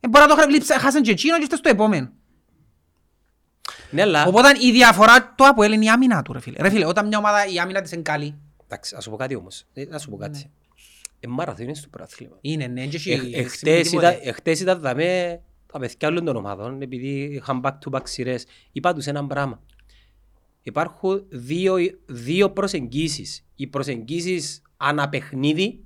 Ε, 0.01 0.09
μπορεί 0.09 0.25
να 0.29 0.35
το 0.37 0.41
χάσει, 0.43 0.81
χάσαν 0.81 1.03
και 1.03 1.11
εκείνο 1.11 1.37
και 1.37 1.43
είστε 1.43 1.57
στο 1.57 1.69
επόμενο. 1.69 2.13
Ναι, 3.91 4.03
αλλά... 4.03 4.27
Οπότε 4.27 4.49
η 4.61 4.71
διαφορά 4.73 5.35
του 5.35 5.47
Αποέλ 5.49 5.73
είναι 5.73 5.85
η 5.85 5.89
άμυνα 5.89 6.23
του 6.23 6.33
ρε 6.33 6.41
φίλε. 6.41 6.57
Ρε 6.61 6.71
φίλε, 6.71 6.87
όταν 6.87 7.07
μια 7.07 7.19
ομάδα 7.19 7.47
η 7.47 7.59
άμυνα 7.59 7.81
της 7.83 7.93
είναι 7.93 8.03
καλή, 8.03 8.35
Εντάξει, 8.65 8.95
ας 8.97 9.03
σου 9.05 9.11
πω 9.11 9.17
κάτι 9.17 9.35
όμως. 9.35 9.65
Ε, 9.73 9.85
Να 9.85 9.99
σου 9.99 10.11
πω 10.11 10.17
κάτι. 10.17 10.51
Ε, 11.21 11.27
μαραθώνιο 11.29 11.75
στο 11.75 11.89
πρωτάθλημα. 11.89 12.37
είναι 12.41 12.67
ναι, 12.67 12.87
και 12.87 12.97
έχει 12.97 13.11
Ε, 13.11 13.17
σημαίνει 13.17 13.35
Εχθές 13.37 13.89
τίποτε. 13.89 14.09
ήταν- 14.13 14.29
εχθές 14.29 14.61
ήταν 14.61 14.81
δαμέ 14.81 15.41
τα 15.73 15.79
παιδιά 15.79 16.09
όλων 16.09 16.25
των 16.25 16.37
ομάδων, 16.37 16.83
επειδή 16.83 17.09
είχαν 17.23 17.61
back-to-back 17.65 18.01
σειρές. 18.05 18.47
Είπα 18.73 18.95
τους 18.95 19.07
έναν 19.07 19.27
πράγμα. 19.27 19.63
Υπάρχουν 20.63 21.25
δύο, 21.29 21.77
δύο 22.07 22.51
προσεγγίσεις. 22.51 23.45
Οι 23.55 23.67
προσεγγίσεις 23.67 24.63
αναπαιχνίδι 24.77 25.85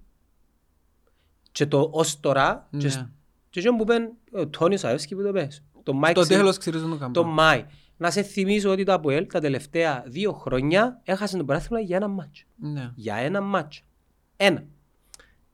και 1.53 1.67
το 1.67 1.89
ως 1.93 2.21
τώρα 2.21 2.69
και, 2.71 2.77
Ναι. 2.77 2.89
σ- 2.89 3.07
και 3.51 3.59
εκείνο 3.61 3.77
που 3.77 3.85
πεν 3.85 4.11
ο 4.33 4.47
Τόνιος 4.49 4.85
Αεύσκη 4.85 5.15
που 5.15 5.23
το 5.23 5.33
πες. 5.33 5.63
Το 5.83 5.93
Μάικ 5.93 6.15
Το 6.15 6.25
Σι- 6.25 6.37
τέλος 6.37 6.59
ξυρίζουν 6.59 6.91
το 6.91 6.97
κάμπο. 6.97 7.13
το 7.13 7.25
Μάη. 7.25 7.65
Να 7.97 8.11
σε 8.11 8.23
θυμίσω 8.23 8.71
ότι 8.71 8.85
το 8.85 8.93
ΑΠΟΕΛ 8.93 9.27
τα 9.27 9.41
τελευταία 9.41 10.05
δύο 10.07 10.33
χρόνια 10.33 11.01
έχασε 11.05 11.37
το 11.37 11.45
πρωτάθλημα 11.45 11.81
για 11.81 11.97
ένα 11.97 12.09
μάτσο. 12.09 12.45
Ναι. 12.57 12.91
Για 12.95 13.15
ένα 13.17 13.41
μάτσο. 13.41 13.83
Ένα. 14.37 14.65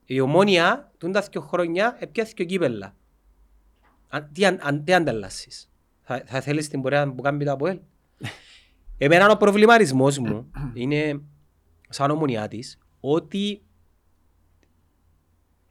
Η 0.05 0.21
ομόνια, 0.21 0.93
τούν 0.99 1.13
τα 1.13 1.21
δύο 1.21 1.41
χρόνια, 1.41 1.97
έπιαθε 1.99 2.33
και 2.37 2.45
κύπελα. 2.45 2.95
Αν- 4.09 4.29
Τι, 4.33 4.45
αν, 4.47 4.59
αν, 4.63 4.85
τι 4.85 4.95
ανταλλάσσεις; 4.95 5.71
Θα, 6.03 6.23
θα 6.27 6.41
θέλεις 6.41 6.69
την 6.69 6.83
πορεία 6.83 7.13
που 7.15 7.23
κάνει 7.23 7.45
το 7.45 7.53
ΑΠΟΕΛ. 7.53 7.79
Εμένα 8.99 9.31
ο 9.31 9.37
προβληματισμός 9.37 10.19
μου 10.19 10.51
είναι, 10.75 11.21
σαν 11.89 12.11
ομονιάτης, 12.11 12.79
ότι 13.01 13.63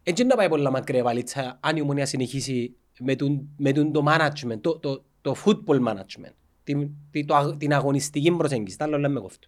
έτσι 0.10 0.24
να 0.24 0.36
πάει 0.36 0.50
πολλά 0.50 0.72
μακριά 0.72 1.00
η 1.00 1.04
βαλίτσα 1.04 1.58
αν 1.62 1.76
η 1.76 1.82
ομονία 1.82 2.06
συνεχίσει 2.06 2.76
με, 3.00 3.16
τον, 3.16 3.48
με 3.58 3.72
τον 3.72 3.92
το 3.92 4.04
management, 4.08 4.62
το, 4.62 4.80
το, 4.80 5.04
το 5.22 5.36
football 5.46 5.88
management, 5.88 6.34
την, 6.64 6.90
την, 7.12 7.26
το, 7.26 7.36
αγ- 7.36 7.58
την 7.58 7.74
αγωνιστική 7.74 8.32
προσέγγιση. 8.32 8.78
Τα 8.78 8.86
άλλο 8.86 8.98
λέμε 8.98 9.20
κόφτω. 9.20 9.48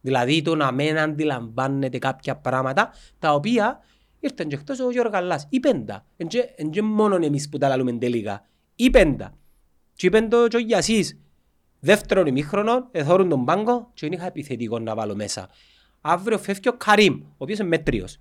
Δηλαδή 0.00 0.42
το 0.42 0.54
να 0.54 0.72
μην 0.72 0.98
αντιλαμβάνεται 0.98 1.98
κάποια 1.98 2.36
πράγματα 2.36 2.92
τα 3.18 3.34
οποία 3.34 3.80
ήρθαν 4.20 4.48
και 4.48 4.54
εκτός 4.54 4.80
ο 4.80 4.90
Γιώργος 4.90 5.12
Γαλλάς. 5.14 5.46
Είπεν 5.50 5.86
τα. 5.86 6.06
Εν 6.16 6.26
και- 6.26 6.52
εν 6.56 6.70
και 6.70 6.82
μόνο 6.82 7.16
εμείς 7.16 7.48
που 7.48 7.58
τα 7.58 7.68
λαλούμε 7.68 7.92
τελικά. 7.92 8.46
Είπεν 8.76 9.16
τα. 9.16 9.34
Και 9.94 10.06
είπεν 10.06 10.28
το 10.28 10.48
και 10.48 10.56
ο 10.56 10.60
Γιασής. 10.60 11.18
Δεύτερον 11.80 12.26
ημίχρονο, 12.26 12.88
εθώρουν 12.90 13.28
τον 13.28 13.44
πάγκο 13.44 13.90
και 13.94 14.06
δεν 14.08 14.18
είχα 14.18 14.26
επιθετικό 14.26 14.78
να 14.78 14.94
βάλω 14.94 15.14
μέσα. 15.14 15.48
Αύριο 16.00 16.38
φεύγει 16.38 16.68
ο 16.68 16.72
Καρίμ, 16.76 17.20
ο 17.22 17.34
οποίος 17.38 17.58
είναι 17.58 17.68
μέτριος. 17.68 18.18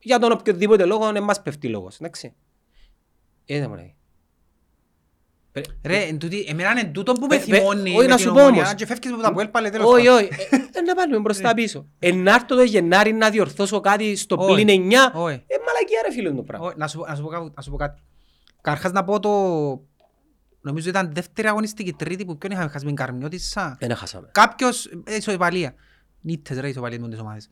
Για 0.00 0.18
τον 0.18 0.32
οποιοδήποτε 0.32 0.84
λόγο, 0.84 1.12
δεν 1.12 1.22
μας 1.22 1.42
πέφτει 1.42 1.68
λόγος. 1.68 1.94
Εντάξει. 2.00 2.34
Ε, 3.46 3.58
δεν 3.60 3.70
μου 3.70 3.76
λέει. 3.76 3.92
Πρέ- 5.52 5.66
Ρε, 5.84 6.02
εν 6.02 6.18
τούτη- 6.18 6.44
εμένα 6.48 6.70
είναι 6.70 6.84
τούτο 6.84 7.12
που 7.12 7.26
με 7.26 7.34
Ε, 7.34 7.38
βε- 7.38 7.58
θυμώνει 7.58 7.90
όχι, 7.90 7.98
με 7.98 8.06
να 8.06 8.16
την 8.16 8.24
σου 8.26 8.32
πω 8.32 8.40
ομόνια 8.40 8.60
όμως. 8.62 8.74
και 8.74 8.86
φεύγεις 8.86 9.12
από 9.12 9.22
τα 9.22 9.28
Αποέλ 9.28 9.48
πάλι 9.48 9.70
τέλος 9.70 9.92
Όχι, 9.92 10.06
πάντων. 10.06 10.22
όχι. 10.24 10.28
Ε, 10.50 10.56
ε, 10.78 10.80
Να 10.80 10.94
πάρουμε 10.94 11.18
μπροστά 11.18 11.54
πίσω. 11.54 11.86
Ενάρτω 11.98 12.56
το 12.56 12.62
Γενάρη 12.62 13.12
να 13.12 13.30
διορθώσω 13.30 13.80
κάτι 13.80 14.16
στο 14.16 14.36
Όχι. 14.38 14.52
πλήν 14.64 14.68
9. 14.68 15.10
Όχι. 15.14 15.34
Ε, 15.46 15.54
μαλακία 15.66 16.00
ρε 16.06 16.12
φίλο 16.12 16.34
το 16.34 16.42
πράγμα. 16.42 16.66
Όχι, 16.66 16.74
Να 16.78 16.88
σου, 16.88 16.98
πω- 16.98 17.06
να 17.08 17.14
σου 17.14 17.22
πω 17.22 17.28
κάτι- 17.28 17.52
να 17.56 17.62
σου 17.62 17.70
πω 17.70 17.76
κάτι. 17.76 18.02
Καρχάς 18.60 18.92
να 18.92 19.04
πω 19.04 19.20
το... 19.20 19.30
Νομίζω 20.60 20.88
ήταν 20.88 21.10
δεύτερη 21.14 21.48
αγωνιστική, 21.48 21.92
τρίτη 21.92 22.24
που 22.24 22.38
ποιον 22.38 22.52
είχαμε 22.52 22.68
χάσει 22.68 22.84
με 22.84 22.90
την 22.90 22.96
Καρμιώτισσα. 23.04 23.76
Δεν 23.80 23.90
έχασαμε. 23.90 24.28
Κάποιος, 24.32 24.86
ε, 25.04 25.14
ισοπαλία. 25.16 25.74
Νίτες 26.20 26.58
ρε 26.58 26.68
ισοπαλίες 26.68 27.00
με 27.00 27.08
τις 27.08 27.18
ομάδες. 27.18 27.50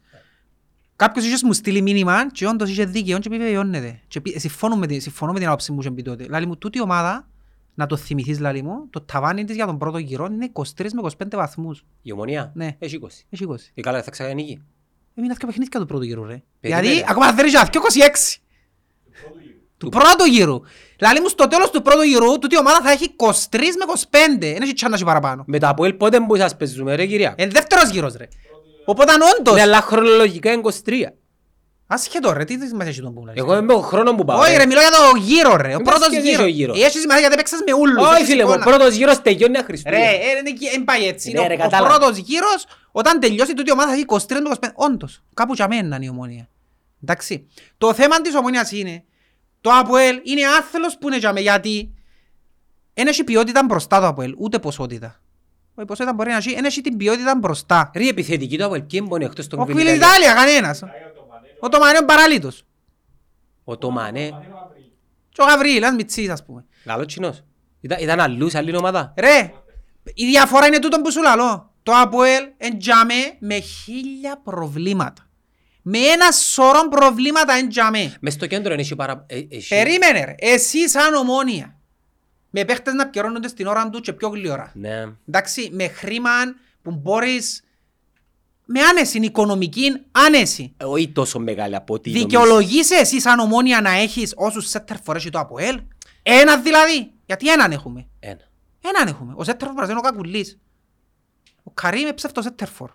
Κάποιος 0.96 1.24
είχες 1.26 1.42
μου 1.42 1.52
στείλει 1.52 1.82
μήνυμα 1.82 2.30
και 2.30 2.46
όντως 2.46 2.70
είχε 2.70 2.84
δίκαιο 2.84 3.18
και 3.18 3.28
επιβεβαιώνεται. 3.28 4.00
Και 4.08 4.20
πει- 4.20 4.38
συμφωνώ 4.38 4.76
με 4.76 4.86
την, 4.86 5.00
συμφωνώ 5.00 5.32
με 5.32 5.38
την 5.38 5.46
άποψη 5.48 5.72
μου 5.72 5.78
και 5.80 5.90
πει 5.90 6.02
τότε. 6.02 6.26
Λάλη 6.28 6.46
μου, 6.46 6.56
τούτη 6.58 6.78
η 6.78 6.80
ομάδα, 6.80 7.28
να 7.74 7.86
το 7.86 7.96
θυμηθείς 7.96 8.38
λάλη 8.40 8.62
μου, 8.62 8.86
το 8.90 9.00
ταβάνι 9.00 9.44
της 9.44 9.56
για 9.56 9.66
τον 9.66 9.78
πρώτο 9.78 9.98
γύρο 9.98 10.26
είναι 10.32 10.50
23 10.52 10.62
με 10.92 11.00
25 11.02 11.36
βαθμούς. 11.36 11.84
Η 12.02 12.12
ομονία; 12.12 12.50
Ναι. 12.54 12.76
έχει 12.78 12.98
20. 13.02 13.06
Έχει 13.30 13.44
20. 13.48 13.54
Και 13.74 13.82
καλά 13.82 14.02
θα 14.02 14.10
ξανανοίγει. 14.10 14.62
Έμεινα 15.14 15.34
δύο 15.38 15.46
παιχνίδια 15.46 15.80
του 15.80 15.86
πρώτου 15.86 16.02
γύρου 16.04 16.24
ρε. 16.24 16.42
Περίμενε. 16.60 16.86
Γιατί 16.88 17.04
ακόμα 17.08 17.32
δεν 17.32 17.46
είχε 17.46 17.58
και 17.70 17.78
26. 17.78 18.36
Του 19.78 19.88
πρώτου 19.88 20.24
γύρου. 20.30 20.60
Δηλαδή 20.98 21.20
μου 21.20 21.28
στο 21.28 21.48
τέλος 21.48 21.70
του 21.70 21.82
πρώτου 21.82 22.02
γύρου, 22.02 22.38
τούτη 22.38 22.54
η 22.54 22.58
ομάδα 22.58 22.80
θα 22.80 22.90
έχει 22.90 23.14
23 23.16 23.24
με 23.52 23.84
25. 24.38 24.38
Δεν 24.40 24.62
έχει 24.62 24.72
τσάντα 24.72 24.96
και 24.96 25.04
παραπάνω. 25.04 25.44
Με 25.46 25.58
τα 25.58 25.68
Αποέλ 25.68 25.92
πότε 25.92 26.20
που 26.20 26.36
σας 26.36 26.56
παίζουμε 26.56 26.94
ρε 26.94 27.06
κυρία; 27.06 27.34
Είναι 27.38 27.50
δεύτερος 27.50 27.90
γύρος 27.90 28.14
ρε. 28.14 28.28
Οπότε 28.86 29.12
αν 29.12 29.20
όντως... 29.38 29.54
Ναι, 29.54 29.60
αλλά 29.60 29.80
χρονολογικά 29.80 30.52
είναι 30.52 30.62
23. 30.84 30.92
Ασχετό 31.88 32.32
ρε, 32.32 32.44
τι 32.44 32.52
σημασίας 32.52 32.88
έχει 32.88 33.00
τον 33.00 33.14
που 33.14 33.24
λες. 33.24 33.34
Εγώ 33.36 33.56
είμαι 33.56 33.72
ο 33.72 33.80
χρόνο 33.80 34.14
που 34.14 34.24
πάω. 34.24 34.38
Όχι 34.40 34.50
ρε. 34.50 34.56
ρε, 34.56 34.66
μιλώ 34.66 34.80
για 34.80 34.90
το 34.90 35.16
γύρο 35.18 35.56
ρε, 35.56 35.72
ο 35.72 35.76
Μην 35.76 35.84
πρώτος 35.84 36.00
μας 36.00 36.08
σχέσεις 36.10 36.28
γύρος. 36.30 36.44
ο 36.44 36.48
γύρος. 36.48 36.82
Έχει 36.82 36.98
σημασία 36.98 37.20
γιατί 37.20 37.36
παίξες 37.36 37.58
με 37.66 37.72
ούλους. 37.74 38.04
Όχι 38.06 38.14
έχεις 38.14 38.26
φίλε 38.28 38.44
μου, 38.44 38.50
ο 38.50 38.54
εικόνα. 38.54 38.76
πρώτος 38.76 38.94
γύρος 38.94 39.22
τελειώνει 39.22 39.58
Χριστούγεννα. 39.62 40.04
Ρε, 40.06 40.12
ε, 40.12 40.42
δεν 40.72 40.84
πάει 40.84 41.06
έτσι. 41.06 41.30
Ναι, 41.32 41.40
Ο- 41.40 41.46
ρε, 41.46 41.54
Ο 41.54 41.56
κατάλαβα. 41.56 41.98
πρώτος 41.98 42.16
γύρος, 42.18 42.66
όταν 42.92 43.20
τελειώσει 43.20 43.54
τούτη 43.54 43.68
η 43.68 43.72
ομάδα 43.72 43.88
θα 43.88 43.94
έχει 43.94 44.04
23 44.04 44.40
με 44.42 44.48
25. 44.48 44.72
Όντως, 44.74 45.22
κάπου 45.34 45.54
για 45.54 45.68
μένα 45.68 45.96
είναι 45.96 46.04
η 46.04 46.08
ομόνια. 46.08 46.48
Εντάξει. 47.02 47.46
Το 47.78 47.94
θέμα 47.94 48.20
της 48.20 48.34
ομόνιας 48.34 48.72
είναι, 48.72 49.04
το 49.60 49.70
ΑΠΟΕΛ 49.72 50.20
είναι 50.24 50.46
άθελος 50.58 50.98
που 50.98 51.06
είναι 51.06 51.16
για 51.16 51.32
μέ, 51.32 51.40
γιατί 51.40 51.94
δεν 52.94 53.06
έχει 53.06 53.24
ποιότητα 53.24 53.64
μπροστά 53.64 54.00
το 54.00 54.06
ΑΠΟΕΛ, 54.06 54.34
ούτε 54.38 54.58
ποσότητα. 54.58 55.20
Η 55.82 55.84
ποσότητα 55.84 56.14
μπορεί 56.14 56.30
να 56.30 56.36
έχει, 56.36 56.54
δεν 56.54 56.64
έχει 56.64 56.80
την 56.80 56.96
ποιότητα 56.96 57.36
μπροστά. 57.36 57.90
Ρε 57.94 58.08
επιθετική 58.08 58.58
του 58.58 58.64
από 58.64 58.74
ελκύν 58.74 59.06
μπορεί 59.06 59.24
εκτός 59.24 59.46
των 59.46 59.60
Ο 59.60 59.64
Κβιλιτάλια. 59.64 59.92
Κβιλιτάλια, 59.98 60.32
κανένας. 60.34 60.82
Ο 61.60 61.68
Τομανέ 61.68 61.96
είναι 61.98 62.06
παράλυτος. 62.06 62.62
Ο 63.64 63.78
Τομανέ. 63.78 64.30
Και 65.28 65.42
ο 65.42 65.44
Γαβρίλ, 65.44 65.76
ένας 65.76 65.94
μητσής 65.94 66.28
ας 66.28 66.44
πούμε. 66.44 66.64
Λαλός 66.84 67.06
τσινός. 67.06 67.42
Ήταν, 67.80 67.98
ήταν 68.00 68.20
αλλούς 68.20 68.50
σε 68.50 68.58
άλλη 68.58 68.76
ομάδα. 68.76 69.14
Ρε, 69.16 69.52
η 70.14 70.26
διαφορά 70.26 70.66
είναι 70.66 70.78
τούτο 70.78 71.00
που 71.00 71.10
σου 71.12 71.22
λαλώ. 71.22 71.74
Το 71.82 71.92
ΑΠΟΕΛ 71.92 72.44
εντιαμέ 72.56 73.36
με 73.38 73.58
χίλια 73.60 74.40
προβλήματα. 74.44 75.28
Με 75.82 75.98
ένα 75.98 76.32
σωρό 76.32 76.88
προβλήματα 76.88 77.52
εντιαμέ. 77.52 78.14
Μες 78.20 78.32
στο 78.32 78.46
κέντρο 78.46 78.72
είναι 78.72 78.82
έχει 78.82 78.94
παρα... 78.96 79.24
ε, 79.28 79.40
έχει- 79.50 79.68
Περίμενε 79.74 80.24
ρε, 80.24 80.34
εσύ 80.38 80.88
σαν 80.88 81.14
ομόνια. 81.14 81.75
Με 82.58 82.64
παίχτες 82.64 82.94
να 82.94 83.06
πιερώνονται 83.08 83.48
στην 83.48 83.66
ώρα 83.66 83.90
του 83.90 84.00
και 84.00 84.12
πιο 84.12 84.28
γλυόρα. 84.28 84.72
Ναι. 84.74 85.04
Εντάξει, 85.28 85.70
με 85.72 85.88
χρήμα 85.88 86.30
που 86.82 86.90
μπορείς... 86.90 87.60
Με 88.64 88.80
άνεση, 88.80 89.18
οικονομική 89.18 89.92
άνεση. 90.12 90.74
Ε, 90.76 90.84
Όχι 90.84 91.08
τόσο 91.08 91.38
μεγάλη 91.38 91.76
από 91.76 91.94
ό,τι 91.94 92.08
νομίζεις. 92.08 92.30
Δικαιολογείσαι 92.30 92.94
εσύ 92.94 93.20
σαν 93.20 93.38
ομόνια 93.38 93.80
να 93.80 93.90
έχεις 93.90 94.32
όσους 94.36 94.68
σέτερ 94.68 94.96
φορές 95.02 95.22
έχει 95.22 95.30
το 95.30 95.38
ΑΠΟΕΛ. 95.38 95.80
Ένα 96.22 96.58
δηλαδή. 96.58 97.10
Γιατί 97.26 97.50
έναν 97.50 97.72
έχουμε; 97.72 98.06
Ένα. 98.20 98.40
Έναν 98.94 99.08
έχουμε. 99.08 99.32
Ο 99.36 99.44
Σέτερφορ 99.44 99.76
μας 99.76 99.88
είναι 99.88 99.98
ο 99.98 100.00
Κακουλής. 100.00 100.58
Ο 101.62 101.70
Καρύμ 101.70 102.00
είναι 102.00 102.12
ψεύτο 102.12 102.42
Σέτερφορ. 102.42 102.90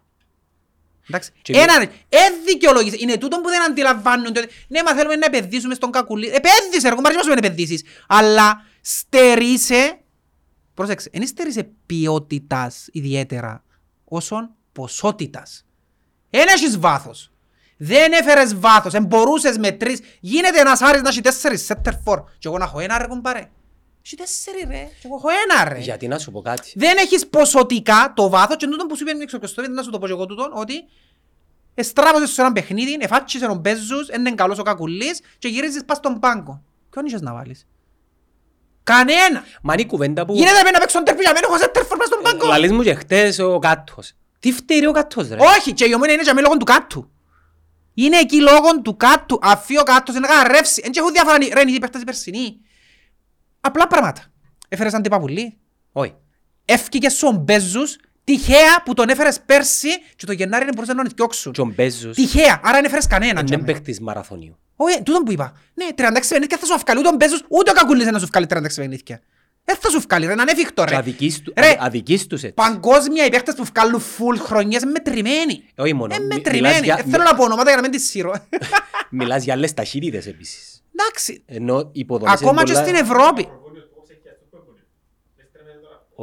Εντάξει. 1.09 1.31
Και 1.41 1.53
Έναν. 1.53 1.81
Ε, 2.09 2.17
δικαιολογείς. 2.45 3.01
Είναι 3.01 3.17
τούτο 3.17 3.41
που 3.41 3.49
δεν 3.49 3.63
αντιλαμβάνονται. 3.63 4.39
ότι, 4.39 4.49
Ναι, 4.67 4.83
μα 4.83 4.93
θέλουμε 4.93 5.15
να 5.15 5.25
επενδύσουμε 5.25 5.73
στον 5.73 5.91
Κακουλή. 5.91 6.27
Επένδυσε, 6.27 6.89
ρε, 6.89 6.95
κουμπάρι, 6.95 7.15
να 7.15 7.33
επενδύσεις. 7.33 7.83
Αλλά 8.07 8.65
στερείσαι, 8.81 9.99
πρόσεξε, 10.73 11.09
δεν 11.13 11.27
στερείσαι 11.27 11.69
ποιότητας 11.85 12.87
ιδιαίτερα, 12.91 13.63
όσον 14.05 14.49
ποσότητας. 14.71 15.65
Εν 16.29 16.47
έχεις 16.47 16.79
βάθος. 16.79 17.31
Δεν 17.77 18.11
έφερες 18.11 18.59
βάθος. 18.59 18.93
Εν 18.93 19.03
μπορούσες 19.03 19.57
με 19.57 19.71
τρεις. 19.71 19.99
Γίνεται 20.19 20.59
ένας 20.59 20.81
Άρης 20.81 21.01
να 21.01 21.09
έχει 21.09 21.21
τέσσερις 21.21 21.65
Σέτερφορ. 21.65 22.23
Και 22.37 22.47
εγώ 22.47 22.57
να 22.57 22.63
έχω 22.63 22.79
ένα 22.79 22.97
ρε 22.97 23.07
κουμπάρε. 23.07 23.49
Έχει 24.05 24.15
τέσσερι 24.15 24.63
ρε. 24.67 24.89
Και 25.01 25.07
εγώ 25.07 25.15
έχω 25.15 25.27
ένα 25.29 25.69
ρε. 25.69 25.79
Γιατί 25.79 26.07
να 26.07 26.19
σου 26.19 26.31
πω 26.31 26.41
κάτι. 26.41 26.71
Δεν 26.75 26.97
έχεις 26.97 27.27
ποσοτικά 27.27 28.13
το 28.15 28.29
βάθος 28.29 28.55
και 28.55 28.65
τούτο 28.65 28.85
που 28.85 28.97
σου 28.97 29.03
είπε 29.07 29.23
εξοπιστό, 29.23 29.69
να 29.69 29.83
σου 29.83 29.89
το 29.89 29.99
πω 29.99 30.05
και 30.05 30.11
εγώ 30.11 30.25
τούτον, 30.25 30.51
ότι 30.53 30.73
εστράβωσες 31.73 32.29
σε 32.29 32.41
έναν 32.41 32.53
παιχνίδι, 32.53 32.97
εφάτσισες 32.99 33.47
τον 33.47 33.57
Μπέζους, 33.57 34.07
είναι 34.17 34.31
καλός 34.31 34.59
ο 34.59 34.63
Κακουλής 34.63 35.21
και 35.37 35.47
γυρίζεις 35.47 35.85
πας 35.85 35.97
στον 35.97 36.19
πάγκο. 36.19 36.63
Ποιον 36.89 37.05
είχες 37.05 37.21
να 37.21 37.33
βάλεις; 37.33 37.67
Κανένα. 38.83 39.43
Μα 39.61 39.73
είναι 39.73 39.81
η 39.81 39.85
κουβέντα 39.85 40.25
που... 40.25 40.33
Γίνεται 40.33 40.71
να 40.71 40.79
παίξω 40.79 40.95
τον 40.95 41.05
τερπί 41.05 41.21
για 41.21 41.33
μένα, 41.33 41.47
έχω 41.49 41.57
σέντερφορ 41.57 41.97
πας 41.97 42.07
στον 42.07 42.19
πάγκο. 42.21 42.47
Λαλείς 42.47 42.71
μου 42.71 42.81
και 42.81 42.93
χτες 42.93 43.39
ο 43.39 43.59
κάτος. 43.59 44.13
Τι 44.39 44.51
φταίει 44.51 44.79
ρε 44.79 44.87
ο 44.87 44.91
κάτος 44.91 45.29
ρε; 45.29 45.37
Όχι, 45.39 45.73
και 45.73 45.85
η 45.85 45.93
ομόνια 45.93 46.13
είναι 46.13 46.23
για 46.23 46.33
μένα 46.33 46.47
λόγω 46.47 46.59
του 46.59 46.65
κάτου. 46.65 47.11
Είναι 47.93 48.17
εκεί 48.17 48.41
λόγω 48.41 48.81
του 48.81 48.97
κάτου. 48.97 49.39
Αφή 49.41 49.79
ο 49.79 49.83
κάτος 49.83 50.15
είναι 50.15 50.27
να 50.27 50.47
ρεύσει. 50.47 50.81
Εν 50.85 50.91
και 50.91 50.99
έχω 50.99 51.11
διαφορά, 51.11 51.37
ρε, 51.53 51.61
είναι 51.61 51.71
οι 51.71 51.79
παίχτες 51.79 52.01
οι 52.01 52.03
περσινοί. 52.03 52.57
Απλά 53.61 53.87
πράγματα. 53.87 54.21
Έφερες 54.67 54.93
αντιπαπουλή. 54.93 55.57
Όχι. 55.91 56.15
Έφυγε 56.65 57.09
στον 57.09 57.35
Μπέζους 57.35 57.97
τυχαία 58.23 58.83
που 58.85 58.93
τον 58.93 59.09
έφερες 59.09 59.39
πέρσι 59.45 59.89
και 60.15 60.25
το 60.25 60.31
Γενάρη 60.31 60.63
δεν 60.65 60.73
μπορούσαν 60.73 60.95
να 60.95 61.03
τον 61.03 61.11
διώξουν. 61.15 61.51
Και 61.51 61.61
ο 61.61 61.71
Μπέζος 61.75 62.15
Τυχαία, 62.15 62.59
άρα 62.63 62.73
δεν 62.75 62.85
έφερες 62.85 63.07
κανέναν. 63.07 63.37
είναι 63.37 63.45
τζάμε. 63.45 63.63
παίχτης 63.63 63.99
μαραθωνίου. 63.99 64.57
Όχι, 64.75 65.03
τούτον 65.03 65.23
που 65.23 65.31
είπα. 65.31 65.53
Ναι, 65.73 65.85
36 65.95 66.29
παιχνίδια 66.29 66.57
θα 66.57 66.65
σου 66.65 66.77
βγάλει 66.85 66.99
ούτε 66.99 67.09
ο 67.09 67.11
Μπέζους, 67.11 67.43
ούτε 67.49 67.69
ο 67.71 67.73
Κακούλης 67.73 68.05
να 68.05 68.19
σου 68.19 68.25
βγάλει 68.25 68.45
36 68.49 68.61
παιχνίδια. 68.75 69.21
Δεν 69.65 69.75
θα 69.79 69.89
σου 69.89 69.99
βγάλει, 69.99 70.25
ρε, 70.25 70.31
είναι 70.31 70.41
ανέφικτο 70.41 70.83
Και 70.83 70.89
ρε. 70.89 70.95
αδικείς 70.97 71.41
του- 71.41 71.53
Ρε, 71.57 71.65
αδι- 71.67 71.77
αδικείς 71.81 72.27
τους 72.27 72.41
έτσι. 72.43 72.53
Παγκόσμια 72.55 73.25
οι 73.25 73.29
παίχτες 73.29 73.53
που 73.55 73.63
βγάλουν 73.75 73.99
φουλ 73.99 74.37
χρονιές 74.37 74.81
είναι 74.81 74.91
μετρημένοι. 74.91 75.63
Όχι 75.77 75.93
μόνο. 75.93 76.13
Ε, 76.15 76.19
Μι- 76.19 76.27
μετρημένοι. 76.33 76.61
μιλάς 76.73 76.81
για- 76.83 76.95
Δεν 76.95 77.05
θέλω 77.11 77.23
να 77.23 77.35
πω 77.35 77.43
ονόματα 77.43 77.67
για 77.69 77.75
να 77.75 77.81
μην 77.81 77.91
τις 77.91 78.09
σύρω. 78.09 78.33
Μιλάς 79.09 79.43
για 79.43 79.53
άλλες 79.53 79.73
ταχύτητες 79.73 80.27
επίσης. 80.27 80.83
Εντάξει. 80.95 81.43
Ενώ 81.45 81.79
οι 81.79 81.99
υποδομές 81.99 82.33
Ακόμα 82.33 82.51
είναι 82.51 82.63
και 82.63 82.71
πολλά- 82.71 82.85
στην 82.85 83.05
Ευρώπη. 83.05 83.47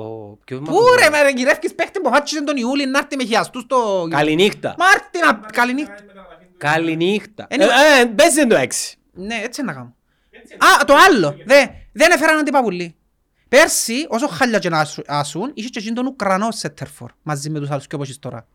Ο- 0.03 0.39
ποιος 0.45 0.59
Πού 0.59 0.65
Μαυροβούνιος; 0.65 0.97
ρε, 1.03 1.09
με 1.11 1.23
ρε, 1.23 1.31
γυρεύκεις 1.37 1.75
παίχτη 1.75 2.01
που 2.01 2.09
φάτσισε 2.13 2.43
τον 2.45 2.57
Ιούλη 2.57 2.87
να 2.87 2.99
έρθει 2.99 3.17
με 3.17 3.25
χιαστούς 3.25 3.63
στο... 3.63 4.07
Καληνύχτα. 4.11 4.75
Μάρτινα, 4.79 5.47
καληνύχτα. 5.53 5.95
Καληνύχτα. 6.59 7.47
Είναι- 7.51 7.65
Ε, 7.65 8.01
ε, 8.01 8.05
παίζει 8.07 8.47
το 8.47 8.57
έξι. 8.57 8.97
Ναι, 9.13 9.35
έτσι 9.45 9.63
να 9.63 9.73
κάνω. 9.73 9.95
Α, 10.59 10.85
το 10.85 10.95
άλλο. 11.09 11.37
Δε, 11.47 11.67
δεν 11.93 12.11
έφεραν 12.11 12.39
αντιπαπουλή. 12.39 12.97
Πέρσι, 13.49 14.07
όσο 14.09 14.27
χάλια 14.29 14.59
και 14.59 14.69
να 14.69 14.79
άσου- 14.81 15.05
άσουν, 15.11 15.51
είχε 15.55 15.69
και 15.69 15.79
εκείνον 15.79 15.95
τον 15.97 16.07
Ουκρανό 16.07 16.51
Σέτερφορ, 16.51 17.11
μαζί 17.23 17.51
με 17.51 17.59
τους 17.59 17.71
άλλους 17.71 17.87
και 17.87 17.95
όπως 17.95 18.09
είσαι 18.09 18.19
τώρα. 18.19 18.37
Τον 18.39 18.47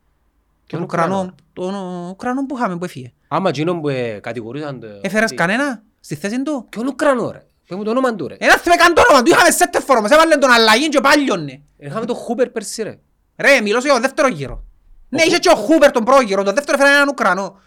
Ποιον 0.68 0.82
Ουκρανό; 0.82 1.16
Ουκρανό, 1.20 1.36
τον 1.54 2.10
Ουκρανό 2.10 2.46
που 2.46 2.56
είχαμε 2.58 2.78
που 2.78 2.84
έφυγε. 2.86 3.12
Άμα 3.28 3.50
εκείνον 3.50 3.82
που 3.82 3.90
ε, 3.90 4.20
κατηγορούσαν 4.22 4.80
το... 4.80 4.88
Έφερες 5.02 5.30
τι- 5.30 5.36
κανένα 5.36 5.84
στη 6.00 6.16
θέση 6.16 6.42
του; 6.44 6.66
Ποιον 6.70 6.88
Ουκρανό 6.88 7.32
ρε; 7.32 7.46
Πες 7.68 7.78
μου 7.78 7.84
το 7.84 7.90
όνομα 7.90 8.16
του 8.16 8.28
ρε. 8.28 8.36
Ένα 8.40 8.58
θυμε 8.58 8.76
καν 8.76 8.94
το 8.94 9.02
όνομα 9.02 9.24
του, 9.24 9.32
είχαμε 9.32 9.52
Σέτερφορ 9.52 9.98
όμως, 9.98 10.12
έβαλε 10.12 10.36
τον 10.36 10.52
αλλαγή 10.52 10.90
και 10.90 11.00
πάλιονε. 11.00 11.62
Είχαμε 11.78 12.06
τον 12.06 12.16
Χούπερ 12.16 12.50
πέρσι 12.50 12.84
ρε. 12.84 13.00
Ρε, 13.38 13.62
μιλώ 13.62 13.80
για 13.80 13.94
το 13.94 14.00
δεύτερο 14.00 14.28
γύρο. 14.28 14.64
Ναι, 15.10 15.22
είχε 15.22 15.38
και 15.38 15.50
ο 15.50 15.56
Χούπερ 15.56 15.92
τον 15.92 16.04
πρώτο 16.04 16.22
γύρο, 16.22 16.44
το 16.44 16.52
δεύτερο 16.54 16.78
έφερε 16.78 16.96
έναν 16.96 17.08
Ουκρανό. 17.08 17.60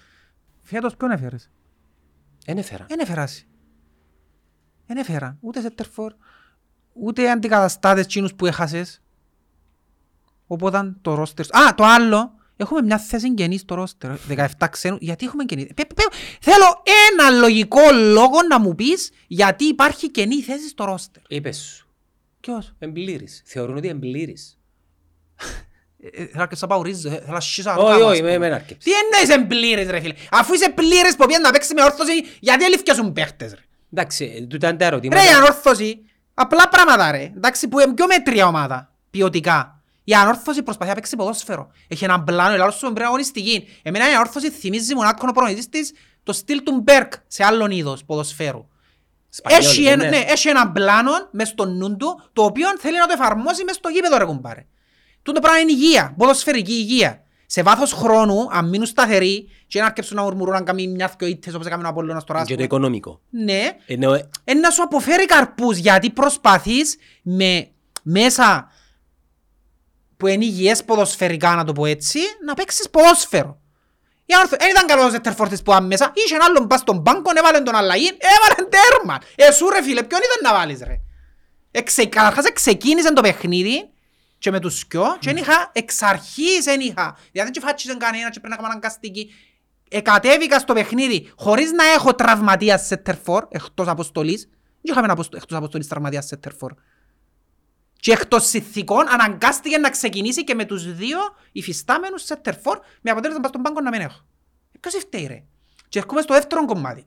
Φέτος 0.63 0.97
ποιον 0.97 1.11
έφερες; 1.11 1.51
Εν 2.47 2.59
έφερα. 2.59 2.85
Δεν 2.89 2.99
έφερασαι. 2.99 3.45
Δεν 4.87 4.97
έφεραν. 4.97 5.39
Ούτε 5.41 5.61
Σέτερφορ, 5.61 6.13
ούτε 6.93 7.31
αντικαταστάτες 7.31 8.07
τσίνους 8.07 8.35
που 8.35 8.47
έχασες. 8.47 9.03
Οπότε 10.47 10.95
το 11.03 11.15
ρόστερ... 11.15 11.57
Α, 11.57 11.75
το 11.75 11.85
άλλο. 11.85 12.35
Έχουμε 12.57 12.83
μια 12.83 12.99
θέση 12.99 13.35
καινή 13.35 13.59
στο 13.59 13.75
ρόστερ. 13.75 14.11
17 14.29 14.47
ξένους. 14.71 14.99
Γιατί 15.01 15.27
έχουμε 15.27 15.45
καινή. 15.45 15.65
Πε- 15.67 15.75
πε- 15.75 15.95
πε- 15.95 16.13
Θέλω 16.41 16.83
ένα 17.13 17.31
λογικό 17.31 17.81
λόγο 17.93 18.37
να 18.49 18.59
μου 18.61 18.75
πεις 18.75 19.11
γιατί 19.27 19.65
υπάρχει 19.65 20.11
καινή 20.11 20.43
θέση 20.43 20.69
στο 20.69 20.85
ρόστερ. 20.85 21.23
Είπες 21.29 21.57
σου. 21.59 21.87
Ποιος; 22.41 22.75
Εμπλήρης. 22.79 23.43
Θεωρούν 23.47 23.77
ότι 23.77 23.89
εμπλήρης. 23.89 24.59
Ε, 26.01 26.23
ε, 26.23 26.27
Θέλω 26.27 26.31
να 26.35 26.47
ξαπαουρίζω. 26.47 27.11
Θέλω 27.11 27.23
να 27.33 27.41
σχίσω 27.41 27.71
Όχι, 27.71 27.79
ακόμα, 27.81 27.95
όχι, 27.95 28.05
ας 28.13 28.19
πούμε. 28.19 28.31
με- 28.31 28.39
με 28.39 28.49
να 28.49 28.55
αρκέψεις. 28.55 28.93
Τι 28.93 28.99
εννοείς 28.99 29.37
εμπλήρες 29.45 29.87
ρε 29.91 30.01
φίλε; 30.01 30.15
Αφού 30.31 30.55
είσαι 30.55 30.71
πλήρες 30.71 31.17
που 31.17 31.27
πήγαινε 31.27 31.45
να 31.45 31.51
παίξει 31.51 31.75
με 31.75 31.83
όρθωση 31.83 32.13
γιατί 32.41 32.65
ελήφκιασουν 32.65 33.13
παίχτες 33.13 33.51
ρε; 33.53 33.61
Εντάξει, 33.93 34.33
ε, 34.37 34.41
τούτα 34.47 34.69
είναι 34.69 34.77
τα 34.77 34.85
ερωτήματα. 34.85 35.23
Ρε 35.23 35.29
η 35.29 35.33
ανόρθωση, 35.33 36.01
απλά 36.35 36.69
πράγματα 36.69 37.11
ρε, 37.11 37.33
εντάξει 37.37 37.69
που 37.69 37.81
είναι 37.81 37.95
πιο 37.95 38.07
μέτρια 38.07 38.47
ομάδα, 38.47 38.95
ποιοτικά. 39.11 39.76
Η 40.09 40.15
ανόρθωση 40.15 40.63
προσπαθεί 40.63 40.89
να 40.91 40.95
παίξει 40.97 41.17
ποδόσφαιρο. 41.17 41.71
Έχει 41.89 42.05
έναν 42.05 42.25
πλάνο, 42.25 42.57
η 42.57 42.59
άλλος 42.61 42.75
σου 42.75 42.81
πρέπει 42.81 43.01
να 43.01 43.07
αγωνιστική. 43.07 43.69
Εμένα 43.83 44.11
η 44.11 44.15
ανόρθωση 44.15 44.51
θυμίζει 44.51 44.95
μονάχο 44.95 45.15
ο 45.21 45.25
προπονητής 45.25 45.69
της 45.69 45.93
το 46.23 46.33
στυλ 46.33 46.63
του 46.63 46.81
Μπέρκ 46.83 47.13
σε 47.27 47.45
άλλον 47.45 47.71
είδος 47.71 48.05
ποδοσφαίρου. 48.05 48.67
Σπανιόλ, 49.29 49.61
Έχει 49.63 49.83
δεν 49.83 49.93
ένα, 49.93 50.07
είναι. 50.07 50.17
ναι, 50.19 50.25
έχει 50.33 50.49
έναν 50.49 50.73
πλάνο 50.73 51.11
μες 51.31 51.49
στο 51.49 51.65
νου 51.67 51.97
του, 51.97 52.21
το 52.33 52.43
οποίο 52.43 52.69
θέλει 52.79 52.99
να 52.99 53.07
το 53.07 53.13
εφαρμόσει 53.13 53.65
μες 53.65 53.75
στο 53.77 53.89
γήπεδο 53.89 54.17
ρε 54.17 54.25
κουμπάρε. 54.25 54.67
Τούτο 55.23 55.41
πράγμα 55.41 55.59
είναι 55.59 55.73
υγεία, 55.73 56.15
ποδοσφαιρική 56.17 56.73
υγεία. 56.73 57.21
Σε 57.47 57.63
βάθος 57.63 57.93
χρόνου, 57.93 58.49
αν 58.51 58.69
μείνουν 58.69 58.87
σταθεροί 58.87 59.49
και 59.67 59.81
να 59.81 59.87
αρκέψουν 59.87 60.17
να 60.17 60.23
μουρμουρούν 60.23 60.55
αν 60.55 60.65
κάνει 60.65 60.87
μια 60.89 61.15
δυο 61.19 61.29
ήττες 61.29 61.55
όπως 61.55 61.67
έκαμε 61.67 61.85
ο 61.87 61.89
Απόλλωνας 61.89 62.25
τώρα. 62.25 62.41
ας 62.41 62.47
Και 62.47 62.51
το 62.53 62.63
πούμε. 62.63 62.67
οικονομικό. 62.67 63.21
Ναι, 63.31 63.77
Ενώ, 63.87 64.15
ε, 64.15 64.29
ε, 64.45 64.55
να 64.55 64.71
σου 64.71 64.83
αποφέρει 64.83 65.27
καρπούς 65.27 65.77
γιατί 65.77 66.11
προσπαθείς 66.11 66.97
με 67.23 67.69
μέσα 68.03 68.71
που 70.17 70.27
είναι 70.27 70.45
υγιές 70.45 70.85
ποδοσφαιρικά 70.85 71.55
να 71.55 71.65
το 71.65 71.73
πω 71.73 71.87
έτσι 71.87 72.19
να 72.45 72.55
παίξεις 72.55 72.91
ποδόσφαιρο. 72.91 73.61
Για 74.25 74.39
να 74.39 74.57
δεν 74.57 74.71
ήταν 74.71 74.87
καλός 74.87 75.15
ο 75.15 75.21
Τερφόρτης 75.21 75.63
που 75.63 75.71
ήταν 75.71 75.87
μέσα, 75.87 76.13
είχε 76.15 76.35
έναν 76.35 76.49
άλλον 76.51 76.67
πας 76.67 76.81
στον 76.81 77.03
πάγκο, 77.03 77.31
έβαλε 77.37 77.61
τον 77.61 77.75
αλλαγή, 77.75 78.07
έβαλε 78.07 78.69
τέρμα. 78.69 79.19
Ε, 79.35 79.53
σου 79.53 79.69
ρε 79.69 79.83
φίλε, 79.83 80.03
ποιον 80.03 80.21
ήταν 80.21 80.53
να 80.53 80.59
βάλεις 80.59 80.79
ρε; 80.81 81.01
Εξε, 81.71 82.05
καταρχάς 82.07 82.53
ξεκίνησε 82.53 83.13
το 83.13 83.21
παιχνίδι 83.21 83.91
και 84.39 84.51
με 84.51 84.61
τους 84.61 84.79
σκιό 84.79 85.17
και 85.21 85.33
δεν 85.33 85.37
είχα 85.37 85.71
εξ 85.73 86.03
αρχής 86.03 86.65
δεν 86.65 86.81
είχα. 86.81 87.17
Δηλαδή 87.33 87.51
δεν 87.53 87.63
φάτσισε 87.63 87.97
κανένας 87.97 88.31
και 88.31 88.41
πρέπει 88.41 88.49
να 88.49 88.57
κάνω 88.57 88.69
αναγκαστική. 88.69 89.35
Εκατέβηκα 89.89 90.59
στο 90.59 90.73
παιχνίδι 90.73 91.33
χωρίς 91.37 91.73
να 91.73 91.85
έχω 91.85 92.15
τραυματίας 92.15 92.87
σέτερφορ 92.87 93.45
εκτός 93.49 93.87
αποστολής. 93.89 94.49
Δεν 94.83 94.93
είχαμε 94.95 95.07
απο- 95.13 95.37
εκτός 95.37 95.59
αποστολής 95.59 95.87
τραυματίας 95.89 96.27
σέτερφορ. 96.27 96.73
Και 98.01 98.13
εκτός 98.13 98.47
συνθηκών 98.49 99.09
αναγκάστηκε 99.09 99.79
να 99.79 99.91
ξεκινήσει 99.91 100.45
και 100.45 100.55
με 100.55 100.65
τους 100.65 100.95
δύο 100.95 101.19
υφιστάμενους 101.53 102.23
σέτερφορ 102.25 102.79
με 103.01 103.11
αποτέλεσμα 103.11 103.41
πας 103.41 103.51
στον 103.51 103.63
πάγκο 103.63 103.81
να 103.81 103.91
μην 103.91 104.01
έχω. 104.01 104.27
Ε, 104.73 104.79
Ποιος 104.81 104.95
φταίει 104.95 105.27
ρε; 105.27 105.43
Και 105.89 105.99
έρχομαι 105.99 106.21
στο 106.21 106.35
δεύτερο 106.35 106.65
κομμάτι. 106.65 107.07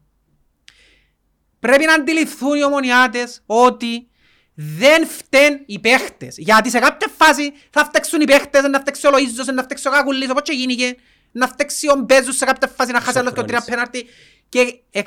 Πρέπει 1.60 1.86
να 1.86 1.94
αντιληφθούν 1.94 2.58
οι 2.58 2.64
ομονιάτες 2.64 3.42
ότι 3.46 4.08
δεν 4.54 5.08
φταίνουν 5.08 5.64
οι 5.66 5.80
παίχτες. 5.80 6.38
Γιατί 6.38 6.70
σε 6.70 6.80
κάποια 6.80 7.08
φάση 7.18 7.54
θα 7.70 7.86
φταίξουν 7.86 8.22
οι 8.22 8.26
παίχτες, 8.26 8.64
να 8.64 8.80
φταίξει 8.80 9.08
ο 9.08 9.10
Λοΐζος, 9.14 9.54
να 9.54 9.64
φταίξει 9.64 9.88
ο 9.88 9.92
Κακουλής, 9.92 10.30
όπως 10.30 10.42
και 10.42 10.54
γίνηκε, 10.54 10.96
να 11.32 11.48
φταίξει 11.48 11.88
ο 11.90 11.96
Μπέζους 11.96 12.36
σε 12.36 12.46
κάποια 12.46 12.68
φάση 12.68 12.92
να 12.92 13.00
χάσει 13.02 13.18
άλλος 13.20 13.34
και 13.34 13.44
τρία 13.44 13.60
Σοφρόνης. 13.60 13.90
πέναρτι. 13.90 14.06
Και, 14.50 14.80
ε, 14.92 15.02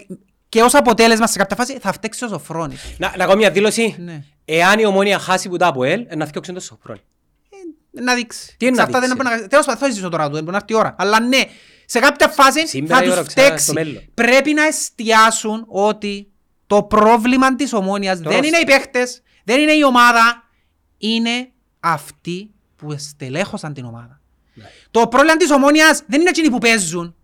και 0.53 0.63
ως 0.63 0.75
αποτέλεσμα 0.75 1.27
σε 1.27 1.39
κάποια 1.39 1.57
φάση 1.57 1.79
θα 1.79 1.93
φταίξει 1.93 2.25
ο 2.25 2.29
Σοφρόνης. 2.29 2.95
Να, 2.99 3.09
να 3.09 3.17
κάνω 3.25 3.35
μια 3.37 3.51
δήλωση. 3.51 3.97
Ναι. 3.99 4.25
Εάν 4.45 4.79
η 4.79 4.85
ομόνια 4.85 5.19
χάσει 5.19 5.49
που 5.49 5.57
τα 5.57 5.67
από 5.67 5.85
ελ, 5.85 6.07
να 6.17 6.27
φτιάξουν 6.27 6.55
το 6.55 6.61
Σοφρόνη. 6.61 7.01
Ε, 7.95 8.01
Να 8.03 8.15
δείξει. 8.15 8.55
Τι 8.59 8.67
είναι 8.67 8.75
Σε 8.75 8.81
να 8.81 8.87
αυτά 8.87 9.01
δεν 9.01 9.09
δείξει; 9.11 9.25
μπορεί 9.29 9.41
να- 9.43 9.49
Τέλος 9.49 9.65
πάντων, 9.67 9.81
θα 9.81 9.91
ζήσω 9.91 10.09
τώρα 10.09 10.27
του, 10.27 10.33
δεν 10.33 10.41
μπορεί 10.45 10.57
να 10.57 10.57
έρθει 10.63 10.73
η 10.73 10.77
ώρα. 10.77 10.95
Αλλά 10.99 11.21
ναι, 11.21 11.41
σε 11.87 11.99
κάποια 11.99 12.29
φάση 12.29 12.67
Σήμερα 12.69 12.97
θα 12.99 13.05
η 13.05 13.11
ώρα 13.11 13.19
τους 13.25 13.29
ξανά 13.35 13.47
φταίξει. 13.47 13.65
στο 13.65 13.73
μέλλον. 13.73 14.03
Πρέπει 14.15 14.53
να 14.53 14.63
εστιάσουν 14.67 15.65
ότι 15.69 16.31
το 16.67 16.83
πρόβλημα 16.83 17.55
της 17.57 17.73
ομόνιας 17.73 18.19
δεν 18.19 18.27
ρόστερ. 18.27 18.45
είναι 18.45 18.57
οι 18.59 18.65
παίχτες, 18.65 19.23
δεν 19.45 19.61
είναι 19.61 19.73
η 19.73 19.85
ομάδα, 19.85 20.49
είναι 20.99 21.51
αυτοί 21.81 22.51
που 22.77 22.93
εστελέχωσαν 22.93 23.75
την 23.75 23.85
ομάδα. 23.85 24.21
Ναι. 24.55 24.65
Το 24.91 25.07
πρόβλημα 25.09 25.37
της 25.37 25.51
ομόνιας 25.51 26.03
δεν 26.07 26.21
είναι 26.21 26.29
εκείνοι 26.31 26.51
που 26.51 26.59
παίζουν. 26.59 27.15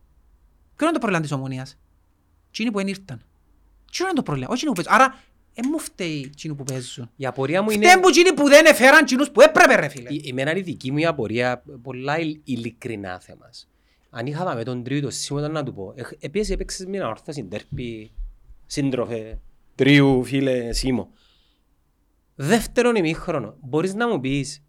Ποιο 0.77 0.87
είναι 0.87 0.93
το 0.93 0.99
πρόβλημα 0.99 1.21
της 1.23 1.33
ομόνιας; 1.33 1.79
Εκείνοι 2.49 2.71
που 2.71 2.79
δεν 2.79 2.87
ήρθαν. 2.87 3.23
Ποιο 3.93 4.05
είναι 4.07 4.15
το 4.15 4.23
πρόβλημα. 4.23 4.49
Όχι 4.51 4.65
εκείνοι 4.65 4.75
που 4.77 4.83
παίζουν. 4.83 5.03
Άρα, 5.05 5.19
δεν 5.55 5.69
μου 5.73 5.79
φταίει 5.79 6.21
εκείνοι 6.27 6.55
που 6.55 6.65
παίζουν. 6.65 7.11
Η 7.17 7.27
απορία 7.27 7.63
μου 7.63 7.71
είναι... 7.71 7.89
Φταίει 7.89 8.01
που 8.03 8.09
εκείνοι 8.09 8.33
που 8.35 8.49
δεν 8.49 8.67
έφεραν 8.67 8.99
εκείνους 9.03 9.31
που 9.31 9.41
έπρεπε 9.41 9.75
ρε 9.75 9.89
φίλε. 9.89 10.09
Η- 10.13 10.25
Εμένα 10.29 10.57
η 10.57 10.61
δική 10.61 10.91
μου 10.93 10.99
η 10.99 11.07
απορία, 11.07 11.63
πολλά 11.83 12.19
ειλ- 12.19 12.41
ειλικρινά 12.45 13.21
θέμας. 13.21 13.69
Αν 14.11 14.27
είχαμε 14.27 14.55
με 14.55 14.63
τον 14.65 14.83
τρίτο 14.83 15.11
σήμερα 15.11 15.49
να 15.49 15.63
του 15.63 15.75
πω, 15.75 15.93
«Εχ- 15.97 16.13
επίσης 16.25 16.51
έπαιξες 16.51 16.87
μια 16.87 17.09
ορθάση 17.09 17.45
τέρπι, 17.45 18.13
σύντροφε, 18.67 19.39
τρίου 19.75 20.25
φίλε 20.25 20.73
Σίμω. 20.73 21.11
Δεύτερον 22.35 22.95
ημίχρονο, 22.97 23.57
μπορείς 23.61 23.95
να 23.95 24.09
μου 24.09 24.21
πεις 24.21 24.63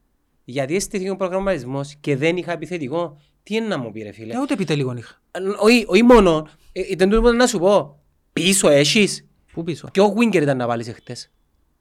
γιατί 0.45 0.75
αισθήθηκε 0.75 1.09
ο 1.09 1.15
προγραμματισμός 1.15 1.95
και 1.99 2.15
δεν 2.15 2.37
είχα 2.37 2.51
επιθετικό, 2.51 3.21
τι 3.49 3.55
είναι 3.55 3.67
να 3.67 3.77
μου 3.77 3.91
πει 3.91 4.01
ρε 4.01 4.11
φίλε; 4.11 4.33
Ε, 4.33 4.39
ούτε 4.39 4.53
επιτελικό 4.53 4.93
είχα. 4.97 5.21
Ε, 5.31 5.39
Όχι, 5.57 5.85
όχι 5.87 6.03
μόνο, 6.03 6.47
ε, 6.71 6.81
ήταν 6.89 7.09
τούτο 7.09 7.21
που 7.21 7.29
να 7.35 7.47
σου 7.47 7.59
πω, 7.59 7.99
πίσω 8.33 8.69
έχεις, 8.69 9.27
Πού 9.53 9.63
πίσω; 9.63 9.87
ποιο 9.91 10.13
winger 10.17 10.41
ήταν 10.41 10.57
να 10.57 10.67
βάλεις 10.67 10.87
εχθές; 10.87 11.31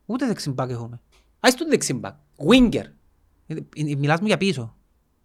Ούτε 0.06 0.26
δεξιμπάκ 0.26 0.70
έχουμε. 0.70 1.00
Ας 1.40 1.54
τον 1.54 1.68
δεξιμπακ, 1.68 2.14
winger. 2.50 2.84
Ε, 3.46 3.54
ε, 3.76 3.94
Μιλάς 3.96 4.20
μου 4.20 4.26
για 4.26 4.36
πίσω. 4.36 4.76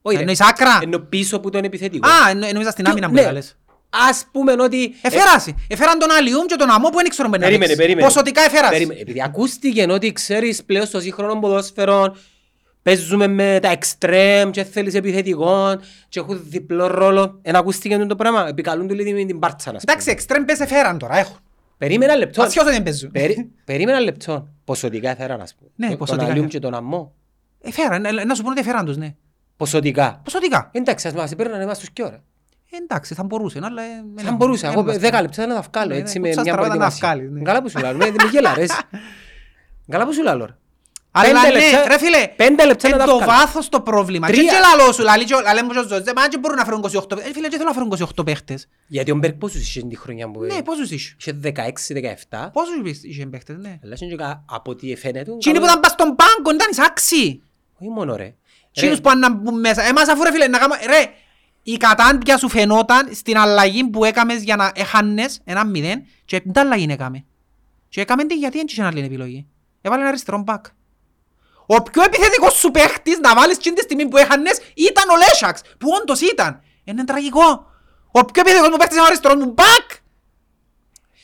Όχι, 0.02 0.16
ρε. 0.16 0.22
Εννοείς 0.22 0.42
άκρα. 0.42 0.80
Ενώ 0.84 1.00
πίσω 1.00 1.40
που 1.40 1.50
τον 1.50 1.64
επιθετικό. 1.64 2.08
Α, 2.08 2.30
εννο- 2.30 2.48
εννοείς 2.48 2.68
στην 2.70 2.88
άμυνα 2.88 3.08
που 3.08 3.14
Ναι. 3.14 3.22
έλεγες. 3.22 3.58
Ας 4.10 4.26
πούμε 4.32 4.52
ότι... 4.60 4.94
Εφέρασε. 5.02 5.56
Εφέραν 5.68 6.00
τον 6.00 6.12
Αλιούμ 6.12 6.46
και 6.46 6.56
τον 6.56 6.70
Αμό 6.70 6.90
που 6.90 6.96
δεν 6.96 7.10
ξέρω 7.10 7.30
να 7.30 7.38
Περίμενε, 7.38 7.66
ρίξει. 7.66 7.76
περίμενε. 7.78 8.08
Ποσοτικά 8.08 8.42
εφέρασε. 8.42 8.72
Περίμενε. 8.72 9.00
Επειδή 9.00 9.22
ακούστηκε 9.22 9.86
ότι 9.90 10.12
ξέρεις 10.12 10.64
πλέον 10.64 10.86
στο 10.86 11.00
σύγχρονο 11.00 11.40
ποδόσφαιρο 11.40 12.16
παίζουμε 12.84 13.28
με 13.28 13.60
τα 13.62 13.70
εξτρέμ 13.70 14.50
και 14.50 14.64
θέλεις 14.64 14.94
επιθετικό 14.94 15.80
και 16.10 16.20
έχουν 16.20 16.42
διπλό 16.50 16.88
ρόλο. 16.88 17.40
Εν 17.42 17.56
ακούστηκε 17.56 17.98
το 17.98 18.16
πράγμα. 18.16 18.48
Επικαλούν 18.48 18.88
του 18.88 18.94
λίγο 18.96 19.26
την 19.26 19.40
πάρτσα 19.40 19.72
να 19.72 19.80
Εντάξει, 19.82 20.10
εξτρέμ 20.12 20.44
πες 20.46 20.60
εφέραν 20.60 20.98
τώρα, 20.98 21.18
έχουν. 21.18 21.38
Περίμενα 21.78 22.12
ένα 22.12 22.20
λεπτό. 22.22 22.42
Ασιώς 22.44 22.66
δεν 22.66 22.84
παίζουν. 22.84 23.12
Περί- 23.12 23.48
Περίμενα 23.66 23.98
ένα 23.98 24.06
λεπτό. 24.06 24.48
Ποσοτικά 24.66 25.10
έφεραν 25.10 25.42
ας 25.42 25.56
πούμε. 25.56 25.70
Ναι, 25.76 25.88
Τον 25.88 25.98
ποσοτικά 25.98 26.24
Αλιούμ 26.26 26.46
έφεραν. 26.46 26.62
και 26.62 26.68
τον 26.68 26.74
Αμμό. 26.74 27.14
Εφέραν, 27.62 28.06
ε, 28.06 28.12
να 28.12 28.36
σου 28.36 28.44
πω 28.44 28.50
ότι 28.50 28.60
εφέραν 28.60 28.86
τους, 28.86 28.98
ναι. 28.98 29.16
Ποσοτικά. 29.58 30.22
Ποσοτικά. 30.24 30.70
Εντάξει, 30.72 31.08
ας 31.08 31.14
μας 31.14 31.36
παίρνανε 31.36 31.64
εμάς 31.64 31.80
τους 31.80 31.90
κι 31.90 32.04
ώρα. 32.04 32.24
Ε, 32.72 32.78
Εντάξει, 32.84 33.14
θα 33.14 33.24
μπορούσε, 33.24 33.60
αλλά... 33.64 33.82
ε, 33.82 33.88
Θα 34.24 34.30
ε, 34.30 34.32
μπορούσα, 34.32 34.68
ε, 34.68 34.72
εγώ 34.72 34.82
είμαστε. 34.82 35.00
δέκα 35.00 35.22
λεπτά 35.22 35.46
να 35.48 35.54
τα 35.54 35.64
βγάλω 35.72 35.94
Ναι, 35.94 36.00
έτσι 36.00 36.20
ναι, 36.20 36.28
με 36.28 36.34
σας 36.34 36.44
μια 36.44 36.54
τραβάτε 36.54 36.78
να 36.78 36.90
τα 36.90 36.98
προετοιμασία. 36.98 37.16
βγάλεις, 37.26 37.32
ναι. 37.38 37.42
Καλά 37.42 37.62
που 37.62 37.70
σου 37.70 37.80
λέω, 37.80 37.92
με 37.94 38.06
με 38.06 38.30
γέλα 38.32 38.54
ρε. 38.54 38.66
Καλά 39.90 40.06
που 40.06 40.14
σου 40.14 40.24
λέω. 40.24 40.48
Ρε. 41.22 41.30
Αλλά 41.30 41.42
Πέντε 41.42 41.58
ναι, 41.60 41.66
λεπτά- 41.72 41.88
ρε 41.88 41.98
φίλε, 41.98 42.28
πέντε 42.36 42.66
λεπτά 42.66 42.88
να 42.90 42.94
εν 42.96 43.00
τα 43.00 43.06
το 43.06 43.16
βγάλω. 43.18 43.32
βάθος 43.32 43.70
το 43.70 43.82
πρόβλημα. 43.82 44.28
Και 44.28 44.34
Τρία. 44.34 44.52
και 44.52 44.58
λαλό 44.78 44.92
σου, 44.92 45.04
λαλεί 45.04 45.24
και 45.24 45.34
ο- 45.36 45.42
λαλέ 45.42 45.64
μου 45.64 45.70
και 45.72 45.80
ο 45.80 45.88
Ζωζέ, 45.88 46.14
μα 46.16 46.28
και 46.28 46.38
μπορούν 46.38 46.58
να 46.58 46.66
φέρουν 46.66 46.80
28 46.82 47.08
παίχτες. 47.16 47.30
Ε, 47.30 47.34
φίλε, 47.34 47.48
και 47.48 47.56
θέλω 47.56 47.68
να 47.68 47.74
φέρουν 47.74 47.88
28 47.90 48.24
παίχτες. 48.26 48.68
Γιατί 48.88 49.12
ο 49.12 49.16
Μπέρκ 49.16 49.34
πόσους 49.34 49.62
είχε 49.62 49.82
τη 49.82 49.96
χρονιά 49.98 50.32
που 50.32 50.44
Ναι, 50.44 50.62
πόσους 50.64 50.92
είσαι; 50.92 51.16
είχε 51.20 51.32
16-17. 51.34 52.50
Πόσους 52.54 52.76
είπες 52.78 53.04
είχε 53.04 53.26
παίχτες, 53.26 53.56
ναι. 53.58 53.80
Αλλά 53.84 53.94
είχε 53.94 54.06
και 54.06 54.16
κα- 54.16 54.44
από 54.50 54.72
ό,τι 54.72 54.96
φαίνεται. 54.96 55.32
Εκείνοι 55.32 55.58
που 55.60 55.66
ήταν 55.66 55.80
πας 55.80 55.92
στον 55.92 56.16
πάγκο 56.16 56.56
ήταν 56.56 56.68
εισάξιοι. 56.72 57.44
Όχι 57.80 57.90
μόνο 57.90 58.16
ρε. 58.16 58.34
Εκείνους 58.76 58.96
Ρε, 58.96 59.02
που 59.02 59.10
αν 59.10 59.40
μπουν 59.42 59.60
μέσα. 59.60 59.82
Εμάς 59.84 60.08
αφού 60.08 60.24
ρε 60.24 60.32
φίλε, 60.32 60.48
να 60.48 60.58
κάνουμε... 60.58 60.80
Ρε, 60.86 61.06
η 61.64 61.78
κατάντια 61.78 62.38
σου 62.38 62.50
φαινόταν 62.50 63.10
στην 63.14 63.38
αλλαγή 63.38 63.84
που 63.90 64.04
έκαμες 64.06 64.44
για 64.44 64.56
να 64.56 64.72
έχανες 64.76 65.40
ένα 65.44 65.66
μηδέν 65.66 66.04
και 66.26 66.40
την 66.40 66.52
αλλαγή 66.60 66.88
έκαμε. 66.90 67.26
Και 67.90 68.02
έκαμε 68.02 68.26
την 68.26 68.38
γιατί 68.38 68.58
δεν 68.58 68.66
είχε 68.70 68.84
άλλη 68.84 69.00
επιλογή. 69.00 69.48
Έβαλε 69.82 70.02
ένα 70.02 70.10
αριστερό 70.10 70.38
μπακ. 70.38 70.66
Ο 71.66 71.84
πιο 71.84 72.04
επιθετικός 72.04 72.54
σου 72.54 72.72
παίχτης 72.72 73.20
να 73.20 73.36
βάλεις 73.36 73.58
την 73.58 73.74
στιγμή 73.82 74.08
που 74.08 74.18
έχανες 74.18 74.60
ήταν 74.76 75.10
ο 75.10 75.16
Λέσσαξ, 75.18 75.62
που 75.78 75.88
όντως 76.02 76.22
ήταν. 76.22 76.62
Είναι 76.84 77.04
τραγικό. 77.04 77.66
Ο 78.12 78.26
πιο 78.26 78.42
επιθετικός 78.42 78.70
μου 78.70 78.78
παίχτης 78.78 78.96
είναι 78.96 79.06
ο 79.06 79.08
αριστερός 79.08 79.38
μου 79.38 79.52
μπακ. 79.52 79.90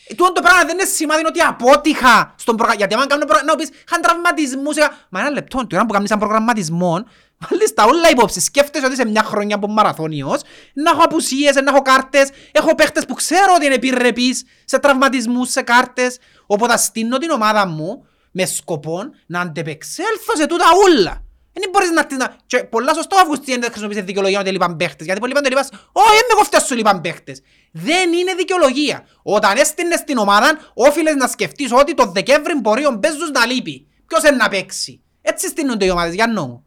Ε, 0.07 0.13
Τούτο 0.15 0.31
το 0.31 0.41
πράγμα 0.41 0.63
δεν 0.63 0.69
είναι 0.77 0.85
σημάδι 0.85 1.25
ότι 1.25 1.39
απότυχα 1.39 2.33
στον 2.37 2.55
προγραμματισμό. 2.55 2.75
Γιατί 2.77 2.93
άμα 2.93 3.07
κάνω 3.07 3.25
προγραμματισμό, 3.25 3.51
να 3.51 3.55
πεις, 3.55 3.83
είχαν 3.87 4.01
τραυματισμούς. 4.01 4.75
είχα- 4.77 4.97
Μα 5.09 5.19
ένα 5.19 5.29
λεπτό, 5.29 5.67
την 5.67 5.77
ώρα 5.77 5.85
που 5.85 5.93
κάνεις 5.93 6.09
έναν 6.09 6.19
προγραμματισμό, 6.23 7.03
βάλεις 7.49 7.73
τα 7.73 7.83
όλα 7.83 8.09
υπόψη. 8.09 8.39
Σκέφτεσαι 8.39 8.85
ότι 8.85 8.95
σε 8.95 9.05
μια 9.05 9.23
χρονιά 9.23 9.55
από 9.55 9.67
μαραθώνιος, 9.67 10.41
να 10.73 10.89
έχω 10.91 11.01
απουσίες, 11.03 11.55
να 11.55 11.71
έχω 11.71 11.81
κάρτες, 11.81 12.29
έχω 12.51 12.75
παίχτες 12.75 13.05
που 13.05 13.13
ξέρω 13.13 13.53
ότι 13.55 13.65
είναι 13.65 13.73
επιρρεπείς 13.75 14.43
σε 14.65 14.79
τραυματισμούς, 14.79 15.49
σε 15.49 15.61
κάρτες. 15.61 16.17
Οπότε 16.45 16.77
στείνω 16.77 17.17
την 17.17 17.29
ομάδα 17.29 17.67
μου 17.67 18.05
με 18.39 18.45
σκοπό 18.45 19.01
να 19.25 19.39
αντεπεξέλθω 19.41 20.35
σε 20.35 20.45
τούτα 20.45 20.65
όλα. 20.85 21.23
Δεν 21.53 21.69
μπορείς 21.71 21.89
να... 21.89 22.17
να... 22.17 22.35
Και 22.45 22.63
πολλά 22.63 22.93
σωστό 22.93 23.15
ο 23.15 23.19
Αυγουστίν 23.19 23.59
δεν 23.59 23.69
χρησιμοποιήσει 23.69 24.01
δικαιολογία 24.01 24.39
ότι 24.39 24.51
λείπαν 24.51 24.75
παίχτες. 24.75 25.05
Γιατί 25.05 25.19
πολλοί 25.19 25.33
πάντων 25.33 25.51
λείπαν, 25.51 25.65
όχι, 25.91 26.15
δεν 26.15 26.25
με 26.29 26.33
κοφτές 26.35 26.63
σου 26.63 26.75
λείπαν 26.75 27.01
παίχτες. 27.01 27.41
Δεν 27.71 28.13
είναι 28.13 28.33
δικαιολογία. 28.33 29.07
Όταν 29.23 29.57
έστεινες 29.57 30.03
την 30.03 30.17
ομάδα, 30.17 30.59
όφιλες 30.73 31.15
να 31.15 31.27
σκεφτείς 31.27 31.71
ότι 31.71 31.93
το 31.93 32.05
Δεκέμβρη 32.05 32.59
μπορεί 32.59 32.85
ο 32.85 32.91
Μπέζος 32.91 33.31
να 33.31 33.45
λείπει. 33.45 33.87
Ποιος 34.07 34.23
είναι 34.23 34.35
να 34.35 34.49
παίξει. 34.49 35.01
Έτσι 35.21 35.47
στείνονται 35.47 35.85
οι 35.85 35.89
ομάδες, 35.89 36.13
Γιάννο 36.13 36.47
μου. 36.47 36.65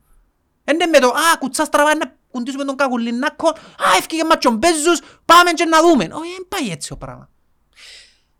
Είναι 0.70 0.86
με 0.86 0.98
το, 0.98 1.08
α, 1.08 1.38
κουτσάς 1.38 1.66
στραβά, 1.66 1.94
να 1.94 2.16
κουντήσουμε 2.30 2.64
τον 2.64 2.76
κακουλινάκο, 2.76 3.48
α, 3.48 3.96
έφυγε 3.98 4.24
μας 4.24 4.36
και 4.38 4.48
ο 4.48 4.50
Μπέζος, 4.50 5.00
πάμε 5.24 5.50
και 5.52 5.64
να 5.64 5.80
δούμε. 5.80 6.04
Όχι, 6.12 6.30
δεν 6.36 6.46
πάει 6.48 6.70
έτσι 6.70 6.88
το 6.88 6.96
πράγμα. 6.96 7.30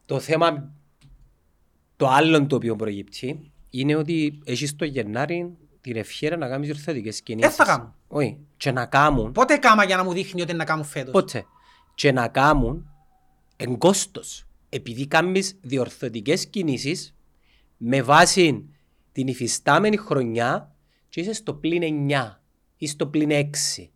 Το 0.07 0.21
θέμα, 0.21 0.71
το 2.03 2.09
άλλο 2.09 2.47
το 2.47 2.57
οποίο 2.57 2.77
προγύπτει, 2.77 3.53
είναι 3.71 3.97
ότι 3.97 4.41
έχεις 4.45 4.77
το 4.77 4.85
Γενάρη 4.85 5.57
την 5.81 5.97
ευχαίρεια 5.97 6.37
να 6.37 6.49
κάνεις 6.49 6.71
ορθωτικές 6.71 7.23
κινήσεις. 7.23 7.55
θα 7.55 7.65
κάνω. 7.65 7.95
Όχι. 8.09 8.39
Και 8.57 8.73
να 8.73 8.87
κάνουν, 8.87 9.33
Πότε 9.33 9.57
κάμα 9.57 9.85
για 9.85 9.97
να 9.97 10.05
μου 10.05 10.13
δείχνει 10.13 10.41
ότι 10.43 10.51
είναι 10.51 10.59
να 10.59 10.65
κάνουν 10.65 10.85
φέτος; 10.85 11.13
πότε, 11.13 11.45
και 11.95 12.13
να 12.13 12.29
κάνουν 12.29 12.91
εν 13.57 13.79
κόστος. 13.79 14.47
Επειδή 14.69 15.07
κάνεις 15.07 15.59
διορθωτικές 15.61 16.47
κινήσεις 16.47 17.15
με 17.77 18.03
βάση 18.03 18.69
την 19.13 19.27
υφιστάμενη 19.27 19.97
χρονιά 19.97 20.75
και 21.09 21.21
είσαι 21.21 21.33
στο 21.33 21.55
πλήν 21.55 21.83
9 21.83 22.41
ή 22.77 22.87
στο 22.87 23.07
πλήν 23.07 23.31
6 23.31 23.91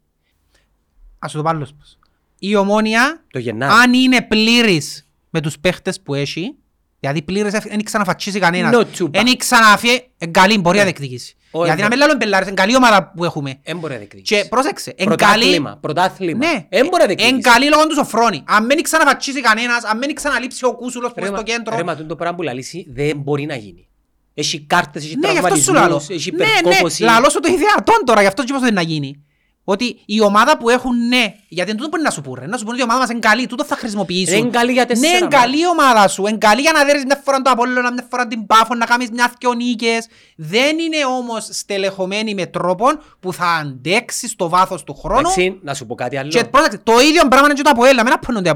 Ας 1.18 1.30
σου 1.30 1.36
το 1.36 1.42
βάλω 1.42 1.68
πώς. 1.78 1.98
Η 2.38 2.56
ομόνια, 2.56 3.24
το 3.30 3.38
Γενάρη. 3.38 3.72
αν 3.72 3.92
είναι 3.92 4.22
πλήρης 4.22 5.08
με 5.30 5.40
τους 5.40 5.58
παίχτες 5.58 6.00
που 6.00 6.14
έχει, 6.14 6.56
δηλαδή 7.00 7.22
πλήρης 7.22 7.52
δεν 7.52 7.82
ξαναφατσίσει 7.84 8.38
κανένας, 8.38 8.74
No 8.74 8.78
two 8.98 9.04
back. 9.04 9.10
δεν 9.10 9.36
ξαναφύγει, 9.36 10.10
εν 10.18 10.32
καλή 10.32 10.58
μπορεί 10.58 10.76
να 10.78 10.82
διεκδικήσει. 10.82 11.36
Όχι, 11.50 11.66
Γιατί 11.66 11.82
να 11.82 11.88
ναι. 11.88 11.96
μην 11.96 12.06
λέμε 12.06 12.18
πελάρες, 12.18 12.48
εν 12.48 12.54
καλή 12.54 12.76
ομάδα 12.76 13.12
που 13.16 13.24
έχουμε. 13.24 13.58
Εν 13.62 13.78
μπορεί 13.78 13.92
να 13.92 13.98
διεκδικήσει. 13.98 14.42
Και 14.42 14.48
πρόσεξε, 14.48 14.94
εν 14.96 15.06
καλή... 15.06 15.16
Πρωτάθλημα, 15.16 15.78
πρωτάθλημα. 15.80 16.46
Ναι, 16.46 16.66
Εν 16.68 16.86
μπορεί 16.86 16.96
να 17.06 17.10
εν 17.10 17.16
διεκδικήσει. 17.16 17.40
καλή 17.40 17.68
λόγω 17.68 17.86
του 17.86 17.94
Σοφρόνη. 17.94 18.42
Αν 18.46 18.64
μην 18.66 18.82
ξαναφατσίσει 18.82 19.40
κανένας, 19.40 19.84
αν 19.84 19.98
μην 19.98 20.14
ξαναλείψει 20.14 20.64
ο 20.64 20.74
Κούσουλος 20.74 21.12
που 21.12 21.20
Ρε, 21.20 21.26
είναι 21.26 21.36
στο 21.36 21.44
μα- 21.46 21.56
κέντρο. 21.56 21.76
Ρε, 21.76 21.82
μα 21.84 21.96
τούτο 21.96 22.16
πράγμα 22.16 22.36
που 22.36 22.42
λαλήσει 22.42 22.86
δεν 22.88 23.16
μπορεί 23.16 23.46
να 23.46 23.54
γίνει. 23.56 23.88
Έχει 24.34 24.60
κάρτες, 24.60 25.04
έχει 25.04 25.16
Ναι, 25.16 25.30
γι' 25.32 25.38
αυτό 25.38 25.56
σου 25.56 25.72
λαλώ. 25.72 25.84
τραυματισμούς, 25.86 26.16
έχει 26.18 26.30
Ναι, 26.32 26.44
ναι, 26.44 26.50
υπερκόπωση. 26.60 27.02
λαλώ 27.02 27.30
σου 27.30 27.40
το 27.40 27.48
ιδεατόν 27.52 28.04
τώρα, 28.04 28.20
γι' 28.20 28.26
αυτό 28.26 28.44
και 28.44 28.52
πώς 28.52 28.62
δεν 28.62 28.74
να 28.74 28.82
γίνει. 28.82 29.24
Ότι 29.68 30.00
η 30.06 30.20
ομάδα 30.20 30.58
που 30.58 30.68
έχουν 30.68 31.06
ναι, 31.08 31.34
γιατί 31.48 31.74
τούτο 31.74 31.88
μπορεί 31.88 32.02
να 32.02 32.10
σου 32.10 32.20
πούρε, 32.20 32.46
να 32.46 32.56
σου 32.56 32.64
πούνε 32.64 32.72
ότι 32.72 32.80
η 32.80 32.84
ομάδα 32.84 33.00
μας 33.00 33.10
είναι 33.10 33.18
καλή, 33.18 33.46
τούτο 33.46 33.64
θα 33.64 33.76
χρησιμοποιήσουν. 33.76 34.32
Ρε, 34.34 34.38
είναι 34.38 34.50
καλή 34.50 34.72
για 34.72 34.86
τέσσερα 34.86 35.08
Ναι, 35.08 35.16
είναι 35.16 35.26
μάτς. 35.30 35.36
καλή 35.36 35.58
η 35.60 35.66
ομάδα 35.68 36.08
σου, 36.08 36.26
είναι 36.26 36.38
καλή 36.38 36.60
για 36.60 36.72
να 36.72 36.84
δέρεις 36.84 37.04
μια 37.04 37.20
φορά 37.24 37.42
το 37.42 37.50
Απόλλωνα, 37.50 37.92
μια 37.92 38.06
φορά 38.10 38.26
την 38.26 38.46
Πάφο, 38.46 38.74
να 38.74 38.86
κάνεις 38.86 39.10
μια 39.10 39.32
δυο 39.38 39.52
νίκες. 39.52 40.06
Δεν 40.36 40.78
είναι 40.78 41.04
όμως 41.18 41.48
στελεχωμένη 41.50 42.34
με 42.34 42.46
τρόπο 42.46 42.86
που 43.20 43.32
θα 43.32 43.46
αντέξεις 43.46 44.30
στο 44.30 44.48
βάθος 44.48 44.84
του 44.84 44.94
χρόνου. 44.94 45.18
Εντάξει, 45.20 45.58
να 45.62 45.74
σου 45.74 45.86
πω 45.86 45.94
κάτι 45.94 46.16
άλλο. 46.16 46.30
Και 46.30 46.44
πρόσεξε, 46.44 46.80
το 46.82 47.00
ίδιο 47.00 47.28
πράγμα 47.28 47.46
είναι 47.46 47.56
και 47.56 47.62
το 47.62 47.70
Αποέλ, 47.70 47.96
μην 47.96 48.12
απώνονται 48.12 48.48
οι 48.48 48.52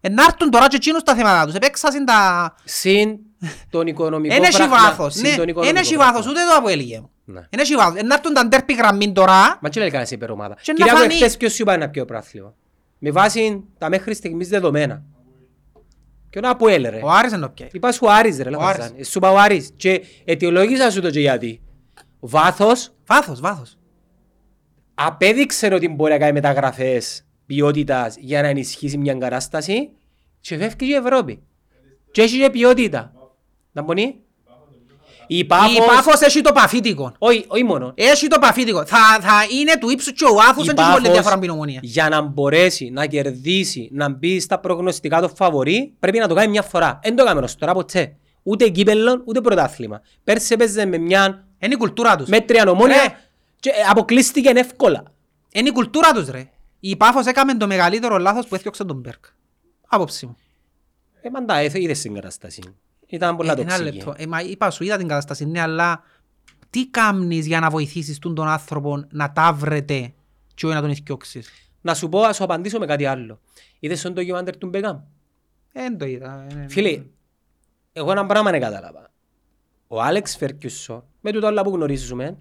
Ε, 0.00 0.08
να 0.08 0.22
έρθουν 0.24 0.50
τώρα 0.50 0.68
και 0.68 0.76
εκείνους 0.76 1.02
τα 1.02 1.14
θέματα 1.14 1.44
τους, 1.44 1.54
επέξασαν 1.54 2.04
τα... 2.04 2.54
Συν 2.64 3.18
τον 3.70 3.86
οικονομικό 3.92 4.34
Εν 4.34 4.42
έχει 4.42 4.56
πράγμα. 4.56 4.76
βάθος, 4.76 5.14
συν 5.14 5.22
ναι, 5.22 5.30
τον 5.30 5.40
εν 5.42 5.48
οικονομικό 5.48 5.78
έχει 5.78 5.94
πράγμα. 5.94 6.12
βάθος, 6.12 6.26
ούτε 6.30 6.40
το 6.50 6.56
Αποέλ 6.58 6.80
είχε 6.80 7.00
μου. 7.00 7.10
Ναι. 7.24 7.40
Εν 7.50 7.58
έχει 7.58 7.74
βάθος, 7.74 8.00
Ε, 8.00 8.02
να 8.02 8.14
έρθουν 8.14 8.32
τα 8.34 8.46
ντέρπι 8.46 8.74
γραμμή 8.74 9.12
τώρα, 9.12 9.58
Μα 9.60 9.68
τι 9.68 9.78
λέει 9.78 9.88
κανένας 9.88 10.10
υπερομάδα. 10.10 10.54
Και 10.62 10.72
να 10.72 10.76
Κυρία 10.78 10.92
μου, 10.92 10.98
φανεί- 10.98 11.12
εχθές 11.12 11.36
ποιος 11.36 11.52
σου 11.52 11.62
είπα 11.62 11.76
να 11.76 11.88
πιω 11.88 12.04
πράθλημα. 12.04 12.54
Με 12.98 13.10
βάση 13.10 13.64
τα 13.78 13.88
μέχρι 13.88 14.14
στιγμής 14.14 14.48
δεδομένα. 14.48 15.02
Και 16.30 16.38
ο 16.38 16.48
Αποέλ 16.48 16.86
ρε. 16.90 17.00
Ο 17.02 17.10
Άρης 17.10 17.32
είναι 17.32 17.40
το 17.40 17.48
πιάει. 17.48 17.68
Είπα 17.72 17.92
σου 17.92 18.10
Άρης 18.12 18.38
ρε. 18.38 18.48
Ο 18.48 18.50
Λαφαζάν. 18.52 18.80
Άρης. 18.82 19.00
Ε, 19.00 19.10
Σου 19.10 19.18
είπα 19.18 19.30
ο 19.30 19.38
Άρης. 19.38 19.70
Και 19.76 20.00
αιτιολόγησα 20.24 20.90
σου 20.90 21.00
το 21.00 21.10
και 21.10 21.20
γιατί. 21.20 21.60
Βάθος 22.20 22.90
Βάθος, 23.06 23.40
βάθος. 23.40 23.78
απέδειξε 24.94 25.66
ότι 25.74 25.88
μπορεί 25.88 26.12
να 26.12 26.18
κάνει 26.18 26.32
μεταγραφές 26.32 27.22
ποιότητας 27.48 28.16
για 28.18 28.42
να 28.42 28.48
ενισχύσει 28.48 28.98
μια 28.98 29.14
κατάσταση 29.14 29.90
και 30.40 30.56
φεύγει 30.56 30.76
και 30.76 30.84
η 30.84 30.94
Ευρώπη. 30.94 31.42
Και 32.10 32.22
έχει 32.22 32.38
και 32.40 32.50
ποιότητα. 32.50 33.12
Να 33.72 33.82
μπονεί. 33.82 34.14
Η 35.26 35.38
Η 35.38 35.44
Πάφος... 35.44 35.86
Πάφος 35.86 36.20
έχει 36.20 36.40
το 36.40 36.52
παφίτικο. 36.52 37.12
Όχι, 37.18 37.44
όχι 37.48 37.64
μόνο. 37.64 37.92
Έχει 37.94 38.26
το 38.26 38.38
παφίτικο. 38.38 38.86
Θα, 38.86 38.96
θα 39.20 39.32
είναι 39.60 39.78
του 39.80 39.90
ύψους 39.90 40.12
και 40.12 40.24
ο 40.24 40.34
Βάθος, 40.34 40.64
Η 40.64 40.66
δεν 40.66 40.76
έχει 40.78 40.86
πολύ 40.90 41.00
Πάφος, 41.00 41.12
διαφορά 41.12 41.34
με 41.34 41.40
την 41.40 41.50
ομονία. 41.50 41.80
για 41.82 42.08
να 42.08 42.20
μπορέσει 42.22 42.90
να 42.90 43.06
κερδίσει, 43.06 43.88
να 43.92 44.08
μπει 44.08 44.40
στα 44.40 44.58
προγνωστικά 44.58 45.20
το 45.20 45.28
φαβορή, 45.28 45.94
πρέπει 45.98 46.18
να 46.18 46.28
το 46.28 46.34
κάνει 46.34 46.48
μια 46.50 46.62
φορά. 46.62 46.98
Δεν 47.02 47.16
το 47.16 47.22
έκαμε 47.22 47.40
ως 47.40 47.56
τώρα 47.56 47.72
ποτέ. 47.72 48.16
Ούτε 48.42 48.68
κύπελλον, 48.68 49.22
ούτε 49.26 49.40
πρωτάθλημα. 49.40 50.00
Πέρσι 50.24 50.52
έπαιζε 50.54 50.86
με 50.86 50.98
μια 50.98 51.46
Είναι 51.58 51.74
η 51.74 51.76
κουλτούρα 51.76 52.16
τους. 52.16 52.28
μέτρια 52.28 52.64
Ρε. 52.64 52.70
νομόνια 52.70 53.18
και 53.60 53.70
ε, 53.70 53.72
αποκλείστηκε 53.90 54.48
εύκολα. 54.54 55.02
Είναι 55.52 55.68
η 55.68 55.72
κουλτούρα 55.72 56.12
τους 56.12 56.28
ρε. 56.28 56.48
Η 56.80 56.96
Πάφος 56.96 57.26
έκαμε 57.26 57.54
το 57.56 57.66
μεγαλύτερο 57.66 58.18
λάθος 58.18 58.46
που 58.48 58.54
έφτιαξε 58.54 58.84
τον 58.84 58.96
Μπέρκ. 58.96 59.24
Άποψη 59.88 60.26
μου. 60.26 60.36
Ε, 61.20 61.30
μαντά, 61.30 61.54
ε, 61.56 61.70
είδες 61.74 62.00
την 62.00 62.14
κατάσταση. 62.14 62.62
Ήταν 63.06 63.36
πολλά 63.36 63.52
Ε, 63.52 63.60
Ένα 63.60 63.76
τοξική. 63.76 63.96
λεπτό. 63.96 64.14
Ε, 64.16 64.26
μα 64.26 64.40
είπα 64.42 64.70
σου, 64.70 64.84
είδα 64.84 64.96
την 64.96 65.08
κατάσταση, 65.08 65.44
ναι, 65.46 65.60
αλλά 65.60 66.02
τι 66.70 66.88
κάμνεις 66.88 67.46
για 67.46 67.60
να 67.60 67.70
βοηθήσεις 67.70 68.18
τον, 68.18 68.34
τον 68.34 68.48
άνθρωπο 68.48 69.04
να 69.10 69.32
τα 69.32 69.52
βρετε 69.52 70.12
και 70.54 70.66
όχι 70.66 70.74
να 70.74 70.80
τον 70.80 70.90
ηθιώξεις. 70.90 71.50
Να 71.80 71.94
σου 71.94 72.08
πω, 72.08 72.20
να 72.20 72.32
σου 72.32 72.44
απαντήσω 72.44 72.78
με 72.78 72.86
κάτι 72.86 73.06
άλλο. 73.06 73.40
Είδες 73.78 74.02
τον 74.02 74.12
ντοκιμάντερ 74.12 74.56
του 74.56 74.66
Μπέκαμ; 74.68 75.00
Δεν 75.72 75.98
το 75.98 76.04
είδα. 76.04 76.46
ε, 76.56 76.68
Φίλε, 76.68 77.02
εγώ 77.92 78.10
ένα 78.10 78.26
πράγμα 78.26 78.50
δεν 78.50 78.60
κατάλαβα. 78.60 79.10
Ο 79.88 80.02
Άλεξ 80.02 80.36
Φερκιουσό, 80.36 81.04
με 81.20 81.32
τούτο 81.32 81.46
όλα 81.46 81.62
που 81.62 81.70
γνωρίζουμε, 81.70 82.38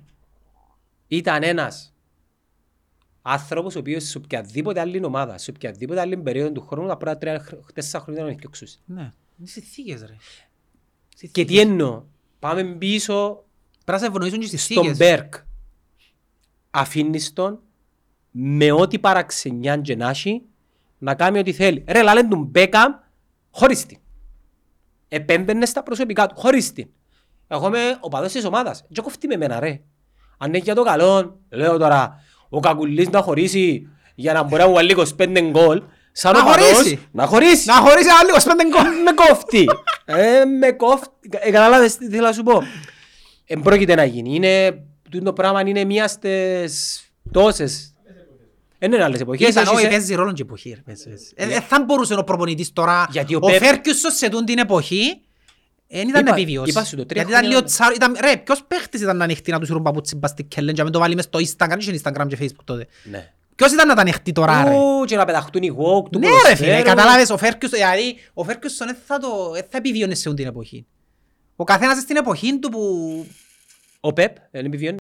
ήταν 1.07 1.43
ένας 1.43 1.93
άνθρωπος 3.29 3.75
ο 3.75 3.79
οποίος 3.79 4.03
σε 4.03 4.17
οποιαδήποτε 4.17 4.79
άλλη 4.79 5.05
ομάδα, 5.05 5.37
σε 5.37 5.51
οποιαδήποτε 5.51 5.99
άλλη 5.99 6.17
περίοδο 6.17 6.51
του 6.51 6.61
χρόνου, 6.61 6.87
τα 6.87 6.97
πρώτα 6.97 7.17
τρία, 7.17 7.39
χρ- 7.39 7.73
τέσσερα 7.73 8.03
χρόνια 8.03 8.23
να 8.23 8.29
εκδιώξεις. 8.29 8.81
Ναι. 8.85 9.01
Είναι 9.39 9.47
συνθήκες 9.47 10.01
ρε. 10.01 10.15
Και 11.31 11.45
τι 11.45 11.59
εννοώ, 11.59 12.03
πάμε 12.39 12.63
πίσω 12.63 13.43
Πρέπει 13.85 14.01
να 14.01 14.07
σε 14.07 14.13
ευνοήσουν 14.13 14.39
και 14.39 14.47
στις 14.47 14.63
στον 14.63 14.83
θήκες. 14.83 14.97
Μπέρκ. 14.97 15.33
Αφήνεις 16.71 17.33
τον 17.33 17.59
με 18.31 18.71
ό,τι 18.71 18.99
παραξενιά 18.99 19.77
και 19.77 19.95
να 19.95 20.09
έχει 20.09 20.41
να 20.97 21.15
κάνει 21.15 21.39
ό,τι 21.39 21.53
θέλει. 21.53 21.83
Ρε, 21.87 22.01
λάλε 22.01 22.23
του 22.23 22.35
Μπέκαμ 22.37 22.93
χωρίς 23.51 23.85
την. 23.85 23.97
Επέμπαινε 25.07 25.65
στα 25.65 25.83
προσωπικά 25.83 26.27
του, 26.27 26.35
χωρίς 26.37 26.73
την. 26.73 26.89
Εγώ 27.47 27.67
είμαι 27.67 27.97
ο 27.99 28.07
παδός 28.07 28.31
της 28.31 28.45
ομάδας. 28.45 28.85
Και 28.91 29.01
κοφτεί 29.01 29.27
με 29.27 29.33
εμένα 29.33 29.59
ρε. 29.59 29.81
Αν 30.37 30.47
είναι 30.47 30.57
για 30.57 30.75
το 30.75 30.83
καλό, 30.83 31.39
λέω 31.49 31.77
τώρα, 31.77 32.23
ο 32.49 32.59
Κακουλής 32.59 33.09
να 33.09 33.21
χωρίσει 33.21 33.87
για 34.15 34.33
να 34.33 34.43
μπορεί 34.43 34.61
να 34.61 34.67
μου 34.67 34.73
βάλει 34.73 34.95
25 35.17 35.39
γκολ. 35.51 35.81
Σαν 36.11 36.33
Να 36.33 36.41
ο 36.41 36.45
παδός, 36.45 36.71
χωρίσει. 36.71 36.99
Να 37.11 37.25
χωρίσει. 37.25 37.67
Να 37.67 37.73
χωρίσει 37.73 38.07
ένα 38.09 38.23
λίγο 38.25 38.39
σπέντε 38.39 38.63
γκολ. 38.63 38.81
Με 39.05 39.11
κόφτει. 39.15 39.65
ε, 40.05 40.45
με 40.45 40.71
κόφτει. 40.71 41.09
Ε, 41.29 41.51
κατάλαβες 41.51 41.97
τι 41.97 42.09
θέλω 42.09 42.25
να 42.25 42.31
σου 42.33 42.43
πω. 42.43 42.63
Ε, 43.45 43.55
πρόκειται 43.55 43.95
να 43.95 44.03
γίνει. 44.03 44.35
Είναι, 44.35 44.81
το 45.23 45.33
πράγμα 45.33 45.61
είναι 45.67 45.83
μία 45.83 46.07
στις 46.07 47.01
τόσες. 47.31 47.91
Δεν 48.79 48.91
είναι 48.93 49.03
άλλες 49.03 49.19
εποχές. 49.19 49.49
Ήταν 49.49 49.63
έχεις, 49.63 49.75
όχι, 49.75 49.85
ε, 49.85 49.89
παίζει 49.89 50.15
ρόλο 50.15 50.33
και 50.33 50.41
εποχή. 50.41 50.69
ρε, 50.69 50.81
παίζει, 50.85 51.03
παίζει. 51.07 51.31
Ε, 51.35 51.43
ε, 51.55 51.59
θα 51.61 51.83
μπορούσε 51.83 52.13
ο 52.13 52.23
προπονητής 52.23 52.73
τώρα, 52.73 53.07
Γιατί 53.11 53.35
ο 53.35 53.39
ο 53.41 53.47
Πεπ- 53.47 53.63
Φέρκιουσον 53.63 54.11
σε 54.11 54.29
τούν 54.29 54.45
την 54.45 54.57
εποχή, 54.57 55.21
δεν 55.87 56.07
ήταν 56.09 56.25
Είπα- 56.25 56.35
επιβιώσει. 56.35 56.69
είπα 56.69 56.83
σου 56.83 56.95
το, 56.95 57.05
τρία 57.05 57.21
Γιατί 57.21 57.29
ήταν 57.31 57.43
χρόνια- 57.43 57.49
λίγο 57.57 57.63
τσάρο, 57.63 57.93
ήταν, 57.95 58.17
ρε, 58.21 58.37
ποιος 58.37 58.63
παίχτης 58.67 59.01
ήταν 59.01 59.17
να 59.17 59.23
ανοιχτεί 59.23 59.51
να 59.51 59.57
τους 59.59 59.67
σύρουν 59.67 59.81
παπούτσι 59.83 60.15
μπας 60.15 60.29
στη 60.29 60.43
κέλεν 60.43 60.69
και 60.73 60.77
να 60.77 60.83
μην 60.83 60.93
το 60.93 60.99
βάλεις 60.99 61.15
μες 61.15 61.23
στο 61.25 61.39
Instagram, 61.39 61.77
είχε 61.79 61.99
Instagram 62.03 62.25
και 62.27 62.37
Facebook 62.41 62.63
τότε. 62.63 62.87
Ναι. 63.03 63.31
Ποιος 63.55 63.71
ήταν 63.71 63.87
να 63.87 63.95
τα 63.95 64.01
ανοιχτεί 64.01 64.31
τώρα 64.31 64.63
ρε; 64.63 64.75
Ου, 64.75 65.05
και 65.05 65.15
να 65.15 65.25
πεταχτούν 65.25 65.63
οι 65.63 65.71
walk 65.77 66.09
του 66.11 66.19
Ναι 66.19 66.27
ρε 66.27 66.33
φίλε, 66.33 66.39
ποδοσφαίρου. 66.51 66.83
κατάλαβες 66.83 67.29
ο 67.29 67.37
Φέρκιουσον, 67.37 67.79
δηλαδή 67.79 68.15
ο 68.33 68.43
Φέρκιουσον 68.43 68.87
δεν 68.87 68.97
θα, 69.05 69.17
το, 69.17 69.49
δεν 69.53 69.63
θα 69.69 69.77
επιβίωνες 69.77 70.19
σε 70.19 70.33
την 70.33 70.47
εποχή. 70.47 70.85
Ο 71.55 71.63
καθένας 71.63 71.97
στην 71.97 72.15
εποχή 72.15 72.59
του 72.59 72.69
που... 72.69 72.81
Ο 73.99 74.13
Πεπ 74.13 74.35
δεν 74.51 74.65
επιβιώνει. 74.65 74.97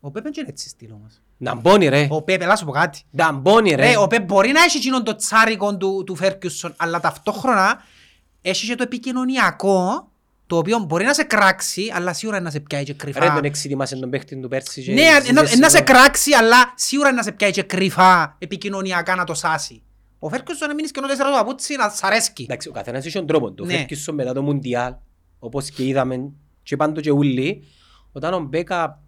Ο 0.00 0.10
Πέπ 0.10 0.26
είναι 0.26 0.46
έτσι 0.48 0.68
στυλ 0.68 0.92
όμως. 0.92 1.20
Να 1.36 1.54
μπώνει 1.54 1.88
ρε. 1.88 2.06
Ο 2.10 2.22
Πέπ, 2.22 2.42
έλα 2.42 2.56
σου 2.56 2.64
πω 2.64 2.70
κάτι. 2.72 3.02
Να 3.10 3.32
μπώνει 3.32 3.70
ρε. 3.74 3.86
Ρε, 3.90 3.96
ο 3.96 4.06
Πεπ 4.06 4.22
μπορεί 4.24 4.50
να 4.52 4.62
έχει 4.62 4.76
εκείνον 4.76 5.04
το 5.04 5.16
τσάρικο 5.16 5.76
του, 5.76 6.02
του 6.06 6.14
Φέρκιουσον, 6.16 6.74
αλλά 6.76 7.00
ταυτόχρονα 7.00 7.82
έχει 8.42 8.66
και 8.66 8.74
το 8.74 8.82
επικοινωνιακό, 8.82 10.09
το 10.50 10.56
οποίο 10.56 10.78
μπορεί 10.78 11.04
να 11.04 11.14
σε 11.14 11.22
κράξει, 11.22 11.90
αλλά 11.94 12.12
σίγουρα 12.12 12.40
να 12.40 12.50
σε 12.50 12.60
πιάει 12.60 12.84
και 12.84 12.94
κρυφά. 12.94 13.20
Ρε 13.20 13.26
τον 13.26 13.44
εξητήμασε 13.44 13.96
τον 13.96 14.10
παίχτη 14.10 14.40
του 14.40 14.48
πέρσι. 14.48 14.82
και 14.82 14.92
Ναι, 14.92 15.00
ζήτησε 15.14 15.32
να, 15.32 15.40
να 15.42 15.46
σε 15.46 15.52
συγγνώμη. 15.54 15.84
κράξει, 15.84 16.32
αλλά 16.32 16.72
σίγουρα 16.74 17.12
να 17.12 17.22
σε 17.22 17.32
πιάει 17.32 17.50
και 17.50 17.62
κρυφά 17.62 18.36
επικοινωνιακά 18.38 19.14
να 19.14 19.24
το 19.24 19.34
σάσει. 19.34 19.82
Ο 20.18 20.28
Φέρκιουσον 20.28 20.68
να 20.68 20.74
μείνεις 20.74 20.90
και 20.90 21.00
νότες 21.00 21.18
το 21.18 21.24
παπούτσι 21.24 21.76
να 21.76 21.88
σ' 21.88 22.04
αρέσκει. 22.04 22.42
Εντάξει, 22.42 22.68
ο 22.68 22.72
καθένας 22.72 23.04
είχε 23.04 23.18
τον 23.18 23.26
τρόπο 23.26 23.52
του. 23.52 23.64
Ναι. 23.64 23.72
Φέρκισον 23.72 24.14
μετά 24.14 24.32
το 24.32 24.42
Μουντιάλ, 24.42 24.94
όπως 25.38 25.70
και 25.70 25.86
είδαμε, 25.86 26.32
και 26.62 26.76
πάντο 26.76 27.00
και 27.00 27.10
ούλοι, 27.10 27.64
όταν 28.12 28.34
ο 28.34 28.40
Μπέκα 28.40 29.02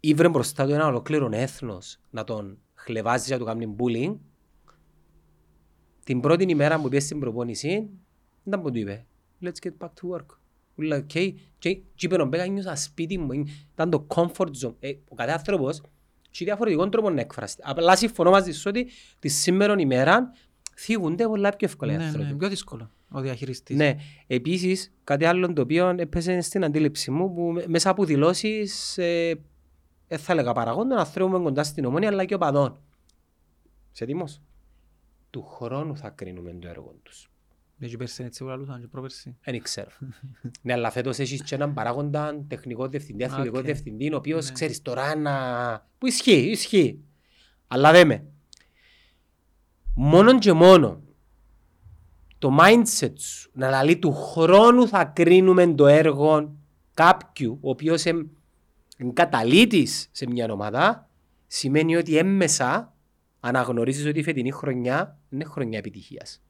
ήβρε 0.00 0.28
μπροστά 0.28 0.66
του 0.66 0.72
έναν 0.72 0.86
ολόκληρον 0.86 1.32
έθνος 1.32 1.98
να 2.10 2.24
τον 2.24 2.58
χλεβάζει 2.74 3.26
και 3.26 3.32
να 3.32 3.38
του 3.38 3.44
κάνει 3.44 3.76
bullying, 3.78 4.16
την 6.04 6.20
πρώτη 6.20 6.44
ημέρα 6.48 6.80
που 6.80 6.88
πήγε 6.88 7.00
στην 7.00 7.20
προπόνηση, 7.20 7.88
ήταν 8.48 8.62
που 8.62 8.70
του 8.70 8.78
είπε, 8.78 9.06
let's 9.42 9.66
get 9.66 9.72
back 9.78 9.88
to 9.88 10.16
work. 10.16 10.26
Ούλα, 10.74 10.96
οκ. 10.96 11.04
Και 11.10 11.32
και 11.58 11.80
είπε 12.00 12.22
ο 12.22 12.26
Μπέκα, 12.26 12.46
νιώσα 12.46 12.76
σπίτι 12.76 13.18
μου, 13.18 13.44
ήταν 13.72 13.90
το 13.90 14.06
comfort 14.14 14.50
zone. 14.62 14.74
Ε, 14.80 14.92
ο 15.08 15.14
κάθε 15.14 15.30
άνθρωπος 15.30 15.80
έχει 16.32 16.44
διαφορετικό 16.44 16.88
τρόπο 16.88 17.10
να 17.10 17.20
εκφραστεί. 17.20 17.62
Απλά 17.64 17.96
συμφωνώ 17.96 18.30
μαζί 18.30 18.52
σου 18.52 18.62
ότι 18.66 18.88
τη 19.18 19.28
σήμερα 19.28 19.74
ημέρα 19.78 20.30
θίγονται 20.76 21.26
πολλά 21.26 21.48
πιο 21.56 21.66
εύκολα 21.68 21.92
οι 21.92 21.96
Ναι, 21.96 22.04
άνθρωποι. 22.04 22.26
ναι, 22.28 22.34
πιο 22.36 22.48
δύσκολο 22.48 22.90
ο 23.10 23.20
διαχειριστής. 23.20 23.76
Ναι, 23.76 23.96
επίσης 24.26 24.92
κάτι 25.04 25.24
άλλο 25.24 25.52
το 25.52 25.62
οποίο 25.62 25.88
έπαιζε 25.98 26.40
στην 26.40 26.64
αντίληψη 26.64 27.10
μου 27.10 27.34
που 27.34 27.42
με- 27.42 27.64
μέσα 27.68 27.90
από 27.90 28.04
δηλώσεις 28.04 28.98
ε, 28.98 29.34
δεν 30.08 30.18
θα 30.18 30.32
έλεγα 30.32 30.52
παραγόντων 30.52 30.98
ανθρώπων 30.98 31.42
κοντά 31.42 31.62
στην 31.64 31.84
Ομόνοια 31.84 32.08
αλλά 32.08 32.24
και 32.24 32.34
οπαδών. 32.34 32.80
Σε 33.92 34.04
έτοιμος. 34.04 34.40
Του 35.30 35.42
χρόνου 35.42 35.96
θα 35.96 36.10
κρίνουμε 36.10 36.52
το 36.60 36.68
έργο 36.68 36.94
τους. 37.02 37.30
Δεν 37.80 37.96
πέρσι 37.98 38.24
έτσι 38.24 38.42
που 38.42 38.48
λαλούσαν 38.48 38.80
και 38.80 38.86
πρόπερσι. 38.86 39.36
Δεν 39.44 39.62
ξέρω. 39.62 39.90
ναι, 40.62 40.72
αλλά 40.72 40.90
φέτος 40.90 41.18
έχεις 41.18 41.42
και 41.42 41.54
έναν 41.54 41.74
παράγοντα 41.74 42.44
τεχνικό 42.48 42.88
διευθυντή, 42.88 43.24
αθλητικό 43.24 43.58
Οκ. 43.58 43.64
διευθυντή, 43.64 44.12
ο 44.12 44.16
οποίος 44.16 44.46
Ναι. 44.46 44.52
ξέρεις 44.52 44.82
τώρα 44.82 45.16
να... 45.16 45.32
που 45.98 46.06
ισχύει, 46.06 46.50
ισχύει. 46.50 47.00
Αλλά 47.68 47.92
δέμε. 47.92 48.24
Μόνον 49.94 50.38
και 50.38 50.52
μόνο 50.52 51.02
το 52.38 52.56
mindset 52.60 53.12
σου 53.18 53.50
να 53.54 53.68
λαλεί 53.70 53.98
του 53.98 54.12
χρόνου 54.12 54.88
θα 54.88 55.04
κρίνουμε 55.04 55.74
το 55.74 55.86
έργο 55.86 56.56
κάποιου 56.94 57.58
ο 57.60 57.70
οποίος 57.70 58.04
είναι 58.04 58.26
καταλήτης 59.12 60.08
σε 60.12 60.26
μια 60.26 60.52
ομάδα 60.52 61.08
σημαίνει 61.46 61.96
ότι 61.96 62.16
έμμεσα 62.16 62.94
αναγνωρίζεις 63.40 64.06
ότι 64.06 64.18
η 64.18 64.22
φετινή 64.22 64.50
χρονιά 64.50 65.18
είναι 65.28 65.44
χρονιά 65.44 65.78
επιτυχίας. 65.78 66.42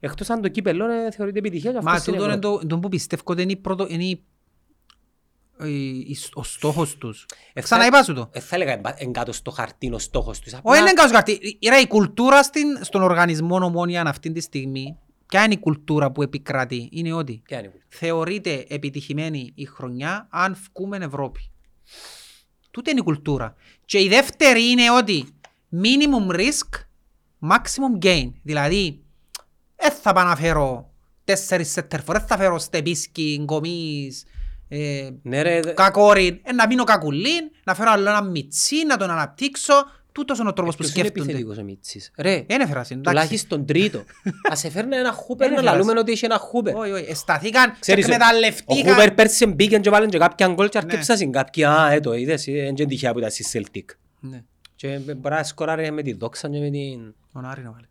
Εκτός 0.00 0.30
αν 0.30 0.40
το 0.42 0.48
κύπελλο 0.48 0.90
ε, 0.90 1.10
θεωρείται 1.10 1.38
επιτυχία 1.38 1.70
και 1.70 1.76
αυτό 1.76 1.90
Μα 1.90 1.98
στην 1.98 2.12
τούτο 2.12 2.24
είναι 2.24 2.34
Ευρώπη. 2.34 2.60
το, 2.60 2.66
το 2.74 2.78
που 2.78 2.88
πιστεύω 2.88 3.22
ότι 3.24 3.42
είναι, 3.42 3.52
η 3.52 3.56
πρώτο, 3.56 3.86
είναι 3.88 4.04
η- 4.04 4.24
η- 5.64 5.98
η- 5.98 6.16
ο 6.34 6.42
στόχος 6.42 6.96
τους. 6.96 7.26
Ε, 7.52 7.60
Ξαναείπα 7.60 8.02
σου 8.02 8.14
το. 8.14 8.28
Ε, 8.32 8.40
θα 8.40 8.54
έλεγα 8.56 8.72
εμπα- 8.72 8.94
εν 9.02 9.12
κάτω 9.12 9.32
στο 9.32 9.50
χαρτί 9.50 9.92
ο 9.92 9.98
στόχος 9.98 10.38
τους. 10.38 10.52
Όχι, 10.52 10.62
Απλά- 10.64 10.78
είναι 10.80 10.92
κάτω 10.92 11.12
καρτί. 11.12 11.58
Ρε, 11.68 11.76
η 11.76 11.86
κουλτούρα 11.86 12.42
στην, 12.42 12.66
στον 12.84 13.02
οργανισμό 13.02 13.56
ομόνια 13.64 14.02
αυτή 14.02 14.32
τη 14.32 14.40
στιγμή, 14.40 14.96
ποια 15.26 15.44
είναι 15.44 15.54
η 15.54 15.58
κουλτούρα 15.58 16.10
που 16.12 16.22
επικρατεί, 16.22 16.88
είναι 16.92 17.12
ότι 17.12 17.40
Ποια 17.44 17.58
είναι 17.58 17.66
η 17.66 17.70
κουλτούρα; 17.70 17.86
θεωρείται 17.98 18.64
επιτυχημένη 18.68 19.52
η 19.54 19.64
χρονιά 19.64 20.26
αν 20.30 20.56
βγούμε 20.74 20.96
Ευρώπη. 20.96 21.40
Τούτη 22.70 22.90
είναι 22.90 23.00
η 23.00 23.02
κουλτούρα. 23.02 23.54
Και 23.84 24.00
η 24.02 24.08
δεύτερη 24.08 24.70
είναι 24.70 24.90
ότι 24.90 25.24
minimum 25.82 26.34
risk, 26.34 26.80
maximum 27.50 28.04
gain. 28.04 28.30
Δηλαδή, 28.42 29.02
δεν 29.80 29.90
θα 30.02 30.12
πάω 30.12 30.24
να 30.24 30.36
φέρω 30.36 30.90
τέσσερις 31.24 31.70
σέτερφορ, 31.70 32.16
δεν 32.18 32.26
θα 32.26 32.36
φέρω 32.36 32.58
στεπίσκι, 32.58 33.40
γκομίς, 33.44 34.24
ε, 34.68 35.08
Ναι 35.22 35.42
ρε, 35.42 35.60
δε- 35.60 35.72
κακόριν, 35.72 36.40
ε, 36.42 36.52
να 36.52 36.66
μείνω 36.66 36.84
κακουλίν, 36.84 37.50
να 37.64 37.74
φέρω 37.74 37.90
άλλο 37.90 38.08
ένα 38.10 38.22
μιτσί, 38.22 38.86
να 38.86 38.96
τον 38.96 39.10
αναπτύξω. 39.10 39.72
Τούτος 40.12 40.38
είναι 40.38 40.48
ο 40.48 40.52
τρόπος 40.52 40.76
που 40.76 40.82
ποιος 40.82 40.94
είναι 40.94 41.04
σκέφτονται. 41.04 41.30
επιθετικός 41.30 41.58
ο 41.58 41.62
Μίτσης. 41.64 42.10
Ρε, 42.18 42.44
Δεν 42.48 42.60
έφερα 42.60 42.84
συν, 42.84 42.98
εντάξει. 42.98 43.16
τουλάχιστον 43.16 43.66
τρίτο. 43.66 44.04
Ας 44.50 44.58
σε 44.58 44.70
φέρνει 44.70 44.96
ένα 44.96 45.12
χούπερ 45.12 45.46
Είναι 45.46 45.56
να 45.56 45.62
φράση. 45.62 45.76
λαλούμε 45.76 45.98
ότι 46.00 46.12
έχει 46.12 46.24
ένα 46.24 46.38
χούπερ. 46.38 46.74
Όχι, 46.76 46.90
όχι, 46.90 47.10
εσταθήκαν, 47.10 47.76
Ξέρεις, 47.80 48.04
ο 48.04 48.12
εκμεταλλευτήκαν. 48.12 48.92
Χούπερ 48.92 49.10
πέρσι 49.14 49.46
μπήκαν 49.46 49.80
και 49.80 49.90
βάλαν 49.90 50.08
και 50.08 50.18
κάποια 50.18 50.46
γκολ 50.48 50.68
και 50.68 50.78
Ναι. 50.78 50.84
αρκέψασαν 50.86 51.30
κάποια, 51.32 51.70
α, 51.72 51.90
ε, 51.92 52.00
το 52.00 52.14
είδες, 52.14 52.46
ε, 52.46 52.52
εν 52.52 52.74
και 52.74 52.84
τυχαία 52.86 53.12
που 53.12 53.18
ήταν 53.18 53.30
στη 53.30 53.44
Celtic. 53.52 53.84
Ναι. 54.20 54.42
Και 54.74 54.88
μπορεί 55.16 55.34
να 55.34 55.42
σκοράρει 55.42 55.90
με 55.90 56.02
τη 56.02 56.12
δόξα 56.12 56.48
και 56.50 56.58
με 56.58 56.70
την... 56.70 57.14
Τον 57.32 57.44
Άρη 57.44 57.62
να 57.62 57.70
βάλει. 57.70 57.88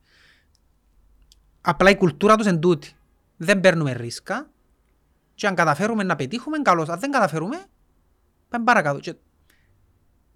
Απλά 1.62 1.90
η 1.90 1.96
κουλτούρα 1.98 2.36
τους 2.36 2.46
εν 2.46 2.60
τούτη. 2.60 2.94
Δεν 3.38 3.60
παίρνουμε 3.60 3.92
ρίσκα 3.94 4.50
και 5.34 5.48
αν 5.48 5.56
καταφέρουμε 5.56 6.04
να 6.04 6.16
πετύχουμε, 6.16 6.58
καλώς. 6.62 6.90
Αν 6.90 7.00
δεν 7.00 7.12
καταφέρουμε, 7.12 7.58
πάμε 8.50 8.64
παρακάτω. 8.64 9.00
Και 9.00 9.16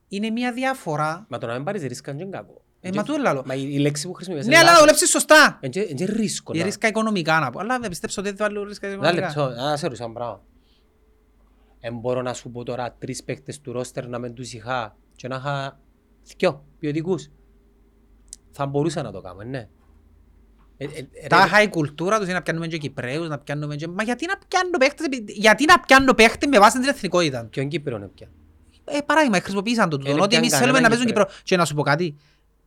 είναι 0.07 0.29
μια 0.29 0.53
διαφορά. 0.53 1.25
Μα 1.29 1.37
το 1.37 1.47
να 1.47 1.53
μην 1.53 1.63
πάρεις 1.63 1.81
ρίσκα 1.83 2.11
είναι 2.11 2.25
κακό. 2.25 2.61
Ε, 2.79 2.89
μα 2.93 3.03
τούτο 3.03 3.19
λαλό. 3.21 3.43
Μα 3.45 3.53
η 3.55 3.67
η 3.71 3.77
λέξη 3.79 4.07
που 4.07 4.13
χρησιμοποιείς 4.13 4.47
Ναι, 4.47 4.57
αλλά 4.57 4.71
να 4.71 4.79
δουλέψεις 4.79 5.09
σωστά. 5.09 5.59
Είναι 5.61 6.05
ρίσκο. 6.05 6.53
Η 6.53 6.57
να- 6.57 6.63
ρίσκα 6.63 6.87
οικονομικά 6.87 7.39
να 7.39 7.49
πω. 7.49 7.59
Αλλά 7.59 7.79
δεν 7.79 7.89
πιστέψω 7.89 8.21
ότι 8.21 8.29
δεν 8.29 8.37
βάλω 8.37 8.63
ρίσκα 8.63 8.87
Να 8.87 8.93
οικονομικά. 8.93 9.25
λεπτό, 9.25 9.49
να 9.49 9.77
σε 9.77 9.85
ρωτήσω 9.85 10.03
ένα 10.03 10.13
πράγμα. 10.13 10.41
Εν 11.79 11.97
μπορώ 11.97 12.21
να 12.21 12.33
σου 12.33 12.51
πω 12.51 12.63
τώρα 12.63 12.91
τρεις 12.99 13.23
παίκτες 13.23 13.61
του 13.61 13.71
ρόστερ 13.71 14.07
να 14.07 14.19
μην 14.19 14.33
τους 14.33 14.53
είχα 14.53 14.95
και 15.15 15.27
να 15.27 15.35
είχα 15.35 15.79
δυο 16.37 16.65
ποιοτικούς. 16.79 17.29
Θα 18.51 18.65
μπορούσα 18.65 19.01
να 19.01 19.11
το 19.11 19.21
κάνω, 19.21 19.43
ναι. 19.43 19.69
Ε, 20.77 20.85
ε, 20.85 20.87
ε, 21.23 21.27
Τα 21.27 21.37
ρε, 21.37 21.43
είχα 21.45 21.61
η 21.61 21.69
κουλτούρα 21.69 22.15
τους 22.17 22.25
είναι 22.25 22.33
να 22.35 22.41
πιάνουμε 22.41 22.67
και 22.67 22.77
Κυπρέους, 22.77 23.27
να 23.29 23.37
πιάνουμε 23.39 23.75
και... 23.75 23.87
Μα 23.87 24.03
γιατί 24.03 24.25
να 24.25 24.33
πιάνω 24.47 24.77
παίχτες, 24.77 25.05
επει- 25.05 25.29
γιατί 25.31 25.65
να 25.65 25.79
πιάνω 25.79 26.13
παίχτη 26.13 26.47
με 26.47 26.59
βάση 26.59 26.79
την 26.79 26.89
εθνικότητα; 26.89 27.43
Ποιον 27.45 27.67
Κύπρο 27.67 27.95
είναι 27.95 28.07
πια; 28.15 28.27
Ε, 28.85 28.97
παράδειγμα, 29.05 29.39
χρησιμοποίησαν 29.39 29.89
το 29.89 29.97
τούτο. 29.97 30.11
Είναι 30.11 30.19
Ότι 30.19 30.29
πιαν 30.29 30.41
εμείς 30.41 30.53
θέλουμε 30.57 30.79
να 30.79 30.89
κανέναν 30.89 30.89
παίζουν 30.89 31.07
Κυπρό. 31.07 31.27
Και 31.43 31.57
να 31.57 31.65
σου 31.65 31.73
πω 31.75 31.81
κάτι. 31.81 32.15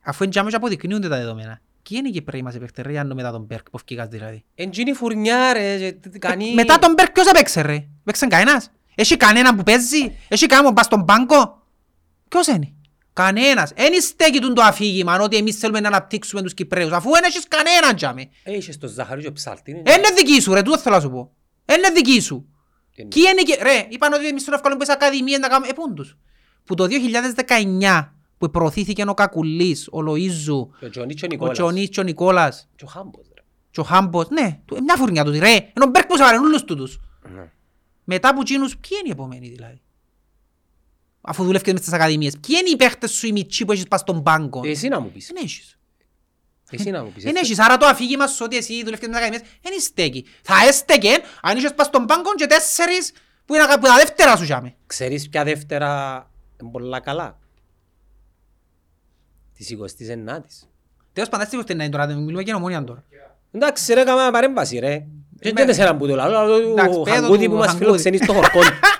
Αφού 0.03 0.23
είναι 0.23 0.31
τζιαμέ 0.31 0.49
και 0.49 0.55
αποδεικνύονται 0.55 1.07
τα 1.07 1.17
δεδομένα. 1.17 1.61
Ποιοι 1.89 1.97
είναι 1.99 2.07
οι 2.09 2.11
Κυπρέοι 2.11 2.41
μας 2.41 2.55
οι 2.55 2.59
παίχτες, 2.59 2.85
ρε, 2.85 2.91
Γιάννο, 2.91 3.13
μετά 3.15 3.31
τον 3.31 3.41
Μπέρκ 3.43 3.69
που 3.69 3.77
φκήκας 3.77 4.07
δηλαδή; 4.07 4.43
Εν 4.55 4.71
τζείνη 4.71 4.90
η 4.90 4.93
φουρνιά 4.93 5.53
ρε, 5.53 5.77
και 5.77 5.91
τι- 5.91 6.09
τι 6.09 6.19
κάνει... 6.19 6.53
Μετά 6.53 6.79
τον 6.79 6.93
Μπέρκ 6.93 7.11
ποιος 7.11 7.27
έπαιξε 7.27 7.61
ρε; 7.61 7.87
Παίξε 8.03 8.27
κανένας; 8.27 8.71
Έχει 8.95 9.17
κανέναν 9.17 9.55
που 9.55 9.63
παίζει; 9.63 10.15
Έχει 10.27 10.45
κανέναν 10.45 10.69
που 10.69 10.75
πας 10.75 10.85
στον 10.85 11.05
πάγκο; 11.05 11.63
Ποιος 12.27 12.47
είναι; 12.47 12.73
Κανένας. 13.23 13.71
Εν 13.75 14.01
στέκει 14.01 14.39
τούτο 14.39 14.53
το 14.53 14.61
αφήγημα 14.61 15.19
ότι 15.19 15.35
εμείς 15.37 15.55
θέλουμε 15.57 15.79
να 15.79 15.87
αναπτύξουμε 15.87 16.41
τους 16.41 16.53
Κυπρέους. 16.53 16.91
Αφού 16.91 17.11
δεν 17.11 17.23
έχεις 17.23 17.47
κανέναν 17.47 17.95
τζάμε. 17.95 18.29
Ε, 18.43 18.55
Είχες 18.55 18.77
το 18.77 18.87
ζάχαρη 18.87 19.21
και 19.21 19.27
ο 19.27 19.31
ψάλτη. 19.31 19.71
είναι. 19.71 19.79
Είναι 19.79 20.09
δική 20.15 20.41
σου 20.41 20.53
ρε, 20.53 20.61
τούτο 20.61 20.77
θέλω 20.77 20.95
να 20.95 21.01
σου 21.01 21.09
πω. 21.09 21.31
Είναι 21.75 21.89
δική 21.95 22.19
σου. 22.21 22.45
Τι 22.95 23.01
είναι. 23.01 23.09
Ποιοι 23.09 23.23
είναι 23.31 23.41
και... 23.41 23.57
Ρε, 23.63 23.85
είπαν 23.89 24.13
ότι 24.13 24.27
εμείς 24.27 24.41
στον 24.41 24.53
ευκολό 24.53 24.77
που 24.77 24.85
ακαδημίες 24.89 25.39
να 25.39 25.47
κάνουμε... 25.47 25.67
Ε, 25.67 25.73
πούν 25.73 25.95
τους. 25.95 26.17
Που 26.65 26.75
το 26.75 26.87
2019 27.81 28.07
που 28.37 28.51
προωθήθηκε 28.51 29.03
ο 29.07 29.13
Κακουλής, 29.13 29.87
ο 29.91 29.99
Λοΐζου, 29.99 30.67
Και 30.79 30.85
ο 30.85 30.89
Τζονί 30.89 31.13
και 31.13 31.25
ο 31.25 31.27
ο 31.27 31.29
Νικόλας. 31.31 31.57
Τζονής 31.57 31.89
και 31.89 31.99
ο 31.99 32.03
Νικόλας 32.03 32.69
Και 32.75 32.83
ο 32.83 32.87
Χάμπος, 32.87 33.25
ρε. 33.35 33.41
και 33.71 33.79
ο 33.79 33.83
Χάμπος. 33.83 34.29
Ναι, 34.29 34.59
του- 34.65 34.77
μια 34.83 34.95
φουρνιά 34.95 35.23
τούτη 35.23 35.39
ρε. 35.39 35.53
Ενώ 35.53 35.85
ο 35.85 35.89
Μπέρκ 35.89 36.07
που 36.07 36.17
σε 36.17 36.23
βάλουν 36.23 36.43
όλους 36.45 36.63
τούτους. 36.63 36.99
Ναι. 37.35 37.51
Μετά 38.03 38.29
από 38.29 38.39
εκείνους, 38.41 38.77
ποιοι 38.77 38.97
είναι 38.99 39.07
οι 39.07 39.11
επόμενοι 39.11 39.49
δηλαδή; 39.49 39.81
Αφού 41.29 41.43
δουλεύκες 41.43 41.73
μες 41.73 41.81
στις 41.81 41.93
ακαδημίες. 41.93 42.33
Ποιοι 42.47 42.55
είναι 42.59 42.69
οι 42.69 42.75
παίχτες 42.75 43.11
σου 43.11 43.27
οι 43.27 43.31
μητσί 43.31 43.65
που 43.65 43.71
έχεις 43.71 43.87
πας 43.87 43.99
στον 43.99 44.23
πάγκο; 44.23 44.61
Εσύ 44.65 44.87
να 44.87 44.99
μου 44.99 45.11
πεις. 45.11 45.27
Δεν 45.33 45.43
έχεις. 45.43 45.77
Εσύ 46.71 46.89
να 46.89 47.03
μου 47.03 47.11
πεις. 47.11 47.23
Δεν 47.23 47.35
έχεις. 47.35 47.59
Άρα 47.59 47.77
το 47.77 47.85
αφήγημα 47.85 48.27
σου 48.27 48.41
ότι 48.45 48.57
εσύ 48.57 48.83
δουλεύκες 48.83 49.07
μες 49.07 49.17
στις 49.17 49.27
ακαδημίες 49.29 49.59
δεν 49.61 49.79
στέκει. 49.79 50.25
Θα 50.41 50.53
έστεκε 50.67 51.09
αν 51.41 51.57
είχες 51.57 51.73
πας 51.73 51.85
στον 51.85 52.05
πάγκο 52.05 52.35
και 52.35 52.45
τέσσερις 52.45 53.11
που 53.45 53.53
είναι 53.55 53.63
από 53.63 53.85
τα 53.85 53.95
δεύτερα 53.95 54.35
σου 54.37 54.43
τζάμε. 54.43 54.75
Ξέρεις 54.87 55.29
ποια 55.29 55.43
δεύτερα 55.43 56.15
είναι 56.61 56.71
πολλά 56.71 56.99
καλά; 56.99 57.39
Της 59.57 59.69
29ης. 59.71 60.67
Τέλος 61.13 61.29
πάντων, 61.29 61.45
έτσι 61.45 61.73
να 61.75 61.83
είναι 61.83 61.89
τώρα, 61.91 62.05
μιλούμε 62.07 62.43
και 62.43 62.53
ομόνια 62.53 62.83
τώρα. 62.83 63.03
Εντάξει 63.51 63.93
ρε, 63.93 64.03
κάμα 64.03 64.31
παρέμβαση 64.31 64.79
ρε. 64.79 65.05
Και 65.39 65.51
Με- 65.53 65.65
δεν 65.65 65.75
σε 65.75 65.81
έναν 65.81 65.97
που 65.97 66.07
το 66.07 66.15
λέω, 66.15 66.23
αλλά 66.23 66.41
Εντάξει, 66.55 66.97
ο 66.99 67.01
πέτω 67.01 67.15
Χαγκούτη 67.15 67.43
του 67.45 67.51
που 67.51 67.57
μας 67.57 67.65
Χαγκούτη. 67.65 67.85
φιλοξενεί 67.85 68.17
στο 68.17 68.33
χορκό. 68.33 68.59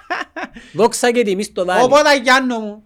Δόξα 0.77 1.11
και 1.11 1.23
τιμής 1.23 1.45
στο 1.45 1.63
δάνει. 1.63 1.83
Οπότε 1.83 2.17
Γιάννο 2.21 2.59
μου. 2.59 2.81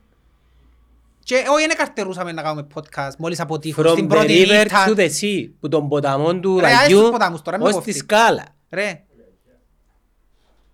Και 1.23 1.35
όχι 1.49 1.67
δεν 1.67 1.77
καρτερούσαμε 1.77 2.31
να 2.31 2.41
κάνουμε 2.41 2.67
podcast 2.73 3.15
μόλις 3.17 3.39
αποτύχουμε 3.39 3.87
From 3.89 3.91
στην 3.91 4.05
the 4.05 4.09
πρώτη 4.09 4.43
river 4.45 4.47
νύχτα. 4.63 4.85
to 4.87 4.95
the 4.97 5.09
sea, 5.21 5.49
που 5.59 5.67
τον 5.69 5.87
ποταμό 5.87 6.39
του 6.39 6.59
Ρε, 6.59 6.65
άσε 6.65 6.75
ραγιού 6.75 6.99
τους 7.01 7.09
ποταμούς 7.09 7.41
τώρα, 7.41 7.57
μην 7.57 7.67
ως 7.67 7.73
κόφτει. 7.73 7.91
τη 7.91 7.97
σκάλα. 7.97 8.45
Ρε. 8.69 9.03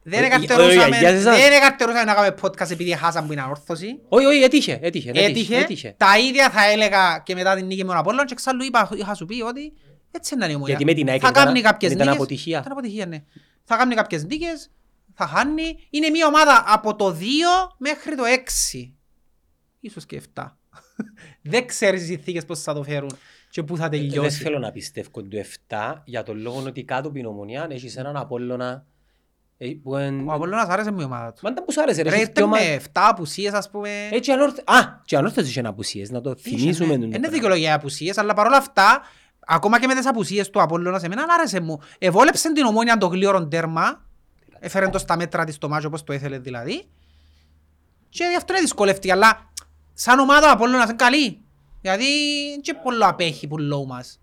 Δεν 0.03 0.21
Ο- 0.23 0.25
εκαρτερούσαμε, 0.25 0.81
ο- 0.81 0.85
ο 0.85 0.87
γιαγιάς 0.87 1.13
εσάς. 1.13 1.37
δεν 1.39 1.51
εκαρτερούσαμε 1.51 2.03
να 2.03 2.13
κάνουμε 2.13 2.35
podcast 2.41 2.69
επειδή 2.71 2.91
χάσαμε 2.95 3.27
που 3.27 3.33
είναι 3.33 3.41
ανόρθωση. 3.41 3.99
Όχι, 4.09 4.25
όχι, 4.25 4.43
έτυχε, 4.43 4.79
έτυχε, 4.81 5.11
έτυχε. 5.13 5.55
Έτυχε. 5.57 5.93
Τα 5.97 6.17
ίδια 6.19 6.49
θα 6.49 6.65
έλεγα 6.71 7.21
και 7.25 7.35
μετά 7.35 7.55
την 7.55 7.65
νίκη 7.65 7.81
με 7.83 7.87
τον 7.89 7.97
Απόλλων 7.97 8.25
και 8.25 8.33
εξάλλου 8.33 8.63
είπα, 8.63 8.89
είχα 8.97 9.13
σου 9.13 9.25
πει 9.25 9.41
ότι 9.41 9.73
έτσι 10.11 10.33
είναι 10.35 10.45
η 10.45 10.47
ομονία. 10.53 10.67
Γιατί 10.67 10.85
με 10.85 10.93
την 10.93 11.09
ΑΕΚ 11.09 11.19
θα 11.23 11.27
ήταν- 11.31 11.45
κάνει 11.45 11.61
κάποιες 11.61 11.91
ήταν 11.91 12.05
νίκες. 12.05 12.19
αποτυχία. 12.21 12.59
Ήταν 12.59 12.71
αποτυχία, 12.71 13.05
ναι. 13.05 13.23
Θα 13.63 13.75
κάνει 13.77 13.95
κάποιες 13.95 14.23
νίκες, 14.25 14.69
θα 15.17 15.27
χάνει. 15.27 15.87
Είναι 15.89 16.09
μια 16.09 16.27
ομάδα 16.27 16.63
από 16.67 16.95
το 16.95 17.17
2 17.19 17.23
μέχρι 17.77 18.15
το 18.15 18.23
6. 18.81 18.91
Ίσως 19.79 20.05
και 20.05 20.21
7. 20.35 20.43
Δεν 21.51 21.65
ξέρεις 21.67 22.01
οι 22.01 22.05
συνθήκες 22.05 22.45
πώς 22.45 22.61
θα 22.61 22.73
το 22.73 22.83
φέρουν 22.83 23.17
και 23.49 23.63
πού 23.63 23.77
θα 23.77 23.85
Ε, 23.85 23.89
Δεν 23.89 23.99
τελειώσει. 23.99 24.41
θέλω 24.43 24.59
να 24.59 24.71
πιστεύω 24.71 25.09
το 25.13 25.27
7 25.69 25.93
για 26.03 26.23
τον 26.23 26.37
λόγο 26.41 26.63
ότι 26.67 26.83
κάτω 26.83 27.07
από 27.07 27.17
την 27.17 27.25
ομονία 27.25 27.67
έχεις 27.69 27.95
έναν 27.97 28.17
Απόλλωνα 28.17 28.85
ε, 29.57 29.67
που 29.83 29.95
εν... 29.95 30.27
Ο 30.27 30.33
Απόλλωνας 30.33 30.67
άρεσε 30.67 30.91
μου 30.91 30.99
η 30.99 31.03
ομάδα 31.03 31.33
του. 31.33 31.39
Μάντα 31.43 31.63
που 31.63 31.71
σου 31.71 31.81
άρεσε 31.81 32.01
ρε. 32.01 32.09
Ρε, 32.09 32.15
έχεις 32.15 32.27
ήρθε 32.27 32.41
δυο 32.41 32.47
με 32.47 32.57
μα- 32.71 32.81
7 32.83 32.83
απουσίες 32.93 33.53
ας 33.53 33.69
πούμε. 33.69 34.07
Έτσι 34.11 34.31
ανόρθω... 34.31 34.61
Α, 34.65 35.01
και 35.05 35.17
ανόρθωση 35.17 35.49
είχε 35.49 35.59
απουσίες, 35.59 36.09
να 36.11 36.21
το 36.21 36.35
θυμίσουμε. 36.35 36.87
τον 36.91 36.99
το 36.99 37.05
Είναι 37.05 37.09
πράγμα. 37.09 37.29
δικαιολογία 37.29 37.73
απουσίες, 37.75 38.17
αλλά 38.17 38.33
παρόλα 38.33 38.57
αυτά, 38.57 39.01
ακόμα 39.39 39.79
και 39.79 39.87
με 39.87 39.95
τις 39.95 40.05
απουσίες 40.07 40.49
του 40.49 40.61
Απόλλωνας, 40.61 41.01
σε 41.01 41.07
μένα 41.07 41.25
άρεσε 41.29 41.59
μου. 41.59 41.79
Εβόλεψε 41.97 42.51
την 42.53 42.65
ομόνια 42.65 42.97
το 42.97 43.07
γλίωρο 43.07 43.47
τέρμα, 43.47 44.05
έφερε 44.59 44.87
το 44.89 44.97
στα 44.97 45.17
μέτρα 45.17 45.43
της 45.43 45.57
το 45.57 45.69
μάτσο 45.69 45.87
όπως 45.87 46.03
το 46.03 46.13
ήθελε 46.13 46.37
δηλαδή, 46.39 46.83
και 48.09 48.23
γι' 48.29 48.35
αυτό 48.35 48.53
είναι 48.53 48.61
δυσκολεύτηκε, 48.61 49.11
αλλά 49.11 49.49
σαν 49.93 50.19
ομάδα 50.19 50.47
ο 50.47 50.51
Απόλλωνας 50.51 50.85
είναι 50.85 50.95
καλή. 50.95 51.39
Γιατί 51.81 52.05
και 52.61 52.73
πολύ 52.73 53.03
απέχει 53.03 53.47
που 53.47 53.57
λόγω 53.57 53.85
μας. 53.85 54.19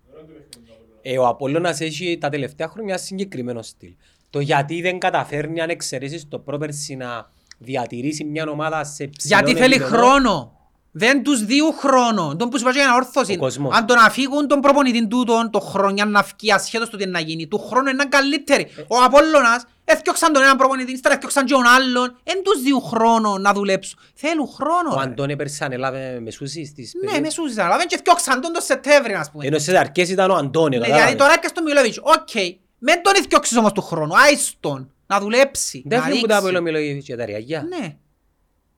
Ε, 1.01 1.17
ο 1.17 1.27
Απόλλωνας 1.27 1.79
έχει 1.81 2.17
τα 2.21 2.29
τελευταία 2.29 2.67
χρόνια 2.67 2.97
συγκεκριμένο 2.97 3.61
στυλ. 3.61 3.91
Το 4.29 4.39
γιατί 4.39 4.81
δεν 4.81 4.99
καταφέρνει 4.99 5.61
αν 5.61 5.69
εξαιρέσεις 5.69 6.27
το 6.27 6.39
πρόπερση 6.39 6.95
να 6.95 7.29
διατηρήσει 7.57 8.23
μια 8.23 8.49
ομάδα 8.49 8.83
σε 8.83 9.07
ψηλό 9.07 9.37
Γιατί 9.37 9.59
θέλει 9.59 9.73
επίπεδο. 9.73 9.97
χρόνο. 9.97 10.59
Δεν 10.91 11.23
τους 11.23 11.45
δίνουν 11.45 11.73
χρόνο. 11.73 12.35
Τον 12.35 12.49
που 12.49 12.57
σου 12.57 12.63
είπα 12.63 12.73
και 12.73 12.79
για 12.79 12.95
ορθώση. 12.95 13.33
Ο 13.33 13.37
κόσμος. 13.37 13.75
Αν 13.77 13.85
τον 13.85 13.97
αφήγουν 13.97 14.47
τον 14.47 14.59
προπονητή 14.59 15.07
τούτον, 15.07 15.49
το 15.51 15.59
χρονιά 15.59 16.05
να 16.05 16.23
φκεί 16.23 16.51
ασχέτως 16.51 16.89
του 16.89 16.97
τι 16.97 17.05
να 17.05 17.19
γίνει. 17.19 17.47
Του 17.47 17.57
χρόνου 17.57 17.89
είναι 17.89 18.05
καλύτερη. 18.05 18.67
Ο 18.87 19.03
Απόλλωνας 19.03 19.65
έφτιαξαν 19.85 20.33
τον 20.33 20.41
έναν 20.43 20.57
προπονητή, 20.57 20.91
ύστερα 20.91 21.13
έφτιαξαν 21.13 21.45
και 21.45 21.53
τον 21.53 21.65
άλλον. 21.65 22.17
Δεν 22.23 22.43
τους 22.43 22.61
δίνουν 22.61 22.81
χρόνο 22.81 23.37
να 23.37 23.53
δουλέψουν. 23.53 23.99
Θέλουν 24.13 24.47
χρόνο. 24.47 24.89
Ο 24.91 24.95
ρε. 24.97 25.01
Αντώνη 25.03 25.35
πέρσι 25.35 25.63
ανέλαβε 25.63 26.19
μεσούσεις 26.19 26.73
της 26.73 26.93
Ναι, 26.93 26.99
περίοδου. 26.99 27.21
με 27.21 27.29
σούζεις, 27.29 27.57
αλλά 27.57 27.77
δεν 27.77 27.87
και 27.87 27.95
έφτιαξαν 27.95 28.41
τον 28.41 28.53
το 28.53 28.61
Σεπτέμβριο, 28.61 29.19
ας 29.19 29.31
πούμε. 29.31 29.45
Ενώ 29.45 29.57
στις 29.57 29.73
αρχές 29.73 30.09
ήταν 30.09 30.31
ο 30.31 30.35
Αντώνη, 30.35 30.69
Ναι, 30.69 30.81
κατάλαβες. 30.81 31.01
Δηλαδή 31.01 31.15
τώρα 31.17 31.31
έρχεσαι 31.33 31.49
στον 31.49 31.63
Μιλόβιτς. 31.63 31.97
Οκ. 31.97 32.33
Μεν 32.79 33.01
τον 33.03 33.13
έφτιαξες 33.15 33.57
όμως 33.57 33.71
του 33.71 33.81
χρόνου. 33.81 34.17
Άιστον. 34.17 34.89
Να 35.07 35.19
δουλέψει. 35.19 35.83
Δεν 35.85 35.99
να 35.99 36.03
φύγουν 36.05 36.21
που 36.21 36.27
τα 36.27 36.33
ρίξει. 36.33 36.47
Απόλλων 36.47 36.63
Μιλόγεβιτς 36.63 37.05
για 37.05 37.17
τα 37.17 37.25
ριαγιά. 37.25 37.61
Ναι. 37.69 37.95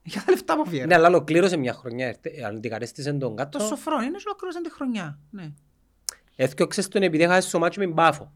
Για 0.03 0.23
τα 0.25 0.31
λεφτά 0.31 0.55
που 0.55 0.69
φιέρε. 0.69 0.85
Ναι, 0.85 0.95
αλλά 0.95 1.07
ολοκλήρωσε 1.07 1.57
μια 1.57 1.73
χρονιά, 1.73 2.07
έρθε- 2.07 2.43
αν 2.43 2.61
την 2.61 2.71
κατέστησε 2.71 3.09
τον 3.09 3.19
Το 3.19 3.33
κάτω. 3.33 3.59
σοφρόν 3.59 4.01
είναι 4.01 4.17
και 4.17 4.23
ολοκλήρωσαν 4.25 4.63
τη 4.63 4.71
χρονιά. 4.71 5.19
Ναι. 5.29 5.51
Έφτιαξες 6.35 6.87
τον 6.87 7.01
επειδή 7.03 7.23
έχασες 7.23 7.51
το 7.51 7.59
μάτσο 7.59 7.79
με 7.79 7.87
μπάφο. 7.87 8.31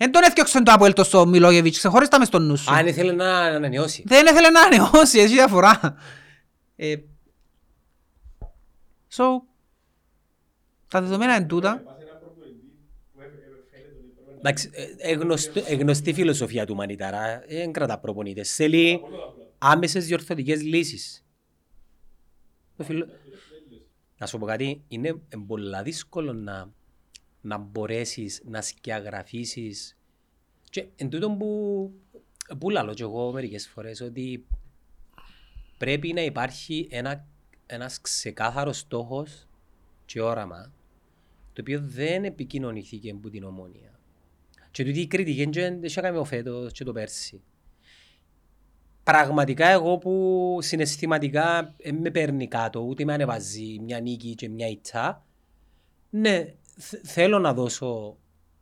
Δεν 0.00 0.12
τον 0.12 0.22
έφτιαξε 0.22 0.62
το 0.62 0.72
Αποέλ 0.72 0.92
το 0.92 1.04
στο 1.04 1.26
Μιλόγεβιτς, 1.26 1.76
ξεχώριστα 1.78 2.18
μες 2.18 2.28
στον 2.28 2.46
νου 2.46 2.56
σου. 2.56 2.74
Αν 2.74 2.86
ήθελε 2.86 3.12
να 3.12 3.38
ανανεώσει. 3.38 4.02
Δεν 4.06 4.26
ήθελε 4.26 4.48
να 4.50 4.60
ανανεώσει, 4.60 5.18
έχει 5.18 5.32
διαφορά. 5.34 5.96
Ε, 6.76 6.94
so, 9.16 9.24
τα 10.88 11.00
δεδομένα 11.00 11.36
είναι 11.36 11.46
τούτα. 11.46 11.82
Εντάξει, 14.38 14.70
ε, 14.72 15.10
ε, 15.10 15.14
γνωστό- 15.14 15.62
ε, 15.70 15.74
γνωστή 15.74 16.12
φιλοσοφία 16.12 16.66
του 16.66 16.74
Μανιταρά, 16.74 17.42
δεν 17.48 17.72
κρατά 17.72 17.98
προπονητές. 17.98 18.54
Θέλει 18.54 19.00
άμεσες 19.58 20.06
διορθωτικές 20.06 20.62
λύσεις. 20.62 21.24
Το 22.76 22.84
φιλο- 22.84 23.06
Να 24.18 24.26
σου 24.26 24.38
πω 24.38 24.46
κάτι, 24.46 24.84
είναι 24.88 25.14
πολύ 25.46 25.82
δύσκολο 25.82 26.32
να, 26.32 26.72
να 27.40 27.58
μπορέσεις 27.58 28.42
να 28.44 28.62
σκιαγραφίσεις 28.62 29.98
και 30.70 30.86
εν 30.96 31.08
τούτον 31.08 31.38
που, 31.38 31.92
που 32.58 32.70
λαλώ 32.70 32.94
και 32.94 33.02
εγώ 33.02 33.32
μερικές 33.32 33.68
φορές 33.68 34.00
ότι 34.00 34.46
πρέπει 35.78 36.12
να 36.12 36.20
υπάρχει 36.20 36.88
ένα, 36.90 37.26
ένας 37.66 38.00
ξεκάθαρος 38.00 38.78
στόχος 38.78 39.46
και 40.04 40.20
όραμα 40.20 40.72
το 41.52 41.60
οποίο 41.60 41.80
δεν 41.82 42.24
επικοινωνήθηκε 42.24 43.10
από 43.10 43.30
την 43.30 43.44
ομόνια. 43.44 43.98
Και 44.70 44.84
τούτη 44.84 45.00
η 45.00 45.06
κριτική 45.06 45.44
δεν 45.50 45.82
είχε 45.82 46.00
κάνει 46.00 46.16
ο 46.16 46.24
φέτος 46.24 46.72
και 46.72 46.84
το 46.84 46.92
πέρσι. 46.92 47.42
Πραγματικά 49.02 49.66
εγώ 49.68 49.98
που 49.98 50.58
συναισθηματικά 50.60 51.74
δεν 51.78 51.94
με 51.94 52.10
παίρνει 52.10 52.48
κάτω, 52.48 52.80
ούτε 52.80 53.04
με 53.04 53.12
ανεβάζει 53.12 53.78
μια 53.80 54.00
νίκη 54.00 54.34
και 54.34 54.48
μια 54.48 54.68
ήττα, 54.68 55.26
ναι, 56.10 56.44
θ- 56.44 56.67
θέλω 57.04 57.38
να 57.38 57.54
δώσω 57.54 58.16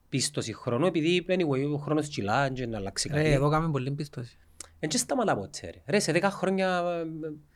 πίστοση 0.08 0.54
χρόνου, 0.54 0.86
επειδή 0.86 1.24
anyway, 1.28 1.72
ο 1.74 1.76
χρόνος 1.76 2.08
κυλά 2.08 2.48
και 2.50 2.66
να 2.66 2.76
αλλάξει 2.76 3.08
κάτι. 3.08 3.22
Ρε, 3.22 3.32
εδώ 3.32 3.48
κάνουμε 3.50 3.70
πολύ 3.72 3.90
πίστοση. 3.90 4.38
Εν 4.78 4.88
και 4.88 4.98
σταματά 4.98 5.36
ποτέ 5.36 5.70
ρε. 5.70 5.82
Ρε 5.86 5.98
σε 5.98 6.12
δέκα 6.12 6.30
χρόνια... 6.30 6.82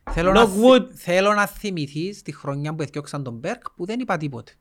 ε, 0.06 0.10
Θέλω, 0.12 0.30
knock 0.30 0.34
να, 0.34 0.44
wood. 0.44 0.80
θυ- 0.88 0.98
θέλω 0.98 1.32
να 1.34 1.46
θυμηθείς 1.46 2.22
τη 2.22 2.32
χρονιά 2.32 2.74
που 2.74 2.82
έφτιαξαν 2.82 3.22
τον 3.22 3.34
Μπέρκ 3.34 3.70
που 3.76 3.84
δεν 3.86 4.00
είπα 4.00 4.16
τίποτε. 4.16 4.52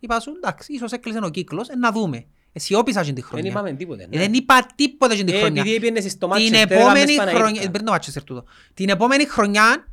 Είπα 0.00 0.20
σου, 0.20 0.30
εντάξει, 0.36 0.72
ίσως 0.72 0.92
έκλεισε 0.92 1.18
ο 1.22 1.28
κύκλος, 1.28 1.68
ε, 1.68 1.76
να 1.76 1.92
δούμε. 1.92 2.26
Εσιώπησα 2.52 3.02
την 3.02 3.14
τη 3.14 3.20
Δεν 3.20 3.30
χρονιά. 3.30 3.50
είπαμε 3.50 3.72
τίποτε. 3.72 4.02
Ε, 4.02 4.06
ναι. 4.06 4.18
Δεν 4.18 4.32
είπα 4.32 4.66
τίποτε 4.74 5.14
την 5.14 5.26
τη 5.26 5.32
Ε, 5.32 5.38
χρονιά. 5.38 5.60
επειδή 5.60 5.76
έπαιρνες 5.76 6.10
στο 6.12 6.28
Την 6.28 6.36
Manchester, 6.36 6.70
επόμενη 6.70 7.12
έκαμες 7.12 7.16
Παναγίρκα. 7.16 7.38
χρονιά, 7.38 7.62
ε, 7.62 7.68
πριν 7.68 7.84
το 7.84 7.92
Manchester 7.94 8.22
τούτο. 8.24 8.44
Την 8.74 8.88
επόμενη 8.88 9.24
χρονιά 9.24 9.86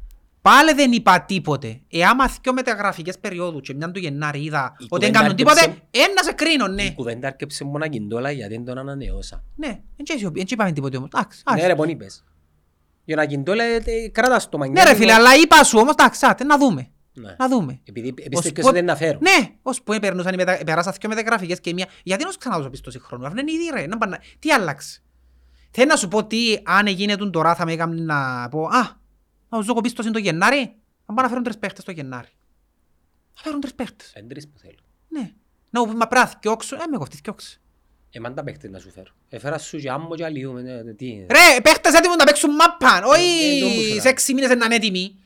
πάλι 0.43 0.73
δεν 0.73 0.91
είπα 0.91 1.21
τίποτε. 1.21 1.81
Εάν 1.91 2.17
δυο 2.41 2.53
μεταγραφικές 2.53 3.19
περιόδου 3.19 3.59
και 3.59 3.73
μια 3.73 3.91
του 3.91 3.99
Γενάρη 3.99 4.43
είδα 4.43 4.73
Η 4.79 4.85
ότι 4.89 5.05
δεν 5.05 5.13
κουβέντα 5.13 5.19
κάνουν 5.19 5.35
τίποτε, 5.35 5.59
άρκεψε- 5.59 5.83
ένα 5.91 6.23
σε 6.23 6.31
κρίνω, 6.31 6.65
Η 6.65 6.69
ναι. 6.83 6.91
κουβέντα 6.91 7.27
άρκεψε 7.27 7.63
μόνο 7.63 7.87
κιντόλα 7.87 8.31
γιατί 8.31 8.53
δεν 8.53 8.65
τον 8.65 8.77
ανανεώσα. 8.77 9.43
Ναι, 9.55 9.67
δεν 9.67 10.05
και 10.05 10.13
αισιοπη- 10.13 10.37
δεν 10.37 10.45
και 10.45 10.53
είπαμε 10.53 10.71
τίποτε 10.71 10.97
όμως. 10.97 11.09
Εντάξει, 11.13 11.37
Ναι 11.37 11.43
άρχισε. 11.51 11.67
ρε 11.67 11.75
πον 11.75 11.89
είπες. 11.89 12.23
Για 13.05 13.15
να 13.15 13.25
κιντόλα 13.25 13.63
ε, 13.63 13.79
κράτας 14.11 14.49
το 14.49 14.57
Ναι 14.57 14.63
μαγνιάτικο. 14.65 14.93
ρε 14.95 14.99
φίλε, 15.01 15.13
αλλά 15.13 15.35
είπα 15.35 15.63
σου 15.63 15.77
όμως, 15.79 15.91
εντάξει, 15.91 16.25
άτε, 16.25 16.43
να 16.43 16.57
δούμε. 16.57 16.87
Ναι. 17.13 17.35
Να 17.37 17.47
δούμε. 17.47 17.79
Επειδή 17.83 18.07
Ως 18.17 18.25
εμπιστεύκες 18.25 18.63
που- 18.63 18.69
ότι 18.69 18.81
να 18.81 18.95
φέρω. 18.95 19.17
Ναι, 19.21 19.47
ως 19.61 19.81
που 19.81 19.97
περνούσαν 20.01 20.33
οι 20.33 20.35
μετα... 20.35 20.57
περάσαν 20.65 20.93
δυο 20.99 21.09
μεταγραφικές 21.09 21.59
και 21.59 21.73
μία... 21.73 21.87
Γιατί 22.03 22.23
να 22.23 22.31
σου 22.31 22.37
ξαναδώσω 22.37 22.69
πιστώση 22.69 22.99
χρόνου, 22.99 23.25
αφού 23.25 23.37
είναι 23.37 23.51
ήδη 23.51 23.69
ρε, 23.73 23.87
να 23.87 23.97
πάνε... 23.97 24.17
τι 24.39 24.51
άλλαξε; 24.51 25.01
Θέλω 25.71 25.87
να 25.87 25.95
σου 25.95 26.07
πω 26.07 26.25
τι, 26.25 26.37
αν 26.63 26.87
έγινε 26.87 27.15
τον 27.15 27.31
τώρα 27.31 27.55
θα 27.55 27.65
με 27.65 27.71
έκαμε 27.71 27.95
να 28.01 28.49
πω, 28.49 28.63
α, 28.65 29.01
να 29.58 29.62
σου 29.64 29.68
δώσω 29.68 29.82
πιστώση 29.82 30.12
το 30.12 30.20
Γενάρη, 30.20 30.58
να 31.06 31.14
πάνε 31.14 31.22
να 31.22 31.28
φέρουν 31.28 31.43
τρεις 31.43 31.58
παίχτες 31.58 31.84
το 31.84 31.91
Γενάρη. 31.91 32.28
Να 33.36 33.41
φέρουν 33.41 33.60
τρεις 33.60 33.74
παίχτες. 33.74 34.12
Έντρεις 34.14 34.47
που 34.47 34.58
θέλω. 34.60 34.78
Ναι. 35.08 35.32
Να 35.70 35.80
μου 35.80 35.91
πει, 35.91 35.95
μα 35.97 36.08
πρέπει 36.08 36.24
να 36.26 36.30
θκιώξω, 36.32 36.76
ε, 36.76 36.80
με 36.91 36.97
κοφτείς 36.97 37.18
θκιώξω. 37.20 37.58
Εμάν 38.16 38.34
τα 38.36 38.43
παίχτες 38.43 38.70
να 38.72 38.80
σου 38.80 38.89
φέρω. 38.91 39.12
Έφερα 39.30 39.58
σου 39.58 39.78
και 39.78 39.89
άμμο 39.91 40.16
και 40.16 40.24
αλλιού. 40.26 40.58
ε, 40.58 40.93
Τι 40.93 41.08
είναι. 41.08 41.26
Ρε, 41.30 41.62
παίχτες 41.62 41.93
έτοιμοι 41.93 42.16
να 42.16 42.24
παίξουν 42.24 42.56
μάπαν, 42.56 43.04
Ε, 43.04 43.56
ε, 43.56 43.60
το 43.60 43.66
μου 43.68 43.72
όχι 43.78 43.84
φέραν. 43.88 44.01
σε 44.01 44.08
έξι 44.10 44.34
μήνες 44.34 44.49
να 44.56 44.66
είναι 44.66 44.76
έτοιμοι. 44.76 45.18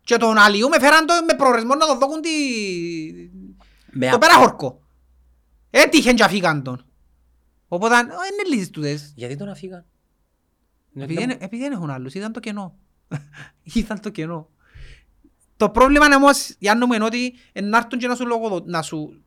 Και 0.00 0.16
τον 0.16 0.38
Αλιού 0.38 0.68
με 0.68 0.78
φέραν 0.78 1.06
το 1.06 1.14
με 1.26 1.34
προορισμό 1.34 1.74
να 1.74 1.86
το 1.86 1.98
δώκουν 1.98 2.20
τη... 2.20 2.30
Με 3.90 4.08
Το 4.08 4.14
α- 4.14 4.18
πέρα 4.18 4.34
χορκό. 4.34 4.82
Έτυχεν 5.70 6.16
και 6.16 6.24
αφήκαν 6.24 6.62
τον. 6.62 6.84
Οπότε, 7.68 7.94
ε, 7.94 7.98
είναι 8.00 8.54
λύσεις 8.54 8.70
τούτες. 8.70 9.12
Γιατί 9.16 9.36
τον 9.36 9.48
αφήγαν. 9.48 9.84
Ναι, 10.92 11.04
Επειδή 11.04 11.20
να- 11.20 11.26
δεν- 11.26 11.38
Επειδή 11.40 11.62
δεν 11.62 11.72
έχουν 11.72 11.90
άλλους, 11.90 12.14
ήταν 12.14 12.32
το 12.32 12.40
κενό. 12.40 12.78
Ήταν 13.74 14.00
το 14.00 14.10
κενό. 14.10 14.48
Το 15.56 15.70
πρόβλημα 15.70 16.06
είναι 16.06 16.14
όμως, 16.14 16.54
Γιάννο 16.58 16.86
μου, 16.86 16.92
είναι 16.92 17.04
ότι 17.04 17.34
ε, 17.52 17.60
να 17.60 17.76
έρθουν 17.76 17.98
και 17.98 18.06
να 18.06 18.14
σου, 18.14 18.26
λογοδο... 18.26 18.62
να 18.64 18.82
σου 18.82 19.22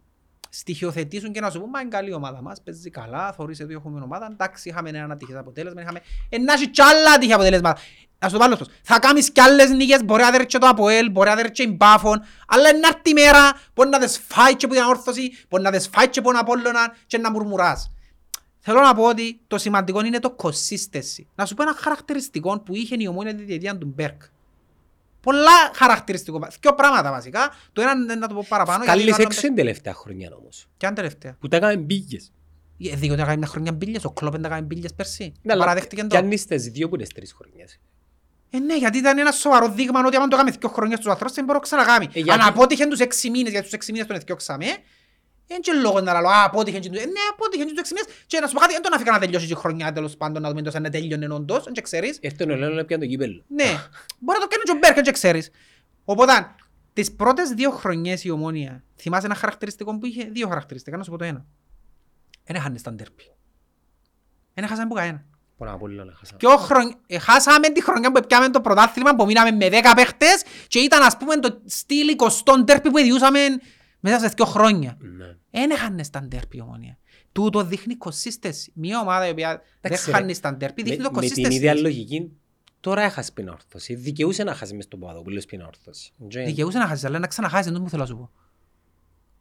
στοιχειοθετήσουν 0.50 1.32
και 1.32 1.40
να 1.40 1.50
σου 1.50 1.60
πούν 1.60 1.70
«Μα 1.70 1.80
είναι 1.80 1.90
καλή 1.90 2.10
η 2.10 2.14
ομάδα 2.14 2.42
μας, 2.42 2.62
παίζει 2.62 2.90
καλά, 2.90 3.34
θωρείς 3.34 3.60
ότι 3.60 3.74
έχουμε 3.74 4.02
ομάδα, 4.02 4.28
εντάξει, 4.32 4.70
είχαμε 4.70 4.90
ένα 4.90 5.14
ατυχές 5.14 5.36
αποτέλεσμα, 5.36 5.82
είχαμε... 5.82 6.02
Ε, 6.30 6.38
να 6.38 6.54
έχει 6.54 6.70
κι 6.70 6.82
άλλα 6.82 7.12
ατυχή 7.12 7.34
αποτέλεσματα. 7.34 7.82
Να 8.20 8.28
σου 8.28 8.34
το 8.34 8.40
βάλω 8.40 8.54
αυτός. 8.54 8.68
Θα 8.82 9.00
κάνεις 9.00 9.32
κι 9.32 9.42
άλλες 9.42 9.70
νίκες, 9.70 10.04
μπορεί 10.04 10.22
να 10.22 10.32
δέρει 10.32 10.46
το 10.46 10.68
Αποέλ, 10.68 11.12
μπορεί 11.12 11.30
να 11.30 11.36
δέρει 11.36 11.52
και 11.52 11.64
η 11.64 11.74
Μπάφων, 11.78 12.22
αλλά 12.48 12.74
να 12.74 12.88
έρθει 12.88 13.10
η 13.10 13.14
μέρα, 13.14 13.54
μπορεί 13.74 13.90
να 13.90 14.00
δες 14.00 14.22
φάει 14.28 14.56
και 14.56 14.68
που 14.68 14.74
την 14.74 14.84
όρθωση, 14.84 15.32
μπορεί 15.50 15.64
να 15.64 15.70
δες 15.70 15.90
φάει 15.94 16.10
και 16.10 16.22
που 16.22 16.30
την 16.30 16.40
Απόλλωνα 16.40 16.96
και 17.08 17.18
να 17.18 17.32
μουρμουράς. 17.32 17.92
Θέλω 18.64 18.80
να 18.80 18.94
πω 18.96 19.04
ότι 19.04 19.40
το 19.48 19.58
σημαντικό 19.58 20.06
είναι 20.06 20.20
το 20.20 20.36
consistency. 20.38 21.24
Να 21.36 21.46
σου 21.46 21.54
πω 21.56 21.62
ένα 21.64 21.76
χαρακτηριστικό 21.78 22.60
που 22.60 22.76
είχε 22.76 22.96
η 23.00 23.08
ομόνια 23.08 23.36
της 23.36 23.46
διετίας 23.46 23.78
του 23.78 23.92
Μπέρκ. 23.96 24.22
Πολλά 25.22 25.72
χαρακτηριστικό. 25.74 26.40
Δυο 26.62 26.74
πράγματα 26.76 27.12
βασικά. 27.12 27.54
Το 27.74 27.82
ένα 27.82 27.92
είναι 27.92 28.16
να 28.16 28.28
το 28.28 28.34
πω 28.34 28.46
παραπάνω. 28.50 28.84
γιατί 28.84 28.98
Καλής 29.00 29.16
το 29.16 29.22
άλλο- 29.22 29.32
έξω 29.32 29.48
είναι 29.48 29.56
τελευταία 29.56 29.94
χρονιά 29.94 30.32
όμως. 30.40 30.68
Και 30.78 30.86
αν 30.86 30.94
τελευταία; 30.94 31.36
Που 31.40 31.48
τα 31.48 31.56
έκαμε 31.58 31.78
μπήκες. 31.78 32.32
Ε, 32.84 32.96
Δίκιο 32.96 33.14
ότι 33.14 33.22
έκανε 33.22 33.38
μια 33.38 33.48
χρονιά 33.48 33.72
μπίλιες. 33.72 34.04
Ο 34.06 34.12
Κλόπεν 34.12 34.42
τα 34.42 34.48
έκανε 34.48 34.62
μπίλιες 34.62 34.94
πέρσι. 34.94 35.34
Ναι, 35.42 35.54
αλλά 35.54 35.64
Παραδέχτηκε 35.64 36.02
κι 36.02 36.08
το. 36.08 36.18
αν 36.18 36.32
είστε 36.32 36.56
δύο 36.56 36.90
που 36.90 36.96
είναι 36.96 37.06
τρεις 37.16 37.34
χρονιές. 37.34 37.80
Ε, 38.50 38.60
ναι, 38.60 38.78
γιατί 38.78 38.98
ήταν 38.98 39.18
ένα 39.18 39.32
σοβαρό 39.32 39.70
δείγμα 39.70 40.02
ότι 40.06 40.16
αν 40.16 40.30
το 40.30 40.36
κάνουμε 40.36 40.56
δυο 40.60 40.70
χρονιές 40.70 40.98
στους 41.00 41.12
ανθρώπους 41.12 41.36
δεν 41.36 41.46
μπορώ 41.46 41.58
να 41.58 41.64
ξανακάμει. 41.64 42.06
Ε, 42.06 42.20
γιατί- 42.20 42.30
Αν 42.42 42.48
απότυχε 42.48 42.86
τους 42.88 43.00
έξι 43.00 43.30
μήνες, 43.30 43.52
γιατί 43.52 43.66
τους 43.66 43.74
έξι 43.74 43.92
μήνες 43.92 44.08
τον 44.08 44.16
εθιώξαμε, 44.16 44.66
δεν 45.52 45.62
και 45.62 45.74
λόγο 45.74 46.02
να 46.02 46.22
λέω, 46.22 46.30
α, 46.30 46.44
απότυχε 46.44 46.80
και 46.80 46.90
τους... 46.90 47.02
Ε, 47.02 47.06
ναι, 47.06 47.22
απότυχε 47.32 47.64
και 47.64 47.70
τους 47.70 47.80
έξι 47.80 47.94
μήνες. 47.94 48.24
Και 48.28 48.40
να 48.40 48.48
σου 48.48 48.54
πω 48.54 48.60
κάτι, 48.60 48.74
δεν 48.74 48.82
τον 48.82 48.94
αφήκα 48.94 49.12
να 49.12 49.20
τελειώσει 49.20 49.46
η 49.52 49.56
χρονιά 49.56 49.92
τέλος 49.92 50.18
πάντων, 50.18 50.42
να 50.42 50.50
δούμε 50.50 50.62
τόσο 50.62 50.78
αν 50.78 50.92
τέλειωνε 50.92 51.28
όντως, 51.34 51.64
δεν 51.64 51.74
και 51.74 51.82
ξέρεις. 51.82 52.18
Έρθει 52.22 52.44
ο 52.44 52.46
Νελένο 52.46 52.74
να 52.74 52.86
πιάνει 52.86 53.04
το 53.04 53.10
κύπελλο. 53.10 53.44
Ναι, 53.48 53.70
μπορεί 54.20 54.40
να 54.40 54.46
το 54.46 54.48
κάνει 54.48 54.64
και 54.64 54.72
ο 54.72 54.78
Μπέρκ, 54.80 54.96
δεν 54.96 55.04
και 55.04 55.12
ξέρεις. 55.12 55.52
Οπότε, 56.06 56.56
τις 56.94 57.12
πρώτες 57.12 57.50
δύο 57.50 57.72
χρονιές 57.72 58.24
η 58.24 58.30
Ομόνια, 58.30 58.84
θυμάσαι 58.96 59.26
ένα 59.26 59.36
χαρακτηριστικό 59.36 59.98
που 59.98 60.06
είχε, 60.06 60.24
δύο 60.24 60.48
χαρακτηριστικά, 60.48 60.98
να 60.98 61.04
σου 61.04 61.12
πω 61.12 61.18
το 61.18 61.24
ένα. 61.24 61.46
Δεν 62.44 62.56
έχανε 62.56 62.78
στα 62.78 62.94
ντέρπι. 62.94 63.24
Δεν 64.54 64.64
έχασαν 64.64 64.88
που 64.88 64.94
κανένα. 64.94 65.26
Πολλά 65.58 65.78
πολύ 65.78 65.96
να 65.96 66.14
χάσαμε. 66.20 66.38
Και 66.38 66.48
ο 66.48 66.58
χρον... 66.58 66.96
ε, 67.08 67.20
χάσαμε 67.20 67.70
τη 67.70 67.84
χρονιά 67.84 68.12
που 68.12 68.22
πιάμε 68.28 68.50
το 68.50 68.62
πρωτάθλημα 68.62 69.16
που 69.16 69.26
μείναμε 69.26 69.52
με 69.52 69.68
10 69.72 69.72
παίχτες 69.96 70.44
και 70.68 70.80
ήταν 70.80 71.02
ας 71.02 71.18
πούμε 71.18 71.36
το 71.36 71.62
στυλ 71.66 72.16
20 72.18 72.64
ντέρπι 72.64 72.90
που 72.90 72.98
διούσαμε 72.98 73.40
μέσα 74.04 74.20
σε 74.20 74.28
δύο 74.36 74.46
χρόνια. 74.46 74.98
Ναι. 75.00 75.36
Δεν 75.52 75.72
έχανε 75.72 76.04
στα 76.04 76.20
ντέρπι 76.22 76.58
η 76.58 76.62
Ομόνια. 76.62 76.98
Τούτο 77.32 77.64
δείχνει 77.64 77.98
consistency. 78.06 78.72
Μια 78.74 79.00
ομάδα 79.00 79.28
η 79.28 79.32
οποία 79.32 79.50
δεν 79.50 79.62
Εντάξει, 79.82 80.12
ρε. 80.12 80.18
χάνει 80.18 80.34
στα 80.34 80.54
ντέρπι 80.56 80.84
δείχνει 80.84 80.98
Με, 80.98 81.04
το 81.10 81.12
με 81.22 81.28
την 81.30 81.52
ίδια 81.52 81.74
consistency. 81.74 81.82
λογική, 81.82 82.32
τώρα 82.80 83.02
έχασε 83.02 83.32
την 83.34 83.48
όρθωση. 83.50 83.96
Δικαιούσε 83.96 84.44
να 84.44 84.54
χάσει 84.56 84.74
μες 84.76 84.84
στον 84.84 85.00
Παπαδοπούλος 85.00 85.46
την 85.46 85.62
όρθωση. 85.62 86.12
Και- 86.28 86.42
Δικαιούσε 86.44 86.78
να 86.78 86.88
χάσεις, 86.88 87.06
αλλά 87.06 87.20
να 87.20 87.28
ξαναχάσεις, 87.28 87.72
δεν 87.72 87.82
μου 87.82 87.90
θέλω 87.90 88.02
να 88.02 88.08
σου 88.08 88.18
πω. 88.18 88.32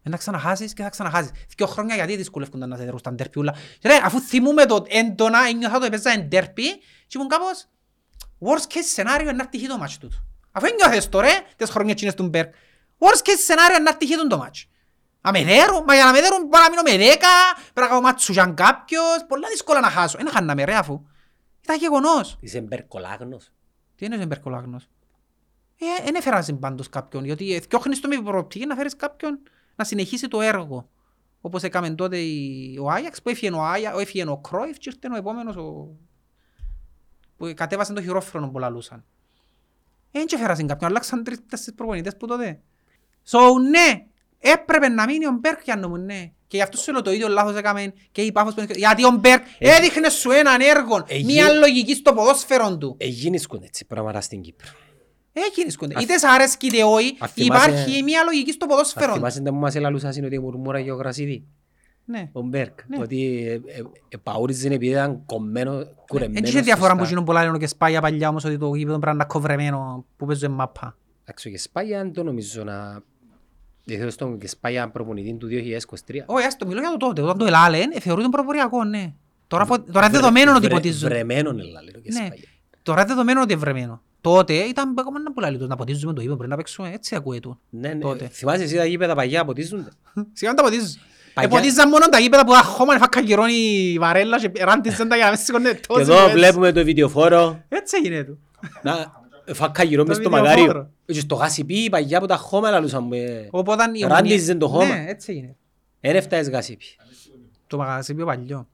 Ε, 0.02 0.08
Να 0.08 0.16
ξαναχάσεις 0.16 0.72
και 0.72 0.82
θα 0.82 0.88
ξαναχάσεις. 0.88 1.30
Δυο 1.56 1.66
χρόνια 1.66 1.94
γιατί 1.94 2.16
δυσκολεύκονταν 2.16 2.68
να 2.68 2.76
σε 2.76 2.84
δερούν 2.84 2.98
στα 2.98 3.12
ντέρπι 3.12 3.38
ούλα. 3.38 3.54
Και 3.78 3.88
Ρε, 3.88 3.94
αφού 4.04 4.20
θυμούμε 4.20 4.66
το 4.66 4.84
έντονα, 4.88 5.38
ένιωθα 5.48 5.78
το 5.78 5.84
έπαιζα 5.84 6.10
εν 6.10 6.26
ντέρπι 6.28 6.62
και 7.06 7.14
ήμουν 7.16 7.28
κάπως 7.28 7.66
worst 8.40 8.72
case 8.72 9.00
scenario 9.02 9.20
είναι 9.20 9.32
να 9.32 9.48
έρθει 9.52 9.68
το 9.68 9.78
μάτσο 9.78 9.98
τούτο. 10.00 10.16
Αφού 10.52 10.66
ένιωθες 10.66 11.08
το 11.08 11.20
ρε, 11.20 11.28
τις 11.56 11.70
χρονιές 11.70 11.94
εκείνες 11.94 12.14
του 12.14 12.28
Μπέρκ. 12.28 12.54
Worst 13.02 13.22
case 13.26 13.42
scenario 13.46 13.74
είναι 13.78 13.82
να 13.82 13.90
έρθει 14.00 14.28
το 14.28 14.38
μάτσο. 14.38 14.66
Μα 15.22 15.30
με 15.30 15.44
δέρουν, 15.44 15.84
μα 15.86 15.94
για 15.94 16.04
να 16.04 16.12
με 16.12 16.20
δέρουν 16.20 16.46
μπορώ 16.46 16.62
να 16.62 16.70
μείνω 16.70 16.82
με 16.82 16.96
δέκα, 17.04 17.28
πρέπει 17.54 17.80
να 17.80 17.86
κάνω 17.86 18.00
μάτσο 18.00 18.32
σαν 18.32 18.54
κάποιος, 18.54 19.24
πολλά 19.28 19.48
δύσκολα 19.48 19.80
να 19.80 19.90
χάσω. 19.90 20.16
Ένα 20.20 20.30
χάναμε 20.30 20.64
ρε 20.64 20.74
αφού. 20.74 21.00
Ήταν 21.62 21.76
γεγονός. 21.78 22.36
Είσαι 22.40 22.60
μπερκολάγνος. 22.60 23.50
Τι 23.96 24.04
είναι 24.06 24.22
ο 24.22 24.26
Μπερκολάγνος. 24.26 24.88
Ε, 25.78 26.04
δεν 26.04 26.14
έφερασαν 26.14 26.58
πάντως 26.58 26.88
κάποιον, 26.88 27.24
γιατί 27.24 27.54
ε, 27.54 27.60
θκιόχνεις 27.60 28.00
το 28.00 28.08
με 28.08 28.22
προοπτική 28.22 28.66
να 28.66 28.74
φέρεις 28.74 28.96
κάποιον 28.96 29.38
να 29.76 29.84
συνεχίσει 29.84 30.28
το 30.28 30.40
έργο. 30.40 30.88
Όπως 31.40 31.62
έκαμε 31.62 31.90
τότε 31.90 32.18
η- 32.18 32.78
ο 32.80 32.90
Άγιαξ, 32.90 33.22
που 33.22 33.28
έφυγε 33.28 33.56
ο, 33.56 33.62
Άγια, 33.64 33.92
έφυγε 33.96 34.28
ο 34.28 34.36
Κρόιφ 34.38 34.78
και 34.78 34.90
ήρθε 34.94 35.14
ο 35.14 35.16
επόμενος 35.16 35.56
ο... 35.56 35.96
που 37.36 37.52
κατέβασαν 37.56 37.94
το 37.94 38.02
χειρόφρενο 38.02 38.48
που 38.48 38.58
λαλούσαν. 38.58 39.04
Δεν 40.10 40.26
και 40.26 40.36
φέρασαν 40.36 40.66
κάποιον, 40.66 40.90
αλλάξαν 40.90 41.24
τρεις 41.24 41.38
τέσσερις 41.48 41.74
προπονητές 41.74 42.16
που 42.16 42.26
τότε. 42.26 42.60
So, 43.28 43.38
ναι, 43.70 44.04
έπρεπε 44.38 44.88
να 44.88 45.04
μείνει 45.06 45.26
ο 45.26 45.36
Μπέρκ 45.40 45.60
για 45.64 45.76
να 45.76 45.88
μου, 45.88 45.96
ναι. 45.96 46.30
Και 46.46 46.56
γι' 46.56 46.62
αυτό 46.62 46.76
σου 46.76 46.92
λέω 46.92 47.02
το 47.02 47.12
ίδιο 47.12 47.28
λάθος 47.28 47.56
έκαμε 47.56 47.92
και 48.12 48.22
η 48.22 48.32
Πάφος. 48.32 48.54
που- 48.54 48.64
Γιατί 48.74 49.04
ο 49.04 49.10
Μπέρκ 49.20 49.42
Ε, 49.58 49.76
έδειχνε 49.76 50.08
σου 50.08 50.30
έναν 50.30 50.60
έργο, 50.60 51.04
ε, 51.06 51.22
μία 51.24 51.48
γι- 51.52 51.58
λογική 51.58 51.94
στο 51.94 52.12
ποδόσφαιρο 52.12 52.78
του. 52.78 52.94
Εγίνησκουν 52.98 53.62
έτσι 53.62 53.86
πράγματα 53.86 54.20
στην 54.20 54.40
Κύπρο. 54.40 54.68
Έχει 55.32 55.62
ρίσκονται. 55.62 55.94
Ας- 55.96 56.02
Είτε 56.02 56.18
σ' 56.18 56.24
αρέσκει 56.24 56.66
είτε 56.66 56.84
όχι, 56.84 57.16
ας 57.18 57.32
θυμάσαι- 57.32 57.68
υπάρχει 57.68 58.02
μια 58.02 58.22
λογική 58.24 58.52
στο 58.52 58.64
Αν 58.64 58.70
ποδόσφαιρο. 58.70 59.12
θυμάσαι 59.12 59.40
που 59.42 59.54
μας 59.54 59.74
ελαλούσαν 59.74 60.24
ότι 60.24 60.38
μουρμούρα 60.40 60.82
και 60.82 60.92
ο 60.92 60.96
Γρασίδη. 60.96 61.44
Ναι. 62.04 62.28
Ο 62.32 62.40
Μπέρκ. 62.40 62.78
Ναι. 62.86 62.98
Ότι 63.00 63.46
ε, 63.46 63.52
ε, 63.52 63.82
ε, 64.08 64.16
παούριζε 64.22 64.66
επειδή 64.68 64.86
ήταν 64.86 65.22
κομμένο, 65.26 65.84
κουρεμένος. 66.06 66.40
Δεν 66.40 66.50
είχε 66.50 66.60
διαφορά 66.60 66.88
που 66.90 66.96
σωστά. 66.98 67.08
γίνουν 67.10 67.24
πολλά 67.24 67.44
λένε 67.44 67.58
και 67.58 67.66
σπάγια 67.66 68.00
παλιά 68.00 68.28
όμως 68.28 68.44
ότι 68.44 68.58
το 68.58 68.74
γήπεδο 68.74 68.98
πρέπει 68.98 69.16
να 69.16 69.22
είναι 69.24 69.32
κοβρεμένο 69.32 70.04
που 70.16 70.26
παίζουν 70.26 70.50
μάπα. 70.52 70.96
Εντάξει, 71.22 71.50
και 71.50 71.58
Σπάγια 71.58 71.98
δεν 71.98 72.12
το 72.12 72.22
νομίζω 72.22 72.64
να... 72.64 73.02
Διαθέτω 73.84 74.10
στον 74.10 74.38
και 74.38 74.48
Σπάγια 74.48 74.88
προπονητή 74.88 75.34
του 75.34 75.48
2023. 75.50 76.22
Όχι, 76.26 76.46
ας 76.46 76.56
το 76.56 76.66
μιλώ 76.66 76.80
για 76.80 76.90
το 76.90 76.96
τότε. 76.96 77.22
Όταν 77.22 77.38
το 77.38 77.44
ελάλεν, 77.44 77.90
ε, 77.94 78.00
θεωρούνται 78.00 78.28
προποριακό, 78.28 78.84
ναι. 78.84 79.12
Τώρα, 79.46 79.64
φο- 79.66 79.80
τώρα 79.92 80.06
είναι 80.06 80.16
δεδομένο 80.18 80.50
ότι 80.50 80.60
Βρε- 80.60 80.72
ποτίζουν. 80.72 81.08
Βρεμένον 81.08 81.58
ελάλε 81.60 81.90
το 81.90 81.98
και 82.00 82.10
Ναι. 82.12 82.24
Σπάγια. 82.26 82.48
Τώρα 82.82 83.00
είναι 83.00 83.08
δεδομένο 83.08 83.40
ότι 83.40 83.52
είναι 83.52 83.60
βρεμένο. 83.60 84.02
Τότε 84.20 84.54
ήταν 84.54 84.94
ακόμα 84.98 85.20
να 85.20 85.32
πουλάει 85.32 85.56
το 85.56 85.66
να 85.66 85.76
ποτίζουμε 85.76 86.12
το 86.12 86.20
ύπο, 86.22 86.34
πρέπει 86.34 86.50
να 86.50 86.56
παίξουμε 86.56 86.90
έτσι 86.94 87.14
ακούει 87.14 87.40
του. 87.40 87.58
Ναι, 87.70 87.88
ναι. 87.88 87.98
Τότε. 88.00 88.28
Θυμάσαι 88.32 88.62
εσύ 88.62 88.76
τα 88.76 88.84
γήπεδα 88.84 89.14
παγιά 89.14 89.44
ποτίζονται. 89.44 89.90
Σιγά 90.32 90.54
τα 90.54 90.62
ποτίζεις. 90.62 90.98
Παλιά- 91.34 91.52
Εποτίζαν 91.52 91.88
μόνο 91.88 92.06
τα 92.08 92.18
γήπεδα 92.18 92.44
που 92.44 92.54
αχώμαν 92.54 92.98
φάκα 92.98 93.20
γυρώνει 93.20 93.52
η 93.92 93.98
βαρέλα 93.98 94.38
και 94.40 94.64
ράντιζαν 94.64 95.08
τα 95.08 95.16
για 95.16 95.24
να 95.24 95.30
μην 95.30 95.40
σηκώνεται 95.40 95.74
Και 95.74 95.80
τόσο. 95.86 96.00
εδώ 96.00 96.20
έτσι. 96.20 96.32
βλέπουμε 96.32 96.72
το 96.72 96.84
βιντεοφόρο. 96.84 97.62
Έτσι 97.68 97.96
έγινε 98.04 98.24
του. 98.24 98.38
Να, 99.50 99.56
φάκα 99.56 99.82
γύρω 99.82 100.04
μες 100.06 100.16
Το 100.16 100.22
στο 100.22 100.30
βιντεοφόρο. 100.30 100.62
μαγάριο. 100.64 100.90
Και 101.04 101.20
στο 101.20 101.34
γάσιπι 101.34 101.88
παγιά 101.90 102.20
που 102.20 102.26
τα 102.26 102.36
χώμα 102.36 102.70
λαλούσαν 102.70 103.04
μου. 103.04 103.12
ε. 103.12 103.48
Οπότε 103.50 103.84
η 103.92 104.00
Ράντιζε 104.06 104.34
ομονία- 104.52 104.58
το 104.58 104.68
χώμα. 104.68 104.96
Ναι, 104.96 105.04
έτσι 105.08 105.32
έγινε. 105.32 105.56
Εν 106.00 106.16
έφταες 106.16 106.48
γάσιπι. 106.50 106.84
Το 107.66 107.76
μαγαζί 107.76 108.14
πιο 108.14 108.24
παλιό. 108.24 108.68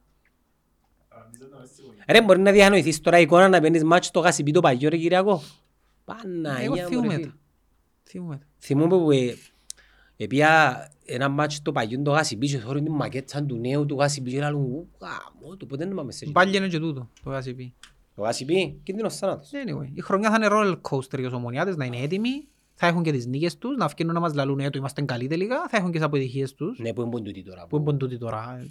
Ρε 2.09 2.21
μπορεί 2.21 2.39
να 2.39 2.51
διανοηθείς 2.51 3.01
τώρα 3.01 3.19
εικόνα 3.19 3.49
να 3.49 3.59
παίρνεις 3.61 3.83
μάτσο 3.83 4.09
στο 4.09 4.19
γάσιπι 4.19 4.51
το 4.51 4.59
παγιό 4.59 4.89
ρε 4.89 4.97
Κυριακό; 4.97 5.31
Εγώ 5.31 5.41
Παναγία 6.05 6.69
μου 6.69 6.75
ρε 6.75 6.83
θυμούμαι 6.85 7.13
φίλε. 7.13 7.25
τα. 7.25 7.33
Θυμούμαι 8.03 8.35
τα. 8.37 8.45
Θυμούμαι 8.59 8.97
που 8.97 9.11
ε, 9.11 9.35
επία 10.17 10.91
ένα 11.05 11.29
μάτσο 11.29 11.59
το 11.63 11.71
παγιό 11.71 12.01
το 12.01 12.11
γάσιπι 12.11 12.47
και 12.47 12.57
θωρούν 12.57 12.83
την 12.83 12.93
μακέτσα 12.93 13.43
του 13.43 13.55
νέου 13.57 13.85
του 13.85 13.95
γάσιπι 13.95 14.31
και 14.31 14.39
λαλούν 14.39 14.61
«Ου, 14.61 14.87
γάμο 14.99 15.55
του, 15.55 15.65
ποτέ 15.67 15.85
δεν 15.85 15.95
πάμε 15.95 16.11
σε 16.11 16.23
εκεί». 16.23 16.33
Πάλι 16.33 16.57
είναι 16.57 16.67
και 16.67 16.79
τούτο, 16.79 17.09
το 17.23 17.29
γάσι 17.29 17.53
πει. 17.53 17.73
Ο 18.19 18.23
Γασιπί, 18.23 18.79
κίνδυνος 18.83 19.17
θάνατος. 19.17 19.49
Anyway, 19.53 19.89
η 19.93 20.01
χρονιά 20.01 20.29
θα 20.29 20.35
είναι 20.35 20.47
roller 20.51 20.81
coaster 20.89 21.19
για 21.19 21.29
τους 21.29 21.33
ομονιάτες, 21.33 21.75
να 21.75 21.85
είναι 21.85 21.97
έτοιμοι. 21.97 22.47
Θα 22.73 22.87
έχουν 22.87 23.03
και 23.03 23.11
τις 23.11 23.25
νίκες 23.25 23.57
τους, 23.57 23.77
να 23.77 23.87
βγαίνουν 23.87 24.13
να 24.13 24.19
μας 24.19 24.33
λαλούν 24.33 24.59
«Ε, 24.59 24.69
το 24.69 24.77
είμαστε 24.77 25.01
καλοί 25.01 25.27
τελικά». 25.27 25.67
Θα 25.69 25.77
έχουν 25.77 25.91
και 25.91 25.97
τις 25.97 26.05
αποτυχίες 26.07 26.53
τους. 26.53 26.79
Ναι, 26.79 26.93
που 26.93 27.01
είναι 27.01 27.21
τούτοι 27.21 27.43
τώρα. 27.43 27.67
Πού 27.67 27.77
είναι 27.77 27.97
τούτοι 27.97 28.17
τώρα. 28.17 28.65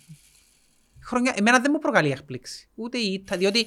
Η 0.98 1.04
Χρονιά, 1.04 1.34
εμένα 1.36 1.60
δεν 1.60 1.70
μου 1.74 1.78
προκαλεί 1.78 2.10
έκπληξη. 2.10 2.68
Ούτε 2.74 2.98
η 2.98 3.12
ήττα, 3.12 3.36
διότι 3.36 3.66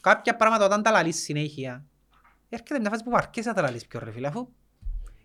κάποια 0.00 0.36
πράγματα 0.36 0.64
όταν 0.64 0.82
τα 0.82 0.90
λαλείς 0.90 1.16
συνέχεια, 1.16 1.84
έρχεται 2.48 2.78
μια 2.80 2.90
φάση 2.90 3.04
που 3.04 3.10
βαρκέσαι 3.10 3.48
να 3.48 3.54
τα 3.54 3.62
λαλείς 3.62 3.86
πιο 3.86 4.00
ρε 4.04 4.10
φίλε, 4.10 4.26
αφού 4.26 4.48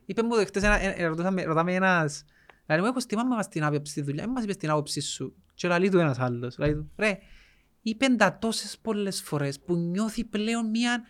είπε 0.06 0.24
μου 0.24 0.36
χτες 0.36 0.64
ένα, 0.64 0.80
ε, 0.80 0.94
ε, 0.98 1.06
ρωτούσαμε- 1.06 1.44
ρωτάμε 1.44 1.74
ένας, 1.74 2.26
λέει 2.68 2.80
μου, 2.80 2.86
έχω 2.86 3.00
στη 3.00 3.16
μάμα 3.16 3.36
μας 3.36 3.48
την 3.48 3.64
άποψη 3.64 3.92
στη 3.92 4.02
δουλειά, 4.02 4.24
μην 4.24 4.32
μας 4.34 4.44
είπες 4.44 4.58
την 4.58 4.70
άποψη 4.70 5.02
σου. 5.02 5.36
Και 5.54 5.68
λαλεί 5.68 5.90
του 5.90 5.98
ένας 5.98 6.20
άλλος, 6.20 6.58
λέει 6.58 6.74
του, 6.74 6.92
ρε, 6.98 7.20
είπεν 7.82 8.18
τα 8.18 8.38
τόσες 8.38 8.78
πολλές 8.82 9.22
φορές 9.22 9.60
που 9.60 9.76
νιώθει 9.76 10.24
πλέον 10.24 10.70
μια 10.70 11.04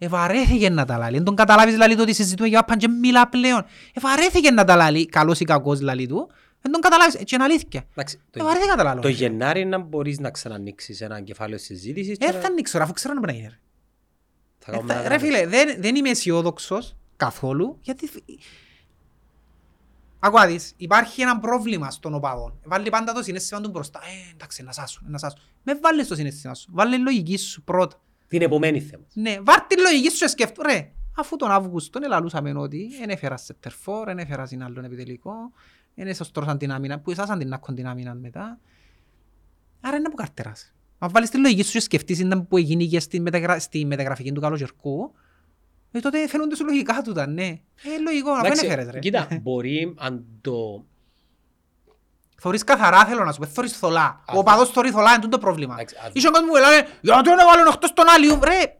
Ευαρέθηκε 0.00 0.70
να 0.70 0.84
τα 0.84 0.96
λαλεί. 0.98 1.14
Δεν 1.16 1.24
τον 1.24 1.34
καταλάβεις 1.36 1.76
λαλεί 1.76 1.94
του 1.94 2.00
ότι 2.02 2.14
συζητούμε 2.14 2.48
για 2.48 2.62
πάνε 2.64 2.80
και 2.80 2.88
μιλά 2.88 3.28
πλέον. 3.28 3.64
Ευαρέθηκε 3.94 4.50
να 4.50 4.64
τα 4.64 4.76
λαλεί, 4.76 5.06
καλός 5.06 5.40
ή 5.40 5.44
κακός 5.44 5.80
λαλεί 5.80 6.06
του. 6.06 6.30
Δεν 6.60 6.72
τον 6.72 6.80
καταλάβεις, 6.80 7.14
έτσι 7.14 7.34
είναι 7.34 7.44
αλήθεια. 7.44 7.84
Εντάξει, 7.90 8.20
το, 8.30 8.38
Ευαρέθηκα 8.44 8.74
τα 8.74 8.82
λαλώ. 8.82 9.00
το 9.00 9.08
Γενάρη 9.08 9.64
να 9.64 9.78
μπορείς 9.78 10.18
να 10.18 10.30
ξανανοίξεις 10.30 11.00
ένα 11.00 11.20
κεφάλαιο 11.20 11.58
συζήτησης 11.58 12.18
και 12.18 12.24
Ε, 12.24 12.32
να- 12.32 12.38
θα 12.38 12.46
ανοίξω, 12.46 12.78
ρε, 12.78 12.84
αφού 12.84 12.92
ξέρω 12.92 13.14
να 13.14 13.20
πρέπει 13.20 13.38
να 13.38 13.44
είναι. 13.44 13.52
ρε. 13.52 13.60
θα 14.58 14.72
Ε, 14.72 14.74
κάνουμε 14.74 14.92
θα- 14.92 14.98
ένα 15.00 15.08
Ρε 15.08 15.14
γράμμα. 15.16 15.32
φίλε, 15.34 15.46
δεν, 15.46 15.76
δεν 15.82 15.94
είμαι 15.96 16.08
αισιόδοξος 16.10 16.96
καθόλου, 17.16 17.78
γιατί... 17.80 18.10
Ακούω 20.18 20.38
να 20.38 20.46
δεις, 20.46 20.72
υπάρχει 20.76 21.22
ένα 21.22 21.38
πρόβλημα 21.38 21.90
στον 21.90 22.14
οπαδό. 22.14 22.58
Βάλει 22.64 22.90
πάντα 22.90 23.12
το 23.12 23.22
συνέστημα 23.22 23.60
του 23.60 23.70
μπροστά. 23.70 23.98
Ε, 23.98 24.32
εντάξει, 24.32 24.62
να 24.62 24.72
σάσω, 24.72 25.00
να 25.06 25.18
σάσω. 25.18 25.36
Με 25.62 25.74
βάλεις 25.74 26.08
το 26.08 26.14
συνέστημα 26.14 26.54
σου. 26.54 26.68
Βάλε 26.72 26.96
λογική 26.96 27.36
σου 27.36 27.62
πρώτα. 27.62 28.00
Την 28.28 28.42
επομένη 28.42 28.80
θέμα. 28.80 29.04
Ναι, 29.12 29.40
βάρ' 29.42 29.60
τη 29.60 29.80
λογική 29.80 30.10
σου 30.10 30.18
και 30.18 30.26
σκέφτου. 30.26 30.62
Ρε, 30.62 30.92
αφού 31.16 31.36
τον 31.36 31.50
Αύγουστο 31.50 31.98
ελαλούσαμε 32.02 32.52
ότι 32.56 32.88
δεν 32.98 33.08
έφερας 33.08 33.42
σε 33.42 33.54
τερφόρ, 33.54 34.04
δεν 34.04 34.18
έφερας 34.18 34.48
στην 34.48 34.62
άλλον 34.62 34.84
επιτελικό, 34.84 35.32
δεν 35.94 36.06
εσωστρώσαν 36.06 36.58
την 36.58 36.70
άμυνα, 36.70 37.00
που 37.00 37.10
εσάσαν 37.10 37.38
την 37.38 37.52
άκον 37.52 37.74
την 37.74 37.86
άμυνα 37.86 38.14
μετά. 38.14 38.58
Άρα 39.80 39.96
είναι 39.96 40.08
που 40.08 40.16
καρτεράς. 40.16 40.74
Αν 40.98 41.10
βάλεις 41.12 41.30
τη 41.30 41.38
λογική 41.38 41.62
σου 41.62 41.72
και 41.72 41.80
σκεφτείς 41.80 42.18
ήταν 42.18 42.46
που 42.46 42.56
έγινε 42.56 42.84
και 42.84 43.00
στη, 43.00 43.20
μεταγρα... 43.20 43.58
στη 43.58 43.84
μεταγραφική 43.84 44.32
του 44.32 44.40
καλοκαιρικού, 44.40 45.12
ε, 45.90 46.00
τότε 46.00 46.28
φαίνονται 46.28 46.56
σου 46.56 46.64
λογικά 46.64 47.02
τούτα, 47.02 47.26
ναι. 47.26 47.46
Ε, 47.82 47.98
λογικό, 48.04 48.30
αφού 48.30 48.42
δεν 48.42 48.50
Εντάξει, 48.50 48.66
έφερες 48.66 48.90
ρε. 48.90 48.98
Κοίτα, 48.98 49.28
μπορεί 49.42 49.94
αν 49.98 50.24
το... 50.40 50.84
Θωρείς 52.40 52.64
καθαρά 52.64 53.04
θέλω 53.04 53.24
να 53.24 53.32
σου 53.32 53.40
πω, 53.40 53.46
θωρείς 53.46 53.72
θολά. 53.78 54.24
Ο 54.34 54.38
Α, 54.38 54.42
παδός 54.42 54.68
θωρεί 54.70 54.90
θολά, 54.90 55.10
είναι 55.10 55.20
τούτο 55.22 55.36
το 55.36 55.38
πρόβλημα. 55.38 55.74
Εντάξει, 55.74 55.94
α, 55.96 56.10
Είχε 56.12 56.28
κόσμος 56.28 56.48
που 56.50 56.56
λένε 56.56 56.86
γιατί 57.00 57.28
δεν 57.28 57.38
έβαλαν 57.38 57.66
οχτώ 57.66 57.86
στον 57.86 58.08
Άλιου. 58.08 58.38
Ρε, 58.44 58.78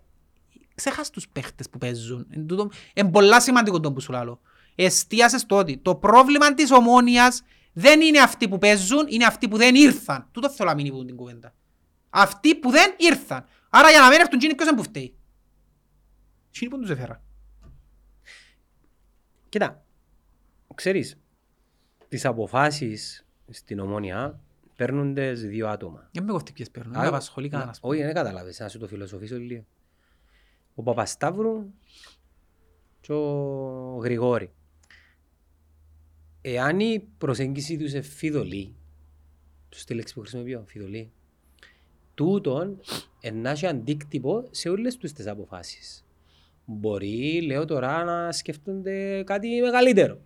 ξεχάς 0.75 1.11
τους 1.11 1.29
παίχτες 1.29 1.69
που 1.71 1.79
παίζουν. 1.79 2.27
Είναι 2.35 2.45
τούτο- 2.45 2.71
Είναι 2.95 3.11
πολλά 3.11 3.41
σημαντικό 3.41 3.81
το 3.81 3.93
που 3.93 4.01
σου 4.01 4.13
λάλλω. 4.13 4.41
Εστίασες 4.75 5.41
στο 5.41 5.57
ότι 5.57 5.77
το 5.79 5.95
πρόβλημα 5.95 6.55
της 6.55 6.71
ομόνιας 6.73 7.43
δεν 7.73 8.01
είναι 8.01 8.19
αυτοί 8.19 8.49
που 8.49 8.59
παίζουν, 8.59 9.07
είναι 9.09 9.25
αυτοί 9.25 9.49
που 9.49 9.57
δεν 9.57 9.75
ήρθαν. 9.75 10.29
Τούτο 10.33 10.51
θέλω 10.51 10.69
να 10.69 10.75
μείνει 10.75 10.91
που 10.91 11.05
την 11.05 11.17
κουβέντα. 11.17 11.55
Αυτοί 12.11 12.55
που 12.55 12.71
δεν 12.71 12.95
ήρθαν. 12.97 13.45
Άρα 13.71 13.91
για 13.91 14.01
να 14.01 14.09
μην 14.09 14.21
έρθουν, 14.21 14.35
εκείνοι 14.39 14.55
ποιος 14.55 14.69
είναι 14.69 14.77
που 14.77 14.83
φταίει. 14.83 15.15
Εκείνοι 16.49 16.71
που 16.71 16.79
τους 16.81 16.91
έφερα. 16.91 17.23
Κοίτα, 19.49 19.85
ξέρεις, 20.75 21.19
τις 22.09 22.25
αποφάσεις 22.25 23.27
στην 23.51 23.79
ομόνια 23.79 24.41
παίρνονται 24.77 25.35
σε 25.35 25.47
δύο 25.47 25.69
άτομα. 25.69 26.09
Δεν 26.13 26.25
με 26.25 26.33
κοφτεί 26.33 26.53
ποιες 26.53 26.71
παίρνουν. 26.71 26.93
Δεν 26.93 27.01
Α, 27.01 27.05
με 27.05 27.09
απασχολεί 27.09 27.47
να- 27.49 27.53
κανένας. 27.53 27.79
Όχι, 27.83 28.03
δεν 28.03 28.15
κατάλαβες, 28.15 28.59
να 28.59 28.69
σου 28.69 28.79
το 28.79 28.87
φιλοσοφήσω 28.87 29.37
λίγο. 29.39 29.65
Ο 30.75 30.83
Παπασταύρου 30.83 31.73
και 33.01 33.13
ο 33.13 33.97
Γρηγόρη. 34.03 34.53
Εάν 36.41 36.81
η 36.81 37.09
προσέγγιση 37.19 37.77
τους 37.79 37.93
είναι 37.93 38.01
φειδωλή, 38.03 38.75
σωστή 39.75 39.95
λέξη 39.95 40.15
που 40.15 40.21
χρησιμοποιώ, 40.21 40.65
φειδωλή, 40.67 41.13
τούτον 42.15 42.81
να 43.33 43.51
έχει 43.51 43.67
αντίκτυπο 43.67 44.49
σε 44.51 44.69
όλες 44.69 44.97
τους 44.97 45.13
τις 45.13 45.27
αποφάσεις. 45.27 46.05
Μπορεί, 46.71 47.43
λέω 47.47 47.65
τώρα, 47.65 48.05
να 48.05 48.33
σκέφτονται 48.33 49.23
κάτι 49.23 49.61
μεγαλύτερο. 49.61 50.19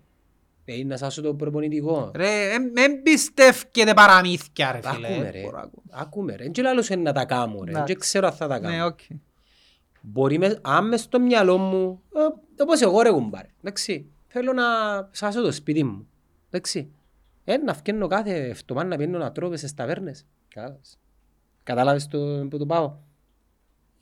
Ε, 0.64 0.84
να 0.84 0.97
σάσω 0.97 1.22
το 1.22 1.34
προπονητικό. 1.34 2.11
Ρε, 2.14 2.51
δεν 2.72 3.03
πιστεύκεται 3.03 3.95
παραμύθια 3.95 4.72
ρε 4.72 4.80
φίλε. 4.82 5.07
Ακούμε 5.07 5.30
ρε, 5.30 5.40
Μπορώ 5.43 5.57
να 5.57 5.62
ακούω. 5.62 5.82
ακούμε 5.90 6.36
ρε. 6.36 6.49
Δεν 6.51 6.64
λαλώ 6.64 6.78
ότι 6.78 6.89
είναι 6.88 7.03
να 7.03 7.12
τα 7.12 7.24
κάνω 7.24 7.64
ρε, 7.64 7.70
Εντάξει. 7.70 7.93
δεν 7.93 8.01
ξέρω 8.01 8.26
αν 8.26 8.32
θα 8.32 8.47
τα 8.49 8.59
κάνω. 8.59 8.76
Ναι, 8.76 8.84
οκ. 8.84 8.99
Μπορεί 10.01 10.38
με, 10.38 10.59
αν 10.62 10.88
μες 10.88 11.01
στο 11.01 11.20
μυαλό 11.20 11.59
μου, 11.59 12.03
ε, 12.59 12.62
όπως 12.62 12.80
εγώ 12.80 13.01
ρε 13.03 13.11
κουμπάρε, 13.11 13.49
εντάξει, 13.61 14.11
θέλω 14.26 14.53
να 14.53 14.62
σάσω 15.11 15.43
το 15.43 15.53
σπίτι 15.53 15.84
μου, 15.84 16.07
εντάξει. 16.51 16.90
Ε, 17.45 17.57
να 17.57 17.74
φκένω 17.74 18.07
κάθε 18.07 18.49
εβδομάδα 18.49 18.88
να 18.88 18.97
πιένω 18.97 19.18
να 19.18 19.32
τρώω 19.32 19.49
μες 19.51 19.59
στις 19.59 19.74
ταβέρνες. 19.74 20.26
Κατάλαβες. 20.49 20.99
Κατάλαβες 21.62 22.07
το, 22.07 22.47
που 22.51 22.59
το 22.59 22.66
πάω. 22.66 22.95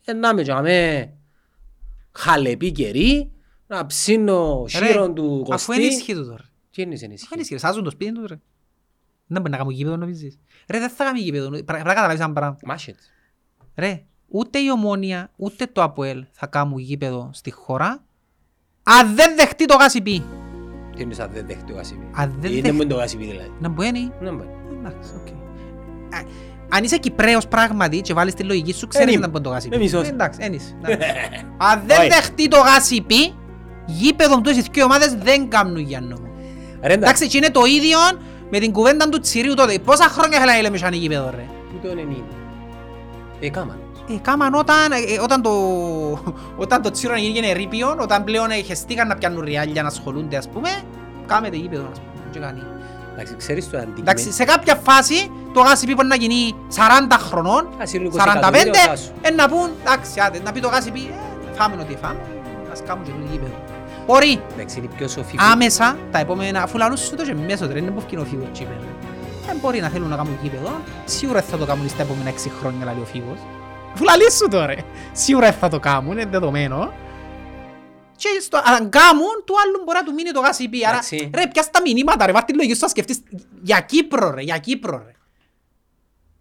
Ε, 0.04 0.12
να 0.12 0.34
με 0.34 0.42
τζαμέ 0.42 1.12
χαλεπή 2.12 2.72
καιρή, 2.72 3.30
να 3.66 3.86
ψήνω 3.86 4.64
Ρε, 4.78 4.86
σύρον 4.86 5.14
του 5.14 5.46
Αφού 5.52 5.66
κοστί. 5.66 5.74
είναι 5.84 5.94
ισχύ 5.94 6.14
του 6.14 6.24
τώρα. 6.26 6.44
Τι 6.70 6.82
είναι 6.82 6.94
Αφού 6.94 7.04
ενισχύ. 7.04 7.28
είναι 7.32 7.42
ισχύ. 7.42 7.58
Σάζουν 7.58 7.84
το 7.84 7.90
σπίτι 7.90 8.12
του 8.12 8.26
ρε. 8.26 8.40
Δεν 9.26 9.40
μπορεί 9.40 9.50
να 9.50 9.56
κάνουν 9.56 9.72
γήπεδο 9.72 9.96
νομίζεις. 9.96 10.38
Ρε 10.68 10.78
δεν 10.78 10.88
θα 10.90 11.04
κάνουν 11.04 11.22
γήπεδο. 11.22 11.48
Πρέπει 11.50 11.72
να 11.72 11.94
καταλάβεις 11.94 12.20
ένα 12.20 12.32
πράγμα. 12.32 12.56
Μάσχετ. 12.64 12.96
Ρε, 13.76 14.04
ούτε 14.28 14.58
η 14.58 14.70
Ομόνια, 14.70 15.30
ούτε 15.36 15.66
το 15.66 15.82
ΑΠΟΕΛ 15.82 16.24
θα 16.32 16.46
κάνουν 16.46 16.78
γήπεδο 16.78 17.30
στη 17.32 17.50
χώρα 17.50 18.04
αν 18.82 19.14
δεν 19.14 19.36
δεχτεί 19.36 19.64
το 19.64 19.74
γάσιπι. 19.76 20.22
Τι 20.96 21.02
είναι 21.02 21.14
σαν 21.14 21.30
δεν 21.32 21.46
δέχεται 21.46 21.72
ο 21.72 21.76
Γασιπί. 21.76 22.10
Αν 22.14 22.34
δεν 22.38 22.50
Είναι 22.52 22.60
δεχτεί. 22.60 22.76
μόνο 22.76 22.88
το 22.88 22.94
Γασιπί 22.96 23.24
δηλαδή. 23.24 23.52
Να 23.60 23.68
μπορεί. 23.68 24.12
Να 24.20 24.32
μπορεί. 24.32 24.48
Εντάξει, 24.78 25.10
οκ. 25.20 25.28
Α, 26.72 26.76
Αν 26.76 26.84
είσαι 26.84 26.96
Κυπρέος 26.98 27.46
πράγματι 27.48 28.00
και 28.00 28.14
βάλεις 28.14 28.34
τη 28.34 28.42
λογική 28.42 28.72
σου, 28.72 28.86
ξέρεις 28.86 29.12
είμαι. 29.14 29.20
να 29.20 29.28
μπορεί 29.28 29.42
το 29.44 29.50
γάσιπι. 29.50 29.74
Είμαι 29.74 29.84
μισός. 29.84 30.08
Εντάξει, 30.08 30.38
εν 30.42 30.52
είσαι. 30.52 30.76
Εντάξει. 30.82 31.10
Αν 31.56 31.82
δεν 31.86 31.98
Όχι. 31.98 32.08
δεχτεί 32.08 32.48
το 32.48 32.56
γάσιπι, 32.58 33.34
γήπεδο 33.86 34.40
του 34.40 34.50
οι 34.50 34.64
δύο 34.72 34.84
ομάδες 34.84 35.14
δεν 35.14 35.48
κάνουν 35.48 35.76
για 35.78 36.00
νόμο. 36.00 36.28
Ρε 36.82 36.92
εντάξει, 36.92 36.96
Εντάξει, 36.96 37.26
και 37.28 37.36
είναι 37.36 37.50
το 37.50 37.64
ίδιο 37.64 37.98
με 38.50 38.58
την 38.58 38.72
κουβέντα 38.72 39.08
του 39.08 39.20
Τσιρίου 39.20 39.54
τότε. 39.54 39.78
Πόσα 39.78 40.04
χρόνια 40.04 40.38
θέλει 40.38 40.50
να 40.52 40.60
λέμε 40.60 40.76
σαν 40.76 40.92
γήπεδο 40.92 41.30
ρε; 41.30 41.44
που 41.70 41.86
το 41.88 41.94
90. 41.94 42.24
Ε, 43.40 43.48
κάμαν. 43.50 43.78
Ε, 44.10 44.14
κάμαν 44.22 44.54
όταν, 44.54 44.92
ε, 44.92 44.96
όταν 45.22 45.42
το, 45.42 45.50
όταν 46.56 46.82
το 46.82 46.90
Τσίρο 46.90 47.14
έγινε 47.14 47.52
ρήπιον, 47.52 48.00
όταν 48.00 48.24
πλέον 48.24 48.50
χεστήκαν 48.50 49.08
να 49.08 49.16
πιάνουν 49.16 49.44
ριάλια 49.44 49.82
να 49.82 49.88
ασχολούνται 49.88 50.36
ας 50.36 50.48
πούμε, 50.48 50.68
κάμετε 51.26 51.56
γήπεδο 51.56 51.88
ας 51.92 51.98
πούμε. 51.98 52.10
Και 52.30 52.38
κάνει. 52.38 52.60
Εντάξει, 53.12 53.34
ξέρεις 53.36 53.70
το 53.70 53.76
αντικείμενο. 53.76 54.00
Εντάξει, 54.10 54.32
σε 54.32 54.44
κάποια 54.44 54.74
φάση 54.74 55.30
το 55.52 55.60
γάσιπι 55.60 55.94
μπορεί 55.94 56.08
να 56.08 56.14
γίνει 56.16 56.54
40 56.76 57.16
χρονών, 57.18 57.68
Ας 57.82 57.92
είναι 57.92 58.08
20 58.08 58.12
45, 58.18 58.36
εκατομμύρια, 58.36 58.72
φάσου. 58.88 59.10
ε, 59.22 59.30
να 59.30 59.48
πούν, 59.48 59.70
εντάξει, 59.84 60.20
άντε, 60.20 60.40
να 60.44 60.52
πει 60.52 60.60
το 60.60 60.68
γάσιπι, 60.68 61.00
ε, 61.50 61.54
φάμε 61.56 61.76
ό,τι 61.80 61.96
φάμε, 62.02 62.20
ας 62.72 62.82
κάνουμε 62.86 63.06
και 63.06 63.12
το 63.12 63.26
γήπεδο. 63.32 63.54
Μπορεί 64.06 64.40
Εντάξει, 64.54 64.78
είναι 64.78 64.88
πιο 64.96 65.08
σοφικό. 65.08 65.44
άμεσα 65.52 65.96
τα 66.10 66.18
επόμενα, 66.18 66.62
αφού 66.62 66.78
λαλούς 66.78 67.00
σου 67.00 67.14
το 67.16 67.22
και 67.24 67.34
μέσω 67.46 67.66
τώρα, 67.66 67.78
είναι 67.78 67.90
που 67.90 68.00
φκίνει 68.00 68.22
ο 68.22 68.24
φίβος 68.24 68.48
τσίπερ. 68.52 68.74
Δεν 69.46 69.56
μπορεί 69.62 69.80
να 69.80 69.88
θέλουν 69.88 70.08
να 70.08 70.16
κάνουν 70.16 70.38
γήπεδο, 70.42 70.70
σίγουρα 71.04 71.42
θα 71.42 71.56
το 71.56 71.64
κάνουν 71.66 71.88
στα 71.88 72.02
επόμενα 72.02 72.28
6 72.30 72.50
χρόνια, 72.60 72.84
λέει 72.84 73.02
ο 73.02 73.04
φίβος. 73.04 73.38
Αφού 73.94 74.04
λαλείς 74.04 74.34
σου 74.36 74.48
τώρα, 74.48 74.74
σίγουρα 75.12 75.52
θα 75.52 75.68
το 75.68 75.78
κάνουν, 75.78 76.12
είναι 76.12 76.24
δεδομένο. 76.30 76.92
Και 78.20 78.40
στο, 78.40 78.60
αν 78.64 78.88
κάνουν, 78.90 79.34
του 79.44 79.54
άλλου 79.64 79.82
μπορεί 79.84 79.98
να 79.98 80.04
του 80.04 80.12
μείνει 80.12 80.30
το 80.30 80.40
γάσι 80.40 80.68
πει. 80.68 80.78
Άρα, 80.86 80.90
Εντάξει. 80.90 81.30
ρε, 81.34 81.46
πιάσ' 81.46 81.70
τα 81.70 81.80
μηνύματα, 81.80 82.26
ρε, 82.26 82.32
βάρ' 82.32 82.44
τη 82.44 82.54
λογική 82.54 82.74
σου 82.74 82.80
να 82.82 82.88
σκεφτείς 82.88 83.22
για 83.62 83.80
Κύπρο, 83.80 84.30
ρε, 84.30 84.42
για 84.42 84.58
Κύπρο, 84.58 85.02
ρε. 85.06 85.14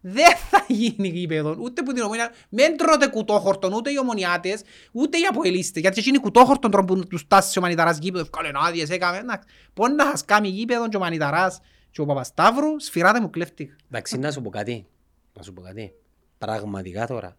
Δεν 0.01 0.35
θα 0.49 0.65
γίνει 0.67 1.07
γήπεδο, 1.07 1.55
ούτε 1.59 1.81
που 1.83 1.93
την 1.93 2.03
ομονία. 2.03 2.31
Μην 2.49 2.77
τρώτε 2.77 3.07
κουτόχορτον, 3.07 3.73
ούτε 3.73 3.91
οι 3.91 3.97
ομονιάτες, 3.99 4.61
ούτε 4.91 5.17
οι 5.17 5.21
αποελίστες. 5.29 5.81
Γιατί 5.81 5.99
εκείνοι 5.99 6.17
κουτόχορτον 6.17 6.71
τρώνε 6.71 6.85
που 6.87 7.07
τους 7.07 7.27
τάσει 7.27 7.59
ο 7.59 7.61
Μανιταράς 7.61 7.97
γήπεδο, 7.97 8.23
ευκάλεν 8.23 8.55
άδειες, 8.55 8.89
έκαμε. 8.89 9.17
εντάξει. 9.17 9.47
Πώς 9.73 9.89
να 9.89 10.05
σας 10.05 10.25
κάνει 10.25 10.47
γήπεδο 10.47 10.89
και 10.89 10.97
ο 10.97 10.99
Μανιταράς 10.99 11.59
και 11.91 12.01
ο 12.01 12.05
Παπασταύρου, 12.05 12.79
σφυράτε 12.79 13.19
μου 13.21 13.29
κλέφτη. 13.29 13.75
Εντάξει, 13.91 14.17
να 14.17 14.31
σου 14.31 14.41
πω 14.41 14.49
κάτι. 14.49 14.87
Να 15.33 15.43
σου 15.43 15.53
πω 15.53 15.61
κάτι. 15.61 15.93
Πραγματικά 16.37 17.07
τώρα. 17.07 17.37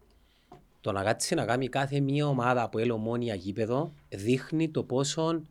Το 0.80 0.92
να 0.92 1.02
κάτσει 1.02 1.34
να 1.34 1.44
κάνει 1.44 1.68
κάθε 1.68 2.00
μία 2.00 2.26
ομάδα 2.26 2.62
από 2.62 2.78
ελομόνια 2.78 3.34
γήπεδο 3.34 3.92
δείχνει 4.08 4.68
το 4.68 4.82
πόσο 4.82 5.42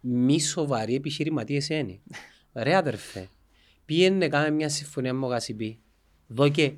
μη 0.00 0.40
σοβαροί 0.40 0.94
επιχειρηματίες 0.94 1.68
είναι. 1.68 2.00
Ρε 2.52 2.76
αδερφέ, 2.76 3.28
πήγαινε 3.84 4.28
κάνε 4.28 4.50
μια 4.50 4.68
συμφωνία 4.68 5.12
με 5.12 5.26
ο 5.26 5.28
Γασιμπή. 5.28 5.78
Δώκε 6.26 6.74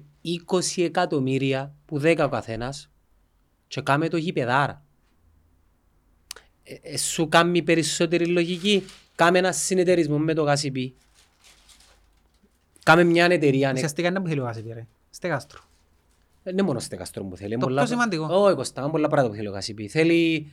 20 0.46 0.82
εκατομμύρια 0.82 1.74
που 1.86 2.00
10 2.04 2.18
ο 2.24 2.28
καθένας 2.28 2.90
και 3.66 3.80
κάμε 3.80 4.08
το 4.08 4.16
γήπεδάρα. 4.16 4.82
Ε, 6.62 6.74
ε, 6.82 6.98
σου 6.98 7.28
κάνει 7.28 7.62
περισσότερη 7.62 8.26
λογική. 8.26 8.84
Κάμε 9.14 9.38
ένα 9.38 9.52
συνεταιρισμό 9.52 10.18
με 10.18 10.34
το 10.34 10.42
Γασιμπή. 10.42 10.94
Κάμε 12.82 13.04
μια 13.04 13.24
εταιρεία. 13.24 13.68
ναι. 13.68 13.74
Ουσιαστικά 13.74 14.08
είναι 14.08 14.20
που 14.20 14.28
θέλει 14.28 14.40
ο 14.40 14.44
Γάσιπη, 14.44 14.72
ρε. 14.72 14.86
Στεγάστρο. 15.10 15.60
Δεν 16.44 16.52
είναι 16.52 16.62
μόνο 16.62 16.78
στεγαστρό 16.78 17.24
που 17.24 17.36
θέλει. 17.36 17.52
είναι 17.52 17.60
Το 17.60 17.66
πολλά- 17.66 17.82
πιο 17.82 17.90
σημαντικό. 17.90 18.26
Όχι, 18.30 18.54
Κώστα, 18.54 18.80
είναι 18.82 18.90
πολλά 18.90 19.06
πράγματα 19.08 19.30
που 19.32 19.36
θέλει 19.36 19.48
ο 19.48 19.52
Γασιπί. 19.52 19.88
Θέλει 19.88 20.52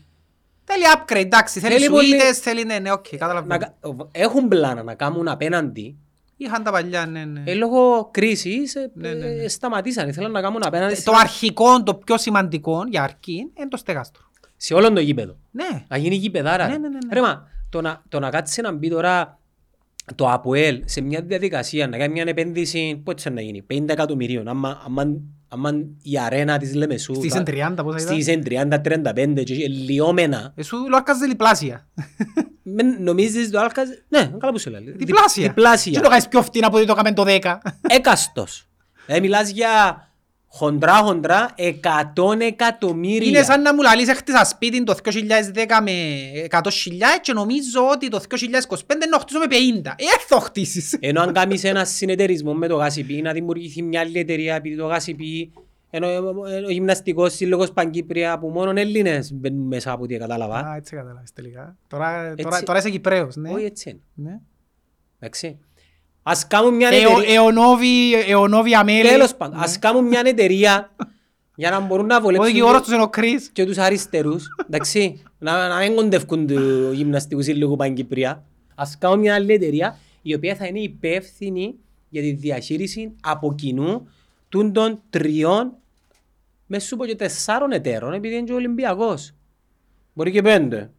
Θέλει 0.63 0.83
upgrade, 0.95 1.15
εντάξει, 1.15 1.59
θέλει 1.59 1.73
Θέλει 1.73 1.89
πολύ- 1.89 2.07
σουίτες, 2.07 2.39
θέλει 2.39 2.63
ναι, 2.63 2.79
ναι, 2.79 2.91
οκ, 2.91 3.05
να... 3.11 3.17
καταλαβαίνω. 3.17 3.57
κα- 3.59 3.77
έχουν 4.11 4.47
πλάνα 4.47 4.83
να 4.83 4.95
κάνουν 4.95 5.27
απέναντι. 5.27 5.97
Είχαν 6.37 6.63
τα 6.63 6.71
παλιά, 6.71 7.05
ναι, 7.05 7.25
ναι. 7.25 7.43
Ε, 7.45 7.53
λόγω 7.53 8.09
κρίσης 8.11 8.75
ε, 8.75 8.91
Ναι, 8.93 9.09
ναι, 9.13 9.25
ναι. 9.27 9.43
ε, 9.43 9.47
σταματήσαν. 9.47 10.09
Ήθελαν 10.09 10.31
να 10.31 10.41
κάνουν 10.41 10.63
απέναντι 10.65 10.93
Το 10.95 10.99
σε- 11.11 11.19
αρχικό, 11.21 11.83
το 11.83 11.95
πιο 11.95 12.17
σημαντικό 12.17 12.83
για 12.89 13.03
αρκή 13.03 13.51
είναι 13.57 13.67
το 13.67 13.77
στεγάστρο. 13.77 14.23
σε 14.57 14.73
όλο 14.73 14.93
το 14.93 14.99
γήπεδο. 14.99 15.37
Ναι. 15.51 15.85
Να 15.87 15.97
γίνει 15.97 16.15
γήπεδάρα. 16.15 16.65
Ναι, 16.67 16.71
ρε. 16.73 16.77
ναι, 16.77 16.87
ναι, 16.89 16.97
ναι. 17.07 17.13
Ρε 17.13 17.21
μα, 17.21 17.47
το 17.69 17.81
να, 17.81 18.03
το 18.09 18.19
να 18.19 18.29
κάτσεις 18.29 18.57
να 18.63 18.71
μπει 18.71 18.89
τώρα 18.89 19.39
το 20.15 20.29
ΑΠΟΕΛ 20.29 20.81
σε 20.85 21.01
μια 21.01 21.21
διαδικασία 21.21 21.87
να 21.87 21.97
κάνει 21.97 22.13
μια 22.13 22.23
επένδυση, 22.27 23.01
πότε 23.03 23.29
να 23.29 23.41
γίνει, 23.41 23.65
50 23.73 23.89
εκατομμυρίων. 23.89 24.47
Άμα, 24.47 24.81
άμα, 24.85 25.03
άμα 25.53 25.71
η 26.01 26.17
αρένα 26.19 26.57
της 26.57 26.73
Λεμεσού 26.73 27.13
Στις 27.15 27.31
θα- 27.33 27.37
εν 27.37 27.43
30 27.45 27.83
πόσα 27.83 27.97
ήταν. 28.01 28.13
στις 28.13 28.27
εν 28.27 28.43
30-35 28.43 29.43
και 29.43 29.67
λιώμενα, 29.67 30.53
Εσύ 30.55 30.75
λόρκαζε 30.89 31.25
διπλάσια. 31.25 31.87
μεν 32.75 33.03
νομίζεις 33.03 33.49
το 33.49 33.59
Άλκας, 33.59 33.87
ναι, 34.07 34.31
καλά 34.39 34.51
που 34.51 34.59
σου 34.59 34.69
λέει. 34.69 34.93
Διπλάσια. 34.97 35.47
Διπλάσια. 35.47 35.91
Και 35.91 35.99
το 35.99 36.09
κάνεις 36.09 36.27
πιο 36.27 36.41
φτηνά 36.41 36.67
από 36.67 36.77
ότι 36.77 36.85
το 36.85 36.91
έκαμε 36.91 37.13
το 37.13 37.23
10. 37.27 37.57
Έκαστος. 37.81 38.65
Ε, 39.05 39.19
μιλάς 39.19 39.49
για 39.49 39.69
χοντρά 40.53 40.93
χοντρά 40.93 41.55
100 41.57 42.39
εκατομμύρια. 42.39 43.27
Είναι 43.27 43.43
σαν 43.43 43.61
να 43.61 43.73
μου 43.73 43.81
λαλείς 43.81 44.07
έχτισα 44.07 44.45
σπίτι 44.45 44.83
το 44.83 44.95
2010 45.03 45.09
με 45.83 45.91
100.000 46.49 46.61
και 47.21 47.33
νομίζω 47.33 47.89
ότι 47.91 48.07
το 48.07 48.21
2025 48.29 48.37
να 49.09 49.19
χτίσω 49.19 49.39
με 49.39 49.45
50. 49.83 49.85
Ε, 49.85 50.05
θα 50.27 50.39
χτίσεις. 50.39 50.97
Ενώ 50.99 51.21
αν 51.21 51.33
κάνεις 51.33 51.63
ένα 51.63 51.85
συνεταιρισμό 51.85 52.53
με 52.53 52.67
το 52.67 52.75
ΓΑΣΙΠΗ, 52.75 53.21
να 53.21 53.31
δημιουργηθεί 53.31 53.81
μια 53.81 53.99
άλλη 53.99 54.19
εταιρεία 54.19 54.55
επειδή 54.55 54.75
το 54.75 54.85
ΓΑΣΙΠΗ, 54.85 55.51
ενώ 55.89 56.07
ε, 56.07 56.17
ο 56.65 56.69
γυμναστικός 56.69 57.33
σύλλογος 57.33 57.71
Παγκύπρια 57.71 58.39
που 58.39 58.47
μόνο 58.47 58.79
Έλληνες 58.79 59.33
μπαίνουν 59.33 59.67
μέσα 59.67 59.91
από 59.91 60.03
ό,τι 60.03 60.17
κατάλαβα. 60.17 60.57
Α, 60.57 60.75
έτσι 60.75 60.95
κατάλαβες 60.95 61.33
τελικά. 61.33 61.77
Τώρα, 61.87 62.25
Έτσι. 62.25 62.43
τώρα, 62.43 62.63
τώρα 62.63 62.79
είσαι 62.79 62.89
Κυπρέος, 62.89 63.35
ναι. 63.35 63.49
Όχι 63.49 63.65
έτσι 63.65 63.89
είναι. 63.89 64.29
Ναι. 64.29 64.39
Εντάξει. 65.19 65.59
Ας 66.23 66.47
κάνουν 66.47 66.75
μια 66.75 66.89
Εω- 66.89 67.11
εταιρεία. 67.11 67.33
Εωνόβι, 67.41 68.13
εωνόβι 68.27 68.75
αμέλη. 68.75 69.07
Τέλος 69.07 69.35
πάντων, 69.35 69.59
ας 69.59 69.79
κάνουν 69.79 70.05
μια 70.07 70.21
εταιρεία 70.25 70.91
για 71.55 71.69
να 71.69 71.79
μπορούν 71.79 72.05
να 72.05 72.15
Ο 72.17 72.19
βολέψουν 72.21 72.47
δικηγόρος 72.47 72.77
και- 72.77 72.83
τους 72.85 72.93
είναι 72.93 73.03
ο 73.03 73.09
Κρίς. 73.09 73.49
και 73.53 73.65
τους 73.65 73.77
αριστερούς. 73.77 74.45
Εντάξει. 74.67 75.21
Να, 75.39 75.67
να 75.67 75.77
μην 75.79 75.95
κοντεύκουν 75.95 76.47
του 76.47 76.91
γυμναστικούς 76.93 77.45
σύλλογου 77.45 77.75
Παγκύπρια. 77.75 78.43
Ας 78.75 78.97
κάνουν 78.97 79.19
μια 79.19 79.33
άλλη 79.35 79.53
εταιρεία 79.53 79.97
η 80.21 80.33
οποία 80.33 80.55
θα 80.55 80.65
είναι 80.65 80.79
υπεύθυνη 80.79 81.75
για 82.09 82.21
τη 82.21 82.31
διαχείριση 82.31 83.15
από 83.21 83.53
κοινού 83.55 84.07
τούν 84.49 84.73
των 84.73 85.01
τριών 85.09 85.71
μες 86.67 86.83
σου 86.83 86.95
πω 86.97 87.05
και 87.05 87.15
τεσσάρων 87.15 87.71
εταίρων 87.71 88.13
επειδή 88.13 88.35
είναι 88.35 88.43
και 88.43 88.51
ο 88.51 88.55
Ολυμπιακός. 88.55 89.31
Μπορεί 90.13 90.31
και 90.31 90.41
πέντε. 90.41 90.89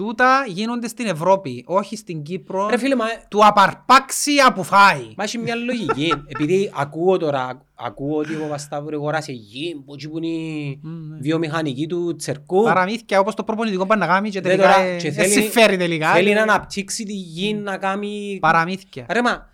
Τούτα 0.00 0.44
γίνονται 0.48 0.88
στην 0.88 1.06
Ευρώπη, 1.06 1.64
όχι 1.66 1.96
στην 1.96 2.22
Κύπρο. 2.22 2.68
Ρε 2.68 2.78
φίλε, 2.78 2.96
μα, 2.96 3.04
Του 3.28 3.46
απαρπάξια 3.46 4.52
που 4.52 4.62
φάει. 4.62 5.12
μα 5.16 5.24
έχει 5.24 5.38
μια 5.38 5.54
λογική. 5.54 6.12
επειδή 6.34 6.70
ακούω 6.74 7.16
τώρα, 7.16 7.66
ακούω 7.74 8.16
ότι 8.16 8.34
ο 8.34 8.46
Πασταύρου 8.48 8.96
αγοράσει 8.96 9.32
γη, 9.32 9.82
που 9.86 9.94
έτσι 9.94 10.08
που 10.08 10.16
είναι 10.18 10.26
η 10.26 10.80
βιομηχανική 11.20 11.86
του 11.86 12.16
τσερκού. 12.16 12.62
Παραμύθια 12.62 13.20
όπως 13.20 13.34
το 13.34 13.44
προπονητικό 13.44 13.86
Παναγάμι 13.86 14.30
και 14.30 14.40
Δε 14.40 14.48
τελικά 14.48 14.72
τώρα, 14.72 14.80
ε, 14.82 14.96
και 14.96 15.08
ε, 15.08 15.10
θέλει- 15.10 15.32
συμφέρει 15.32 15.76
τελικά. 15.76 16.12
Θέλει 16.12 16.30
ε, 16.30 16.34
να 16.34 16.42
αναπτύξει 16.42 17.04
τη 17.04 17.12
γη, 17.12 17.54
να 17.54 17.76
κάνει... 17.76 18.38
Παραμύθια. 18.40 19.06
Ρε 19.10 19.22
μα, 19.22 19.48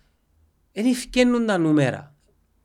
δεν 0.71 0.85
ευκαινούν 0.85 1.45
τα 1.45 1.57
νούμερα. 1.57 2.15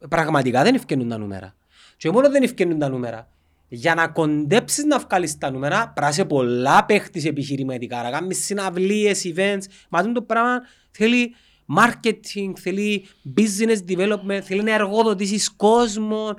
Πραγματικά 0.08 0.62
δεν 0.62 0.74
ευκαινούν 0.74 1.08
τα 1.08 1.18
νούμερα. 1.18 1.54
Και 1.96 2.10
μόνο 2.10 2.30
δεν 2.30 2.42
ευκαινούν 2.42 2.78
τα 2.78 2.88
νούμερα. 2.88 3.28
Για 3.74 3.94
να 3.94 4.08
κοντέψεις 4.08 4.84
να 4.84 4.98
βγάλεις 4.98 5.38
τα 5.38 5.50
νούμερα, 5.50 5.78
πρέπει 5.78 6.00
να 6.00 6.08
είσαι 6.08 6.24
πολλά 6.24 6.84
παίχτης 6.84 7.24
επιχειρηματικά, 7.24 8.02
να 8.02 8.10
κάνεις 8.10 8.44
συναυλίες, 8.44 9.22
events. 9.24 9.64
Μα 9.88 9.98
αυτό 9.98 10.12
το 10.12 10.22
πράγμα 10.22 10.60
θέλει 10.90 11.34
marketing, 11.76 12.52
θέλει 12.58 13.06
business 13.36 13.96
development, 13.96 14.40
θέλει 14.42 14.62
να 14.62 14.74
εργοδοτήσεις 14.74 15.50
κόσμο. 15.50 16.34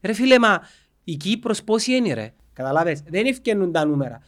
Ρε 0.00 0.12
φίλε, 0.12 0.38
μα 0.38 0.60
η 1.04 1.16
Κύπρος 1.16 1.62
πόση 1.62 1.92
είναι 1.92 2.14
ρε; 2.14 2.32
Καταλάβες, 2.52 3.02
δεν 3.08 3.26
ευκαινούν 3.26 3.72
τα 3.72 3.84
νούμερα. 3.84 4.22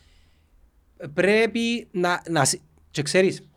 Πρέπει 1.14 1.88
να... 1.90 2.22
να 2.28 2.44
συ- 2.44 2.60
και 2.90 3.02
ξέρεις, 3.02 3.48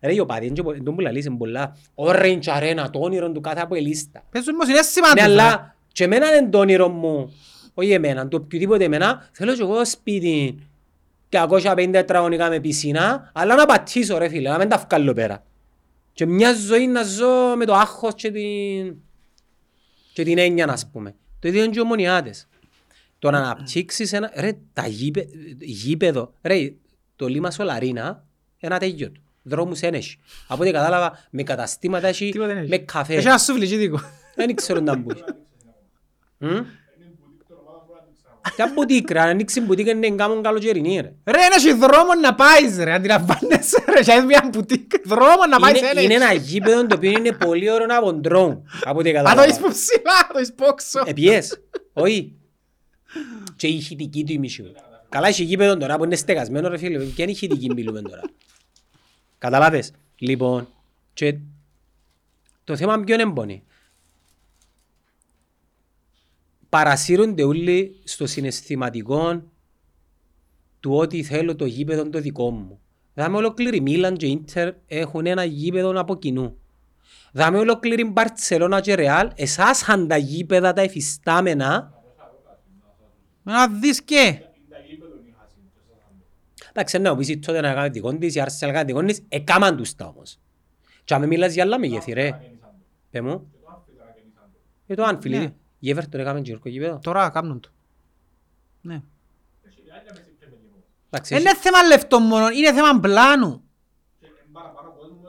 Ρε 0.00 0.14
οι 0.14 0.18
οπαδοί, 0.18 0.52
δεν 0.54 0.84
τον 0.84 0.94
που 0.94 1.00
λαλείς, 1.00 1.24
είναι 1.24 1.36
πολλά 1.36 1.76
orange 1.94 2.42
arena, 2.42 2.86
το 2.90 2.98
όνειρο 2.98 3.32
του 3.32 3.40
κάθε 3.40 3.60
αποελίστα. 3.60 4.24
Παίζουν 4.30 4.54
όμως 4.54 4.68
είναι 4.68 4.82
σημαντικό. 4.82 5.26
Ναι, 5.26 5.32
αλλά 5.32 5.75
και 5.96 6.04
εμένα 6.04 6.36
είναι 6.36 6.48
το 6.48 6.58
όνειρο 6.58 6.88
μου, 6.88 7.34
όχι 7.74 7.90
εμένα, 7.90 8.28
το 8.28 8.36
οποιοδήποτε 8.36 8.84
εμένα, 8.84 9.28
θέλω 9.32 9.54
και 9.54 9.62
εγώ 9.62 9.84
σπίτι 9.84 10.58
250 11.30 11.88
τετραγωνικά 11.92 12.48
με 12.48 12.60
πισίνα, 12.60 13.30
αλλά 13.34 13.54
να 13.54 13.66
πατήσω 13.66 14.18
ρε 14.18 14.28
φίλε, 14.28 14.48
να 14.48 14.58
μην 14.58 14.68
τα 14.68 14.86
βγάλω 14.88 15.12
πέρα. 15.12 15.44
Και 16.12 16.26
μια 16.26 16.54
ζωή 16.54 16.86
να 16.86 17.02
ζω 17.02 17.56
με 17.56 17.64
το 17.64 17.74
άγχος 17.74 18.14
και 18.14 18.30
την, 18.30 18.96
και 20.12 20.24
την 20.24 20.38
έννοια, 20.38 20.66
ας 20.68 20.86
πούμε. 20.90 21.14
Το 21.38 21.48
ίδιο 21.48 21.62
είναι 21.62 21.72
και 21.72 21.78
οι 21.78 21.82
ομονιάτες. 21.82 22.48
Το 23.18 23.30
να 23.30 23.38
αναπτύξεις 23.38 24.12
ένα, 24.12 24.32
ρε, 24.34 24.52
τα 24.72 24.86
γήπε, 24.86 25.26
γήπεδο, 25.60 26.32
ρε, 26.42 26.72
το 27.16 27.26
Λίμα 27.26 27.50
Σολαρίνα, 27.50 28.24
ένα 28.58 28.78
τέτοιο 28.78 29.10
του. 29.10 29.22
Δρόμους 29.42 29.80
δεν 29.80 29.94
έχει. 29.94 30.16
Από 30.46 30.62
ό,τι 30.62 30.70
κατάλαβα, 30.70 31.18
με 31.30 31.42
καταστήματα 31.42 32.08
έχει, 32.08 32.30
Τίποτα 32.30 32.48
δεν 32.48 32.58
έχει. 32.58 32.68
με 32.68 32.78
καφέ. 32.78 33.14
Έχει 33.14 33.26
ένα 33.26 33.38
σουβλιτζίδικο. 33.38 34.00
Δεν 34.34 34.54
ξέρω 34.54 34.80
να 34.80 34.96
μπούει. 34.96 35.24
Ποια 38.54 38.70
μπουτίκ 38.74 39.10
ρε, 39.10 39.20
αν 39.20 39.28
ανοίξει 39.28 39.60
μπουτίκ 39.60 39.86
είναι 39.86 40.10
κάμουν 40.10 40.42
καλοκαιρινή 40.42 40.94
ρε. 41.00 41.12
Ρε, 41.24 41.38
είναι 41.44 41.54
έχει 41.56 41.72
δρόμο 41.72 42.14
να 42.22 42.34
πάεις 42.34 42.76
ρε, 42.78 42.92
αντιλαμβάνεσαι 42.92 43.84
ρε, 43.88 43.98
έχει 43.98 44.20
μια 44.26 44.48
μπουτίκ, 44.52 44.92
δρόμο 45.06 45.46
να 45.50 45.58
πάεις 45.58 45.78
Είναι, 45.78 45.88
έλεγες. 45.88 46.04
είναι 46.04 46.14
ένα 46.14 46.32
γήπεδο 46.32 46.86
το 46.86 46.94
οποίο 46.94 47.10
είναι 47.10 47.32
πολύ 47.32 47.70
ωραίο 47.70 47.86
από 47.98 48.12
ντρόουν. 48.12 48.62
Από 48.84 48.98
ό,τι 48.98 49.10
Α, 49.10 49.12
το 49.12 49.18
κατάλαβα. 49.18 49.46
είσαι 49.48 49.60
που 49.60 49.68
ψηλά, 49.68 50.28
το 50.32 50.38
είσαι 50.38 50.52
πόξο. 50.52 51.02
Επιές, 51.06 51.60
όχι. 51.92 52.34
Και 53.56 53.66
η 53.66 53.74
ηχητική 53.76 54.24
του 54.24 54.32
η 54.32 54.38
μισή. 54.38 54.72
Καλά 55.08 55.28
έχει 55.28 55.42
γήπεδο 55.42 55.76
τώρα 55.76 55.96
που 55.96 56.04
είναι 56.04 56.16
στεγασμένο 56.16 56.68
ρε 56.68 56.78
φίλε. 56.78 56.98
Ποια 56.98 57.24
είναι 57.24 57.32
η 57.32 57.34
ηχητική 57.34 57.72
μιλούμε 57.74 58.02
τώρα. 58.02 58.20
Καταλάβες. 59.38 59.92
Λοιπόν, 60.18 60.68
και 61.14 61.36
το 62.64 62.76
θέμα 62.76 63.00
ποιο 63.00 63.14
είναι 63.14 63.32
Παρασύρονται 66.76 67.42
όλοι 67.42 68.00
στο 68.04 68.26
συναισθηματικό 68.26 69.42
του 70.80 70.92
ότι 70.94 71.22
θέλω 71.22 71.56
το 71.56 71.64
γήπεδο 71.64 72.08
το 72.08 72.20
δικό 72.20 72.50
μου. 72.50 72.80
Δάμε 73.14 73.36
ολόκληρη 73.36 73.80
Μίλαν 73.80 74.16
και 74.16 74.26
Ίντερ 74.26 74.74
έχουν 74.86 75.26
ένα 75.26 75.44
γήπεδο 75.44 76.00
από 76.00 76.16
κοινού. 76.16 76.58
Δάμε 77.32 77.58
ολόκληρη 77.58 78.04
Μπαρτσελώνα 78.04 78.80
και 78.80 78.94
Ρεάλ 78.94 79.30
εσάσαν 79.34 80.08
τα 80.08 80.16
γήπεδα 80.16 80.72
τα 80.72 80.80
εφιστάμενα. 80.80 81.92
Να 83.42 83.68
δεις 83.68 84.02
και. 84.02 84.38
Εντάξει, 86.68 86.98
ναι, 86.98 87.08
ο 87.08 87.16
πεις 87.16 87.38
τότε 87.40 87.60
να 87.60 87.74
κάνει 87.74 87.88
δικό 87.88 88.16
της, 88.16 88.34
η 88.34 88.42
Arsenal 88.44 88.66
να 88.66 88.72
κάνει 88.72 88.84
δικό 88.84 89.04
της, 89.04 89.22
έκαμαν 89.28 89.76
τους 89.76 89.94
τα 89.94 90.06
όμως. 90.06 90.38
Και 91.04 91.14
αν 91.14 91.20
με 91.20 91.26
μιλάς 91.26 91.54
για 91.54 91.62
άλλα 91.62 91.78
μεγέθη 91.78 92.12
ρε. 92.12 92.40
Πε 93.10 93.20
μου. 93.20 93.50
Ε, 94.86 94.94
το 94.94 95.08
Anfield, 95.08 95.28
Ναι. 95.28 95.38
ναι. 95.38 95.54
Η 95.78 95.94
Everton 95.96 96.12
έκαμε 96.18 96.40
γύρω 96.40 96.58
γήπεδο. 96.64 96.98
Τώρα 97.02 97.28
κάνουν 97.30 97.60
το. 97.60 97.68
Ναι. 98.80 99.00
Εντάξει, 101.10 101.34
Είναι 101.34 101.54
θέμα 101.54 101.82
λεφτών 101.82 102.22
μόνο, 102.22 102.48
είναι 102.48 102.72
θέμα 102.72 103.00
πλάνου. 103.00 103.60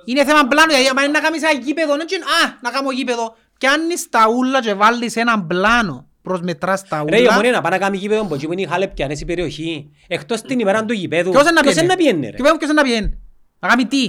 Είναι 0.06 0.26
θέμα 0.26 0.48
πλάνου, 0.48 0.72
γιατί 0.72 0.88
άμα 0.88 1.02
είναι 1.04 1.12
να 1.12 1.20
κάνεις 1.20 1.42
ένα 1.44 1.52
γήπεδο, 1.60 1.96
δεν 1.96 2.08
είναι 2.16 2.24
α, 2.46 2.58
να 2.62 2.70
κάνω 2.72 2.92
γήπεδο. 2.92 3.36
Πιάνεις 3.60 4.10
τα 4.10 4.28
ούλα 4.38 4.62
και 4.62 4.74
βάλεις 4.74 5.16
έναν 5.16 5.48
πλάνο. 5.48 6.08
Προσμετράς 6.22 6.88
τα 6.88 7.06
Ρε, 7.10 7.18
η 7.18 7.22
ούλα. 7.22 7.32
ομονία 7.32 7.52
να 7.52 7.62
πάει 7.62 7.72
να 7.72 7.78
κάνει 7.78 7.98
γήπεδο 7.98 8.26
που 8.26 8.34
εκεί 8.34 8.46
που 8.46 8.52
είναι 8.52 8.62
η 8.62 8.66
χάλεπκιανές 8.66 9.22
η 9.22 9.26
περιοχή. 9.26 9.92
Εκτός 10.08 10.42
την 10.42 10.60
ημέρα 10.60 10.86
του 10.86 10.94
γήπεδου. 10.94 11.32
Ποιος 11.32 11.42
είναι 11.42 11.52
να 11.52 11.62
Ποιος 11.62 11.74
πιένει. 11.74 11.86
είναι 11.94 11.96
να 11.96 12.00
πιένει 12.04 12.26
ρε; 12.30 12.38
Και 12.38 12.44
ποιος 12.44 12.70
είναι 12.70 12.74
να 12.74 12.84
πιένει. 12.84 13.18
Να 13.60 13.68
κάνει 13.68 13.86
τι; 13.86 14.04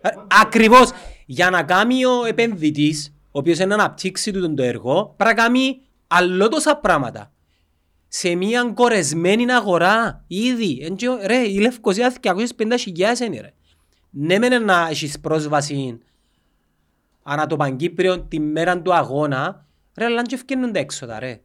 Ε, 0.00 0.08
Ακριβώς. 0.42 0.90
Για 1.26 1.50
να 1.50 1.62
κάνει 1.62 2.04
ο 2.04 2.24
επενδυτής, 2.24 3.08
ο 3.08 3.15
οποίος 3.38 3.56
είναι 3.58 3.66
να 3.66 3.74
αναπτύξει 3.74 4.32
τούτο 4.32 4.54
το 4.54 4.62
έργο, 4.62 5.14
πρέπει 5.16 5.34
να 5.36 5.42
κάνει 5.42 5.80
άλλο 6.06 6.48
τόσα 6.48 6.76
πράγματα. 6.76 7.30
Σε 8.08 8.34
μια 8.34 8.72
κορεσμένη 8.74 9.52
αγορά, 9.52 10.24
ήδη. 10.26 10.78
Εν 10.82 10.96
και- 10.96 11.18
Ρε, 11.26 11.36
η 11.36 11.58
Λευκοσία 11.58 12.12
250.000 12.20 13.20
είναι 13.26 13.40
ρε. 13.40 13.52
Ναι 14.10 14.38
μεν 14.38 14.64
να 14.64 14.88
έχεις 14.90 15.20
πρόσβαση 15.20 15.98
ανά 17.22 17.46
το 17.46 17.56
Παγκύπριο 17.56 18.20
τη 18.20 18.40
μέρα 18.40 18.82
του 18.82 18.94
αγώνα, 18.94 19.66
ρε, 19.96 20.04
αλλά 20.04 20.22
και 20.22 20.34
ευκαινούν 20.34 20.72
τα 20.72 20.78
έξοδα, 20.78 21.18
ρε. 21.18 21.40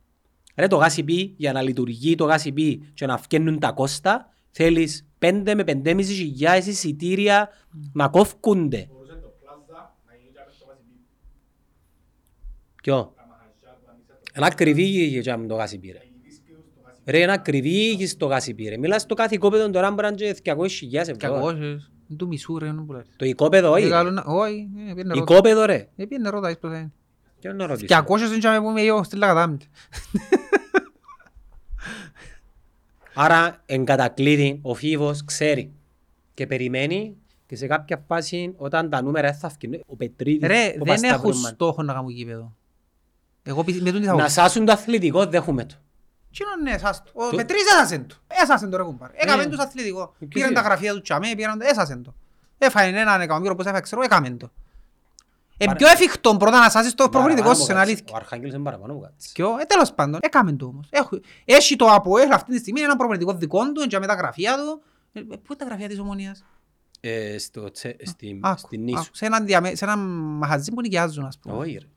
Ρε, 0.55 0.67
το 0.67 0.75
γάσιπι, 0.75 1.33
για 1.37 1.51
να 1.53 1.61
λειτουργεί 1.61 2.15
το 2.15 2.23
γάσιπι 2.25 2.91
και 2.93 3.05
να 3.05 3.13
ευκαινούν 3.13 3.59
τα 3.59 3.71
κόστα, 3.71 4.33
θέλεις 4.51 5.07
5 5.19 5.55
με 5.55 5.63
5,5 5.63 6.01
χιλιάδες 6.13 6.65
εισιτήρια 6.67 7.49
να 7.93 8.07
κόφκονται. 8.07 8.87
Ποιο; 12.81 13.13
Ένα 14.33 14.45
ακριβή 14.45 14.83
για 14.83 15.37
να 15.37 15.45
το 15.45 15.55
γάσι 15.55 15.77
πήρε. 15.77 15.97
Ρε, 17.05 17.21
ένα 17.21 17.33
ακριβή 17.33 17.95
και 17.97 18.07
στο 18.07 18.25
γάσι 18.25 18.53
πήρε. 18.53 18.77
Μιλάς 18.77 19.01
στο 19.01 19.15
κάθε 19.15 19.35
οικόπεδο 19.35 19.69
τώρα 19.69 19.91
μπορεί 19.91 20.01
να 20.01 20.07
είναι 20.07 20.33
και 20.33 20.53
200.000 20.55 20.93
ευρώ. 20.93 21.15
Κακός, 21.17 21.53
είναι 21.53 21.79
του 22.17 22.27
μισού 22.27 22.59
ρε, 22.59 22.67
είναι 22.67 22.81
που 22.81 22.93
λες. 22.93 23.05
Το 23.15 23.25
οικόπεδο 23.25 23.71
όχι. 23.71 23.81
Ε, 23.83 23.85
ρε. 23.85 23.91
καλό 23.91 24.09
να- 24.11 24.23
Όχι, 24.25 24.69
ε, 24.89 24.93
πήγαινε 24.93 25.13
ρώτα. 25.13 25.33
Οικόπεδο 25.33 25.65
ρε. 25.65 25.87
Ε, 25.95 26.05
πήγαινε 26.05 26.29
ρώτα, 26.29 26.49
εις 26.49 26.57
πως 26.57 26.71
είναι. 26.71 26.91
Ποιο 27.39 27.53
να 27.53 27.65
ρωτήσω. 27.65 27.85
Και 27.85 27.95
ακόσες 27.95 28.29
δεν 28.29 28.39
τσάμε 28.39 28.61
που 28.61 28.69
είμαι 28.69 28.81
εγώ 28.81 29.03
στη 29.03 29.15
Λαγαδάμτη. 29.15 29.65
Άρα, 33.13 33.61
εν 33.65 33.85
κατακλείδη, 33.85 34.59
ο 34.61 34.73
Φίβος 34.73 35.25
ξέρει 35.25 35.71
και 36.33 36.47
περιμένει 36.47 37.15
και 37.45 37.55
σε 37.55 37.67
κάποια 37.67 38.03
φάση 38.07 38.53
όταν 38.57 38.89
τα 38.89 39.01
νούμερα 39.01 39.33
θα 39.33 39.49
φκαινούν, 39.49 39.81
ο 39.87 39.95
Πετρίδης, 39.95 40.47
Ρε, 40.47 40.55
ο 40.55 40.57
δεν 40.59 40.73
έχουν 40.79 40.85
Πασταυρούμαν. 40.85 41.53
στόχο 41.53 41.83
να 41.83 41.93
κάνουν 41.93 42.09
γήπεδο. 42.09 42.55
Εγώ 43.43 43.63
πι- 43.63 43.81
με 43.81 43.91
τούτη 43.91 44.05
θα 44.05 44.13
Να 44.15 44.23
πω. 44.23 44.29
σάσουν 44.29 44.65
το 44.65 44.71
αθλητικό, 44.71 45.25
δέχουμε 45.25 45.65
το. 45.65 45.75
Τι 46.31 46.43
είναι, 46.43 46.69
ναι, 46.69 46.75
εσάς 46.75 47.03
το. 47.03 47.11
Ο 47.13 47.29
Το- 47.29 47.35
Πετρής 47.35 47.61
έσασεν 47.65 48.07
το. 48.07 48.15
Έσασεν 48.27 48.69
το 48.69 48.77
ρε 48.77 48.83
κουμπάρε. 48.83 49.13
Έκαμε 49.15 49.43
Ε. 49.43 49.47
τους 49.47 49.59
αθλητικό. 49.59 50.13
ποιος 50.17 50.29
Πήραν 50.33 50.49
είναι; 50.49 50.59
τα 50.59 50.65
γραφεία 50.65 50.93
του 50.93 51.01
τσαμέ, 51.01 51.33
πήραν 51.35 51.59
το, 51.59 51.65
έσασεν 51.69 52.03
το. 52.03 52.13
Έφαγε 52.57 52.97
έναν 52.99 53.21
εκατομμύριο 53.21 53.55
πώς 53.55 53.65
έφαγε, 53.65 53.81
ξέρω, 53.81 54.01
έκαμε 54.01 54.29
το. 54.29 54.51
Ε, 55.57 55.65
Παρα- 55.65 55.77
πιο 55.77 55.87
εφικτό 55.87 56.37
πρώτα 56.37 56.59
να 56.59 56.69
σάσεις 56.69 56.93
το 56.93 57.09
προπονητικό 57.09 57.47
Παραπάνω 57.47 57.65
σε 57.65 57.71
μου 57.73 57.77
ένα 57.77 57.79
κάτσε. 57.79 57.91
αλήθεια. 57.91 58.13
Ο 58.13 58.15
Αρχάγγελος 58.21 58.53
είναι 58.53 58.63
παραπάνω 58.63 58.93
μου 58.93 58.99
κάτσε. 59.01 59.29
Και 59.33 59.43
ο- 59.43 59.57
ε, 59.59 59.63
τέλος 59.63 59.93
πάντων, 59.93 60.19
έκαμε 60.23 60.51
το 60.53 60.65
όμως. 60.65 60.87
Έχω- 60.89 61.19
Έχει 61.45 61.75
το 61.75 61.85
ΑΠΟΕΛ 61.85 62.31
αυτή 62.31 62.51
τη 62.51 62.57
στιγμή 62.59 62.81
ένα 62.81 62.95
προπονητικό 62.95 63.33
δικό 63.33 63.71
του, 63.71 63.87
και 63.87 63.99
με 63.99 64.05
τα 64.07 64.13
γραφεία 64.13 64.55
του. 64.55 64.81
Ε, 65.13 65.19
ε, 65.19 65.23
Πού 65.23 65.29
είναι 65.47 65.55
τα 65.57 65.65
γραφεία 65.65 65.87
της 65.87 65.99
Ομονίας; 65.99 66.43
Ε, 66.99 67.37
στο 67.37 67.71
τσε- 67.71 68.07
στη- 68.07 68.39
Άκου, 68.43 68.57
Στην 68.59 68.83
νήσου. 68.83 68.99
άκου, 68.99 69.09
Σε 69.11 69.25
έναν 69.25 69.45
διαμε- 69.45 69.75
σε 69.75 69.85
ένα 69.85 69.95
μαχαζί 69.97 70.71
που 70.71 70.81
νοικιάζουν, 70.81 71.25
ας 71.25 71.37
πούμε. 71.41 71.55
Όχι 71.57 71.77
ρε. 71.81 71.87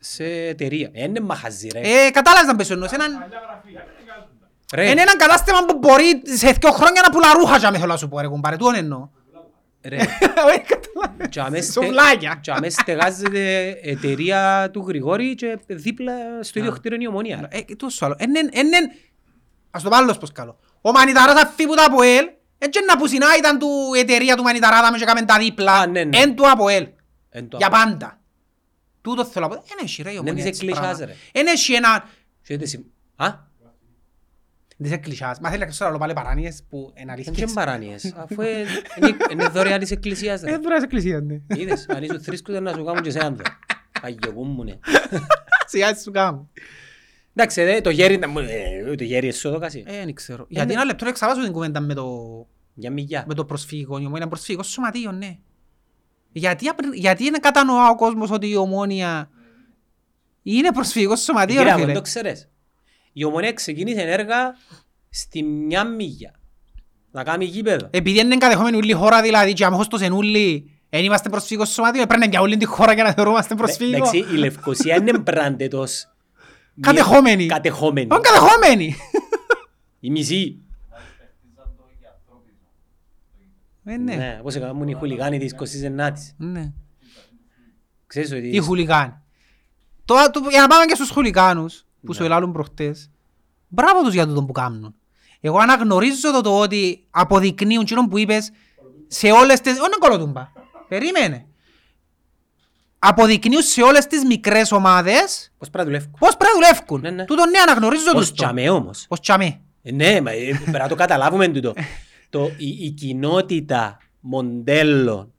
Σ- 0.00 0.14
Σε 0.14 0.24
εταιρεία. 0.24 0.90
Ε, 0.92 1.04
Είναι 1.04 1.20
μαχαζί 1.20 1.68
ρε. 1.72 1.80
Ε, 1.80 2.10
κατάλαβες 2.10 2.46
να 2.46 2.56
πες 2.56 2.70
εννοώ, 2.70 2.88
σε 2.88 2.94
έναν... 2.94 3.12
Ρε, 4.74 4.90
Είναι 4.90 5.00
ένα 5.00 5.16
κατάστημα 5.16 5.64
που 5.64 5.78
μπορεί 5.78 6.22
σε 6.24 6.50
δύο 6.60 6.70
χρόνια 6.70 7.02
να 7.02 7.10
πουλά 7.10 7.32
ρούχα 7.32 7.56
για 7.56 7.70
με 7.70 7.78
θέλω 7.78 7.92
να 7.92 7.96
σου 7.98 8.08
πω 8.08 8.20
ρε 8.20 8.26
κουμπάρε, 8.28 8.56
τούτον 8.56 8.74
εννοώ. 8.74 9.08
ρε. 9.84 9.96
Όχι, 9.96 10.60
καταλάβες. 10.60 11.28
Τζαμέ 11.30 11.60
στε- 11.60 11.72
Σουβλάκια. 11.84 12.38
τζαμέ 12.42 12.68
στεγάζεται 12.68 13.68
εταιρεία 13.82 14.70
του 14.72 14.84
Γρηγόρη 14.88 15.34
και 15.34 15.58
δίπλα 15.66 16.12
στο 16.40 16.58
ίδιο 16.58 16.72
κτίριο 16.72 16.94
είναι 16.96 17.04
η 17.04 17.08
ομονία. 17.08 17.48
ρε. 17.50 17.58
Ε, 17.58 17.74
τόσο 17.76 18.04
άλλο. 18.04 18.14
Εν- 18.18 18.36
εν- 18.36 18.50
εν- 18.52 18.72
εν- 18.72 18.90
Ας 19.70 19.82
το 19.82 19.88
πάλι 19.88 20.14
πως 20.20 20.32
καλό. 20.32 20.58
Ο 20.80 20.90
Μανιταράς 20.90 21.42
αφή 21.42 21.66
που 21.66 21.74
τα 21.74 21.84
ΑΠΟΕΛ, 21.84 22.24
έτσι 22.58 22.80
να 22.86 22.96
που 22.96 23.06
συνά 23.06 23.26
ήταν 23.38 23.58
του 23.58 23.68
η 23.96 23.98
εταιρεία 23.98 24.36
του 24.36 24.42
Μανιταρά, 24.42 24.90
με 24.90 24.96
και 24.96 25.02
έκαμε 25.02 25.22
τα 25.22 25.38
δίπλα, 25.38 25.72
Α, 25.72 25.86
ναι, 25.86 26.04
ναι. 26.04 26.18
εν 26.18 26.34
του 26.36 26.50
ΑΠΟΕΛ, 26.50 26.86
Εν 27.30 27.48
το 27.48 27.56
για 27.56 27.66
άλλο. 27.72 27.76
πάντα. 27.90 28.18
Τούτο 29.08 29.24
θέλω 29.24 29.46
να 29.48 29.54
πω. 29.56 29.62
Εν 29.62 29.78
έχει 29.84 30.02
ρε 30.02 30.10
η 30.10 30.12
Ναι, 30.12 30.18
ομονία 30.18 30.34
της 30.34 30.44
έτσι 30.44 30.60
εκκλησιάς, 30.64 30.96
πράγμα. 30.96 31.14
ρε. 31.32 31.40
Εν 31.40 31.46
έχει 31.46 31.72
ένα... 31.72 32.08
Και 32.42 32.56
δεν 32.56 32.66
συμ- 32.66 32.86
Α, 33.16 33.34
Δεν 34.76 34.88
σε 34.88 34.94
εκκλησιάς. 34.94 35.38
Μα 35.40 35.48
θέλει 35.50 35.60
να 35.60 35.66
ξέρω 35.68 35.88
άλλο 35.90 35.98
πάλι 35.98 36.12
παράνοιες 36.12 36.62
που 36.68 36.76
είναι 36.78 36.92
δεν 36.96 37.10
αλήθειες. 37.10 37.38
είναι 37.38 37.52
παράνοιες. 37.52 38.12
Αφού 38.16 38.40
ε, 38.42 38.48
είναι- 39.00 39.16
είναι 39.32 39.48
δωρεάν 39.48 39.78
της 39.80 39.90
εκκλησίας. 39.90 40.40
ρε. 40.40 40.52
Ε, 40.52 40.56
δωρεάς 40.58 40.82
εκκλησίας, 40.82 41.22
ναι. 41.22 41.40
Είδες, 41.56 41.88
αν 41.88 42.02
ήσουν 42.02 42.20
θρήσκος 42.22 42.60
να 42.60 42.72
σου 42.72 42.84
κάνουν 42.84 43.02
και 43.02 43.08
εσένα. 43.08 43.36
Αγιογούμμουνε. 44.02 44.78
Σιγά 45.66 45.88
έτσι 45.88 46.02
σου 46.02 46.10
κάνω. 46.10 46.48
Εντάξει, 47.34 47.62
δε, 47.62 47.80
το 47.80 47.90
γέρι, 47.90 48.18
να 48.18 48.28
μου- 48.28 48.38
ε, 48.38 48.94
το 48.96 49.04
γέρι 49.04 49.28
εσώ 49.28 49.50
το 49.50 49.58
κασί. 49.58 49.84
Ε, 49.86 50.04
δεν 50.04 50.14
ξέρω. 50.14 50.46
Γιατί 50.48 50.72
ένα 50.72 50.84
λεπτό 50.84 51.04
να 51.04 51.10
εξαβάσω 51.10 51.42
την 51.42 51.52
κουβέντα 51.52 51.80
με 51.80 51.94
το... 51.94 52.06
Για 52.74 52.90
μηγιά. 52.90 53.24
με 53.28 53.34
το 53.34 53.44
προσφυγικό, 53.44 53.94
η 53.94 53.98
ομόνια 54.00 54.18
είναι 54.18 54.26
προσφυγικό 54.28 54.62
σωματείο, 54.62 55.12
ναι. 55.12 55.38
Γιατί, 56.32 56.68
απ- 56.68 56.94
γιατί 56.94 57.24
είναι 57.24 57.38
κατανοά 57.38 57.88
ο 57.90 57.94
κόσμος 57.96 58.30
ότι 58.30 58.48
η 58.48 58.56
ομόνια 58.56 59.30
είναι 60.42 60.72
προσφυγικό 60.72 61.16
σωματείο, 61.16 61.56
Κύριε, 61.56 61.70
ρε 61.70 61.76
μου, 61.76 61.82
φίλε. 61.82 61.92
το 61.92 62.00
ξέρεις. 62.00 62.48
Η 63.12 63.24
ομονία 63.24 63.52
ξεκίνησε 63.52 64.00
έργα 64.00 64.54
στη 65.10 65.42
μια 65.42 65.84
μηγιά. 65.84 66.32
Να 67.10 67.22
κάνει 67.24 67.44
γήπεδο. 67.44 67.88
Επειδή 67.90 68.20
είναι 68.20 68.36
κατεχόμενη 68.36 68.76
όλη 68.76 68.90
η 68.90 68.94
χώρα, 68.94 69.22
δηλαδή, 69.22 69.52
και 69.52 69.64
αμέσως 69.64 69.88
το 69.88 69.98
σενούλι, 69.98 70.70
δεν 70.90 71.04
είμαστε 71.04 71.28
προσφυγικό 71.28 71.64
σωματείο, 71.64 72.02
πρέπει 72.06 72.18
να 72.18 72.24
είναι 72.24 72.32
για 72.34 72.40
όλη 72.40 72.56
τη 72.56 72.64
χώρα 72.64 72.92
για 72.92 73.02
να 73.04 73.12
θεωρούμαστε 73.12 73.54
προσφυγικό. 73.54 73.96
Εντάξει, 73.96 74.18
η 74.18 74.36
Λευκοσία 74.36 74.96
είναι 74.96 75.18
μπράντετος. 75.18 76.08
μια- 76.74 76.92
Κατεχόμενη. 76.92 77.46
Κατεχόμενη. 77.46 78.06
Όχι 78.10 78.20
κατεχόμενη. 78.20 78.94
Η 80.00 80.10
μισή. 80.10 80.62
Ε, 80.90 80.96
ναι. 83.96 84.14
Ναι, 84.14 84.40
πώς 84.42 84.54
έκαναν 84.54 84.88
οι 84.88 84.92
χουλιγάνοι 84.92 85.38
της 85.38 85.54
29ης. 85.54 86.34
Ναι. 86.36 86.72
Ξέρεις 88.06 88.32
ότι... 88.32 88.48
Οι 88.48 88.58
χουλικάνοι. 88.58 89.12
Τώρα, 90.04 90.30
το- 90.30 90.46
για 90.50 90.60
να 90.60 90.66
πάμε 90.66 90.84
και 90.84 90.94
στους 90.94 91.10
χουλικάνους, 91.10 91.78
που 92.00 92.08
Ναι. 92.08 92.14
σου 92.14 92.24
ελάλουν 92.24 92.52
προχτές, 92.52 93.10
μπράβο 93.68 94.02
τους 94.02 94.12
για 94.14 94.26
τούτο 94.26 94.44
που 94.44 94.52
κάνουν. 94.52 94.94
Εγώ 95.40 95.58
αναγνωρίζω 95.58 96.32
το, 96.32 96.40
το 96.40 96.58
ότι 96.60 97.06
αποδεικνύουν 97.10 97.80
εκείνο 97.80 98.08
που 98.08 98.18
είπες 98.18 98.50
σε 99.06 99.30
όλες 99.30 99.60
τις... 99.60 99.72
Όχι 99.72 99.98
κολοτούμπα. 99.98 100.48
Περίμενε. 100.88 101.46
Αποδεικνύουν 102.98 103.62
σε 103.62 103.82
όλες 103.82 104.06
τις 104.06 104.24
μικρές 104.24 104.72
ομάδες 104.72 105.52
Πώς 105.58 105.70
πρέπει 105.70 105.90
να 105.90 105.92
δουλεύουν. 105.94 106.16
πώς 106.18 106.36
πρέπει 106.36 106.52
να 106.60 106.60
δουλεύουν. 106.68 107.00
Ναι, 107.00 107.10
ναι. 107.10 107.24
Τούτο 107.24 107.46
ναι 107.46 107.58
αναγνωρίζω 107.58 108.04
Πώς 108.12 108.20
τους 108.20 108.28
το. 108.28 108.34
τσαμέ 108.34 108.70
όμως. 108.70 109.04
Πώς 109.08 109.20
τσαμέ. 109.20 109.60
Ε, 109.82 109.92
Ναι, 109.92 110.20
μα, 110.20 110.30
ε, 110.30 110.60
πρέπει 110.62 110.78
να 110.78 110.88
το 110.88 110.94
καταλάβουμε 110.94 111.48
τούτο. 111.48 111.74
το, 112.30 112.50
η, 112.56 112.68
η 112.84 112.90
κοινότητα 112.90 113.98
μοντέλων 114.20 115.32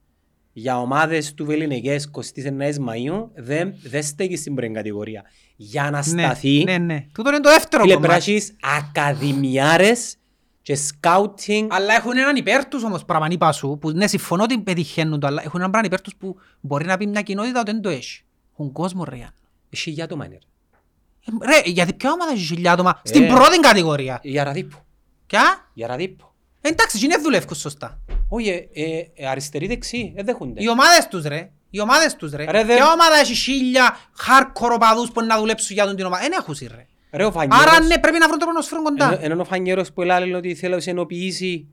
για 0.53 0.79
ομάδες 0.79 1.33
του 1.33 1.45
Βεληνικές 1.45 2.09
29 2.13 2.19
Μαΐου 2.59 3.27
δεν, 3.35 3.73
δεν 3.83 4.03
στέκει 4.03 4.35
στην 4.35 4.55
πρώτη 4.55 4.71
κατηγορία. 4.73 5.23
Για 5.55 5.83
να 5.83 5.89
Ναι, 5.97 6.21
σταθεί, 6.23 6.63
ναι, 6.63 6.77
ναι. 6.77 7.05
Τούτο 7.13 7.29
είναι 7.29 7.39
το 7.39 7.49
δεύτερο 7.49 7.81
φίλε, 7.83 7.93
κομμάτι. 7.93 8.11
πράξεις 8.11 8.55
ακαδημιάρες 8.77 10.15
και 10.61 10.75
σκάουτινγκ. 10.75 11.67
Αλλά 11.71 11.93
έχουν 11.95 12.17
έναν 12.17 12.35
υπέρ 12.35 12.65
τους 12.65 12.83
όμως 12.83 13.05
πράγμα 13.05 13.27
είπα 13.29 13.51
σου, 13.51 13.77
που 13.81 13.89
ναι 13.91 14.07
συμφωνώ 14.07 14.43
ότι 14.43 14.59
πετυχαίνουν 14.59 15.19
το, 15.19 15.27
αλλά 15.27 15.41
έχουν 15.45 15.59
έναν 15.59 15.71
πράγμα 15.71 15.87
υπέρ 15.87 16.01
τους 16.01 16.15
που 16.15 16.35
μπορεί 16.61 16.85
να 16.85 16.97
πει 16.97 17.07
μια 17.07 17.21
κοινότητα 17.21 17.59
ότι 17.59 17.71
δεν 17.71 17.81
το 17.81 17.89
έχει. 17.89 18.23
Έχουν 18.53 18.71
κόσμο 18.71 19.03
ρε. 19.03 19.15
Γιάννη. 19.15 19.33
Έχει 19.69 19.89
για 19.91 20.07
το 20.07 20.15
μάνερ. 20.17 20.37
Ε, 20.37 21.45
Ρε, 21.45 21.69
γιατί 21.71 21.93
ποια 21.93 22.11
ομάδα 22.11 22.31
έχει 22.31 22.43
χιλιά 22.45 22.71
άτομα 22.71 23.01
στην 23.03 23.23
Ε. 23.23 23.27
πρώτη 23.27 23.59
κατηγορία. 23.59 24.19
Η 24.21 24.39
Αραδίππο. 24.39 24.77
Ποια; 25.25 25.69
Η 25.73 25.83
Αραδίππο. 25.83 26.28
Ε, 26.61 26.67
Εντάξει, 26.69 26.97
εκεί 26.97 27.05
είναι 27.05 27.17
δουλεύκουν 27.17 27.55
σωστά. 27.55 27.99
Όχι, 28.29 28.49
ε, 28.49 28.67
ε, 28.73 29.07
ε, 29.15 29.27
αριστεροί 29.27 29.67
δεξί, 29.67 30.11
δεν 30.15 30.25
δέχονται. 30.25 30.63
Οι 30.63 30.69
ομάδες 30.69 31.07
τους 31.07 31.23
ρε. 31.23 31.51
Οι 31.69 31.79
ομάδες 31.81 32.15
τους 32.15 32.31
ρε. 32.31 32.45
Ρε, 32.51 32.63
δεν- 32.63 32.75
Ποια 32.77 32.91
ομάδα 32.91 33.15
έχει 33.15 33.33
χίλια 33.35 33.95
hardcore 34.27 34.71
οπαδούς 34.73 35.11
που 35.11 35.21
να 35.23 35.37
δουλέψουν 35.37 35.75
για 35.75 35.85
τον 35.85 35.95
την 35.95 36.05
ομάδα; 36.05 36.21
Δεν 36.23 36.31
έχουν 36.31 36.55
ρε. 36.61 36.87
Ρε, 37.11 37.25
ο 37.25 37.31
Φανιέρος, 37.31 37.65
Άρα 37.65 37.83
ναι, 37.85 37.97
πρέπει 37.99 38.17
να 38.17 38.27
βρουν 38.27 38.39
τρόπο 38.39 38.53
να 38.53 38.61
σφρούν 38.61 38.83
κοντά. 38.83 39.05
ενώ- 39.13 39.19
ενώ 39.33 39.41
ο 39.41 39.45
Φανιέρος 39.45 39.91
που 39.93 40.01
έλεγε 40.01 40.35
ότι 40.35 40.55
θέλει 40.55 40.73
να 40.73 40.79
σε 40.79 40.89
ενοποιήσει 40.89 41.67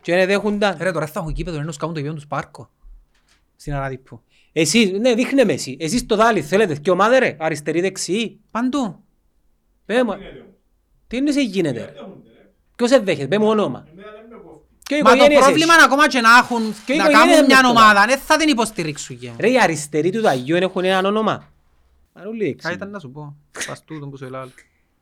και 0.00 0.14
δεν 0.14 0.26
δέχονταν. 0.26 0.76
Ρε, 0.80 0.92
τώρα 0.92 1.06
θα 1.06 1.20
έχουν 1.20 1.32
κήπεδο 1.32 1.62
να 1.62 1.72
σκάβουν 1.72 1.94
το 1.94 2.00
γιο 2.00 2.14
τους 2.14 2.26
πάρκο. 2.26 2.70
Στην 3.56 3.74
Αραδίππου. 3.74 4.20
Εσείς, 4.52 4.90
ναι, 4.90 5.14
δείχνε 5.14 5.44
με 5.44 5.52
εσύ. 5.52 5.76
Εσείς 5.80 6.06
το 6.06 6.16
δάλι, 6.16 6.42
θέλετε 6.42 6.74
και 6.76 6.90
ομάδα 6.90 7.18
ρε, 7.18 7.36
αριστερή 7.38 7.80
δεξί. 7.80 8.40
Παντού. 8.50 9.04
Πέ 9.86 10.04
μου, 10.04 10.12
τι 11.06 11.16
είναι 11.16 11.30
σε 11.32 11.40
γίνεται 11.42 11.78
ρε. 11.84 11.92
Ποιος 12.76 12.90
σε 12.90 12.98
δέχεται, 12.98 13.26
πέ 13.26 13.38
μου 13.38 13.46
όνομα. 13.48 13.86
Και 14.92 14.98
οι 14.98 15.02
Μα 15.02 15.08
το 15.10 15.14
οικογένειες 15.16 15.44
πρόβλημα 15.44 15.72
έχεις. 15.72 15.74
είναι 15.76 15.84
ακόμα 15.92 16.08
και 16.08 16.20
να 16.20 16.36
έχουν, 16.36 16.74
Και 16.84 16.92
οι 16.92 16.96
να 16.96 17.02
οικογένειες 17.04 17.34
κάνουν 17.34 17.46
μια 17.46 17.56
με 17.56 17.62
το 17.62 17.68
ομάδα, 17.68 18.04
δεν 18.06 18.18
θα 18.18 18.36
την 18.36 18.48
υποστηρίξουν 18.48 19.16
για. 19.16 19.34
Ρε, 19.38 19.50
οι 19.50 19.60
αριστεροί 19.60 20.10
του 20.10 20.20
Ταγιού 20.20 20.56
έχουν 20.56 20.84
έναν 20.84 21.04
όνομα. 21.04 21.48
Μα 22.12 22.22
όλοι 22.26 22.44
δεξί. 22.44 22.68
Α, 22.68 22.70
ήταν 22.72 22.90
να 22.90 22.98
σου 22.98 23.10
πω. 23.10 23.36
Πας 23.66 23.84
τούτον 23.84 24.10
που 24.10 24.16
σου 24.16 24.24
ελάλω. 24.24 24.50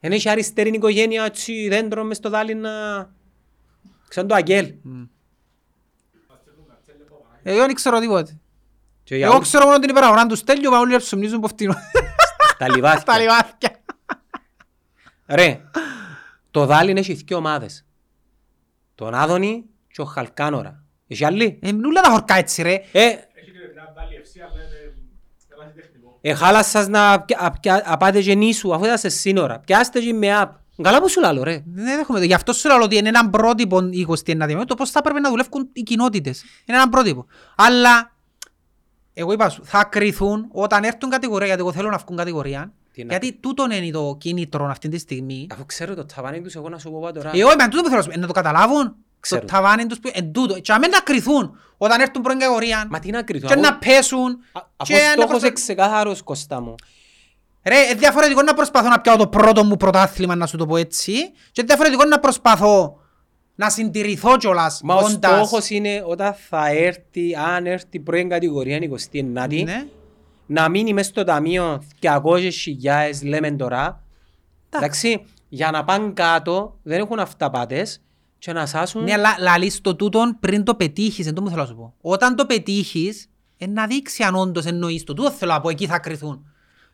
Εν 0.00 0.12
έχει 0.12 0.28
αριστερή 0.28 0.70
οικογένεια 0.70 1.24
έτσι 1.24 1.68
δέντρο 1.68 2.04
μες 2.04 2.16
στο 2.16 2.28
δάλι 2.30 2.54
να... 2.54 2.70
Σαν 4.08 4.26
το 4.26 4.34
Αγγέλ. 4.34 4.74
Εγώ 7.42 7.58
δεν 7.66 7.74
ξέρω 7.74 7.98
τίποτε. 7.98 8.38
Και 9.04 9.16
για 9.16 9.26
Εγώ 9.26 9.34
όλους 9.34 9.48
ξέρω 9.48 9.64
μόνο 9.64 9.78
την 9.78 9.88
υπεραγορά 9.90 10.26
τους 10.26 10.38
Στέλιου, 10.38 10.70
μα 10.70 10.78
όλοι 10.78 10.96
ψωμνίζουν 10.96 11.36
από 11.36 11.48
φτηνό. 11.48 11.72
Τα 11.72 12.46
Στα 12.48 12.68
λιβάθια. 12.68 13.18
λιβάθια. 13.18 13.80
Ρε, 15.26 15.60
το 16.50 16.66
δάλι 16.66 16.94
έχει 16.98 17.12
δύο 17.12 17.36
ομάδες. 17.36 17.84
Τον 18.94 19.14
Άδωνη 19.14 19.64
και 19.92 20.00
ο 20.00 20.04
Χαλκάνορα. 20.04 20.82
Έχει 21.08 21.24
άλλη; 21.24 21.58
Ε, 21.62 21.72
νουλά 21.72 22.00
τα 22.00 22.10
χορκά 22.10 22.34
έτσι 22.34 22.62
ρε. 22.62 22.72
Ε, 22.92 23.08
εχάλασας 26.20 26.88
να 26.88 27.20
πια- 27.22 27.38
α- 27.40 27.50
πια- 27.60 27.82
α 27.86 27.96
πάτε 27.96 28.20
και 28.22 28.34
νήσου, 28.34 28.74
αφού 28.74 28.84
είσαστε 28.84 29.08
σύνορα. 29.08 29.58
Πιάστε 29.58 30.00
και 30.00 30.12
με 30.12 30.36
απ. 30.36 30.58
Καλά 30.82 31.00
που 31.00 31.08
σου 31.08 31.20
λάλλω 31.20 31.42
ρε. 31.42 31.62
Δεν 31.66 31.98
έχουμε 32.00 32.18
το. 32.18 32.24
Γι' 32.24 32.34
αυτό 32.34 32.52
σου 32.52 32.68
λέω 32.68 32.82
ότι 32.82 32.96
είναι 32.96 33.08
ένα 33.08 33.30
πρότυπο 33.30 33.80
η 33.90 34.06
29η 34.08 34.62
το 34.66 34.74
πώς 34.74 34.90
θα 34.90 35.00
πρέπει 35.02 35.20
να 35.20 35.30
δουλεύουν 35.30 35.68
οι 35.72 35.82
κοινότητες. 35.82 36.42
Είναι 36.66 36.76
ένα 36.78 36.88
πρότυπο. 36.88 37.26
Αλλά, 37.56 38.12
εγώ 39.14 39.32
είπα 39.32 39.48
σου, 39.48 39.64
θα 39.64 39.84
κρυθούν 39.84 40.46
όταν 40.52 40.84
έρθουν 40.84 41.10
κατηγορία, 41.10 41.46
γιατί 41.46 41.60
εγώ 41.62 41.72
θέλω 41.72 41.90
να 41.90 41.96
βγουν 41.96 42.16
κατηγορία. 42.16 42.72
Τι 42.92 43.04
να- 43.04 43.10
Γιατί 43.16 43.32
τούτον 43.40 43.70
είναι 43.70 43.90
το 43.90 44.16
κίνητρο 44.20 44.66
αυτή 44.66 44.88
τη 44.88 44.98
στιγμή. 44.98 45.46
Αφού 45.52 45.66
ξέρω 45.66 45.94
το 45.94 46.04
ταβάνι 46.04 46.40
τους, 46.40 46.54
εγώ 46.54 46.68
να 46.68 46.78
σου 46.78 46.90
πω 46.90 47.00
πάω 47.00 47.12
τώρα. 47.12 47.30
Εγώ 47.34 47.52
είπα, 47.52 47.68
τούτο 47.68 47.82
που 47.82 47.88
θέλω 47.88 47.96
να 47.96 48.02
σου 48.02 48.08
πω, 48.08 48.14
ε, 48.16 48.20
να 48.20 48.26
το 48.26 48.32
καταλάβουν. 48.32 48.94
Ξέρουν. 49.20 49.46
ταβάνι 49.46 49.86
τους 49.86 49.98
που 49.98 50.10
εν 50.14 50.32
τούτο. 50.32 50.60
Και 50.60 50.72
αμέν 50.72 50.90
να 50.90 50.98
κρυθούν 51.00 51.58
όταν 51.76 52.00
έρθουν 52.00 52.22
πρώην 52.22 52.38
κατηγορία 52.38 52.86
Μα 52.90 52.98
τι 52.98 53.10
να 53.10 53.22
κρυθούν. 53.22 53.48
και 53.48 53.54
αφού- 53.54 53.64
να 53.64 53.76
πέσουν. 53.78 54.38
α- 54.52 54.60
Αφού 54.76 54.92
και 54.92 54.98
ο 54.98 55.04
να 55.04 55.10
στόχος 55.12 55.28
προσ- 55.28 55.42
είναι 55.44 55.52
ξεκάθαρος, 55.52 56.22
Κώστα 56.22 56.60
μου. 56.60 56.74
Ρε, 57.64 57.78
είναι 57.78 57.94
διαφορετικό 57.94 58.42
να 58.42 58.54
προσπαθώ 58.54 58.88
να 58.88 59.00
πιάω 59.00 59.16
το 59.16 59.26
πρώτο 59.28 59.64
μου 59.64 59.76
πρωτάθλημα, 59.76 60.34
να 60.34 60.46
σου 60.46 60.56
το 60.56 60.66
πω 60.66 60.76
έτσι, 60.76 61.12
και 61.12 61.60
είναι 61.60 61.66
διαφορετικό 61.66 62.04
να 62.04 62.18
προσπαθώ 62.20 62.98
να 63.54 63.70
συντηρηθώ 63.70 64.36
κιόλας 64.36 64.80
Μα 64.84 64.94
ο 64.94 64.98
όντας. 65.04 65.12
στόχος 65.12 65.70
είναι 65.70 66.02
όταν 66.06 66.34
θα 66.48 66.68
έρθει, 66.68 67.34
αν 67.56 67.66
έρθει 67.66 67.86
η 67.90 68.00
πρώην 68.00 68.28
κατηγορία 68.28 68.76
29η, 68.76 69.62
Ναι. 69.64 69.86
να 70.46 70.68
μείνει 70.68 70.92
μες 70.92 71.06
στο 71.06 71.24
ταμείο 71.24 71.82
200.000 72.00 73.22
λέμε 73.22 73.50
τώρα, 73.50 74.02
εντάξει, 74.70 75.24
για 75.48 75.70
να 75.70 75.84
πάνε 75.84 76.10
κάτω, 76.14 76.78
δεν 76.82 77.00
έχουν 77.00 77.18
αυταπάτες 77.18 78.00
και 78.40 78.52
να 78.52 78.66
σάσουν 78.66 79.02
Ναι, 79.02 79.12
αλλά 79.12 79.36
λαλείς 79.38 79.80
το 79.80 79.96
τούτον 79.96 80.36
πριν 80.40 80.64
το 80.64 80.74
πετύχεις, 80.74 81.26
εν 81.26 81.34
τω 81.34 81.42
μου 81.42 81.48
θέλω 81.48 81.60
να 81.60 81.66
σου 81.66 81.76
πω. 81.76 81.94
Όταν 82.00 82.36
το 82.36 82.46
πετύχεις, 82.46 83.28
ε, 83.56 83.66
να 83.66 83.86
δείξει 83.86 84.22
αν 84.22 84.34
όντως 84.34 84.64
εννοείς 84.64 85.04
το. 85.04 85.14
Τούτο 85.14 85.30
θέλω 85.30 85.52
να 85.52 85.60
πω, 85.60 85.68
εκεί 85.68 85.86
θα 85.86 85.98
κρυθούν. 85.98 86.44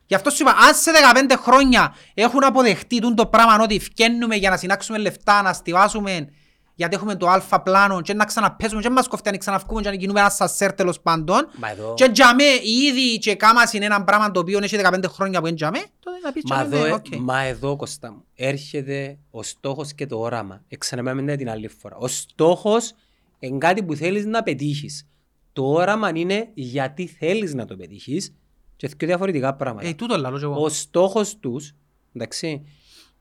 Γι' 0.06 0.14
αυτό 0.14 0.30
σου 0.30 0.42
είπα, 0.42 0.50
αν 0.50 0.74
σε 0.74 0.90
15 0.90 1.36
χρόνια 1.36 1.94
έχουν 2.14 2.44
αποδεχτεί 2.44 3.00
τούτο 3.00 3.14
το 3.14 3.26
πράγμα 3.26 3.58
ότι 3.62 3.80
φκαίνουμε 3.80 4.36
για 4.36 4.50
να 4.50 4.56
συνάξουμε 4.56 4.98
λεφτά, 4.98 5.42
να 5.42 5.52
στιβάσουμε 5.52 6.28
γιατί 6.78 6.94
έχουμε 6.94 7.14
το 7.14 7.28
αλφα 7.28 7.62
πλάνο 7.62 8.00
και 8.00 8.14
να 8.14 8.24
ξαναπέσουμε 8.24 8.80
και 8.80 8.90
μας 8.90 9.08
κοφτεί 9.08 9.28
αν 9.28 9.38
ξαναυκούμε 9.38 9.80
και 9.80 9.88
να 9.88 9.96
κινούμε 9.96 10.20
ένα 10.20 10.30
σασέρ 10.30 10.72
τέλος 10.72 11.00
πάντων 11.00 11.48
Μα 11.58 11.70
εδώ- 11.70 11.94
και 11.94 12.08
τζαμέ 12.08 12.44
ήδη 12.88 13.18
και 13.18 13.34
κάμας 13.34 13.72
είναι 13.72 13.84
ένα 13.84 14.04
πράγμα 14.04 14.30
το 14.30 14.40
οποίο 14.40 14.58
έχει 14.62 14.76
15 14.76 15.04
χρόνια 15.08 15.40
που 15.40 15.46
είναι 15.46 15.56
τζαμέ 15.56 15.78
τότε 16.00 16.18
να 16.22 16.32
πεις 16.32 16.42
Μα 16.46 16.56
τζαμέ, 16.56 16.76
εδώ, 16.76 16.84
ναι, 16.86 16.90
ε, 16.90 16.92
οκ. 16.92 17.06
μα 17.16 17.40
εδώ 17.40 17.76
Κώστα 17.76 18.12
μου, 18.12 18.24
έρχεται 18.34 19.18
ο 19.30 19.42
στόχος 19.42 19.92
και 19.94 20.06
το 20.06 20.18
όραμα. 20.18 20.62
Εξανεμάμε 20.68 21.36
την 21.36 21.50
άλλη 21.50 21.68
φορά. 21.68 21.96
Ο 21.96 22.06
στόχος 22.08 22.92
είναι 23.38 23.58
κάτι 23.58 23.82
που 23.82 23.94
θέλεις 23.94 24.24
να 24.26 24.42
πετύχεις. 24.42 25.06
Το 25.52 25.66
όραμα 25.72 26.10
είναι 26.14 26.48
γιατί 26.54 27.06
θέλεις 27.06 27.54
να 27.54 27.64
το 27.64 27.76
πετύχεις 27.76 28.34
και 28.76 28.88
δύο 28.88 29.06
διαφορετικά 29.06 29.54
πράγματα. 29.54 29.88
Ε, 29.88 29.92
τούτο 29.94 30.16
λαλώ 30.16 30.38
και 30.38 30.44
εγώ. 30.44 30.62
Ο 30.62 30.68
στόχος 30.68 31.36
τους, 31.38 31.74
εντάξει, 32.14 32.62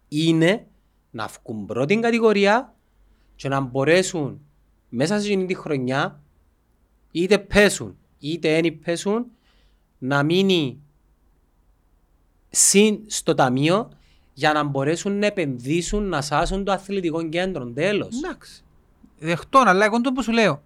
είναι 0.07 0.68
να 1.11 1.27
βγουν 1.44 1.65
πρώτη 1.65 1.99
κατηγορία 1.99 2.75
και 3.36 3.48
να 3.49 3.60
μπορέσουν 3.60 4.40
μέσα 4.90 5.20
σε 5.20 5.26
εκείνη 5.26 5.45
τη 5.45 5.53
χρονιά 5.56 6.20
είτε 7.12 7.38
πέσουν 7.38 7.98
είτε 8.20 8.62
δεν 8.62 8.80
πέσουν 8.80 9.26
να 9.98 10.24
μείνει 10.24 10.80
συν 12.49 12.99
στο 13.07 13.34
ταμείο 13.34 13.90
για 14.34 14.53
να 14.53 14.64
μπορέσουν 14.64 15.20
να 15.20 15.26
επενδύσουν 15.26 16.03
να 16.03 16.22
σάσουν 16.22 16.64
το 16.64 16.72
αθλητικό 16.72 17.30
κέντρο. 17.30 17.66
Τέλος. 17.66 18.16
Εντάξει. 18.24 18.64
Δεχτών, 19.20 19.68
αλλά 19.68 19.86
εγώ 19.86 20.02
το 20.02 20.12
που 20.12 20.24
σου 20.24 20.32
λέω. 20.32 20.62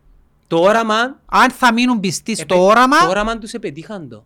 Το 0.47 0.59
όραμα, 0.59 1.19
Αν 1.25 1.51
θα 1.51 1.73
μείνουν 1.73 1.99
πιστοί 1.99 2.35
στο 2.35 2.55
επε- 2.55 2.57
όραμα... 2.67 2.99
το 2.99 3.09
όραμα 3.09 3.37
τους 3.37 3.53
επετύχαν 3.53 4.09
το. 4.09 4.25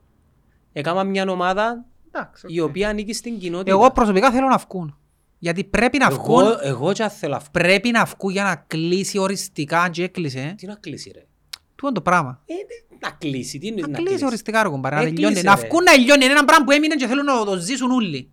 Έκανα 0.73 1.03
μια 1.03 1.29
ομάδα 1.29 1.85
Εντάξει, 2.15 2.45
η 2.49 2.59
οποία 2.59 2.89
ανήκει 2.89 3.13
στην 3.13 3.39
κοινότητα. 3.39 3.71
Εγώ 3.71 3.91
προσωπικά 3.91 4.31
θέλω 4.31 4.47
να 4.47 4.57
βγουν. 4.57 4.97
Γιατί 5.43 5.63
πρέπει 5.63 5.97
να 5.97 6.09
βγουν, 6.09 6.41
εγώ, 6.45 6.57
εγώ 6.61 6.91
και 6.93 7.03
αν 7.03 7.09
θέλω 7.09 7.33
να 7.33 7.39
βγω. 7.39 7.47
πρέπει 7.51 7.91
να 7.91 8.05
βγουν 8.05 8.31
για 8.31 8.43
να 8.43 8.55
κλείσει 8.55 9.17
οριστικά, 9.17 9.81
αν 9.81 9.91
και 9.91 10.03
έκλεισε. 10.03 10.53
Τι 10.57 10.65
να 10.65 10.75
κλείσει 10.75 11.11
ρε; 11.15 11.19
Τούτο 11.75 11.85
είναι 11.87 11.93
το 11.95 12.01
πράγμα. 12.01 12.41
Ε, 12.45 12.53
να 12.99 13.09
κλείσει, 13.11 13.57
τι 13.57 13.67
είναι 13.67 13.81
Να 13.81 13.87
να 13.87 13.93
κλείσει 13.97 14.09
κλείσει; 14.09 14.25
οριστικά 14.25 14.63
ρε 14.63 14.69
κομπάρε, 14.69 14.95
να 14.95 15.01
Ε, 15.01 15.05
τελειώνει. 15.05 15.33
κλείσε, 15.33 15.47
Να 15.49 15.55
ρε. 15.55 15.67
βγουν 15.67 15.83
να 15.83 15.91
τελειώνει. 15.91 16.23
Είναι 16.23 16.33
ένα 16.33 16.45
πράγμα 16.45 16.65
που 16.65 16.71
έμεινε 16.71 16.95
και 16.95 17.07
θέλουν 17.07 17.25
να 17.25 17.45
το 17.45 17.57
ζήσουν 17.57 17.91
όλοι. 17.91 18.31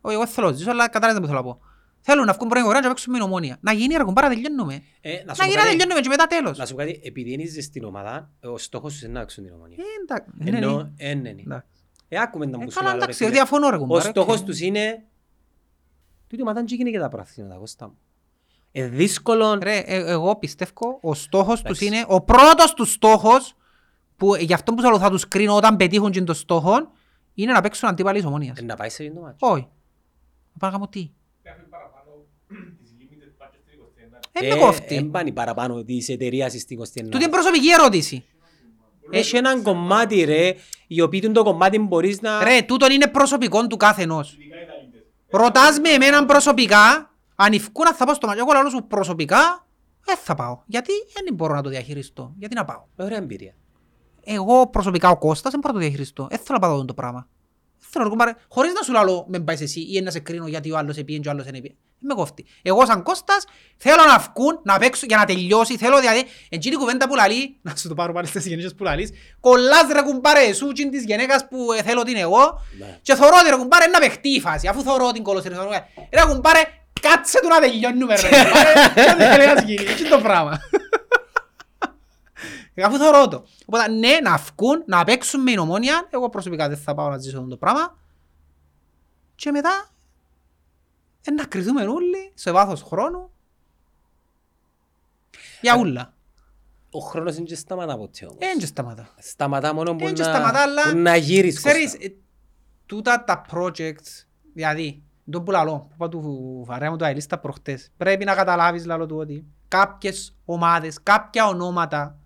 Όχι, 0.00 0.14
εγώ 0.14 0.24
δεν 0.24 0.32
θέλω 0.32 0.46
να 0.46 0.52
το 0.52 0.58
ζήσω, 0.58 0.70
αλλά 0.70 0.88
κατάλαβες 0.88 1.20
τι 1.22 1.26
θέλω 1.28 1.38
να 1.38 1.44
πω. 1.44 1.60
Θέλουν 2.00 2.24
να 2.26 2.32
βγουν 2.32 2.48
πρώτη 2.48 2.66
ώρα 2.66 2.76
και 2.78 2.82
να 2.82 2.88
παίξουν 2.88 3.12
με 3.12 3.18
την 3.18 3.26
ομόνια. 3.26 3.56
Να 3.60 3.72
γίνει 3.72 3.94
ρε 3.96 4.02
κομπάρα, 4.02 4.28
τελειώνουμε. 4.28 4.74
Ε, 5.00 5.10
να 5.12 5.18
σου 5.18 5.24
Να 5.26 5.34
πω 5.34 5.42
γίνει 5.42 5.54
να 5.54 5.60
κάτι- 5.62 5.70
τελειώνουμε 5.70 6.00
και 6.00 6.08
μετά 6.08 6.26
τέλος. 6.26 6.58
Να 6.58 6.66
σου 6.66 6.72
πω 6.74 6.78
κάτι, 6.78 7.00
επειδή 7.04 7.32
είναι 7.32 7.44
στην 7.60 7.84
ομάδα, 7.84 8.30
ο 8.42 8.58
στόχος 8.58 8.92
τους 8.92 9.02
είναι 9.02 9.12
να 9.12 9.20
παίξουν 9.20 9.44
την 9.44 9.52
ομονία. 9.54 9.76
Ε, 9.78 9.82
εντάξει. 10.02 10.30
Ναι, 10.38 10.50
ναι. 10.50 10.56
Ενώ, 10.56 10.92
ε, 10.96 11.14
ναι, 11.14 11.20
ναι. 11.30 11.42
Εντάξει. 11.46 11.66
Ε, 12.08 12.18
άκουμε 12.20 12.46
να 12.46 12.58
Ε, 12.60 12.64
μου 12.64 12.70
σου 12.70 12.76
καλά, 12.78 12.88
λέω, 12.88 12.98
ρε 12.98 13.02
εντάξει, 13.04 13.18
φίλε. 13.24 13.30
διαφωνώ, 13.36 13.70
ρε, 13.70 13.76
Ο 13.76 13.78
κουμπάρε, 13.78 14.08
στόχος 14.08 14.40
οκ. 14.40 14.46
τους 14.46 14.60
είναι... 14.60 15.04
Τούτη 16.28 16.42
ομάδα 16.42 16.58
δεν 16.64 16.76
γίνει 16.76 16.90
και 16.90 16.98
τα 16.98 17.08
πρωταθλήματα, 17.08 17.54
Κώστα 17.56 17.86
μου. 17.86 17.98
Ε, 18.72 18.88
δύσκολο... 18.88 19.54
Ρε, 19.62 19.78
ε, 19.78 20.10
εγώ 20.10 20.36
πιστεύω 20.36 20.98
ο 21.02 21.14
στόχος 21.14 21.62
τους 21.62 21.78
Εντάξει. 21.80 21.86
είναι, 21.86 22.04
ο 22.08 22.20
πρώτος 22.20 22.74
τους 22.74 22.92
στόχος, 22.92 23.54
που 24.16 24.34
ε, 24.34 24.42
γι' 24.42 24.52
αυτό 24.52 24.74
που 24.74 24.82
θέλω 24.82 24.98
θα 24.98 25.10
τους 25.10 25.28
κρίνω 25.28 25.56
όταν 25.56 25.76
πετύχουν 25.76 26.10
και 26.10 26.22
το 26.22 26.34
στόχο, 26.34 26.90
είναι 27.34 27.52
να 27.52 27.60
παίξουν 27.60 27.88
αντίπαλοι 27.88 28.18
της 28.18 28.26
ομόνιας. 28.26 28.58
ε, 28.58 28.62
Να 28.62 28.74
πάει 28.76 28.88
σε 28.88 29.02
αυτό 29.02 29.14
το 29.14 29.20
μάτσο. 29.20 29.46
Όχι. 29.46 29.62
Να 30.52 30.58
πάνε 30.58 30.72
να 30.72 30.78
κάνω 30.78 30.88
τι; 30.88 31.10
Δεν 34.32 34.50
Ε, 34.50 34.54
με 34.54 34.60
κόφτει. 34.60 34.94
εν 34.94 35.10
πάνε 35.10 35.32
παραπάνω 35.32 35.84
της 35.84 36.08
εταιρείας 36.08 36.52
στην 36.52 36.78
29. 36.78 37.10
Τούτη 37.10 37.16
είναι 37.24 37.28
προσωπική 37.28 37.70
ερώτηση. 37.72 38.24
Έχει 39.10 39.36
έναν 39.36 39.62
κομμάτι 39.62 40.24
ρε, 40.24 40.54
η 40.86 41.00
οποία 41.00 41.32
το 41.32 41.42
κομμάτι 41.42 41.78
μπορείς 41.78 42.20
να... 42.20 42.44
Ρε, 42.44 42.62
τούτον 42.62 42.90
είναι 42.90 43.06
προσωπικό 43.06 43.66
του 43.66 43.76
κάθε 43.76 44.02
ενός. 44.02 44.36
Ρωτάς 45.36 45.78
με 45.80 45.88
εμένα 45.88 46.24
προσωπικά, 46.24 47.10
αν 47.34 47.52
ευκούνα 47.52 47.94
θα 47.94 48.04
πάω 48.04 48.14
στο 48.14 48.26
μαγιό, 48.26 48.42
εγώ 48.42 48.52
λαλώ 48.52 48.70
σου 48.70 48.86
προσωπικά, 48.86 49.66
δεν 50.04 50.16
θα 50.16 50.34
πάω. 50.34 50.58
Γιατί 50.66 50.92
δεν 51.14 51.34
μπορώ 51.34 51.54
να 51.54 51.62
το 51.62 51.68
διαχειριστώ. 51.68 52.32
Γιατί 52.38 52.54
να 52.54 52.64
πάω; 52.64 52.82
Ωραία 52.96 53.18
εμπειρία. 53.18 53.54
Εγώ 54.24 54.66
προσωπικά 54.66 55.08
ο 55.10 55.16
Κώστας 55.16 55.52
δεν 55.52 55.60
μπορώ 55.60 55.74
να 55.74 55.80
το 55.80 55.86
διαχειριστώ. 55.86 56.26
Δεν 56.30 56.38
θέλω 56.38 56.58
να 56.58 56.66
πάω 56.66 56.72
αυτό 56.72 56.84
το 56.84 56.94
πράγμα. 56.94 57.28
Δεν 57.80 57.88
θέλω 57.90 58.04
να 58.04 58.10
ρωτήσω, 58.10 58.16
πάρε- 58.16 58.36
χωρίς 58.48 58.72
να 58.72 58.82
σου 58.82 58.92
λαλώ 58.92 59.24
με 59.28 59.38
πάεις 59.40 59.60
εσύ 59.60 59.80
ή 59.80 60.00
να 60.00 60.10
σε 60.10 60.18
κρίνω 60.18 60.46
γιατί 60.46 60.72
ο 60.72 60.76
άλλος 60.76 60.96
επίεν 60.96 61.20
και 61.20 61.28
ο 61.28 61.30
άλλος 61.30 61.44
δεν 61.44 61.54
επίεν. 61.54 61.74
Δεν 61.98 62.08
με 62.16 62.22
κόφτει. 62.22 62.44
Εγώ 62.62 62.86
σαν 62.86 63.02
Κώστας 63.02 63.44
θέλω 63.76 64.02
να 64.08 64.18
βγουν, 64.18 64.60
να 64.64 64.78
παίξω 64.78 65.06
για 65.08 65.16
να 65.16 65.24
τελειώσει. 65.24 65.76
Θέλω 65.76 65.98
δηλαδή, 66.00 66.24
εκείνη 66.48 66.74
η 66.74 66.78
κουβέντα 66.78 67.08
που 67.08 67.14
λαλεί, 67.14 67.56
να 67.66 67.76
σου 67.76 67.88
το 67.88 67.94
πάρω 67.94 68.12
πάλι 68.12 68.26
στις 68.26 68.46
γενικές 68.46 68.74
που 68.74 68.84
λαλείς, 68.84 69.10
κολλάς 69.40 69.86
ρε 69.92 70.02
κουμπάρε 70.02 70.52
σου 70.52 70.72
τσιν 70.72 70.90
της 70.90 71.04
γενέκας 71.04 71.46
που 71.48 71.72
ε, 71.78 71.82
θέλω 71.82 72.02
την 72.02 72.16
εγώ 72.16 72.60
Ναι. 72.78 72.98
και 73.02 73.14
θωρώ 73.14 73.36
ότι 73.40 73.50
ρε 73.50 73.56
κουμπάρε 73.56 73.86
να 73.86 73.98
παιχτεί 73.98 74.28
η 74.28 74.40
φάση, 74.40 74.68
αφού 74.68 74.82
θωρώ 74.82 75.12
την 75.12 75.22
κολοσσέρη. 75.22 75.54
θωρώ, 75.54 75.72
ε, 75.72 75.78
Ρε 76.12 76.22
κουμπάρε, 76.32 76.60
κάτσε 77.00 77.40
του 77.42 77.48
να 77.48 77.60
τελειώνουμε 77.60 78.14
ρε 78.14 78.28
κουμπάρε, 78.44 78.72
και 78.94 79.14
δεν 79.16 79.32
θέλει 79.32 79.54
να 79.54 79.60
γίνει, 79.60 79.84
έτσι 79.90 80.00
είναι 80.04 80.08
το 80.16 80.20
πράγμα. 80.20 80.60
Ε, 82.78 82.82
Αφού 82.82 82.96
θωρώ 82.96 83.28
το. 83.28 83.44
Οπότε 83.66 83.88
ναι, 83.88 84.18
να 84.22 84.36
βγουν, 84.36 84.82
να 84.86 85.04
παίξουν 85.04 85.42
με 85.42 85.50
την 85.50 85.58
ομόνια. 85.58 86.06
Εγώ 86.10 86.28
προσωπικά 86.28 86.68
δεν 86.68 86.76
θα 86.78 86.94
πάω 86.94 87.08
να 87.08 87.18
ζήσω 87.18 87.36
αυτό 87.36 87.48
το 87.48 87.56
πράγμα. 87.56 87.98
Και 89.34 89.50
μετά 89.50 89.88
ε, 91.22 91.30
να 91.30 91.44
κρυθούμε 91.46 91.82
όλοι 91.86 92.30
σε 92.34 92.50
βάθος 92.52 92.82
χρόνου. 92.82 93.30
Για 95.60 95.76
ούλα. 95.78 96.14
Ο 96.90 96.98
χρόνος 96.98 97.34
δεν 97.34 97.44
και 97.44 97.54
σταματά 97.54 97.96
ποτέ 97.96 98.24
όμως. 98.26 98.36
Ε, 98.40 98.46
δεν 98.46 98.58
και 98.58 98.66
σταματά. 98.66 99.08
Σταματά 99.18 99.74
μόνο 99.74 99.94
που 99.96 100.06
Ε, 100.06 100.12
και 100.12 100.22
να, 100.22 100.28
σταματά, 100.28 100.62
αλλά- 100.62 100.90
που 100.90 100.96
να 100.98 101.16
γύρεις 101.16 101.56
Ξέρεις, 101.56 101.90
Κώστα. 101.92 102.04
ε, 102.04 102.14
τούτα 102.86 103.24
τα 103.24 103.44
projects, 103.52 104.26
δηλαδή, 104.54 105.02
το 105.30 105.42
που 105.42 105.50
λαλώ, 105.50 105.78
που 105.78 105.90
είπα 105.94 106.08
του 106.08 106.62
βαρέα 106.66 106.90
μου 106.90 106.96
το 106.96 107.04
αελίστα 107.04 107.38
προχτές, 107.38 107.90
πρέπει 107.96 108.24
να 108.24 108.34
καταλάβεις 108.34 108.84
λαλό 108.86 109.06
του 109.06 109.16
ότι 109.16 109.44
κάποιες 109.68 110.36
ομάδες, 110.44 111.02
κάποια 111.02 111.46
ονόματα 111.46 112.18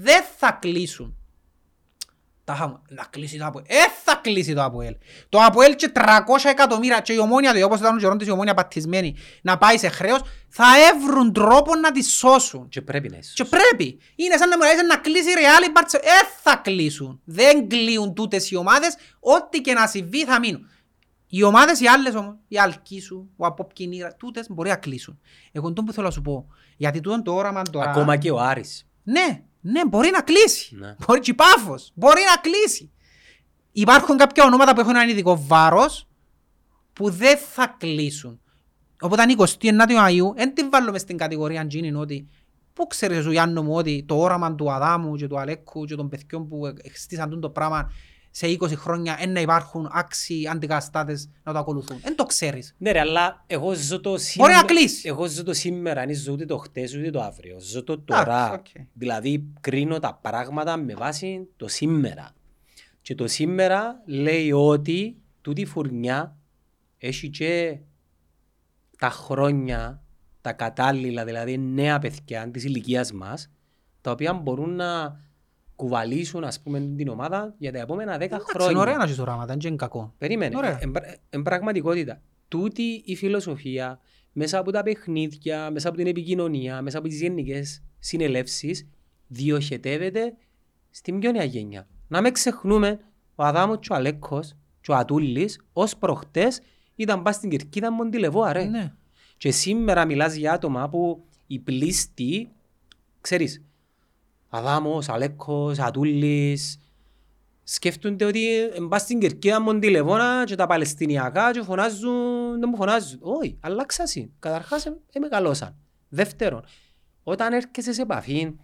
δεν 0.00 0.22
θα 0.38 0.52
κλείσουν. 0.60 1.12
Τα 2.44 2.54
χα- 2.54 2.80
να 2.88 3.04
κλείσει 3.10 3.38
το 3.38 3.44
ΑΠΟΕΛ. 3.44 3.64
Ε, 3.68 3.74
θα 4.04 4.14
κλείσει 4.22 4.54
το 4.54 4.62
ΑΠΟΕΛ. 4.62 4.96
Το 5.28 5.38
ΑΠΟΕΛ 5.40 5.74
και 5.74 5.88
300 5.94 6.48
εκατομμύρια 6.48 7.00
και 7.00 7.12
η 7.12 7.18
ομόνια 7.18 7.52
του, 7.54 7.60
όπως 7.64 7.78
ήταν 7.78 7.94
ο 7.94 7.98
Γερόντης 7.98 8.26
η 8.26 8.30
ομόνια 8.30 8.54
πατισμένη, 8.54 9.16
να 9.42 9.58
πάει 9.58 9.78
σε 9.78 9.88
χρέος, 9.88 10.20
θα 10.48 10.64
έβρουν 10.94 11.32
τρόπο 11.32 11.74
να 11.74 11.92
τη 11.92 12.02
σώσουν. 12.04 12.68
Και 12.68 12.82
πρέπει 12.82 13.08
να 13.08 13.16
είσαι. 13.16 13.32
Και 13.34 13.44
πρέπει. 13.44 13.98
Είναι 14.16 14.36
σαν 14.36 14.48
να 14.48 14.56
μου 14.56 14.62
λες 14.62 14.82
να 14.88 14.96
κλείσει 14.96 15.30
η 15.30 15.32
Real 15.36 15.68
η 15.68 15.72
Barcelona. 15.76 16.00
Ε, 16.02 16.26
θα 16.42 16.56
κλείσουν. 16.56 17.20
Δεν 17.24 17.68
κλείουν 17.68 18.14
τούτες 18.14 18.50
οι 18.50 18.56
ομάδες. 18.56 18.96
Ό,τι 19.20 19.60
και 19.60 19.72
να 19.72 19.86
συμβεί 19.86 20.24
θα 20.24 20.38
μείνουν. 20.38 20.68
Οι 21.28 21.42
ομάδες 21.42 21.80
οι 21.80 21.86
άλλες 21.86 22.14
όμως, 22.14 22.34
η 22.48 22.58
Αλκίσου, 22.58 23.26
ο 23.36 23.46
Απόπκινήρα, 23.46 24.14
τούτες 24.14 24.46
μπορεί 24.50 24.68
να 24.68 24.76
κλείσουν. 24.76 25.20
Εγώ 25.52 25.72
τον 25.72 25.84
που 25.84 25.92
θέλω 25.92 26.06
να 26.06 26.12
σου 26.12 26.20
πω. 26.22 26.46
Γιατί 26.76 27.00
τούτον 27.00 27.22
το 27.22 27.34
όραμα 27.34 27.62
τώρα... 27.62 27.90
Ακόμα 27.90 28.16
και 28.16 28.30
ο 28.30 28.38
Άρης. 28.40 28.86
Ναι, 29.02 29.42
ναι, 29.60 29.86
μπορεί 29.86 30.10
να 30.10 30.20
κλείσει. 30.20 30.76
Ναι. 30.76 30.94
Μπορεί 31.06 31.20
και 31.20 31.30
η 31.30 31.34
Πάφος. 31.34 31.92
Μπορεί 31.94 32.20
να 32.34 32.40
κλείσει. 32.40 32.90
Υπάρχουν 33.72 34.16
κάποια 34.16 34.44
ονόματα 34.44 34.74
που 34.74 34.80
έχουν 34.80 34.96
ένα 34.96 35.06
ειδικό 35.06 35.44
βάρος 35.46 36.08
που 36.92 37.10
δεν 37.10 37.38
θα 37.38 37.76
κλείσουν. 37.78 38.40
Οπότε 39.00 39.22
αν 39.22 39.34
29 39.38 39.46
Μαΐου, 39.88 40.34
δεν 40.34 40.54
την 40.54 40.70
βάλουμε 40.70 40.98
στην 40.98 41.16
κατηγορία 41.16 41.66
τζείνην 41.66 41.96
ότι 41.96 42.28
πού 42.72 42.86
ξέρεις 42.86 43.22
σου 43.22 43.30
Γιάννο 43.30 43.62
μου 43.62 43.74
ότι 43.74 44.04
το 44.08 44.18
όραμα 44.18 44.54
του 44.54 44.72
Αδάμου 44.72 45.16
και 45.16 45.26
του 45.26 45.38
Αλέκου 45.38 45.84
και 45.84 45.94
των 45.94 46.08
παιδιών 46.08 46.48
που 46.48 46.60
χτίσαν 46.94 47.40
το 47.40 47.50
πράγμα 47.50 47.92
σε 48.30 48.56
20 48.60 48.72
χρόνια 48.76 49.16
δεν 49.18 49.32
να 49.32 49.40
υπάρχουν 49.40 49.88
άξιοι 49.92 50.48
αντικαταστάτες 50.48 51.30
να 51.42 51.52
το 51.52 51.58
ακολουθούν. 51.58 51.98
Δεν 52.02 52.16
το 52.16 52.24
ξέρεις. 52.24 52.74
Ναι 52.78 52.92
ρε, 52.92 53.00
αλλά 53.00 53.44
εγώ 53.46 53.74
ζω 53.74 54.00
το 54.00 54.18
σήμερα. 54.18 54.50
Μπορεί 54.52 54.66
να 54.66 54.74
κλείσει. 54.74 55.08
Εγώ 55.08 55.26
ζω 55.26 55.42
το 55.42 55.52
σήμερα, 55.52 56.00
αν 56.00 56.14
ζω 56.14 56.32
ούτε 56.32 56.44
το 56.44 56.56
χτες 56.56 56.94
ούτε 56.94 57.10
το 57.10 57.22
αύριο. 57.22 57.56
Ζω 57.60 57.84
το 57.84 57.92
Εντάξει, 57.92 58.24
τώρα. 58.24 58.52
οκ. 58.52 58.66
Δηλαδή 58.92 59.44
κρίνω 59.60 59.98
τα 59.98 60.18
πράγματα 60.22 60.76
με 60.76 60.94
βάση 60.94 61.48
το 61.56 61.68
σήμερα. 61.68 62.30
Και 63.02 63.14
το 63.14 63.26
σήμερα 63.26 64.02
λέει 64.06 64.52
ότι 64.52 65.16
τούτη 65.40 65.60
η 65.60 65.66
φουρνιά 65.66 66.36
έχει 66.98 67.28
και 67.28 67.78
τα 68.98 69.10
χρόνια 69.10 70.02
τα 70.40 70.52
κατάλληλα, 70.52 71.24
δηλαδή 71.24 71.58
νέα 71.58 71.98
παιδιά 71.98 72.50
της 72.50 72.64
ηλικίας 72.64 73.12
μας, 73.12 73.50
τα 74.00 74.10
οποία 74.10 74.32
μπορούν 74.32 74.74
να 74.74 75.20
κουβαλήσουν 75.78 76.44
ας 76.44 76.60
πούμε 76.60 76.80
την 76.96 77.08
ομάδα 77.08 77.54
για 77.58 77.72
τα 77.72 77.78
επόμενα 77.78 78.16
10 78.16 78.20
Εντάξει, 78.20 78.46
χρόνια. 78.50 78.70
Είναι 78.70 78.80
ωραία 78.80 78.96
να 78.96 79.04
έχεις 79.04 79.18
οράματα, 79.18 79.46
δεν 79.56 79.58
είναι 79.64 79.76
κακό. 79.76 80.14
Περίμενε. 80.18 80.56
Ωραία. 80.56 80.78
Εν, 80.80 80.90
πρα- 80.90 81.16
εν 81.30 81.42
πραγματικότητα, 81.42 82.20
τούτη 82.48 83.02
η 83.04 83.16
φιλοσοφία 83.16 84.00
μέσα 84.32 84.58
από 84.58 84.70
τα 84.70 84.82
παιχνίδια, 84.82 85.70
μέσα 85.70 85.88
από 85.88 85.96
την 85.96 86.06
επικοινωνία, 86.06 86.82
μέσα 86.82 86.98
από 86.98 87.08
τις 87.08 87.20
γενικές 87.20 87.82
συνελεύσεις 87.98 88.88
διοχετεύεται 89.26 90.34
στην 90.90 91.18
πιο 91.18 91.32
νέα 91.32 91.44
γενιά. 91.44 91.86
Να 92.08 92.20
μην 92.20 92.32
ξεχνούμε, 92.32 93.00
ο 93.34 93.44
Αδάμος 93.44 93.78
και 93.80 93.92
ο 93.92 93.94
Αλέκος 93.96 94.56
και 94.80 94.90
ο 94.90 94.94
Ατούλης 94.94 95.60
ως 95.72 95.96
προχτές 95.96 96.60
ήταν 96.94 97.22
πας 97.22 97.34
στην 97.34 97.50
κερκίδα 97.50 97.92
Μοντιλεβόα 97.92 98.52
ρε. 98.52 98.64
Ναι. 98.64 98.92
Και 99.36 99.50
σήμερα 99.50 100.04
μιλάς 100.04 100.34
για 100.34 100.52
άτομα 100.52 100.88
που 100.88 101.24
οι 101.46 101.58
πλήστοι, 101.58 102.48
ξέρεις, 103.20 103.62
Αδάμος, 104.48 105.08
Αλέκος, 105.08 105.78
Ατούλης, 105.78 106.78
σκέφτονται 107.70 108.24
ότι 108.24 108.40
πας 108.88 109.02
στην 109.02 109.18
Κερκίδα 109.18 109.60
Μοντιλεβόνα 109.60 110.44
και 110.44 110.54
τα 110.54 110.66
Παλαιστινιακά 110.66 111.50
και 111.50 111.62
φωνάζουν, 111.62 112.60
δεν 112.60 112.68
μου 112.68 112.76
φωνάζουν. 112.76 113.18
Όχι, 113.22 113.56
αλλάξασαι. 113.60 114.30
Καταρχάς 114.38 114.86
ε, 114.86 114.96
ε, 115.12 115.18
μεγαλώσαν. 115.18 115.76
Δεύτερον, 116.08 116.64
όταν 117.22 117.52
έρχεσαι 117.52 117.92
σε 117.92 118.02
επαφή 118.02 118.54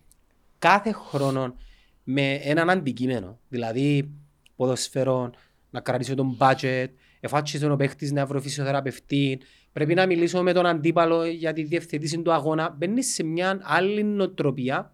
κάθε 0.58 0.92
χρόνο 0.92 1.54
με 2.04 2.34
έναν 2.34 2.70
αντικείμενο, 2.70 3.38
δηλαδή 3.48 4.10
ποδοσφαιρό, 4.56 5.30
να 5.70 5.80
κρατήσω 5.80 6.14
τον 6.14 6.36
budget, 6.40 6.86
εφάτσισε 7.20 7.70
ο 7.70 7.76
παίχτης 7.76 8.12
να 8.12 8.26
βρω 8.26 8.40
φυσιοθεραπευτή, 8.40 9.40
πρέπει 9.72 9.94
να 9.94 10.06
μιλήσω 10.06 10.42
με 10.42 10.52
τον 10.52 10.66
αντίπαλο 10.66 11.24
για 11.24 11.52
τη 11.52 11.62
διευθετήση 11.62 12.22
του 12.22 12.32
αγώνα, 12.32 12.74
μπαίνεις 12.78 13.14
σε 13.14 13.22
μια 13.22 13.58
άλλη 13.62 14.02
νοοτροπία 14.02 14.88
που 14.88 14.93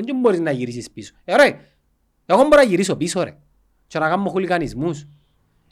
δεν 0.00 0.18
μπορείς 0.20 0.40
να 0.40 0.50
γυρίσεις 0.50 0.90
πίσω. 0.90 1.14
Ε, 1.24 1.36
ρε, 1.36 1.60
εγώ 2.26 2.42
μπορώ 2.42 2.56
να 2.56 2.62
γυρίσω 2.62 2.96
πίσω 2.96 3.22
ρε 3.22 3.36
και 3.86 3.98
να 3.98 4.08
κάνω 4.08 4.28
χουλικανισμούς. 4.30 5.06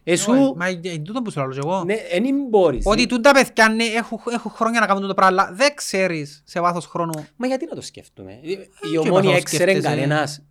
Εσού, 0.05 0.33
Όχι, 0.33 0.53
Μα 0.57 0.69
είναι 0.69 0.99
τούτο 0.99 1.23
που 1.23 1.31
σου 1.31 1.39
λέω 1.41 1.49
και 1.51 1.59
εγώ. 1.59 1.85
ναι, 1.85 1.95
δεν 2.13 2.47
μπορείς. 2.49 2.85
Ότι 2.87 3.07
τούτα 3.07 3.33
παιδιά 3.33 3.69
ναι, 3.69 3.85
έχουν, 3.85 4.19
έχουν 4.33 4.51
χρόνια 4.51 4.81
να 4.81 4.87
κάνουν 4.87 5.07
το 5.07 5.15
πράγμα, 5.15 5.43
αλλά 5.43 5.55
δεν 5.55 5.75
ξέρεις 5.75 6.43
σε 6.45 6.61
βάθος 6.61 6.87
χρόνου. 6.87 7.25
Μα 7.37 7.47
γιατί 7.47 7.67
να 7.67 7.75
το 7.75 7.81
σκέφτομαι; 7.81 8.33
Η 8.43 8.57
και 8.93 8.99
ομόνια 8.99 9.13
μας 9.13 9.25
το 9.25 9.31
έξερε 9.31 9.71
σκέφτεσαι. 9.71 9.95
κανένας 9.95 10.43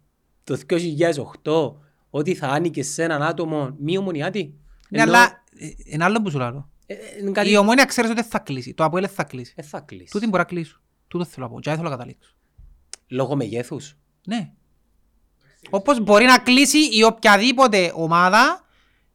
το 0.43 0.57
2008 1.43 1.73
ότι 2.10 2.35
θα 2.35 2.48
άνοιγε 2.48 2.84
σε 2.84 3.03
έναν 3.03 3.22
άτομο 3.23 3.76
μη 3.80 3.98
ομονιάτη; 3.98 4.53
Ναι, 4.89 5.02
Ενώ, 5.02 5.11
αλλά 5.11 5.43
ε, 5.60 5.68
είναι 5.85 6.03
άλλο 6.03 6.22
που 6.22 6.30
σου 6.30 6.38
λέω. 6.38 6.69
ε, 6.85 6.93
ε, 6.93 7.31
κάτι- 7.31 7.49
Η 7.49 7.57
ομόνια 7.57 7.85
ξέρεις 7.85 8.10
ότι 8.11 8.22
δεν 8.22 8.30
θα 8.30 8.39
κλείσει. 8.39 8.73
Το 8.73 8.84
Αποέλ 8.84 9.03
δεν 9.06 9.14
θα 9.15 9.23
κλείσει. 9.23 9.53
Ε, 9.56 9.61
θα 9.61 9.80
κλείσει. 9.80 10.11
Τούτη 10.11 10.26
μπορεί 10.26 10.38
να 10.38 10.43
κλείσει. 10.43 10.76
Τούτο 11.07 11.26
θέλω 11.26 11.45
να 11.45 11.52
πω. 11.52 11.60
Και 11.60 11.69
δεν 11.69 11.77
θέλω 11.80 11.89
να 11.89 11.95
καταλήξω. 11.95 12.35
Λόγω 13.11 13.35
μεγέθους. 13.35 13.95
Ναι. 14.25 14.49
Όπως 15.69 15.99
μπορεί 15.99 16.25
να 16.25 16.38
κλείσει 16.39 16.77
η 16.97 17.03
οποιαδήποτε 17.03 17.91
ομάδα 17.95 18.65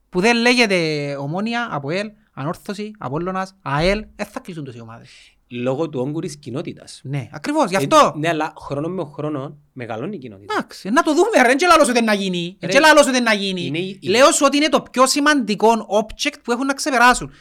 που 0.08 0.20
δεν 0.20 0.36
λέγεται 0.36 1.14
Ομόνια, 1.20 1.68
Αποέλ, 1.70 2.10
Ανόρθωση, 2.32 2.90
Απόλλωνας, 2.98 3.56
ΑΕΛ, 3.62 4.04
δεν 4.16 4.26
θα 4.26 4.40
κλείσουν 4.40 4.64
τόσοι 4.64 4.80
ομάδες. 4.80 5.10
Λόγω 5.48 5.88
του 5.88 6.00
όγκου 6.00 6.20
της 6.20 6.36
κοινότητας. 6.38 7.00
Ναι, 7.04 7.28
ακριβώς, 7.32 7.70
γι' 7.70 7.76
αυτό. 7.76 8.12
Ε, 8.14 8.18
ναι, 8.18 8.28
αλλά 8.28 8.52
χρόνο 8.58 8.88
με 8.88 9.04
χρόνο 9.12 9.56
μεγαλώνει 9.72 10.16
η 10.16 10.18
κοινότητα. 10.18 10.54
Εντάξει, 10.54 10.88
να 10.90 11.02
το 11.02 11.14
δούμε, 11.14 11.28
ρε, 11.42 11.42
δεν 11.48 11.56
και 11.56 11.66
λαλώς 11.66 11.88
ότι 11.88 11.98
είναι 11.98 12.06
να 12.06 12.14
γίνει. 12.14 12.46
Ρε, 12.60 12.66
Δεν 12.66 12.70
και 12.70 12.78
λαλώς 12.86 13.00
ότι 13.06 13.16
είναι 13.16 13.20
να 13.20 13.34
γίνει. 13.34 13.60
είναι 13.66 13.78
η- 13.78 13.98
Λέω 14.02 14.30
σου 14.32 14.42
ότι 14.46 14.56
είναι 14.56 14.68
το 14.68 14.80
πιο 14.90 15.06
σημαντικό 15.06 15.68
object 16.02 16.34
που 16.44 16.52
έχουν 16.52 16.66
να 16.66 16.74
ξεπεράσουν. 16.74 17.32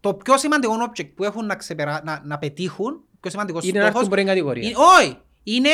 Το 0.00 0.14
πιο 0.14 0.38
σημαντικό 0.38 0.72
object 0.90 1.10
που 1.14 1.24
έχουν 1.24 1.46
να, 1.46 1.56
ξεπερα... 1.56 2.00
να, 2.04 2.22
να 2.24 2.38
πετύχουν, 2.38 3.04
πιο 3.20 3.30
σημαντικός 3.30 3.62
Είναι 3.64 3.72
να 3.72 3.78
έρθουν 3.78 3.90
στόχος, 3.92 4.08
μπορεί 4.08 4.24
κατηγορία. 4.24 4.68
είναι, 4.68 4.76
όχι, 5.00 5.16
είναι 5.48 5.70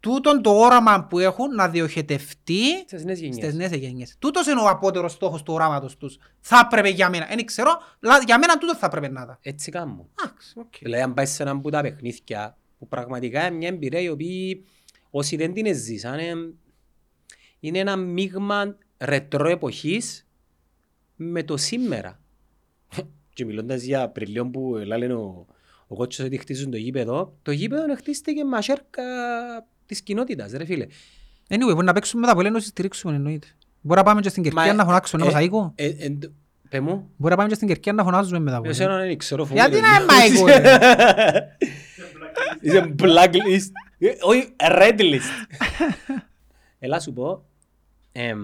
τούτον 0.00 0.42
το 0.42 0.50
όραμα 0.50 1.04
που 1.04 1.18
έχουν 1.18 1.54
να 1.54 1.68
διοχετευτεί 1.68 2.78
Στις 2.86 3.04
νέες 3.04 3.20
γενιές. 3.20 3.36
στις 3.36 3.54
νέες 3.54 3.70
γενιές. 3.70 4.16
Τούτος 4.18 4.46
είναι 4.46 4.60
ο 4.60 4.68
απότερος 4.68 5.12
στόχος 5.12 5.42
του 5.42 5.52
οράματος 5.52 5.96
τους. 5.96 6.18
Θα 6.40 6.62
έπρεπε 6.64 6.88
για 6.88 7.10
μένα. 7.10 7.26
Δεν 7.26 7.44
ξέρω, 7.44 7.70
αλλά 8.00 8.22
για 8.26 8.38
μένα 8.38 8.58
τούτο 8.58 8.76
θα 8.76 8.86
έπρεπε 8.86 9.08
να 9.08 9.22
ήταν. 9.22 9.38
Έτσι 9.42 9.70
κάνουν. 9.70 10.08
Εντάξει, 10.22 10.58
οκ. 10.58 10.74
Δηλαδή 10.80 11.02
αν 11.02 11.14
πάεις 11.14 11.30
σε 11.30 11.42
έναν 11.42 11.60
που 11.60 11.70
τα 11.70 11.80
παιχνίδια 11.80 12.56
που 12.78 12.88
πραγματικά 12.88 13.46
είναι 13.46 13.56
μια 13.56 13.68
εμπειρία 13.68 14.00
η 14.00 14.08
οποία 14.08 14.56
όσοι 15.10 15.36
δεν 15.36 15.52
την 15.52 15.74
ζήσαν 15.74 16.18
ε, 16.18 16.32
είναι 17.60 17.78
ένα 17.78 17.96
μείγμα 17.96 18.76
ρετρό 18.98 19.48
εποχής 19.48 20.26
με 21.16 21.42
το 21.42 21.56
σήμερα. 21.56 22.20
και 23.34 23.44
μιλώντας 23.44 23.82
για 23.82 24.02
Απριλιό 24.02 24.50
που 24.50 24.74
λένε 24.76 25.14
ο, 25.14 25.46
ο 25.92 25.94
κότσος 25.96 26.26
ότι 26.26 26.36
χτίζουν 26.36 26.70
το 26.70 26.76
γήπεδο, 26.76 27.36
το 27.42 27.50
γήπεδο 27.50 27.94
χτίστηκε 27.96 28.44
με 28.44 28.56
τα 28.56 28.68
σιέρκα 28.68 29.02
της 29.86 30.00
κοινότητας 30.02 30.52
ρε 30.52 30.64
φίλε. 30.64 30.86
Anyway, 31.48 31.72
μπορεί 31.74 31.84
να 31.86 31.92
παίξουμε 31.92 32.20
μετά, 32.20 32.34
μπορεί 32.34 32.50
να 32.50 32.60
στηρίξουμε 32.60 33.14
εννοείται. 33.14 33.46
Μπορεί 33.80 33.98
να 33.98 34.04
πάμε 34.04 34.20
και 34.20 34.28
στην 34.28 34.42
Κερκία 34.42 34.74
να 34.74 34.84
φωνάξουμε 34.84 35.22
ένα 35.22 35.30
ε, 35.30 35.34
μοσαϊκό. 35.34 35.72
ε, 35.74 35.86
ε, 35.86 36.10
το- 36.10 36.30
Πε 36.68 36.80
μου, 36.80 37.10
Μπορεί 37.16 37.30
να 37.32 37.36
πάμε 37.36 37.48
και 37.48 37.54
στην 37.54 37.68
Κερκία 37.68 37.92
να 37.92 38.04
φωνάζουμε 38.04 38.38
μετά. 38.38 38.60
εσένα 38.64 38.96
δεν 38.98 39.18
ξέρω 39.18 39.48
Γιατί 39.52 39.76
φοβούμαι. 39.76 39.88
να 39.88 39.94
είναι 39.96 40.04
μαϊκό, 40.44 40.46
ρε; 40.60 41.56
Είσαι 42.60 42.94
blacklist. 42.98 43.70
Ε, 43.98 44.08
Όχι, 44.22 44.54
red 44.58 45.00
list. 45.00 45.58
Έλα 46.78 47.00
σου 47.00 47.12
πω, 47.12 47.44
εμ, 48.12 48.40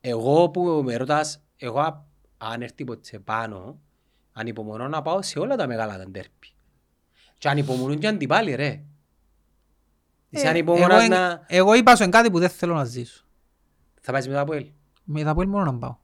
εγώ 0.00 0.48
που 0.50 0.82
με 0.84 0.96
ρωτάς, 0.96 1.42
εγώ 1.56 1.78
α- 1.80 2.04
αν 2.38 2.62
έρθει 2.62 2.84
ποτέ 2.84 3.18
πάνω, 3.18 3.78
ανυπομονώ 4.32 4.88
να 4.88 5.02
πάω 5.02 5.22
σε 5.22 5.38
όλα 5.38 5.56
τα 5.56 5.66
μεγάλα 5.66 5.98
τα 5.98 6.04
ντέρπι. 6.10 6.48
Και 7.38 7.48
ανυπομονούν 7.48 7.98
και 7.98 8.06
αντιπάλοι 8.06 8.54
ρε. 8.54 8.82
Είσαι 10.30 10.46
Ε, 10.46 10.48
ανυπομονάς 10.48 11.04
εγώ- 11.04 11.14
να... 11.14 11.44
Εγώ 11.46 11.74
είπα 11.74 11.96
σου 11.96 12.02
εν 12.02 12.10
κάτι 12.10 12.30
που 12.30 12.38
δεν 12.38 12.48
θέλω 12.48 12.74
να 12.74 12.84
ζήσω. 12.84 13.24
Θα 14.00 14.12
πάεις 14.12 14.28
μετά 14.28 14.40
από 14.40 14.52
ελ. 14.54 14.66
Με 15.04 15.22
τα 15.22 15.34
πόλη 15.34 15.48
μόνο 15.48 15.64
να 15.64 15.78
πάω. 15.78 15.96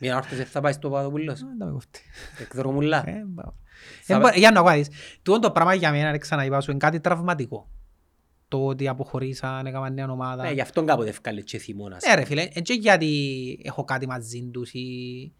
Μια 0.00 0.16
όρθος 0.16 0.36
δεν 0.36 0.46
θα 0.46 0.60
πάεις 0.60 0.76
στο 0.76 0.90
Παδοπούλος. 0.90 1.40
Ε, 1.40 1.44
δεν 1.58 1.66
με 1.66 1.72
κοφτεί. 1.72 2.00
Εκδρομουλά. 2.40 3.08
Ε, 3.08 3.24
πάω. 3.34 3.52
Θα 4.02 4.14
Ε, 4.14 4.18
πα- 4.18 4.30
μπο- 4.30 4.38
Για 4.38 4.50
να 4.50 4.72
δεις. 4.72 4.88
Τούτο 5.22 5.38
το 5.38 5.50
πράγμα 5.50 5.74
για 5.74 5.90
μένα, 5.90 6.10
ρε, 6.10 6.18
ξαναείπα 6.18 6.60
σου, 6.60 6.70
είναι 6.70 6.78
κάτι 6.80 7.00
τραυματικό. 7.00 7.68
Το 8.48 8.66
ότι 8.66 8.88
αποχωρήσαν, 8.88 9.66
έκαναν 9.66 9.94
νέα 9.94 10.10
ομάδα. 10.10 10.42
Ναι, 10.42 10.50
γι' 10.52 10.60
αυτόν 10.60 10.86
κάποτε 10.86 11.08
ευκάλε 11.08 11.40
και 11.40 11.58
θυμώνας. 11.58 12.04
Ναι 12.08 12.14
ρε 12.14 12.24
φίλε, 12.24 12.48
έτσι 12.52 12.74
γιατί 12.74 13.58
έχω 13.64 13.84
κάτι 13.84 14.06
μαζί 14.06 14.48
τους 14.52 14.72
ή... 14.72 15.32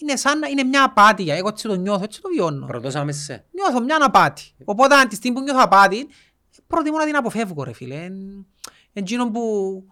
Είναι 0.00 0.16
σαν 0.16 0.38
να 0.38 0.48
είναι 0.48 0.64
μια 0.64 0.84
απάτη, 0.84 1.30
εγώ 1.30 1.48
έτσι 1.48 1.68
το 1.68 1.74
νιώθω, 1.74 2.04
έτσι 2.04 2.20
το 2.20 2.28
βιώνω. 2.34 2.66
Προτώσαμε 2.66 3.12
σε. 3.12 3.44
Νιώθω 3.50 3.84
μια 3.84 3.98
απάτη. 4.00 4.42
Οπότε 4.64 4.94
αν 4.94 5.08
τη 5.08 5.14
στιγμή 5.14 5.36
που 5.38 5.42
νιώθω 5.42 5.60
απάτη, 5.62 6.06
προτιμώ 6.66 6.98
να 6.98 7.04
την 7.04 7.16
αποφεύγω 7.16 7.62
ρε 7.64 7.72
φίλε. 7.72 7.94
Εν- 7.94 8.46
Εκείνο 8.94 9.30
που 9.30 9.42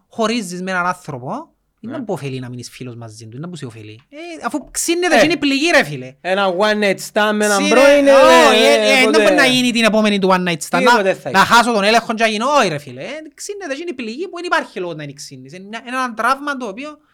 χωρίζεις 0.09 0.62
με 0.62 0.70
έναν 0.70 0.86
άνθρωπο, 0.86 1.51
είναι 1.81 1.93
Ναι. 1.93 1.98
να 1.98 2.05
που 2.05 2.12
ωφελεί 2.12 2.39
να 2.40 2.48
μείνεις 2.48 2.70
φίλος 2.70 2.94
μαζί 2.97 3.24
του, 3.24 3.31
είναι 3.36 3.40
να 3.40 3.48
που 3.48 3.56
σε 3.56 3.66
ωφελεί. 3.66 4.01
Ε, 4.09 4.16
αφού 4.47 4.70
ξύνεται 4.70 5.14
Ε. 5.16 5.18
και 5.18 5.24
είναι 5.24 5.36
πληγή 5.36 5.70
ρε 5.70 5.85
φίλε. 5.85 6.14
Ένα 6.20 6.55
one 6.59 6.74
night 6.85 6.98
stand 7.12 7.31
με 7.35 7.44
έναν 7.44 7.59
Ξύνε- 7.62 7.68
πρώην. 7.70 8.06
ε, 8.06 8.10
Όχι, 8.12 8.62
ε, 8.62 8.72
ε, 8.72 8.98
ε, 8.98 9.02
οπότε- 9.02 9.10
δεν 9.10 9.22
μπορεί 9.22 9.35
να 9.35 9.47
γίνει 9.47 9.70
την 9.72 9.85
επόμενη 9.85 10.18
του 10.18 10.28
one 10.31 10.48
night 10.48 10.59
stand. 10.68 10.78
Τίποτε 10.78 11.02
Να- 11.02 11.14
θα 11.14 11.31
Να 11.31 11.39
γίνει. 11.39 11.44
χάσω 11.55 11.72
τον 11.72 11.85
έλεγχο 11.85 12.14
και 12.14 12.22
να 12.22 12.28
γίνω, 12.28 12.47
όχι 12.59 12.68
ρε 12.68 12.78
φίλε. 12.78 13.02
Ε, 13.02 13.09
Ξύνεται 13.35 13.74
και 13.74 13.82
είναι 13.82 13.93
πληγή 13.93 14.28
που 14.28 14.36
δεν 14.36 14.44
υπάρχει 14.44 14.81
λόγος 14.81 14.94
να 14.97 15.02
είναι 15.02 15.12
ξύνεις. 15.12 15.52
Είναι 15.52 15.66
μια- 15.68 15.82
ένα 15.86 16.14
τραύμα 16.14 16.56
το 16.56 16.66
οποίο 16.66 16.89
ε, 16.89 16.94
ε, 16.94 16.97
καλύτερα- 16.97 17.10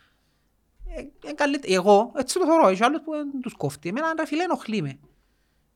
εγώ 1.63 2.13
έτσι 2.17 2.39
το 2.39 2.45
θεωρώ, 2.47 2.69
έχει 2.69 2.85
άλλους 2.85 3.01
που 3.01 3.13
δεν 3.13 3.41
τους 3.41 3.53
κόφτει. 3.55 3.89
Εμένα 3.89 4.15
ρε 4.19 4.27
φίλε 4.27 4.43
ενοχλεί 4.43 4.83
με. 4.83 4.99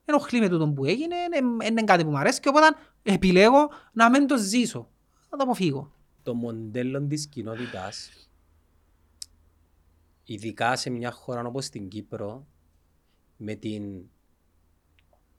Ενοχλεί 0.05 0.39
με 0.39 0.49
τούτο 0.49 0.69
που 0.69 0.85
έγινε, 0.85 1.15
είναι- 1.15 1.65
είναι 1.65 1.83
κάτι 1.83 2.03
που 2.03 2.09
μου 2.09 2.17
αρέσει 2.17 2.39
και 2.39 2.49
οπότε 2.49 2.75
επιλέγω 3.03 3.69
να 3.93 4.09
μην 4.09 4.27
το 4.27 4.37
ζήσω. 4.37 4.89
Να 5.29 5.37
το 5.37 5.43
αποφύγω. 5.43 5.91
το 6.23 6.33
μοντέλο 6.33 7.01
της 7.07 7.27
κοινότητας, 7.27 8.09
ειδικά 10.23 10.75
σε 10.75 10.89
μια 10.89 11.11
χώρα 11.11 11.45
όπως 11.45 11.69
την 11.69 11.87
Κύπρο, 11.87 12.47
με 13.37 13.55
την 13.55 14.03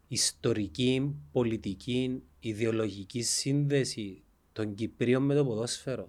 ιστορική, 0.08 1.14
πολιτική, 1.32 2.22
ιδεολογική 2.40 3.22
σύνδεση 3.22 4.22
των 4.52 4.74
Κυπρίων 4.74 5.22
με 5.22 5.34
το 5.34 5.44
ποδόσφαιρο, 5.44 6.08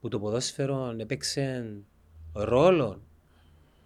που 0.00 0.08
το 0.08 0.20
ποδόσφαιρο 0.20 0.94
έπαιξε 0.98 1.74
ρόλο 2.32 3.02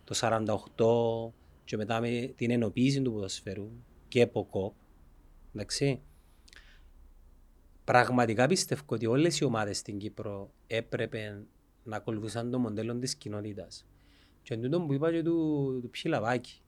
το 0.04 0.14
48 0.20 1.32
και 1.64 1.76
μετά 1.76 2.00
με 2.00 2.32
την 2.36 2.50
ενοποίηση 2.50 3.02
του 3.02 3.12
ποδοσφαίρου 3.12 3.70
και 4.08 4.22
από 4.22 4.44
κοπ, 4.44 4.74
εντάξει, 5.54 6.00
Πραγματικά 7.86 8.46
πιστεύω 8.46 8.82
ότι 8.86 9.06
όλες 9.06 9.38
οι 9.38 9.44
ομάδες 9.44 9.78
στην 9.78 9.98
Κύπρο 9.98 10.50
έπρεπε 10.66 11.46
να 11.82 11.96
ακολουθούσαν 11.96 12.50
το 12.50 12.58
μοντέλο 12.58 12.98
της 12.98 13.16
κοινότητας. 13.16 13.86
Και 14.42 14.54
εν 14.54 14.62
τούτο 14.62 14.80
που 14.80 14.92
είπα 14.92 15.10
και 15.10 15.22
του, 15.22 15.78
του 15.82 15.90
Ψιλαβάκη, 15.90 16.60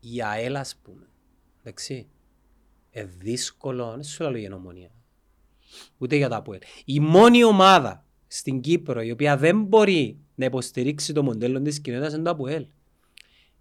η 0.00 0.22
ΑΕΛ 0.22 0.56
ας 0.56 0.76
πούμε, 0.76 1.06
εντάξει, 1.60 2.08
ε, 2.90 3.04
δύσκολο, 3.04 3.90
δεν 3.90 4.02
σου 4.02 4.22
λέω 4.22 4.36
για 4.36 4.48
νομονία, 4.48 4.90
ούτε 5.98 6.16
για 6.16 6.28
τα 6.28 6.36
ΑΠΟΕΛ. 6.36 6.60
Η 6.84 7.00
μόνη 7.00 7.44
ομάδα 7.44 8.06
στην 8.34 8.60
Κύπρο 8.60 9.02
η 9.02 9.10
οποία 9.10 9.36
δεν 9.36 9.62
μπορεί 9.62 10.18
να 10.34 10.44
υποστηρίξει 10.44 11.12
το 11.12 11.22
μοντέλο 11.22 11.62
της 11.62 11.80
κοινότητας 11.80 12.12
είναι 12.12 12.22
το 12.22 12.30
ΑΠΟΕΛ. 12.30 12.66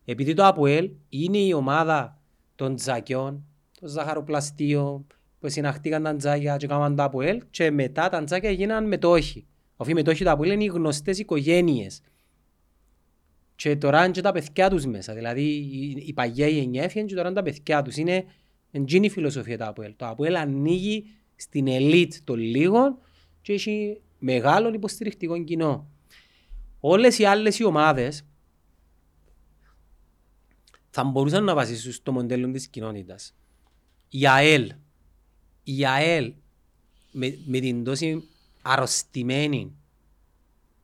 Επειδή 0.05 0.33
το 0.33 0.45
ΑΠΟΕΛ 0.45 0.89
είναι 1.09 1.37
η 1.37 1.53
ομάδα 1.53 2.21
των 2.55 2.75
τζακιών, 2.75 3.43
των 3.79 3.89
ζαχαροπλαστείων, 3.89 5.07
που 5.39 5.49
συναχτήκαν 5.49 6.03
τα 6.03 6.15
τζάκια 6.15 6.57
και 6.57 6.65
έκαναν 6.65 6.95
τα 6.95 7.03
ΑΠΟΕΛ 7.03 7.41
και 7.49 7.71
μετά 7.71 8.09
τα 8.09 8.23
τζάκια 8.23 8.49
έγιναν 8.49 8.87
μετόχοι. 8.87 9.45
Αφού 9.77 9.89
οι 9.89 9.93
μετόχοι 9.93 10.23
τα 10.23 10.31
ΑΠΟΕΛ 10.31 10.51
είναι 10.51 10.63
οι 10.63 10.67
γνωστές 10.67 11.19
οικογένειες. 11.19 12.01
Και 13.55 13.75
τώρα 13.75 14.03
είναι 14.03 14.11
και 14.11 14.21
τα 14.21 14.31
παιδιά 14.31 14.69
τους 14.69 14.85
μέσα. 14.85 15.13
Δηλαδή 15.13 15.43
η, 15.43 16.03
η 16.05 16.13
παγιά 16.13 16.47
γενιά 16.47 16.83
έφυγε 16.83 17.05
και 17.05 17.15
τώρα 17.15 17.27
είναι 17.27 17.37
τα 17.37 17.43
παιδιά 17.43 17.81
τους. 17.81 17.97
Είναι 17.97 18.25
εντζήνη 18.71 19.05
η 19.05 19.09
φιλοσοφία 19.09 19.57
του 19.57 19.65
ΑΠΟΕΛ. 19.65 19.93
Το 19.95 20.05
ΑΠΟΕΛ 20.05 20.35
ανοίγει 20.35 21.05
στην 21.35 21.67
ελίτ 21.67 22.13
των 22.23 22.39
λίγων 22.39 22.97
και 23.41 23.53
έχει 23.53 24.01
μεγάλο 24.21 24.73
υποστηρικτικό 24.73 25.43
κοινό. 25.43 25.89
Όλες 26.79 27.19
οι 27.19 27.25
άλλες 27.25 27.59
οι 27.59 27.63
ομάδες 27.63 28.25
θα 30.89 31.03
μπορούσαν 31.03 31.43
να 31.43 31.53
βασίσουν 31.53 31.91
στο 31.91 32.11
μοντέλο 32.11 32.51
της 32.51 32.67
κοινότητας. 32.67 33.35
Η 34.09 34.27
ΑΕΛ, 34.27 34.73
η 35.63 35.85
ΑΕΛ 35.85 36.33
με, 37.11 37.37
με 37.45 37.59
την 37.59 37.83
τόση 37.83 38.23
αρρωστημένη 38.61 39.75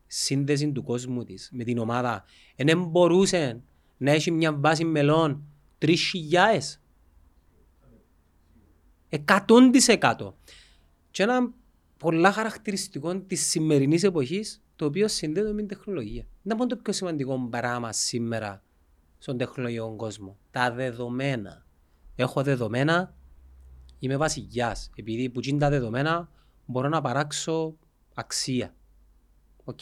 σύνδεση 0.07 0.71
του 0.71 0.83
κόσμου 0.83 1.23
της 1.23 1.49
με 1.51 1.63
την 1.63 1.77
ομάδα 1.77 2.25
δεν 2.55 2.83
μπορούσε 2.83 3.61
να 3.97 4.11
έχει 4.11 4.31
μια 4.31 4.53
βάση 4.53 4.83
μελών 4.85 5.43
τρεις 5.77 6.01
χιλιάες. 6.01 6.81
Εκατόν 9.09 9.71
της 9.71 9.87
εκατό. 9.87 10.37
Και 11.11 11.23
ένα 11.23 11.53
πολλά 11.97 12.31
χαρακτηριστικό 12.31 13.19
της 13.19 13.45
σημερινής 13.45 14.03
εποχής 14.03 14.61
το 14.75 14.85
οποίο 14.85 15.07
συνδέεται 15.07 15.51
με 15.51 15.57
την 15.57 15.67
τεχνολογία. 15.67 16.25
Είναι 16.43 16.55
μόνο 16.55 16.69
το 16.69 16.75
πιο 16.75 16.93
σημαντικό 16.93 17.47
πράγμα 17.49 17.93
σήμερα 17.93 18.63
στον 19.17 19.37
τεχνολογικό 19.37 19.95
κόσμο. 19.95 20.37
Τα 20.51 20.71
δεδομένα. 20.71 21.65
Έχω 22.15 22.43
δεδομένα, 22.43 23.15
είμαι 23.99 24.17
βασιλιάς. 24.17 24.89
Επειδή 24.95 25.29
που 25.29 25.39
είναι 25.43 25.59
τα 25.59 25.69
δεδομένα 25.69 26.29
μπορώ 26.65 26.89
να 26.89 27.01
παράξω 27.01 27.77
αξία. 28.13 28.75
Οκ. 29.63 29.79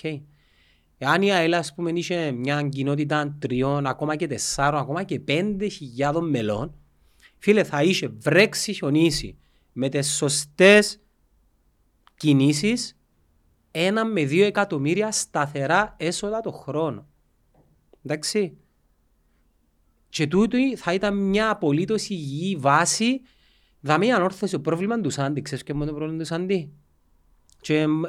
Εάν 0.98 1.22
η 1.22 1.32
ΑΕΛ, 1.32 1.54
ας 1.54 1.74
πούμε, 1.74 1.92
είχε 1.92 2.32
μια 2.32 2.62
κοινότητα 2.62 3.36
τριών, 3.40 3.86
ακόμα 3.86 4.16
και 4.16 4.28
τεσσάρων, 4.28 4.80
ακόμα 4.80 5.04
και 5.04 5.20
πέντε 5.20 5.68
χιλιάδων 5.68 6.30
μελών, 6.30 6.76
φίλε, 7.38 7.64
θα 7.64 7.84
είχε 7.84 8.08
βρέξει, 8.08 8.74
χιονίσει 8.74 9.38
με 9.74 9.90
τις 9.90 10.16
σωστές 10.16 11.00
κινήσεις 12.18 12.98
ένα 13.72 14.06
με 14.06 14.24
δύο 14.26 14.46
εκατομμύρια 14.46 15.12
σταθερά 15.12 15.96
έσοδα 15.98 16.42
το 16.42 16.52
χρόνο. 16.52 17.08
Εντάξει. 18.06 18.58
Και 20.10 20.28
τούτο 20.28 20.58
θα 20.76 20.94
ήταν 20.94 21.18
μια 21.18 21.50
απολύτως 21.50 22.10
υγιή 22.10 22.56
βάση 22.56 23.22
δαμή 23.82 24.12
ανόρθωση 24.14 24.52
το 24.52 24.60
πρόβλημα 24.60 25.02
του 25.02 25.10
Σάντι. 25.10 25.42
Ξέρεις 25.42 25.64
και 25.64 25.74
μόνο 25.74 25.86
το 25.86 25.94
πρόβλημα 25.94 26.20
του 26.20 26.26
Σάντι; 26.26 26.74
Και 27.62 27.88
μ- 27.88 28.06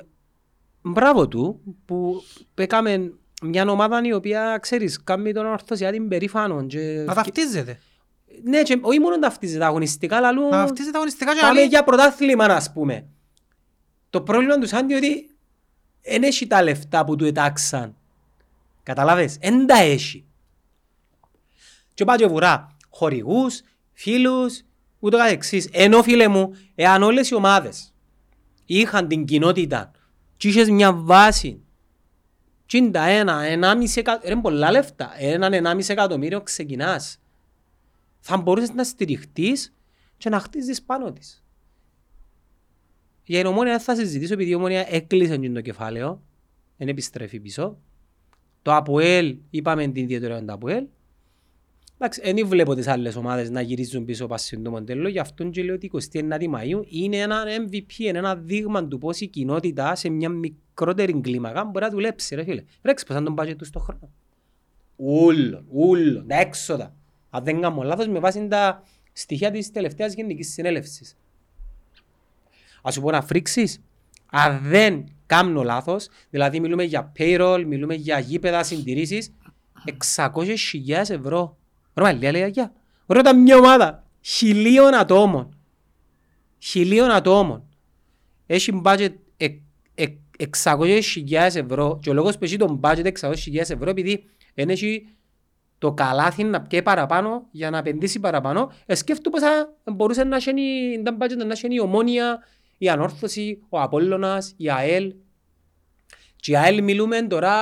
μπράβο 0.83 1.29
του 1.29 1.61
που 1.85 2.23
έκαμε 2.55 3.13
μια 3.43 3.71
ομάδα 3.71 4.01
η 4.05 4.13
οποία, 4.13 4.59
ξέρεις, 4.63 5.03
κάνει 5.03 5.33
τον 5.33 5.47
ορθωσιάτη 5.47 6.01
περήφανο. 6.01 6.67
Και... 6.67 7.03
Να 7.07 7.15
ταυτίζεται. 7.15 7.79
Ναι, 8.43 8.63
και 8.63 8.79
όχι 8.83 8.99
μόνο 8.99 9.19
ταυτίζεται 9.19 9.65
αγωνιστικά, 9.65 10.17
αλλά 10.17 10.33
Να 10.33 10.51
ταυτίζεται 10.51 10.97
αγωνιστικά 10.97 11.31
και 11.31 11.41
να 11.41 11.47
Πάμε 11.47 11.59
λέει 11.59 11.69
για 11.69 11.85
πρωτάθλημα, 11.85 12.45
ας 12.45 12.73
πούμε. 12.73 13.07
Το 14.17 14.23
πρόβλημα 14.23 14.59
του 14.59 14.67
Σάντι 14.67 14.95
είναι 14.95 15.07
ότι 15.07 15.31
δεν 16.03 16.23
έχει 16.23 16.47
τα 16.47 16.63
λεφτά 16.63 17.05
που 17.05 17.17
του 17.17 17.25
ετάξαν. 17.25 17.97
Καταλάβες, 18.83 19.37
δεν 19.37 19.67
τα 19.67 19.79
έχει. 19.79 20.25
Και 21.95 22.05
πάει 22.05 22.17
και 22.17 22.27
βουρά 22.27 22.77
χορηγούς, 22.91 23.61
φίλους, 23.93 24.63
ούτω 24.99 25.17
καθεξής. 25.17 25.69
Ενώ 25.73 26.03
φίλε 26.03 26.29
μου, 26.29 26.57
εάν 26.75 27.03
όλες 27.03 27.29
οι 27.29 27.35
ομάδες 27.35 27.95
είχαν 28.65 29.09
την 29.09 29.25
κοινότητα 29.25 29.91
και 30.37 30.49
είχες 30.49 30.69
μια 30.71 30.93
βάση 30.93 31.63
και 32.67 32.77
είναι 32.77 32.91
τα 32.91 33.09
ένα, 33.09 33.43
ενάμιση 33.43 33.99
εκατομμύριο, 33.99 34.33
είναι 34.33 34.43
πολλά 34.43 34.71
λεφτά, 34.71 35.13
έναν 35.17 35.53
ενάμιση 35.53 35.93
εκατομμύριο 35.93 36.41
ξεκινάς. 36.41 37.19
Θα 38.21 38.37
μπορούσες 38.37 38.73
να 38.73 38.85
στηριχτείς 38.85 39.75
και 40.17 40.29
να 40.29 40.41
χτίσεις 40.41 40.83
πάνω 40.83 41.13
της. 41.13 41.46
Για 43.27 43.39
την 43.39 43.47
ομόνια 43.47 43.73
δεν 43.73 43.81
θα 43.81 43.95
συζητήσω 43.95 44.33
επειδή 44.33 44.51
η 44.51 44.55
ομόνια 44.55 44.87
έκλεισε 44.89 45.37
και 45.37 45.51
το 45.51 45.61
κεφάλαιο, 45.61 46.23
δεν 46.77 46.89
επιστρέφει 46.89 47.41
πίσω. 47.41 47.79
Το 48.63 48.75
ΑΠΟΕΛ, 48.75 49.37
είπαμε 49.51 49.87
την 49.89 50.03
ιδιαιτερότητα 50.03 50.47
του 50.47 50.53
ΑΠΟΕΛ. 50.53 50.85
Εντάξει, 51.99 52.21
δεν 52.21 52.47
βλέπω 52.47 52.75
τις 52.75 52.87
άλλες 52.87 53.17
ομάδες 53.17 53.51
να 53.51 53.61
γυρίζουν 53.61 54.05
πίσω 54.05 54.27
πάση 54.27 54.59
το 54.59 54.71
μοντέλο, 54.71 55.09
γι' 55.09 55.19
αυτό 55.19 55.45
και 55.45 55.63
λέω 55.63 55.75
ότι 55.75 55.91
29 56.13 56.23
Μαΐου 56.39 56.83
είναι 56.89 57.17
ένα 57.17 57.45
MVP, 57.69 57.99
είναι 57.99 58.19
ένα 58.19 58.37
δείγμα 58.37 58.87
του 58.87 58.99
πώς 58.99 59.21
η 59.21 59.27
κοινότητα 59.27 59.95
σε 59.95 60.09
μια 60.09 60.29
μικρότερη 60.29 61.21
κλίμακα 61.21 61.65
μπορεί 61.65 61.85
να 61.85 61.91
δουλέψει, 61.91 62.35
ρε 62.35 62.45
φίλε. 62.45 62.63
Ρέξ, 62.83 63.05
πώς 63.05 63.17
αν 63.17 63.25
τον 63.25 63.35
budget 63.39 63.57
τους 63.57 63.69
στον 63.69 63.83
χρόνο. 63.83 64.11
Ούλο, 64.97 65.65
ούλο, 65.69 66.25
τα 66.25 66.37
έξοδα. 66.37 66.95
Αν 67.31 67.45
δεν 67.45 67.61
κάνω 67.61 67.83
λάθος, 67.83 68.09
με 68.09 68.19
βάση 68.19 68.49
τα 68.49 68.83
στοιχεία 69.13 69.51
της 69.51 69.71
τελευταίας 69.71 70.15
γενικής 70.15 70.53
συνέλευσης. 70.53 71.17
Ας 72.87 72.95
σου 72.95 73.01
πω 73.01 73.11
να 73.11 73.23
φρίξεις. 73.23 73.81
Αν 74.31 74.61
δεν 74.63 75.05
κάνω 75.27 75.63
λάθος, 75.63 76.09
δηλαδή 76.31 76.61
μιλούμε 76.61 76.83
για 76.83 77.13
payroll, 77.19 77.65
μιλούμε 77.67 77.95
για 77.95 78.19
γήπεδα 78.19 78.63
συντηρήσεις, 78.63 79.35
600.000 79.85 81.11
ευρώ. 81.11 81.57
Ρώμα, 81.95 82.13
λίγα 82.13 82.31
λέγια. 82.31 82.73
Ρώτα 83.07 83.37
μια 83.37 83.57
ομάδα 83.57 84.05
χιλίων 84.21 84.95
ατόμων. 84.95 85.59
Χιλίων 86.59 87.11
ατόμων. 87.11 87.63
Έχει 88.47 88.81
budget 88.85 89.15
εκ- 89.37 89.61
εκ- 89.95 90.19
600.000 90.39 91.57
ευρώ 91.57 91.99
και 92.03 92.11
ο 92.11 92.13
λόγος 92.13 92.39
που 92.39 92.45
έχει 92.45 92.57
τον 92.57 92.81
budget 92.83 93.05
600.000 93.05 93.71
ευρώ 93.71 93.91
επειδή 93.91 94.25
δεν 94.55 94.69
έχει 94.69 95.07
το 95.79 95.93
καλάθι 95.93 96.45
να 96.45 96.63
πιέει 96.63 96.83
παραπάνω 96.83 97.47
για 97.51 97.71
να 97.71 97.79
επενδύσει 97.79 98.21
παραπάνω, 98.21 98.73
ε, 98.87 98.95
σκέφτομαι 98.95 99.39
πως 99.39 99.49
θα 99.49 99.75
μπορούσε 99.93 100.25
να 100.25 100.37
έχει 100.37 100.53
τα 101.05 101.17
budget 101.21 101.47
να 101.47 101.53
έχει 101.53 101.75
η 101.75 101.81
Ομόνια, 101.81 102.39
η 102.79 102.89
Ανόρθωση, 102.89 103.59
ο 103.69 103.81
Απόλλωνας, 103.81 104.55
η 104.57 104.71
ΑΕΛ. 104.71 105.15
Και 106.37 106.53
η 106.53 106.57
ΑΕΛ 106.57 106.83
μιλούμε 106.83 107.23
τώρα 107.23 107.55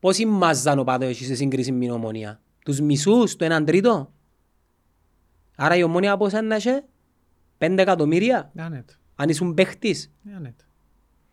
πόσοι 0.00 0.26
μάζαν 0.26 0.78
ο 0.78 0.84
πάδο 0.84 1.06
έχει 1.06 1.24
σε 1.24 1.34
σύγκριση 1.34 1.72
με 1.72 1.78
την 1.78 1.90
Ομόνια. 1.90 2.40
Τους 2.64 2.80
μισούς, 2.80 3.36
το 3.36 3.44
έναν 3.44 3.64
τρίτο. 3.64 4.12
Άρα 5.56 5.76
η 5.76 5.82
Ομόνια 5.82 6.16
πόσα 6.16 6.42
να 6.42 6.54
έχει, 6.54 6.70
πέντε 7.58 7.82
εκατομμύρια, 7.82 8.50
Ναι, 8.54 8.68
ναι, 8.68 8.82
το. 8.82 8.92
αν 9.14 9.28
ήσουν 9.28 9.54
παίχτης. 9.54 10.12
Ναι, 10.22 10.38
ναι, 10.38 10.48
το. 10.56 10.64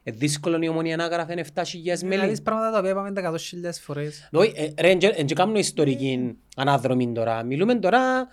Ε, 0.03 0.11
δύσκολο 0.11 0.57
η 0.61 0.67
Ομόνια 0.67 0.95
να 0.95 1.07
γράφει 1.07 1.33
7.000 1.53 2.01
Να 2.01 2.07
μέλη. 2.07 2.27
δεις 2.27 2.41
πράγματα 2.41 2.71
τα 2.71 2.77
οποία 2.77 2.91
είπαμε 2.91 3.11
100.000 3.15 3.71
φορές. 3.81 4.29
Όχι, 4.31 4.53
ε, 4.55 4.73
ρε, 4.81 4.95
δεν 5.15 5.27
κάνουμε 5.27 5.59
ιστορική 5.59 6.37
αναδρομή 6.55 7.11
τώρα. 7.11 7.43
Μιλούμε 7.43 7.75
τώρα, 7.75 8.19
ε, 8.19 8.27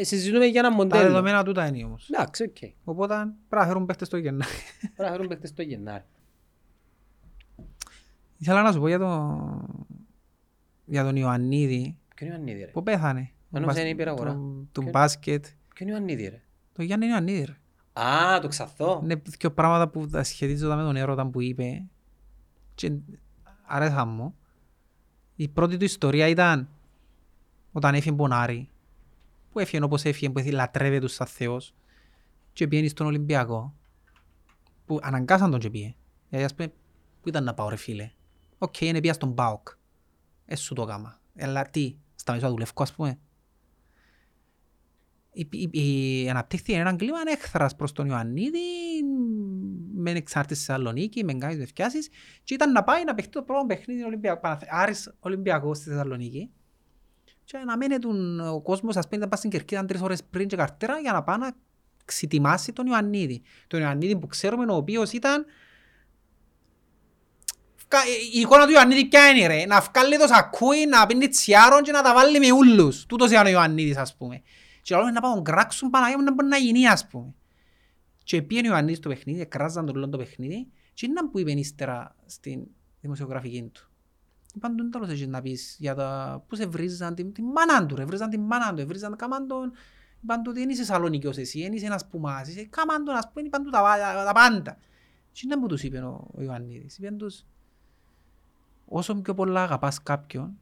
συζητούμε 0.00 0.44
για 0.46 0.60
ένα 0.60 0.68
Τα 0.68 0.74
μοντέλο. 0.74 1.02
δεδομένα 1.02 1.42
τούτα 1.44 1.66
είναι 1.66 1.84
όμως. 1.84 2.08
Εντάξει, 2.10 2.42
οκ. 2.42 2.56
Οπότε 2.84 3.14
πρέπει 3.14 3.34
να 3.62 3.66
φέρουν 3.66 3.86
παίχτες 3.86 4.06
στο 4.06 4.16
Γενάρη. 4.16 4.50
Πρέπει 4.80 4.94
να 5.02 5.10
φέρουν 5.10 5.28
παίχτες 5.28 5.52
το 5.52 5.62
Γενάρη. 5.62 6.04
Ήθελα 8.38 8.62
να 8.62 8.72
σου 8.72 8.80
πω 8.80 8.88
για 8.88 8.98
τον, 8.98 9.86
για 10.84 11.04
τον 11.04 11.16
Ιωαννίδη 11.16 11.96
Ποιον 12.14 12.28
είναι 12.28 12.34
ο 12.34 12.38
Ιωαννίδη 12.38 12.64
ρε; 12.64 12.70
που 12.70 12.82
πέθανε. 12.82 13.30
Νόμιζα 13.48 13.70
Μπασ- 13.72 13.80
είναι 13.84 13.88
υπεραγορά. 13.94 14.32
του- 14.32 14.68
Του 14.72 14.80
Ποιον- 14.80 14.92
μπάσκετ. 14.92 15.44
Ποιον 15.74 15.88
είναι 15.88 15.96
ο 15.96 16.00
Ιωαννίδη 16.00 16.28
ρε; 16.28 16.42
Το 16.72 16.82
Γιάννη 16.82 17.06
Ιωαννίδη 17.06 17.44
ρε. 17.44 17.56
Α, 18.04 18.38
το 18.40 18.48
ξαθώ. 18.48 19.00
Είναι 19.04 19.22
δύο 19.38 19.50
πράγματα 19.52 19.88
που 19.88 20.06
τα 20.08 20.22
σχετίζονταν 20.22 20.78
με 20.78 20.84
τον 20.84 20.96
έρωτα 20.96 21.26
που 21.26 21.40
είπε 21.40 21.84
και 22.74 22.92
αρέσαν 23.66 24.08
μου. 24.08 24.34
Η 25.36 25.48
πρώτη 25.48 25.76
του 25.76 25.84
ιστορία 25.84 26.28
ήταν 26.28 26.68
όταν 27.72 27.94
έφυγε 27.94 28.14
Μπονάρη 28.14 28.68
που 29.54 29.60
έφυγε 29.60 29.82
όπως 29.82 30.04
έφυγε 30.04 30.30
που 30.30 30.42
λατρεύε 30.50 30.98
τους 31.00 31.12
σαν 31.12 31.26
Θεός 31.26 31.74
και 32.52 32.68
πήγαινε 32.68 32.88
στον 32.88 33.06
Ολυμπιακό 33.06 33.74
που 34.86 34.98
αναγκάσαν 35.02 35.50
τον 35.50 35.60
και 35.60 35.70
πήγε. 35.70 35.94
Γιατί 36.28 36.44
ας 36.44 36.54
πούμε 36.54 36.72
που 37.20 37.28
ήταν 37.28 37.44
να 37.44 37.54
πάω 37.54 37.68
ρε 37.68 37.76
φίλε; 37.76 38.10
Οκ, 38.58 38.80
είναι 38.80 39.00
πήγα 39.00 39.12
στον 39.12 39.34
ΠΑΟΚ. 39.34 39.68
Ε, 40.44 40.56
σου 40.56 40.74
το 40.74 40.84
κάμα. 40.84 41.20
Αλλά 41.38 41.70
τι, 41.70 41.96
στα 42.14 42.32
μισά 42.32 42.48
του 42.48 42.58
Λευκού 42.58 42.82
ας 42.82 42.92
πούμε. 42.94 43.18
Η, 45.32 45.48
η, 45.50 45.68
η, 46.22 46.30
αναπτύχθηκε 46.30 46.74
έναν 46.76 46.96
κλίμα 46.96 47.18
έχθρας 47.26 47.76
προς 47.76 47.92
τον 47.92 48.06
Ιωαννίδη 48.06 48.58
με 49.94 50.10
εξάρτηση 50.10 50.60
στη 50.60 50.70
Θεσσαλονίκη, 50.70 51.24
με 51.24 51.34
κάποιες 51.34 51.60
ευκιάσεις 51.60 52.08
και 52.44 52.54
ήταν 52.54 52.72
να 52.72 52.84
πάει 52.84 53.04
να 53.04 53.14
παιχτεί 53.14 53.30
το 53.32 53.42
πρώτο 53.42 53.66
παιχνίδι 53.66 54.00
του 54.00 54.06
Ολυμπιακού. 54.08 54.40
Παναθε- 54.40 54.68
Άρης 54.72 55.14
Ολυμπιακός 55.20 55.76
στη 55.76 55.88
Θεσσαλονίκη 55.88 56.50
και 57.44 57.58
να 57.58 57.76
μένει 57.76 57.98
τον, 57.98 58.40
ο 58.40 58.60
κόσμος 58.60 58.96
ας 58.96 59.08
πούμε 59.08 59.20
να 59.20 59.28
πάει 59.28 59.38
στην 59.38 59.50
Κερκίδα 59.50 59.84
τρεις 59.84 60.00
ώρες 60.00 60.24
πριν 60.24 60.48
και 60.48 60.56
καρτέρα 60.56 60.98
για 60.98 61.12
να 61.12 61.22
πάει 61.22 61.38
να 61.38 61.52
ξετοιμάσει 62.04 62.72
τον 62.72 62.86
Ιωαννίδη. 62.86 63.42
Τον 63.66 63.80
Ιωαννίδη 63.80 64.16
που 64.16 64.26
ξέρουμε 64.26 64.72
ο 64.72 64.76
οποίος 64.76 65.12
ήταν 65.12 65.44
ευκα- 67.76 68.06
η 68.34 68.40
εικόνα 68.40 68.66
του 68.66 68.72
Ιωαννίδη 68.72 69.04
ποια 69.04 69.28
είναι 69.28 69.46
ρε, 69.46 69.66
να 69.66 69.80
βγάλει 69.80 70.18
το 70.18 70.26
σακούι, 70.26 70.86
να 70.86 71.06
πίνει 71.06 71.28
τσιάρον 71.28 71.82
και 71.82 71.92
να 71.92 72.02
τα 72.02 72.14
βάλει 72.14 72.38
με 72.38 72.52
ούλους. 72.52 73.06
Τούτος 73.06 73.30
είναι 73.30 73.40
ο 73.40 73.48
Ιωαννίδης 73.48 73.96
ας 73.96 74.16
πούμε. 74.16 74.42
Και 74.82 74.94
λέω 74.94 75.10
να 75.10 75.20
πάω 75.20 75.42
κράξουν 75.42 75.90
Παναγία 75.90 76.16
μου 76.16 76.24
να 76.24 76.32
μπορεί 76.32 76.48
να 76.48 76.56
γίνει 76.56 76.88
ας 76.88 77.06
πούμε. 77.06 77.34
Και 78.24 78.42
πήγαινε 78.42 78.68
ο 78.68 78.70
Ιωαννίδης 78.70 78.98
στο 78.98 79.08
παιχνίδι, 79.08 79.40
εκράζαν 79.40 79.86
τον 79.86 79.96
λόγο 79.96 80.10
το 80.10 80.18
παιχνίδι 80.18 80.68
και 80.94 81.06
είναι 81.06 81.28
που 81.30 81.38
είπε 81.38 81.52
ύστερα 81.52 82.14
στην 82.26 82.66
δημοσιογραφική 83.00 83.62
του. 83.72 83.88
Είπαν 84.56 84.76
τον 84.76 84.90
τέλος 84.90 85.08
έχεις 85.08 85.26
να 85.26 85.42
πεις 85.42 85.76
για 85.78 85.94
τα... 85.94 86.42
Πού 86.48 86.56
σε 86.56 86.66
βρίζαν 86.66 87.14
την, 87.14 87.32
την 87.32 87.44
μάνα 87.44 87.86
του 87.86 87.96
ρε, 87.96 88.04
βρίζαν 88.04 88.30
την 88.30 88.40
μάνα 88.40 88.74
του, 88.74 88.86
βρίζαν 88.86 89.16
κάμαν 89.16 89.46
τον... 89.46 89.72
Είπαν 90.22 90.42
του 90.42 90.50
ότι 90.54 90.60
είναι 90.60 90.72
είσαι 90.72 90.84
Σαλονικιός 90.84 91.36
εσύ, 91.36 91.60
είναι 91.60 91.74
είσαι 91.74 91.86
ένας 91.86 92.06
πουμάς, 92.08 92.48
είσαι 92.48 92.64
κάμαν 92.64 93.04
τον 93.04 93.14
ας 93.14 93.28
πούμε, 93.32 93.46
είπαν 93.46 93.64
του 93.64 93.70
τα, 93.70 93.82
τα, 93.82 94.24
τα 94.24 94.32
πάντα. 94.32 94.76
Και 95.32 95.40
είναι 95.44 95.58
που 95.58 95.66
τους 95.66 95.82
είπε 95.82 95.98
ο, 95.98 96.30
ο 96.34 96.42
Ιωαννίδης, 96.42 96.98
είπαν 96.98 97.18
τους 97.18 97.44
όσο 98.84 99.14
πιο 99.14 99.34
πολλά 99.34 99.62
αγαπάς 99.62 100.02
κάποιον, 100.02 100.58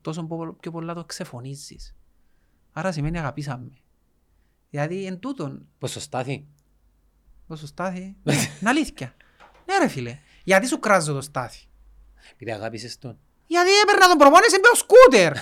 τόσο 0.00 0.26
πο- 0.26 0.56
πιο 0.60 0.70
πολλά 0.70 0.94
το 0.94 1.04
ξεφωνίζεις. 1.04 1.96
Άρα 2.72 2.92
σημαίνει 2.92 3.18
αγαπήσαμε. 3.18 3.70
Δηλαδή 4.70 5.06
εν 5.06 5.18
τούτον, 5.18 5.66
Ποσοστάθη. 5.78 6.46
το 7.46 7.56
στάθι, 7.56 8.16
είναι 8.60 8.68
αλήθεια. 8.68 9.14
Ναι 9.66 9.78
ρε 9.78 9.88
φίλε, 9.88 10.18
γιατί 10.44 10.66
σου 10.66 10.78
κράζω 10.78 11.12
το 11.12 11.20
στάθι. 11.20 11.66
Επειδή 12.32 12.52
αγάπησες 12.52 12.98
τον. 12.98 13.18
Γιατί 13.54 13.70
έπαιρνα 13.82 14.06
τον 14.12 14.18
προπόνηση 14.22 14.56
με 14.62 14.68
ο 14.74 14.76
σκούτερ. 14.82 15.32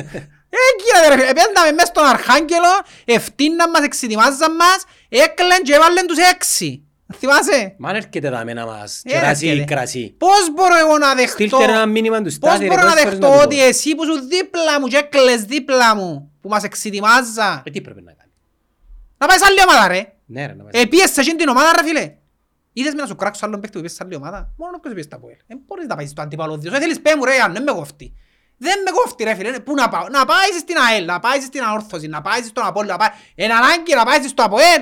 Έγινε 0.66 0.98
ρε 1.08 1.14
φίλε, 1.14 1.28
επένταμε 1.34 1.70
μες 1.78 1.86
στον 1.92 2.04
Αρχάγγελο, 2.06 2.72
ευθύναν 3.04 3.70
μας, 3.70 3.82
εξετοιμάζαν 3.82 4.52
μας, 4.56 4.78
έκλαιν 5.08 5.62
και 5.62 5.74
έβαλαν 5.74 6.06
τους 6.06 6.18
έξι. 6.32 6.80
Θυμάσαι; 7.18 7.74
Μα 7.78 7.88
αν 7.88 7.94
έρχεται 7.96 8.30
δάμε 8.30 8.52
να 8.52 8.66
μας 8.66 9.00
Ε, 9.04 9.08
κεράσει 9.10 9.48
έρχεται. 9.48 9.74
κρασί. 9.74 10.14
Πώς 10.18 10.50
μπορώ 10.54 10.76
εγώ 10.76 10.98
να 10.98 11.14
δεχτώ, 11.14 11.32
Στείλτε 11.46 11.64
ένα 11.64 11.86
μήνυμα 11.86 12.16
του 12.16 12.22
πώς 12.22 12.32
Στάθη. 12.32 12.58
ρε, 12.62 12.66
μπορώ 12.68 12.80
να 12.82 12.88
πόσες 12.88 13.02
φορές 13.02 13.18
δεχτώ 13.18 13.36
το 13.36 13.42
ότι 13.42 13.56
πω. 13.56 13.62
εσύ 13.64 13.94
που 13.94 14.04
σου 14.04 14.26
δίπλα 14.28 14.80
μου 14.80 14.86
και 14.86 14.96
έκλαις 14.96 15.42
δίπλα 15.42 15.94
μου, 15.96 16.32
που 16.40 16.48
μας 16.48 16.62
εξετοιμάζα, 16.62 17.62
Ε, 17.66 17.70
τι 17.70 17.80
πρέπει 17.80 18.02
να 18.02 18.12
κάνει; 18.12 18.30
να 19.18 19.26
πάει 19.26 19.38
σε 19.38 19.44
άλλη 19.48 19.58
ομάδα 19.68 19.88
ρε. 19.88 20.12
Ναι 20.26 20.46
ρε, 20.46 20.54
να 20.54 20.62
μας... 20.64 20.72
Ε, 20.74 20.84
πήγες 20.86 21.10
σε 21.12 21.20
εκείνη 21.20 21.36
την 21.36 21.48
ομάδα 21.48 21.72
ρε 21.76 21.86
φίλε. 21.86 22.12
Είδες 22.78 22.94
με 22.94 23.00
να 23.00 23.06
σου 23.06 23.16
κράξω 23.16 23.46
άλλον 23.46 23.60
παίκτη 23.60 23.76
που 23.76 23.82
πήγες 23.82 23.96
σε 23.96 24.02
άλλη 24.04 24.14
ομάδα. 24.14 24.52
Μόνο 24.56 24.78
ποιος 24.78 24.92
πήγες 24.92 25.04
στο 25.04 25.18
ΑΠΟΕΛ. 25.18 25.36
Δεν 25.46 25.60
μπορείς 25.66 25.86
να 25.86 25.96
πάεις 25.96 26.10
στο 26.10 26.22
αντίπαλο 26.22 26.58
δύο. 26.58 26.70
Δεν 26.70 26.80
θέλεις 26.80 27.00
πέ 27.00 27.16
μου 27.16 27.24
ρε, 27.24 27.36
αν 27.44 27.52
δεν 27.52 27.62
με 27.62 27.72
κόφτει. 27.72 28.14
Δεν 28.56 28.82
με 28.84 28.90
κόφτει 28.90 29.24
ρε 29.24 29.34
φίλε. 29.34 29.60
Πού 29.60 29.74
να 29.74 29.88
πάω. 29.88 30.08
Να 30.08 30.24
πάεις 30.24 30.58
στην 30.60 30.76
ΑΕΛ, 30.88 31.04
να 31.04 31.18
πάεις 31.20 31.44
στην 31.44 31.62
Ανόρθωση, 31.62 32.06
να 32.06 32.20
πάεις 32.20 32.46
στον 32.46 32.66
Απόλλω, 32.66 32.88
να 32.88 32.96
πάεις... 32.96 33.12
Εν 33.34 33.52
ανάγκη 33.52 33.94
να 33.94 34.04
πάεις 34.04 34.30
στο 34.30 34.42
ΑΠΟΕΛ. 34.42 34.80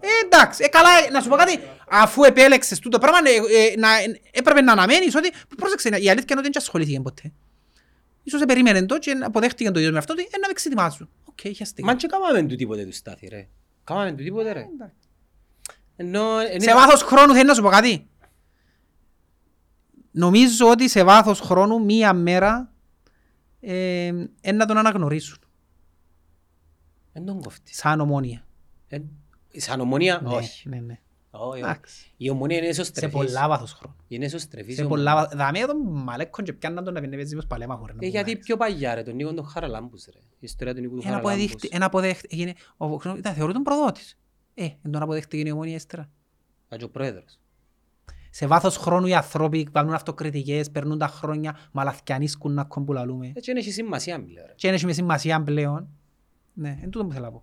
Ε, 0.00 0.06
εντάξει, 0.24 0.64
ε, 0.64 0.68
καλά, 0.68 0.88
ε, 1.06 1.10
να 1.10 1.20
σου 1.20 1.28
πω 1.28 1.36
κάτι. 1.36 1.60
Αφού 1.88 2.24
επέλεξες 2.24 2.78
τούτο 2.78 2.98
πράγμα, 2.98 3.18
ε, 3.24 3.56
ε, 3.58 3.76
να, 3.76 3.88
ε, 3.96 4.20
έπρεπε 4.30 4.60
να 4.60 4.72
αναμένεις 4.72 5.14
ότι... 5.14 5.32
Πρόσεξε, 5.56 5.88
η 5.88 5.92
αλήθεια 5.92 6.26
είναι 6.30 6.40
ότι 6.40 6.42
δεν 6.42 6.56
ασχολήθηκε 6.56 7.00
ποτέ. 7.00 7.32
Ίσως 8.22 8.40
ε, 8.40 8.44
περίμενε 8.44 8.86
το 8.86 8.98
και 8.98 9.18
αποδέχτηκε 9.22 9.70
το 9.70 9.78
ίδιο 9.78 9.92
με 9.92 9.98
αυτό 9.98 10.12
ότι 10.12 10.22
ε, 10.22 10.38
να 10.38 10.46
με 10.46 10.50
εξετοιμάσουν. 10.50 11.08
Οκ, 11.24 11.56
χαστήκα. 11.56 11.86
Μα 11.86 11.94
και 11.94 12.06
κάμαμε 12.06 12.42
του 12.42 12.54
τίποτε 12.54 12.84
του 12.84 12.92
Στάθη 12.92 13.28
ρε. 13.28 13.48
Κάμαμε 13.84 14.12
του 14.12 14.22
τίποτε 14.22 14.52
ρε. 14.52 14.60
Ενώ... 14.60 14.92
εν- 15.96 16.60
Σε 16.60 16.74
βάθος 16.74 17.02
χρόνου 17.02 17.32
θέλει 17.32 17.46
να 17.46 17.54
σου 17.54 17.62
πω 17.62 17.68
κάτι. 17.68 18.08
Νομίζω 20.10 20.68
ότι 20.70 20.88
σε 20.88 21.04
βάθος 21.04 21.40
χρόνου 21.40 21.84
μία 21.84 22.12
μέρα 22.12 22.72
ε, 23.60 24.12
ε, 24.40 24.52
να 24.52 24.66
τον 24.66 24.76
αναγνωρίσουν. 24.78 25.38
Εν 27.12 27.24
τον 27.24 27.40
κόφτεις. 27.42 27.76
Σαν 27.76 28.00
ομόνια. 28.00 28.46
Εν- 28.88 29.10
Σαν 29.56 29.80
ομονία, 29.80 30.20
Ναι, 30.22 30.34
όχι. 30.34 30.68
Ναι, 30.68 30.76
ναι. 30.80 30.98
Όχι, 31.30 31.48
όχι. 31.50 31.58
Εντάξει. 31.58 32.12
Η 32.16 32.30
ομονία 32.30 32.56
είναι 32.56 32.72
Σε 32.72 32.80
εσωστρεφής. 32.80 33.14
πολλά 33.14 33.48
βάθος 33.48 33.72
χρόνου. 33.72 33.96
Είναι 34.08 34.24
εσωστρεφής. 34.24 34.72
η 34.72 34.76
Σε 34.76 34.84
ομονία. 34.84 35.04
πολλά 35.12 35.22
βάθος. 35.22 35.38
Δαμέ 35.38 35.60
τον 35.66 35.76
μαλέκον 36.02 36.44
και 36.44 36.52
πιάνναν 36.52 36.84
τον 36.84 36.94
να 36.94 37.00
πίνει 37.00 37.16
παίζει 37.16 37.34
πως 37.34 37.46
παλέμαχο. 37.46 37.86
ρε, 37.86 37.92
να 37.92 37.92
Ε, 37.92 37.98
πούμε, 37.98 38.10
γιατί 38.10 38.32
ρε. 38.32 38.38
πιο 38.38 38.56
παλιά 38.56 38.94
ρε, 38.94 39.02
τον 39.02 39.14
Νίκο 39.14 39.34
τον 39.34 39.46
Χαραλάμπους 39.46 40.04
ρε. 40.12 40.18
Η 40.18 40.36
ιστορία 40.40 40.74
του 40.74 40.80
Νίκου 40.80 40.94
του 40.94 41.02
Ένα 41.04 41.10
Χαραλάμπους. 41.14 41.42
αποδέχτη, 41.44 41.68
ένα 41.76 41.84
αποδέχτη, 41.86 42.28
έγινε, 42.30 42.52
ο, 42.76 42.96
ξέρω, 42.96 43.16
ήταν 43.16 43.34
θεωρεί 43.34 43.52
τον 43.52 43.62
προδότης. 43.62 44.18
Ε, 44.54 44.64
εν 44.64 44.90
τον 44.92 45.02
αποδέχτηκε 45.02 45.48
η 45.48 45.50
ομόνια 45.50 45.74
ύστερα. 45.74 46.02
Α, 46.74 46.76
και 46.76 46.84
ο 46.84 46.90
πρόεδρος. 46.90 47.38
Σε 48.30 48.46
βάθος 48.46 48.76
χρόνου 48.76 49.06
οι 49.06 49.14
άνθρωποι 49.14 49.64
κάνουν 49.64 49.94
αυτοκριτικές, 49.94 50.70
περνούν 50.70 50.98
τα 50.98 51.06
χρόνια, 51.06 51.56
μαλαθκιανίσκουν 51.72 52.52
να 52.54 52.64
κον 52.64 52.84
που 52.84 52.92
λαλούμε. 52.92 53.26
Έτσι 53.26 53.52
δεν 53.52 53.56
έχει 53.56 53.70
σημασία 53.70 54.18
μιλάω 54.18 54.46
ρε. 54.46 54.52
Και 54.56 54.66
δεν 54.66 54.76
έχει 54.76 54.86
με 54.86 54.92
σημασία 54.92 55.42
πλέον. 55.42 55.88
Ναι, 56.52 56.78
εν 56.82 56.90
τούτο 56.90 57.06
που 57.06 57.12
θέλω 57.12 57.24
να 57.24 57.30
πω. 57.32 57.42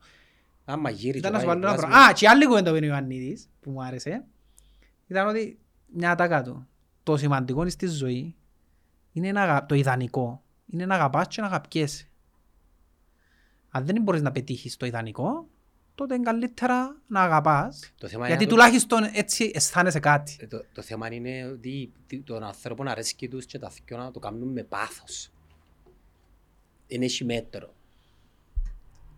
Άμα 0.65 0.89
γύρει 0.89 1.17
Ήταν 1.17 1.31
και 1.31 1.37
να 1.37 1.43
σου 1.43 1.47
πάει 1.47 1.55
βάλω 1.55 1.67
ένα 1.67 1.75
πλάσμα. 1.77 1.95
πράγμα. 1.95 2.09
Α, 2.11 2.13
και 2.13 2.27
άλλη 2.27 2.45
κουβέντα 2.47 2.69
που 2.71 2.75
είναι 2.75 2.85
ο 2.85 2.89
Ιωαννίδης, 2.89 3.49
που 3.59 3.71
μου 3.71 3.83
άρεσε, 3.83 4.25
ήταν 5.07 5.27
ότι 5.27 5.59
μια 5.93 6.11
ατάκα 6.11 6.43
του. 6.43 6.67
Το 7.03 7.17
σημαντικό 7.17 7.69
στη 7.69 7.87
ζωή 7.87 8.35
είναι 9.11 9.31
να, 9.31 9.41
αγα- 9.41 9.65
το 9.65 9.75
ιδανικό. 9.75 10.43
Είναι 10.67 10.85
να 10.85 10.95
αγαπάς 10.95 11.27
και 11.27 11.41
να 11.41 11.47
αγαπιέσαι. 11.47 12.09
Αν 13.69 13.85
δεν 13.85 14.01
μπορείς 14.01 14.21
να 14.21 14.31
πετύχεις 14.31 14.77
το 14.77 14.85
ιδανικό, 14.85 15.47
τότε 16.01 16.13
είναι 16.15 16.23
καλύτερα 16.23 16.95
να 17.07 17.21
αγαπάς. 17.21 17.93
Το 17.97 18.07
θέμα 18.07 18.27
Γιατί 18.27 18.43
είναι 18.43 18.51
το- 18.51 18.57
τουλάχιστον 18.57 19.03
έτσι 19.13 19.51
αισθάνεσαι 19.53 19.99
κάτι. 19.99 20.35
Ε, 20.39 20.47
Το, 20.47 20.63
το 20.73 20.81
θέμα 20.81 21.13
είναι 21.13 21.45
ότι 21.45 21.91
τι- 22.07 22.19
τον 22.21 22.43
ανθρώπων 22.43 22.87
αρέσκει 22.87 23.27
τους 23.27 23.45
και 23.45 23.59
τα 23.59 23.71
δυο 23.85 23.97
να 23.97 24.11
το 24.11 24.19
κάνουν 24.19 24.51
με 24.51 24.63
πάθος. 24.63 25.31
Είναι 26.87 27.05
έχει 27.05 27.25
μέτρο. 27.25 27.73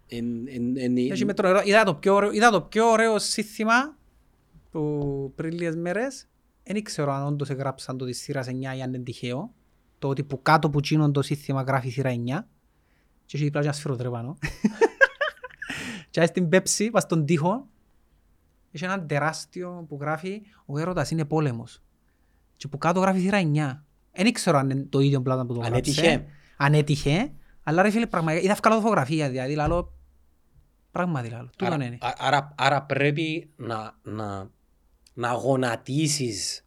Εν- 0.08 0.48
εν- 0.48 0.78
εν- 0.78 0.98
Έχει 0.98 1.26
μέτρο 1.26 1.48
νερό. 1.48 1.62
Είδα 1.66 1.84
το 1.84 1.96
πιο 1.96 2.14
ωραίο, 2.16 2.32
είδα 2.32 2.50
το 2.50 2.62
πιο 2.62 2.90
ωραίο 2.90 3.20
σύνθημα 3.20 3.98
που 4.72 5.32
πριν 5.36 5.52
λίγες 5.52 5.76
μέρες. 5.76 6.28
Δεν 6.64 6.84
ξέρω 6.84 7.12
αν 7.12 7.26
όντως 7.26 7.50
έγραψαν 7.50 7.98
το 7.98 8.06
της 8.06 8.20
σειράς 8.22 8.48
9 8.48 8.76
ή 8.78 8.82
αν 8.82 8.94
είναι 8.94 9.04
τυχαίο. 9.04 9.54
Το 10.00 10.08
ότι 10.10 10.24
που 10.24 10.42
κάτω 10.42 10.70
που 10.70 10.80
τσίνον 10.80 11.14
το 11.14 11.22
σύνθημα 11.22 11.62
γράφει 11.62 11.90
σειρά 11.90 12.10
9. 12.10 12.48
Και 13.26 13.36
έχει 13.38 13.44
διπλά 13.46 13.60
και 13.62 13.68
ένα 13.68 13.76
σφυροτρέπανο. 13.76 14.38
Και 16.14 16.20
αν 16.20 16.28
στην 16.28 16.50
πέψη, 16.50 16.90
πας 16.90 17.04
στον 17.04 17.26
τοίχο, 17.26 17.68
έχει 18.72 18.84
έναν 18.84 19.08
τεράστιο 19.08 19.86
που 19.90 19.98
γράφει 20.02 20.42
«Ο 20.66 20.80
έρωτας 20.80 21.12
είναι 21.12 21.26
πόλεμος». 21.26 21.82
Και 22.58 22.68
που 22.68 22.78
κάτω 22.78 23.00
γράφει 23.00 23.20
σειρά 23.20 23.42
9. 23.42 23.84
Δεν 24.24 24.34
ξέρω 24.34 24.58
αν 24.58 24.70
είναι 24.70 24.84
το 24.90 25.00
ίδιο 25.00 25.22
πλάτα 25.22 25.46
που 25.46 25.54
το 25.54 25.60
Αν 25.62 25.72
γράψε. 25.72 25.92
έτυχε. 25.92 26.26
Αν 26.58 26.74
έτυχε. 26.74 27.32
Αλλά 27.64 27.82
ρε 27.82 27.90
φίλε, 27.90 28.08
πραγματικά, 28.08 28.44
είδα 28.44 28.52
ευκάλα 28.52 28.76
φωτογραφία, 28.76 29.30
δηλαδή, 29.30 29.56
λαλό, 29.56 29.94
πράγματι, 30.92 31.30
λαλό, 31.30 31.50
τούτον 31.58 31.74
Άρα, 31.74 31.86
είναι. 31.86 31.98
α- 32.00 32.14
άρα, 32.18 32.54
άρα 32.58 32.84
πρέπει 32.84 33.50
να, 33.56 34.00
να, 34.04 34.50
να 35.14 35.32
γονατίσεις 35.32 36.66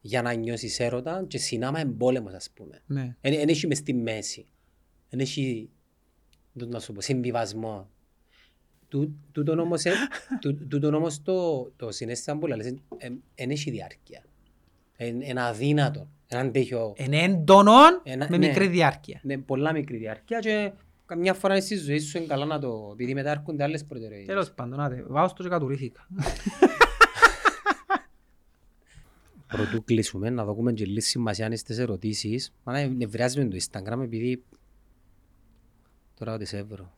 για 0.00 0.22
να 0.22 0.32
νιώσεις 0.32 0.80
έρωτα 0.80 1.24
και 1.28 1.38
συνάμα 1.38 1.80
εμπόλεμος 1.80 2.32
ας 2.32 2.50
πούμε. 2.54 2.82
Ναι. 2.86 3.16
Δεν 3.20 3.48
έχει 3.48 3.66
μες 3.66 3.78
στη 3.78 3.94
μέση. 3.94 4.46
Δεν 5.10 5.20
έχει, 5.20 5.70
πώς 6.58 6.66
να 6.68 6.80
σου 6.80 6.92
πω, 6.92 7.00
συμβιβασμό. 7.00 7.88
Του- 8.88 9.16
Τούτον 9.32 9.58
όμως, 9.58 9.84
ε- 9.84 9.92
του- 10.40 10.66
τούτον 10.68 10.94
όμως 10.94 11.22
το, 11.22 11.62
το 11.76 11.90
συνέστημα 11.90 12.38
που 12.38 12.46
λες, 12.46 12.66
δεν 13.36 13.50
έχει 13.50 13.70
διάρκεια. 13.70 14.22
Είναι 14.98 15.42
αδύνατο. 15.42 16.08
Είναι 16.32 16.40
αντέχιο. 16.40 16.92
Είναι 16.96 17.18
έντονον 17.22 18.00
Ένα- 18.02 18.26
με 18.30 18.36
ναι. 18.36 18.46
μικρή 18.46 18.66
διάρκεια. 18.66 19.20
Είναι 19.24 19.38
πολλά 19.38 19.72
μικρή 19.72 19.96
διάρκεια 19.96 20.38
και 20.38 20.72
καμιά 21.06 21.34
φορά 21.34 21.60
στη 21.60 21.76
ζωή 21.76 21.98
σου 21.98 22.18
είναι 22.18 22.26
καλά 22.26 22.44
να 22.44 22.58
το... 22.58 22.88
Επειδή 22.92 23.14
μετά 23.14 23.30
έρχονται 23.30 23.62
άλλες 23.62 23.84
προτεραιότητες. 23.84 24.26
Τέλος 24.34 24.52
πάντων, 24.52 24.80
άντε, 24.80 25.04
βάω 25.08 25.28
στο 25.28 25.42
και 25.42 25.48
κατουρήθηκα. 25.48 26.06
Πρωτού 29.46 29.84
κλείσουμε, 29.84 30.30
να 30.30 30.44
δούμε 30.44 30.72
και 30.72 30.84
λίγη 30.84 31.00
σημασία 31.00 31.56
στις 31.56 31.78
ερωτήσεις. 31.78 32.52
Μα 32.64 32.86
νευριάζει 32.86 33.44
με 33.44 33.48
το 33.48 33.56
Instagram 33.60 34.00
επειδή 34.02 34.42
τώρα 36.18 36.34
ό,τι 36.34 36.44
σε 36.44 36.56
έβρω. 36.56 36.92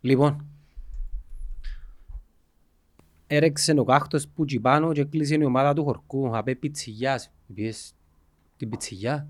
Λοιπόν, 0.00 0.46
έρεξε 3.34 3.74
ο 3.78 3.84
κάχτος 3.84 4.28
που 4.28 4.42
εκεί 4.42 4.60
πάνω 4.60 4.92
και 4.92 5.04
κλείσε 5.04 5.34
η 5.34 5.44
ομάδα 5.44 5.72
του 5.74 5.84
χορκού. 5.84 6.36
Απέ 6.36 6.54
πιτσιγιάς. 6.54 7.30
Πήγες 7.54 7.94
την 8.56 8.68
πιτσιγιά; 8.68 9.28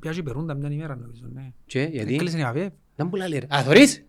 Πιάζει 0.00 0.22
περούντα 0.22 0.54
μια 0.54 0.70
ημέρα 0.70 0.96
νομίζω, 0.96 1.24
ναι. 1.32 1.52
Και 1.66 1.82
γιατί; 1.82 2.14
Έκλεισε 2.14 2.38
η 2.38 2.42
ΑΒΕΠ. 2.42 2.72
Δεν 2.96 3.06
μου 3.10 3.16
λέει 3.16 3.38
ρε. 3.38 3.46
Α, 3.56 3.62
θωρείς; 3.62 4.04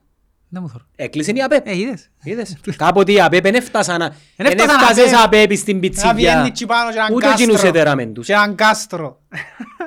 Δεν 0.49 0.61
μου 0.61 0.69
θωρώ. 0.69 0.85
Έκλεισε 0.95 1.31
η 1.31 1.41
ΑΠΕΠ. 1.43 1.67
Ε, 1.67 1.77
είδες. 1.77 2.09
Είδες. 2.23 2.57
Κάποτε 2.77 3.11
η 3.11 3.21
ΑΠΕΠ 3.21 3.43
δεν 3.43 3.55
έφτασαν 3.55 3.99
να... 3.99 4.05
Εν 4.05 4.13
Εν 4.35 4.45
έφτασαν 4.45 4.81
έφτασες 4.81 5.13
ΑΠΕΠ. 5.13 5.41
ΑΠΕΠ 5.43 5.57
στην 5.57 5.75
Να 5.75 5.81
πιτσιγιά. 5.81 6.13
βγαίνει 6.13 6.47
εκεί 6.47 6.65
πάνω 6.65 6.91
και 6.91 6.97
έναν 6.97 7.13
Ούτε 7.13 7.29
εκείνους 7.31 7.51
κάστρο. 7.51 7.69
έδεραμε 7.69 8.05
τους. 8.05 8.25
Και 8.25 8.33
έναν 8.33 8.55
κάστρο. 8.55 9.21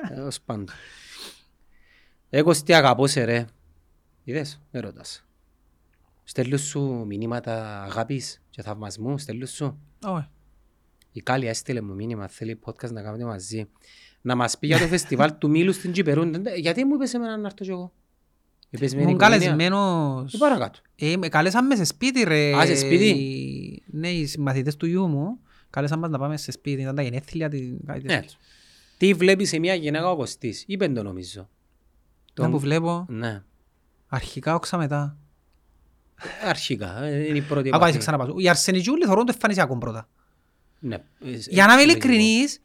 Τέλος 0.08 0.40
πάντων. 0.40 0.68
Εγώ 2.30 2.52
τι 2.62 2.74
αγαπώ 2.74 3.06
σε 3.06 3.24
ρε. 3.24 3.44
Είδες, 4.24 4.60
με 4.70 4.80
ρωτάς. 4.80 5.24
Στέλνω 6.24 6.56
σου 6.56 7.04
μηνύματα 7.06 7.82
αγάπης 7.82 8.40
και 8.58 8.64
θαυμασμού, 8.64 9.18
στέλνω 9.18 9.46
σου. 9.46 9.78
Όχι. 10.04 10.26
Η 11.12 11.20
Κάλια 11.20 11.48
έστειλε 11.50 11.80
μου 11.80 11.94
μήνυμα, 11.94 12.28
θέλει 12.28 12.58
podcast 12.64 12.90
να 12.92 13.02
κάνουμε 13.02 13.24
μαζί. 13.24 13.68
Να 14.20 14.34
μας 14.34 14.58
πει 14.58 14.66
για 14.66 14.78
το 14.78 14.86
φεστιβάλ 14.86 15.38
του 15.38 15.50
Μήλου 15.50 15.72
στην 15.72 15.92
Κυπερού. 15.92 16.30
Δεν- 16.30 16.42
Γιατί 16.56 16.84
μου 16.84 16.94
είπες 16.94 17.14
εμένα 17.14 17.36
να 17.36 17.46
έρθω 17.46 17.64
κι 17.64 17.70
εγώ; 17.70 17.92
Είπες 18.70 18.94
με 18.94 19.00
την 19.00 19.08
Ήμουν 19.08 19.14
οικογένεια. 19.14 19.38
καλεσμένος. 19.38 20.34
Ε, 20.34 20.38
παρακάτω. 20.38 20.78
Ε, 20.96 21.16
με 21.16 21.28
καλέσαν 21.28 21.66
με 21.66 21.76
σε 21.76 21.84
σπίτι 21.84 22.22
ρε. 22.24 22.54
Α, 22.56 22.66
σε 22.66 22.76
σπίτι; 22.76 23.04
οι- 23.08 23.82
Ναι, 23.86 24.08
οι 24.08 24.28
μαθητές 24.38 24.76
του 24.76 24.86
γιού 24.86 25.06
μου. 25.06 25.38
Κάλεσαν 25.70 25.98
μας 25.98 26.10
να 26.10 26.18
πάμε 26.18 26.36
σε 26.36 26.50
σπίτι, 26.52 26.80
ήταν 26.82 26.94
τα 26.94 27.02
γενέθλια, 27.02 27.48
την- 27.48 27.84
κάτι 27.86 28.02
Ναι. 28.02 28.14
τέτοιο. 28.14 28.38
Τι 28.98 29.14
βλέπεις 29.14 29.48
σε 29.48 29.58
μια 29.58 29.74
γυναίκα 29.74 30.10
ο 30.10 30.16
Κωστής. 30.16 30.64
Είπε 30.66 30.88
το 30.88 31.02
νομίζω. 31.02 31.48
Να 32.34 32.50
που 32.50 32.58
βλέπω, 32.58 33.06
Ναι. 33.08 33.42
αρχικά 34.08 34.54
όξα 34.54 34.76
μετά. 34.76 35.16
Αρχικά. 36.44 37.02
ε, 37.02 37.26
Είναι 37.26 37.38
η 37.38 37.42
πρώτη 37.42 37.68
Άκου, 37.68 37.76
άσε 37.76 37.84
επαφή. 37.84 37.98
ξαναπάσω. 37.98 38.34
Οι 38.36 38.48
αρσενικιούλοι 38.48 39.04
θεωρούν 39.04 39.26
το 39.26 39.32
εμφανισιακό 39.34 39.78
πρώτα. 39.78 40.08
Ναι. 40.78 40.94
ε, 40.94 41.00
Για 41.48 41.66
να 41.66 41.72
είμαι 41.72 41.84
λογικό. 41.84 42.08
ειλικρινής, 42.08 42.60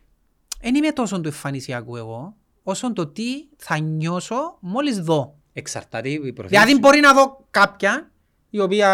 δεν 0.62 0.76
είμαι 0.76 0.92
τόσο 0.92 1.22
του 1.22 1.28
εμφανισιακού 1.28 1.96
εγώ, 1.98 2.36
όσο 2.64 2.94
το 2.94 3.08
τι 3.08 3.26
θα 3.58 3.78
νιώσω 3.80 4.58
μόλις 4.60 5.00
δω. 5.00 5.38
Εξαρτάται 5.54 6.10
η 6.10 6.34
προθέση. 6.34 6.62
Δηλαδή 6.62 6.80
μπορεί 6.80 7.00
να 7.00 7.14
δω 7.14 7.46
κάποια, 7.52 8.12
η 8.50 8.60
οποία 8.60 8.88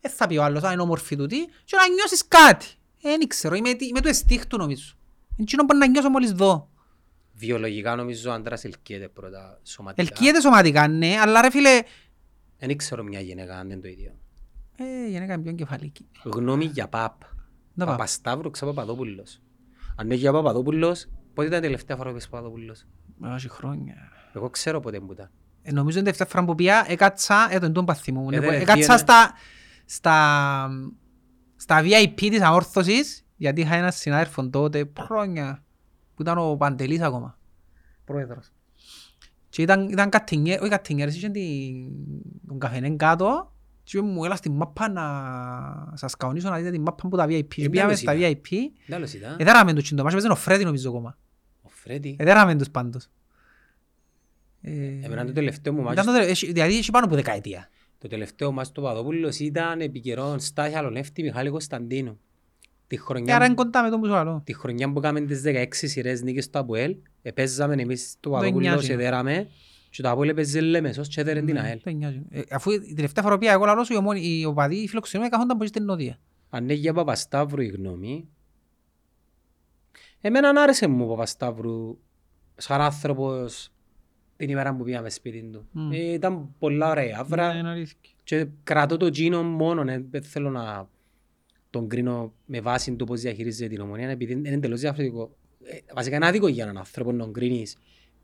δεν 0.00 0.10
θα 0.10 0.26
πει 0.26 0.36
ο 0.36 0.42
άλλος, 0.42 0.62
αν 0.62 0.72
είναι 0.72 0.82
όμορφη 0.82 1.16
του 1.16 1.26
τι, 1.26 1.44
και 1.44 1.76
να 1.76 1.88
νιώσεις 1.94 2.28
κάτι. 2.28 2.66
Δεν 3.00 3.26
ξέρω, 3.26 3.54
είμαι, 3.54 3.68
είμαι 3.78 4.00
του 4.00 4.08
εστίχτου 4.08 4.56
νομίζω. 4.56 4.94
Εκείνο 5.36 5.64
μπορεί 5.64 5.78
να 5.78 5.86
νιώσω 5.86 6.08
μόλις 6.10 6.32
δω. 6.32 6.68
Βιολογικά 7.34 7.94
νομίζω 7.96 8.30
ο 8.30 8.32
άντρας 8.32 8.64
ελκύεται 8.64 9.08
πρώτα 9.08 9.60
σωματικά. 9.62 10.02
Ελκύεται 10.02 10.40
σωματικά, 10.40 10.88
ναι, 10.88 11.16
αλλά 11.20 11.40
ρε 11.40 11.50
φίλε, 11.50 11.80
Δεν 12.66 12.76
ξέρω 12.76 13.02
μια 13.02 13.20
γυναίκα 13.20 13.58
αν 13.58 13.70
είναι 13.70 13.80
το 13.80 13.88
ίδιο. 13.88 14.12
ε, 14.76 15.08
γενικά 15.08 15.32
είναι 15.32 15.42
πιο 15.42 15.50
εγκεφαλική. 15.50 16.08
Γνώμη 16.24 16.64
για 16.64 16.88
παπ. 16.88 17.20
Να 17.74 17.84
πάω. 17.84 17.94
Παπασταύρου 17.94 18.50
ξα 18.50 18.66
Παπαδόπουλος. 18.66 19.40
Αν 19.96 20.06
είναι 20.06 20.14
για 20.14 20.32
Παπαδόπουλος, 20.32 21.08
πότε 21.34 21.46
ήταν 21.46 21.58
η 21.58 21.62
τελευταία 21.62 21.96
φορά 21.96 22.08
που 22.08 22.14
είπες 22.16 22.28
Παπαδόπουλος; 22.28 22.86
Όχι 23.34 23.48
χρόνια. 23.48 23.94
Εγώ 24.32 24.50
ξέρω 24.50 24.80
πότε 24.80 25.00
που 25.00 25.12
ήταν. 25.12 25.30
Ε, 25.62 25.72
νομίζω 25.72 25.98
είναι 25.98 26.10
τελευταία 26.10 26.26
φορά 26.26 26.44
που 26.44 26.54
πήγα, 26.54 26.90
έκατσα, 26.90 27.48
ε, 27.50 27.58
τον 27.58 27.72
τον 27.72 27.84
παθή 27.84 28.12
μου. 28.12 28.30
Ε, 28.30 28.40
δεν 28.40 28.50
Έκατσα 28.52 28.74
πήγαινε. 28.74 28.96
στα, 28.98 29.32
στα, 29.84 30.68
στα 31.56 31.82
VIP 31.82 32.14
της 32.14 32.40
αόρθωσης, 32.40 33.24
γιατί 33.36 33.60
είχα 33.60 33.74
ένα 33.74 33.90
συνάδελφο 33.90 34.48
τότε, 34.48 34.90
χρόνια, 34.98 35.64
που 36.14 36.22
ήταν 36.22 36.38
ο 36.38 36.56
Παντελής 36.56 37.00
ακόμα, 37.00 37.38
πρόεδρος. 38.04 38.52
Και 39.52 39.62
ήταν, 39.62 39.88
ήταν 39.88 40.08
κατηνιέ, 40.08 40.58
όχι 40.60 40.68
κατηνιέρες, 40.68 41.16
είχε 41.16 41.28
την- 41.28 41.90
τον 42.46 42.58
καφενέ 42.58 42.90
κάτω 42.96 43.52
και 43.84 43.98
είπε 43.98 44.06
μου 44.06 44.24
έλα 44.24 44.36
στη 44.36 44.50
μάπα 44.50 44.88
να 44.90 45.02
σας 45.96 46.16
καονίσω 46.16 46.48
να 46.50 46.56
δείτε 46.56 46.70
την 46.70 46.82
μάπα 46.82 47.08
που 47.08 47.16
τα 47.16 47.24
VIP. 47.26 47.28
Και 47.54 47.64
Ε, 47.64 47.68
πήγαμε 47.68 47.72
τέλος 47.94 47.98
στα 47.98 48.14
ήταν. 48.14 48.30
VIP, 48.30 48.48
Τι 48.86 48.94
άλλος 48.94 49.12
ήταν. 49.14 49.36
εδέραμε 49.38 49.72
τους 49.74 49.82
τσιντομάς, 49.82 50.12
έπαιζε 50.12 50.28
ο 50.28 50.34
Φρέδι 50.34 50.64
νομίζω 50.64 50.88
ακόμα. 50.88 51.18
Ο 51.62 51.68
Φρέντι. 51.68 52.16
Εδέραμε 52.18 52.56
τους 52.56 52.70
πάντως. 52.70 53.08
Ε, 54.60 54.70
Εμένα 55.02 55.24
το 55.24 55.32
τελευταίο 55.32 55.72
μου 55.72 55.80
ήταν 55.80 55.94
μάτσο, 55.94 56.12
το 56.12 56.18
τε- 56.18 56.28
έχει- 56.30 56.52
Δηλαδή 56.52 56.76
έχει 56.76 56.90
πάνω 56.90 57.04
από 57.06 57.14
δεκαετία. 57.14 57.68
το 57.98 58.08
τελευταίο 58.08 58.52
μάτσο 58.52 58.72
του 58.72 58.82
Παπαδόπουλος 58.82 59.38
ήταν 59.38 59.80
επί 59.80 60.00
καιρόν 60.00 60.40
Στάχη 60.40 60.74
Αλονεύτη 60.74 61.22
Μιχάλη 61.22 61.50
Κωνσταντίνου. 61.50 62.20
Τη 62.92 62.98
Και 62.98 63.04
άρα 63.12 63.16
είναι 63.16 63.34
χρονιά, 63.36 63.54
κοντά 63.54 63.82
με 63.82 63.90
τον 63.90 64.00
που 64.00 64.06
σου 64.06 64.14
άλλο. 64.14 64.42
τη 64.44 64.52
χρονιά 64.54 64.92
που 64.92 65.00
κάναμε 65.00 65.26
τις 65.26 65.42
16 65.44 65.66
σειρές 65.70 66.22
νίκες 66.22 66.44
στο 66.44 66.58
ΑΠΟΕΛ, 66.58 66.96
επέζαμε 67.22 67.74
εμείς 67.82 68.16
το 68.20 68.30
Δεν 68.30 68.38
Παπαδόπουλος, 68.38 68.68
νοιάζει. 68.72 68.92
εδέραμε 68.92 69.48
και 69.90 70.02
το 70.02 70.10
ΑΠΟΕΛ 70.10 70.28
έπαιζε 70.28 70.60
Λέμεσος 70.60 71.08
και 71.08 71.20
έδερε 71.20 71.42
την 71.42 71.58
ΑΕΛ. 71.58 71.80
Δεν 71.82 71.96
νοιάζει. 71.96 72.22
Ε, 72.30 72.40
Αφού 72.50 72.70
η 72.70 72.94
τελευταία 72.94 73.22
φορά 73.24 73.38
πήγα 73.38 73.52
εγώ 73.52 73.64
λαλός 73.64 73.86
σου, 73.86 73.92
οι 73.92 73.96
ομόνοι- 73.96 74.24
οι 74.24 74.44
οπαδοί, 74.44 74.76
οι 74.76 74.88
φιλοξενούμενοι 74.88 75.34
καθόνταν 75.34 75.56
πολύ 75.56 75.68
στην 75.68 75.84
νότια. 75.84 76.18
Αν 76.50 76.62
είναι 76.62 76.72
για 76.72 76.92
Παπασταύρου 76.92 77.60
η 77.62 77.66
γνώμη, 77.66 78.28
εμένα 80.20 80.62
άρεσε 80.62 80.86
μου 80.86 81.04
ο 81.04 81.08
Παπασταύρου 81.08 81.98
σαν 82.56 82.80
άνθρωπος 82.80 83.72
την 84.36 84.50
ημέρα 84.50 84.74
που 84.76 84.84
πήγαμε 84.84 85.10
σπίτι 85.10 85.48
του. 85.52 85.66
Μμ. 85.72 85.92
Ε, 85.92 85.96
ήταν 86.12 86.54
πολλά 86.58 86.90
ωραία 86.90 87.16
αύρα 87.18 87.52
Ναι, 87.52 87.58
είναι 87.58 87.68
αλήθεια. 87.68 87.96
και 88.24 88.46
κρατώ 88.64 88.96
το 88.96 89.10
τζίνο 89.10 89.42
μόνο, 89.42 89.90
ε, 89.92 90.04
δεν 90.10 90.22
θέλω 90.22 90.50
να 90.50 90.88
τον 91.72 91.88
κρίνω 91.88 92.32
με 92.46 92.60
βάση 92.60 92.94
του 92.96 93.04
πώς 93.06 93.20
διαχειρίζεται 93.20 93.68
την 93.74 93.80
ομονία, 93.80 94.08
επειδή 94.08 94.32
είναι 94.32 94.48
εντελώς 94.48 94.80
διαφορετικό. 94.80 95.36
Ε, 95.64 95.78
βασικά 95.94 96.16
είναι 96.16 96.26
άδικο 96.26 96.48
για 96.48 96.62
έναν 96.64 96.78
άνθρωπο 96.78 97.12
να 97.12 97.18
τον 97.18 97.32
κρίνεις 97.32 97.76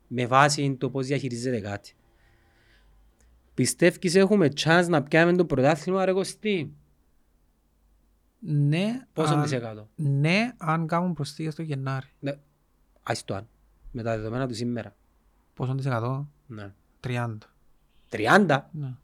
με 0.06 0.26
βάση 0.26 0.76
το 0.78 0.90
πώς 0.90 1.06
διαχειρίζεται 1.06 1.60
κάτι. 1.60 1.92
Πιστεύεις 3.54 4.14
έχουμε 4.14 4.48
chance 4.60 4.86
να 4.88 5.02
πιάμε 5.02 5.36
το 5.36 5.44
πρωτάθλημα 5.44 6.04
ρε 6.04 6.12
Κωστή; 6.12 6.72
Ναι, 8.40 9.06
Πόσο 9.12 9.34
αν- 9.34 9.42
της 9.42 9.52
εκατό. 9.52 9.88
Ναι, 9.94 10.52
αν 10.58 10.86
κάνουν 10.86 11.12
προσθήκες 11.12 11.52
στο 11.52 11.62
Γενάρη. 11.62 12.06
Ναι. 12.18 12.32
Ας 13.02 13.24
το 13.24 13.34
αν. 13.34 13.48
Με 13.92 14.02
τα 14.02 14.16
δεδομένα 14.16 14.46
του 14.48 14.54
σήμερα. 14.54 14.96
Πόσο 15.54 15.74
της 15.74 15.86
εκατό, 15.86 16.28
Ναι. 16.46 16.72
30. 17.00 17.38
30. 18.08 18.68
Ναι. 18.72 18.94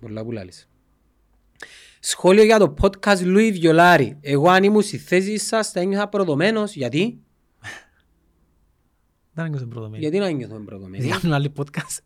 Πολλά 0.00 0.24
που 0.24 0.32
λάλης. 0.32 0.68
Σχόλιο 2.08 2.44
για 2.44 2.58
το 2.58 2.74
podcast 2.80 3.22
Λουί 3.24 3.52
Βιολάρη. 3.52 4.18
Εγώ 4.20 4.50
αν 4.50 4.64
ήμουν 4.64 4.82
στη 4.82 4.98
θέση 4.98 5.38
σας 5.38 5.70
θα 5.70 5.80
ένιωθα 5.80 6.08
προδομένος. 6.08 6.74
Γιατί; 6.74 7.20
Δεν 9.32 9.44
έγκυσε 9.44 9.66
προδομένη. 9.66 10.02
Γιατί 10.02 10.18
να 10.18 10.30
νιώθω 10.30 10.60
προδομένος. 10.64 11.06
Γιατί 11.06 11.20
κάνουν 11.20 11.36
άλλοι 11.36 11.52
podcast. 11.56 11.98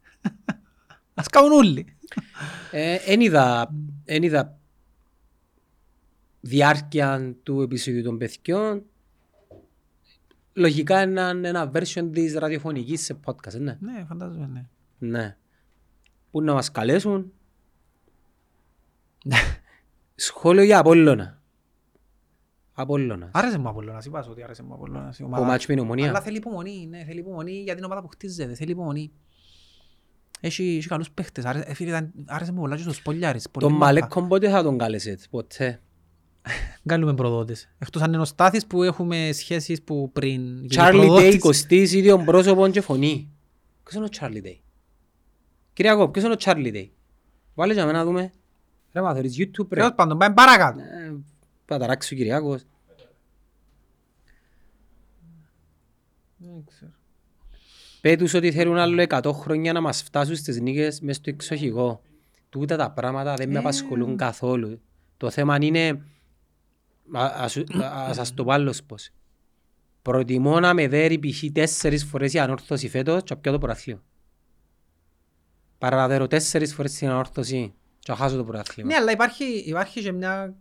Ας 1.14 1.26
κάνουν 1.26 1.52
όλοι. 1.52 1.96
Ε, 2.70 2.94
Εν 3.06 3.20
είδα, 3.20 3.74
εν 4.04 4.22
είδα 4.22 4.58
διάρκεια 6.40 7.36
του 7.42 7.62
επεισοδίου 7.62 8.02
των 8.02 8.18
παιδιών. 8.18 8.84
Λογικά 10.52 11.02
είναι 11.02 11.20
ένα, 11.20 11.48
ένα 11.48 11.70
version 11.74 12.10
της 12.12 12.34
ραδιοφωνικής 12.34 13.04
σε 13.04 13.18
podcast, 13.24 13.58
ναι. 13.60 13.78
Ναι, 13.80 14.04
φαντάζομαι, 14.08 14.46
ναι. 14.46 14.66
Ναι. 14.98 15.36
Πού 16.30 16.42
να 16.42 16.52
μας 16.52 16.70
καλέσουν; 16.70 17.32
Σχόλιο 20.22 20.62
για 20.62 20.78
Απόλλωνα. 20.78 21.42
Απόλλωνας. 22.72 23.30
Άρεσε 23.32 23.58
μου 23.58 23.64
ο 23.66 23.68
Απολλώνας, 23.70 24.04
είπα 24.04 24.22
σου 24.22 24.28
ότι 24.32 24.42
άρεσε 24.42 24.62
μου 24.62 24.68
ο 24.72 24.74
Απολλώνας. 24.74 25.18
η 25.18 25.22
Ο 25.22 25.26
ομάδα. 25.26 25.44
μάτσο 25.44 25.66
με 25.68 25.74
την 25.74 25.82
Ομονία. 25.82 26.08
Αλλά 26.08 26.20
θέλει 26.20 26.36
υπομονή, 26.36 26.86
ναι, 26.90 27.04
θέλει 27.04 27.18
υπομονή 27.18 27.52
για 27.52 27.74
την 27.74 27.84
ομάδα 27.84 28.02
που 28.02 28.08
χτίζεται, 28.08 28.54
θέλει 28.54 28.70
υπομονή. 28.70 29.12
Έχει, 30.40 30.76
έχει 30.76 30.86
καλούς 30.88 31.10
παίχτες, 31.10 31.44
άρεσε, 31.44 31.64
ε, 31.68 31.74
φίλε, 31.74 31.88
ήταν- 31.88 32.12
άρεσε 32.26 32.52
μου 32.52 32.60
πολλά 32.60 32.76
και 32.76 32.82
στο 32.82 32.92
Σπολιάρης. 32.92 33.50
πολύ 33.50 33.66
Τον 33.66 33.74
μάπα. 33.74 33.84
Μαλέκον 33.86 34.28
πότε 34.28 34.50
θα 34.50 34.62
τον 34.62 34.78
κάλεσετε, 34.78 35.22
ποτέ; 35.30 35.80
Κάνουμε 36.86 37.14
προδότες. 37.14 37.68
Εκτός 37.78 38.02
αν 38.02 38.12
είναι 38.12 38.22
ο 38.22 38.24
Στάθης 38.24 38.66
που 38.66 38.82
έχουμε 38.82 39.30
σχέσεις 39.32 39.82
που 39.82 40.10
πριν 40.12 40.40
γίνει 40.56 40.68
Charlie 40.76 40.88
Day, 40.88 41.06
προδότης. 41.06 41.38
Κωστής, 41.38 41.92
ίδιο 41.92 42.18
πρόσωπο 42.18 42.68
και 42.68 42.80
φωνή. 42.80 43.30
Ποιος 43.82 43.94
είναι 43.94 44.04
ο 44.04 44.08
Charlie 44.20 44.46
Day; 44.46 44.58
Κυριακό, 45.72 46.08
ποιος 46.08 46.24
είναι 46.24 46.32
ο 46.32 46.36
Charlie 46.40 46.74
Day; 46.74 46.88
Βάλε 47.54 47.72
για 47.72 47.86
μένα 47.86 47.98
να 47.98 48.04
δούμε. 48.04 48.32
Ρε 48.92 49.00
μα 49.00 49.14
θέλεις 49.14 49.36
YouTube 49.38 49.68
ρε. 49.68 49.80
Τέλος 49.80 49.94
πάντων, 49.94 50.18
πάμε 50.18 50.34
παρακάτω. 50.34 50.80
Ε, 50.80 51.14
Θα 51.64 51.78
ταράξεις 51.78 52.12
ο 52.12 52.14
Κυριακός. 52.14 52.62
Δεν 56.36 56.64
ξέρω. 56.66 56.92
Πέτους 58.00 58.34
ότι 58.34 58.52
θέλουν 58.52 58.76
άλλο 58.76 59.02
100 59.08 59.32
χρόνια 59.32 59.72
να 59.72 59.80
μας 59.80 60.02
φτάσουν 60.02 60.36
στις 60.36 60.60
νίκες 60.60 61.00
μες 61.00 61.16
στο 61.16 61.30
εξοχικό. 61.30 62.02
Τούτα 62.48 62.76
τα 62.76 62.90
πράγματα 62.90 63.34
δεν 63.34 63.48
με 63.48 63.54
Ε. 63.54 63.58
απασχολούν 63.58 64.16
καθόλου. 64.16 64.80
Το 65.16 65.30
θέμα 65.30 65.56
είναι, 65.60 65.88
α, 67.12 67.24
ας, 67.34 67.56
α, 67.56 67.62
ας 68.08 68.16
σας 68.16 68.34
το 68.34 68.44
πω 68.44 68.52
άλλος 68.52 68.82
πώς. 68.82 69.10
Προτιμώ 70.02 70.60
να 70.60 70.74
με 70.74 70.88
δέρει 70.88 71.18
π.χ. 71.18 71.44
τέσσερις 71.52 72.04
φορές 72.04 72.32
η 72.32 72.38
ανόρθωση 72.38 72.88
φέτος 72.88 73.22
και 73.22 73.34
να 73.34 73.40
πιω 73.40 73.52
το 73.52 73.58
πρωτάθλημα. 73.58 74.02
Παρά 75.78 75.96
να 75.96 76.08
δέρω 76.08 76.26
τέσσερις 76.26 76.74
φορές 76.74 76.92
την 76.92 77.08
ανόρθωση 77.08 77.74
και 78.02 78.12
να 78.12 78.16
χάσω 78.16 78.36
το 78.36 78.44
πρωτάθλημα. 78.44 78.88
Ναι, 78.88 78.94
αλλά 78.94 79.12
υπάρχει, 79.12 79.44
υπάρχει 79.44 80.00
και 80.02 80.12
μια... 80.12 80.54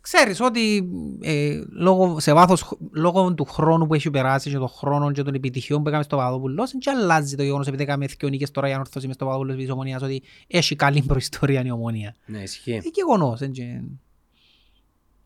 Ξέρεις 0.00 0.40
ότι 0.40 0.88
ε, 1.22 1.60
λόγω, 1.70 2.20
σε 2.20 2.32
βάθος, 2.32 2.62
χ- 2.62 2.72
λόγω 2.92 3.34
του 3.34 3.44
χρόνου 3.44 3.86
που 3.86 3.94
έχει 3.94 4.10
περάσει 4.10 4.50
και 4.50 4.56
των 4.56 4.68
χρόνων 4.68 5.12
και 5.12 5.22
των 5.22 5.34
επιτυχιών 5.34 5.82
που 5.82 5.88
έκαμε 5.88 6.02
στο 6.02 6.16
Παπαδόπουλος 6.16 6.70
δεν 6.70 6.80
και 6.80 6.90
αλλάζει 6.90 7.36
το 7.36 7.42
γεγονός 7.42 7.66
επειδή 7.66 7.82
έκαμε 7.82 8.06
δύο 8.06 8.28
νίκες 8.28 8.50
τώρα 8.50 8.68
η 8.68 8.72
ανόρθωση 8.72 9.06
μες 9.06 9.14
στο 9.14 9.24
Παπαδόπουλος 9.24 9.56
της 9.60 9.70
Ομονίας 9.70 10.02
ότι 10.02 10.22
έχει 10.46 10.76
καλή 10.76 11.02
προϊστορία 11.02 11.64
η 11.64 11.70
Ομονία. 11.70 12.14
Ναι, 12.26 12.38
ισχύει. 12.38 12.70
Είναι 12.70 12.82
γεγονός. 12.94 13.38
δεν 13.38 13.52
και- 13.52 13.80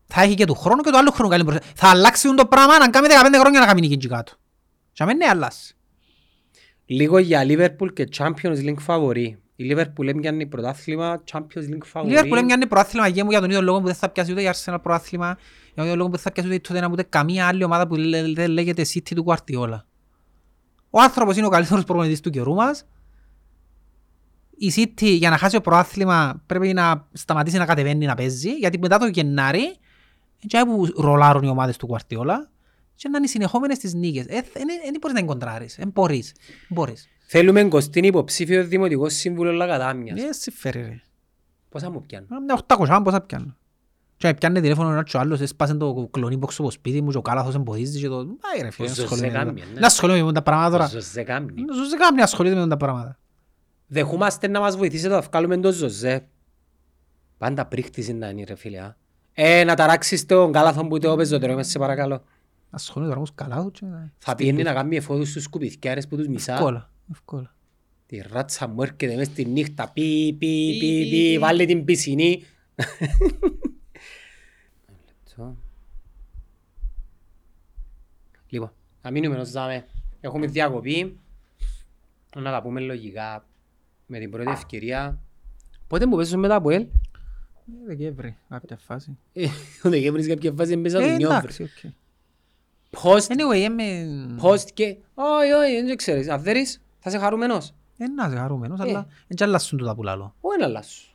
Θα 0.05 0.21
έχει 0.21 0.33
και 0.35 0.45
του 0.45 0.55
χρόνου 0.55 0.81
και 0.81 0.89
του 0.91 0.97
άλλου 0.97 1.11
χρόνου 1.11 1.29
καλή 1.29 1.43
προϊστορία. 1.43 1.73
Θα 1.75 1.89
αλλάξει 1.89 2.33
το 2.35 2.45
πράγμα 2.45 2.77
να 2.77 2.89
κάνει 2.89 3.07
15 3.09 3.39
χρόνια 3.39 3.59
να 3.59 3.65
κάνει 3.65 3.81
νίκη 3.81 3.93
εκεί 3.93 4.07
κάτω. 4.07 4.33
Και 4.91 5.03
αμέν 5.03 5.17
ναι 5.17 5.25
αλλάζει. 5.29 5.73
Λίγο 6.85 7.17
για 7.17 7.41
Liverpool 7.47 7.93
και 7.93 8.07
Champions 8.17 8.57
League 8.65 8.79
φαβορή. 8.79 9.37
Η 9.63 9.75
Liverpool 9.75 10.07
έμοιανε 10.07 10.45
πρωτάθλημα, 10.45 11.23
Champions 11.31 11.57
League 11.69 11.83
Η 11.83 11.85
φαβορή. 11.85 12.13
Liverpool 12.15 12.23
έμοιανε 12.25 12.53
είναι 12.53 12.65
προάθλημα 12.65 13.07
γέμου 13.07 13.29
για 13.29 13.39
τον 13.39 13.49
ίδιο 13.49 13.61
λόγο 13.61 13.79
που 13.79 13.85
δεν 13.85 13.95
θα 13.95 14.09
πιάσει 14.09 14.31
ούτε 14.31 14.41
η 14.41 14.49
Arsenal 14.53 14.77
προάθλημα, 14.81 15.27
για 15.65 15.73
τον 15.75 15.83
ίδιο 15.83 15.95
λόγο 15.95 16.09
που 16.09 16.15
δεν 16.15 16.23
θα 16.23 16.31
πιάσει 16.31 16.49
ούτε 16.49 16.57
η 16.57 16.61
Tottenham 16.69 16.91
ούτε 16.91 17.03
καμία 17.03 17.47
άλλη 17.47 17.63
ομάδα 17.63 17.87
που 17.87 17.95
λέ- 17.95 18.33
δεν 18.35 18.49
λέγεται 18.51 18.81
City 18.93 19.11
του 19.15 19.25
Guardiola. 19.27 19.79
Ο 20.89 21.01
άνθρωπος 21.01 21.37
είναι 21.37 21.45
ο 21.45 21.49
καλύτερος 21.49 21.83
προπονητής 21.83 22.19
του 22.19 22.29
καιρού 22.29 22.53
μας. 22.53 22.85
Η 24.57 24.71
City 24.75 25.03
για 25.17 25.29
να 25.29 25.37
χάσει 25.37 25.55
το 25.55 25.61
προάθλημα 25.61 26.43
πρέπει 26.45 26.73
να 26.73 27.07
σταματήσει 27.13 27.57
να 27.57 27.65
κατεβαίνει 27.65 28.05
να 28.05 28.15
παίζει, 28.15 28.51
γιατί 28.51 28.79
μετά 28.79 28.97
το 28.97 29.05
Γενάρη 29.07 29.77
και 30.47 30.63
που 30.65 30.87
ρολάρουν 31.01 31.43
οι 31.43 31.47
ομάδες 31.47 31.77
του 31.77 31.87
Guardiola 31.91 32.35
και 32.95 33.09
να 33.09 33.17
είναι 33.17 33.27
συνεχόμενες 33.27 33.77
τις 33.77 33.93
νίκες. 33.93 34.25
Ε, 34.25 34.41
Δεν 34.53 34.97
μπορείς 35.01 35.13
να 35.13 35.19
εγκοντράρεις, 35.19 35.75
δεν 35.79 35.89
μπορείς. 35.89 36.33
Μπορείς. 36.69 37.07
Θέλουμε 37.25 37.63
Κωστίν 37.63 38.03
υποψήφιο 38.03 38.63
δημοτικό 38.65 39.09
σύμβουλο 39.09 39.51
Λαγατάμιας. 39.51 40.21
Ε, 40.23 40.31
συμφέρει 40.33 40.81
ρε. 40.81 41.01
Πόσα 41.69 41.89
μου 41.91 42.01
πιάνουν; 42.05 42.27
Μια 42.45 42.59
800 42.67 43.01
πόσα 43.03 43.21
πιάνω. 43.21 43.55
Και 44.17 44.27
με 44.27 44.33
πιάνε 44.33 44.61
τηλέφωνο 44.61 44.91
ένας 44.91 45.11
και 45.11 45.17
ο 45.17 45.19
άλλος 45.19 45.39
έσπασε 45.41 45.73
το 45.75 46.07
κλονί 46.11 46.39
box 46.41 46.49
από 46.57 46.71
σπίτι 46.71 47.01
μου 47.01 47.11
και 47.11 47.17
ο 47.17 47.21
κάλαθος 47.21 47.55
εμποδίζει 47.55 47.99
και 47.99 48.07
το... 48.07 48.17
Άι 48.17 48.61
ρε 48.61 48.69
φίλε, 48.71 48.87
Ο 48.87 48.89
να 48.89 48.95
Ζωζέ 48.95 49.03
ασχολούμαι 49.03 49.27
με 49.27 49.33
κάνει, 49.33 49.59
τα- 49.59 49.65
ναι. 49.73 49.79
να 49.79 49.85
ασχολούμαι 49.85 50.23
με 50.23 50.31
τα 50.33 50.41
πράγματα 50.41 50.67
Ο 50.75 50.77
τώρα. 50.77 50.89
Ζωζέ 50.89 51.23
κάνει. 51.23 51.45
Ο 51.71 51.73
Ζωζέ 51.73 51.95
κάνει 51.95 52.17
να 52.17 52.23
ασχολείται 52.23 52.55
με 52.55 52.67
τα 52.67 52.77
πράγματα. 52.77 53.19
Δεχούμαστε 53.87 54.47
να 54.47 54.59
μας 54.59 54.77
βοηθήσετε 54.77 55.13
να 55.13 55.21
βγάλουμε 55.21 55.57
τον 55.57 55.71
Ζωζέ. 55.73 56.27
Πάντα 57.37 57.65
πρίχτηση 57.65 58.13
να 58.13 58.29
είναι 58.29 58.43
ρε 58.47 58.55
φίλε. 58.55 58.79
α. 58.79 58.95
Ε, 59.33 59.63
να 59.63 59.75
ταράξεις 59.75 60.25
τον 60.25 60.51
κάλαθο 60.51 60.87
που 60.87 60.99
το 60.99 61.15
πεζότερο, 61.15 61.63
σε 61.63 61.79
παρακαλώ. 61.79 62.23
Ασχολείται 62.69 63.09
τώρα 63.11 63.21
με 63.21 63.27
τους 63.27 63.35
καλάθους 63.35 63.71
και... 63.79 63.85
Θα 64.17 64.35
πιένει 64.35 64.63
να 64.63 64.73
κάνει 64.73 64.95
εφόδους 64.95 65.29
στους 65.29 65.43
σκουπιθκιάρες 65.43 66.07
που 66.07 66.15
τους 66.17 66.27
μισά. 66.27 66.53
Εύκολα, 66.53 66.91
εύκολα. 67.11 67.55
Τη 68.05 68.21
ράτσα 68.31 68.67
μου 68.67 68.81
έρχεται 68.81 69.15
μες 69.15 69.27
στη 69.27 69.45
νύχτα. 69.45 69.89
Πι, 69.91 70.35
πι, 70.39 70.77
πι, 70.79 70.79
πι, 70.79 71.09
πι, 71.09 71.31
πι. 71.31 71.37
βάλε 71.39 71.65
την 71.65 71.83
πισινή. 71.85 72.43
Λεπτό. 75.07 75.57
Λοιπόν, 78.49 78.71
να 79.01 79.11
μείνουμε 79.11 79.39
ως 79.39 79.51
δάμε. 79.51 79.85
Έχουμε 80.21 80.47
διακοπή. 80.47 81.19
Να 82.35 82.51
τα 82.51 82.61
πούμε 82.61 82.79
λογικά 82.79 83.45
με 84.05 84.19
την 84.19 84.31
πρώτη 84.31 84.51
ευκαιρία. 84.51 85.19
Πότε 85.87 86.05
μου 86.05 86.15
πέσουν 86.17 86.39
μετά 86.39 86.55
από 86.55 86.69
ελ; 86.69 86.81
Ε, 86.81 86.87
Δεκέμβρη, 87.85 88.37
κάποια 88.49 88.77
φάση. 88.77 89.17
Ε, 89.33 89.45
Ο 89.83 89.89
Δεκέμβρης 89.89 90.27
κάποια 90.27 90.51
φάση 90.51 90.75
μέσα 90.75 90.99
Ε, 90.99 91.09
του 91.09 91.15
νιόβρη. 91.15 91.37
εντάξει, 91.37 91.63
οκ. 91.63 91.91
Post, 93.01 93.27
Anyway, 93.27 93.57
είμαι... 93.57 94.05
post 94.41 94.69
και... 94.73 94.83
Όχι, 95.13 95.51
όχι, 95.51 95.81
δεν 95.85 95.95
ξέρεις. 95.97 96.29
Αν 96.29 96.41
δέρεις, 96.43 96.81
θα 97.03 97.09
είσαι 97.09 97.17
χαρούμενος; 97.17 97.73
Ε, 97.97 98.07
να 98.07 98.27
είσαι 98.27 98.35
χαρούμενος, 98.35 98.79
Ε. 98.79 98.83
αλλά 98.83 99.07
δεν 99.27 99.37
κι 99.37 99.43
αλλάσουν 99.43 99.77
τούτα 99.77 99.95
που 99.95 100.03
λαλώ. 100.03 100.35
Όχι 100.41 100.59
να 100.59 100.65
αλλάσου. 100.65 101.07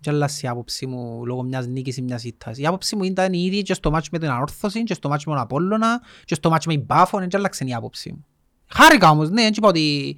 Και 0.00 0.10
αλλάσει 0.10 0.46
η 0.46 0.48
άποψη 0.48 0.86
μου 0.86 1.26
λόγω 1.26 1.42
μιας 1.42 1.66
νίκης 1.66 1.96
ή 1.96 2.02
μιας 2.02 2.24
ήττας. 2.24 2.58
Η 2.58 2.66
άποψη 2.66 2.96
μου 2.96 3.02
ήταν 3.04 3.32
η 3.32 3.42
ίδια 3.44 3.62
και 3.62 3.74
στο 3.74 3.90
μάτσο 3.90 4.08
με 4.12 4.18
την 4.18 4.28
Ανόρθωση 4.28 4.82
και 4.82 4.94
στο 4.94 5.08
μάτσο 5.08 5.30
με 5.30 5.34
τον 5.36 5.44
Απόλλωνα 5.44 6.02
και 6.24 6.34
στο 6.34 6.50
μάτσο 6.50 6.70
με 6.70 6.76
την 6.76 6.86
Πάφο, 6.86 7.18
δεν 7.18 7.28
κι 7.28 7.36
άλλαξε 7.36 7.64
η 7.64 7.74
άποψη 7.74 8.12
μου. 8.12 8.26
Χάρηκα 8.66 9.10
όμως, 9.10 9.30
ναι, 9.30 9.42
δεν 9.42 9.52
είπα 9.56 9.68
ότι 9.68 10.16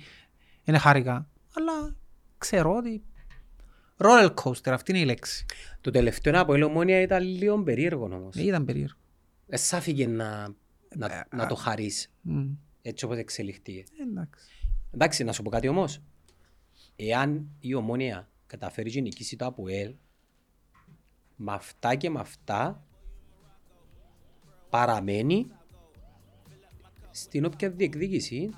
είναι 0.64 0.78
χάρηκα. 0.78 1.26
Αλλά 1.54 1.94
ξέρω 2.38 2.76
ότι 2.76 3.02
roller 3.96 4.34
coaster, 4.34 4.70
αυτή 4.70 4.90
είναι 4.90 5.00
η 5.00 5.04
λέξη. 5.04 5.44
Το 5.80 5.90
τελευταίο 5.90 6.40
από 6.40 6.54
ελ 6.54 6.88
ήταν 7.02 7.22
λίγο 7.22 7.62
περίεργο 7.62 8.04
όμως. 8.04 8.36
Ε, 8.36 8.42
Ήταν 8.42 8.64
περίεργο. 8.64 8.96
Δεν 9.46 9.58
σ' 9.58 9.72
άφηγε 9.72 10.06
να, 10.06 10.48
να, 10.96 11.26
να 11.36 11.46
το 11.46 11.54
χαρείς 11.54 12.10
Μμ. 12.20 12.46
Έτσι 12.82 13.04
όπως 13.04 13.16
εξελιχθεί. 13.16 13.78
Ε, 13.78 14.02
Εντάξει. 14.10 14.48
Εντάξει, 14.90 15.24
να 15.24 15.32
σου 15.32 15.42
πω 15.42 15.50
κάτι 15.50 15.68
όμως. 15.68 16.02
Εάν 16.96 17.50
η 17.60 17.74
ομόνια 17.74 18.30
καταφέρει 18.46 18.90
και 18.90 19.00
νικήσει 19.00 19.36
το 19.36 19.46
ΑΠΟΕΛ, 19.46 19.94
με 21.36 21.52
αυτά 21.52 21.94
και 21.94 22.10
με 22.10 22.20
αυτά 22.20 22.84
παραμένει 24.70 25.46
στην 27.10 27.44
όποια 27.44 27.70
διεκδίκηση 27.70 28.50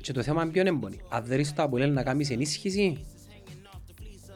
και 0.00 0.12
το 0.12 0.22
θέμα 0.22 0.42
είναι 0.42 0.52
ποιον 0.52 0.66
έμπονη. 0.66 1.00
Αν 1.08 1.24
δεν 1.24 1.40
είσαι 1.40 1.54
το 1.54 1.62
ΑΠΟΕΛ 1.62 1.92
να 1.92 2.02
κάνεις 2.02 2.30
ενίσχυση 2.30 3.06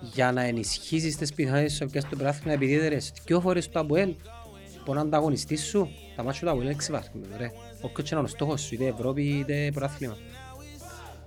για 0.03 0.33
να 0.33 0.43
ενισχύσεις 0.43 1.17
τις 1.17 1.33
πιθανότητες 1.35 1.75
σου 1.75 1.87
πιάσεις 1.87 2.11
το 2.11 2.17
πράθυμα 2.17 2.53
επειδή 2.53 2.75
έδερες 2.75 3.13
δυο 3.27 3.41
φορές 3.41 3.69
το 3.69 3.81
ΑΠΟΕΛ 3.81 4.15
που 4.85 4.95
να 4.95 5.01
ανταγωνιστής 5.01 5.65
σου 5.65 5.91
τα 6.17 6.23
μάτια 6.23 6.41
του 6.41 6.49
ΑΠΟΕΛ 6.49 6.65
είναι 6.65 6.75
εξυπάρχημα 6.75 7.27
ρε. 7.37 7.51
Όποιος 7.81 8.09
και 8.09 8.15
να 8.15 8.21
είναι 8.21 8.29
ο 8.29 8.31
στόχος 8.31 8.61
σου 8.61 8.75
είτε 8.75 8.87
Ευρώπη 8.87 9.23
είτε 9.23 9.71
πρωτάθλημα. 9.75 10.17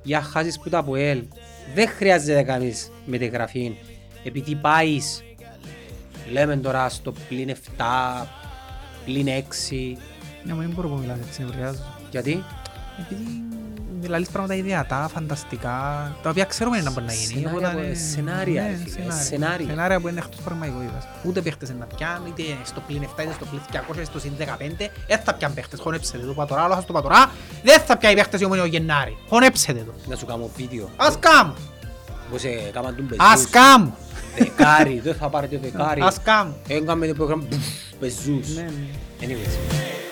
Για 0.03 0.21
χάσεις 0.21 0.59
που 0.59 0.69
το 0.69 0.77
ΑΠΟΕΛ 0.77 1.23
δεν 1.75 1.87
χρειάζεται 1.87 2.35
να 2.35 2.43
κάνεις 2.43 2.91
μετεγραφή 3.05 3.75
επειδή 4.23 4.55
πάεις 4.55 5.23
λέμε 6.31 6.57
τώρα 6.57 6.89
στο 6.89 7.13
πλήν 7.29 7.55
7 7.77 8.25
πλήν 9.05 9.27
6 9.27 9.97
Ναι, 10.43 10.53
μα 10.53 10.61
δεν 10.61 10.69
μπορώ 10.75 10.89
να 10.89 10.95
μιλάς 10.95 11.17
έτσι, 11.27 11.43
νευριάζω. 11.43 11.83
γιατί; 12.11 12.43
Επειδή 12.99 13.43
μιλάς 14.07 14.27
πράγματα 14.29 14.55
ιδεατά, 14.55 15.09
φανταστικά, 15.13 15.77
τα 16.23 16.29
οποία 16.29 16.43
ξέρουμε 16.45 16.81
να 16.81 16.91
μπορεί 16.91 17.05
να 17.05 17.13
γίνει. 17.13 17.25
Σενάρια 17.41 17.51
οπότε 17.57 17.67
που- 17.77 17.83
είναι- 17.83 17.93
σενάρια, 17.95 18.61
ναι, 18.61 18.67
ρε 18.69 18.75
φίλε, 18.75 18.89
σενάρια. 18.91 19.23
σενάρια. 19.23 19.67
Σενάρια 19.67 19.99
που 19.99 20.07
είναι 20.07 20.19
εκτός 20.19 20.39
πραγματικότητας. 20.43 21.07
Ούτε 21.23 21.41
παίχτες 21.41 21.69
να 21.79 21.85
πιάνουν, 21.85 22.25
είτε 22.27 22.43
στο 22.63 22.79
πλήν 22.87 23.03
7, 23.03 23.21
είτε 23.23 23.33
στο 23.33 23.45
πλήν 23.45 23.61
200, 23.71 23.95
είτε 23.99 24.05
στο 24.05 24.19
συν 24.19 24.31
15. 24.37 24.89
Δεν 25.07 25.19
θα 25.23 25.33
πιάνουν 25.33 25.55
παίχτες, 25.55 25.79
χωνέψετε 25.79 26.25
το 26.25 26.33
πατωρά, 26.33 26.61
αλλά 26.63 26.83
το 26.87 26.93
πατωρά. 26.93 27.31
Δεν 27.63 27.79
θα 27.79 27.97
πιάνει 27.97 28.15
παίχτες 28.15 28.39
η 28.41 28.45
ομόνια 28.45 28.63
ο 28.63 28.67
Γενάρη. 28.67 29.17
Χωνέψετε 29.29 29.79
το. 29.79 29.93
να 30.09 30.15
σου 30.15 30.25
κάνω 30.25 30.49
βίντεο 30.57 30.89
Ας 30.95 31.17
κάμ, 31.19 31.51
πως 32.31 32.43
έκαναν 32.43 32.95
τον 32.95 33.07
ας 33.17 33.33
πεζούς 33.33 33.49
κάμ, 33.49 33.89
δεκάρι 34.37 34.99
δεν 35.03 35.15
θα 35.15 35.29
πάρετε 35.29 35.57
δεκάρι 35.57 36.01
ας 36.01 36.21
κάμ. 36.23 36.51
έκαμε 36.67 37.07
το 37.07 37.13
πρόγραμμα 37.13 37.43
πεζούς 37.99 38.55
Ναι, 38.55 38.61
ναι. 38.61 38.71
anyways 39.21 40.04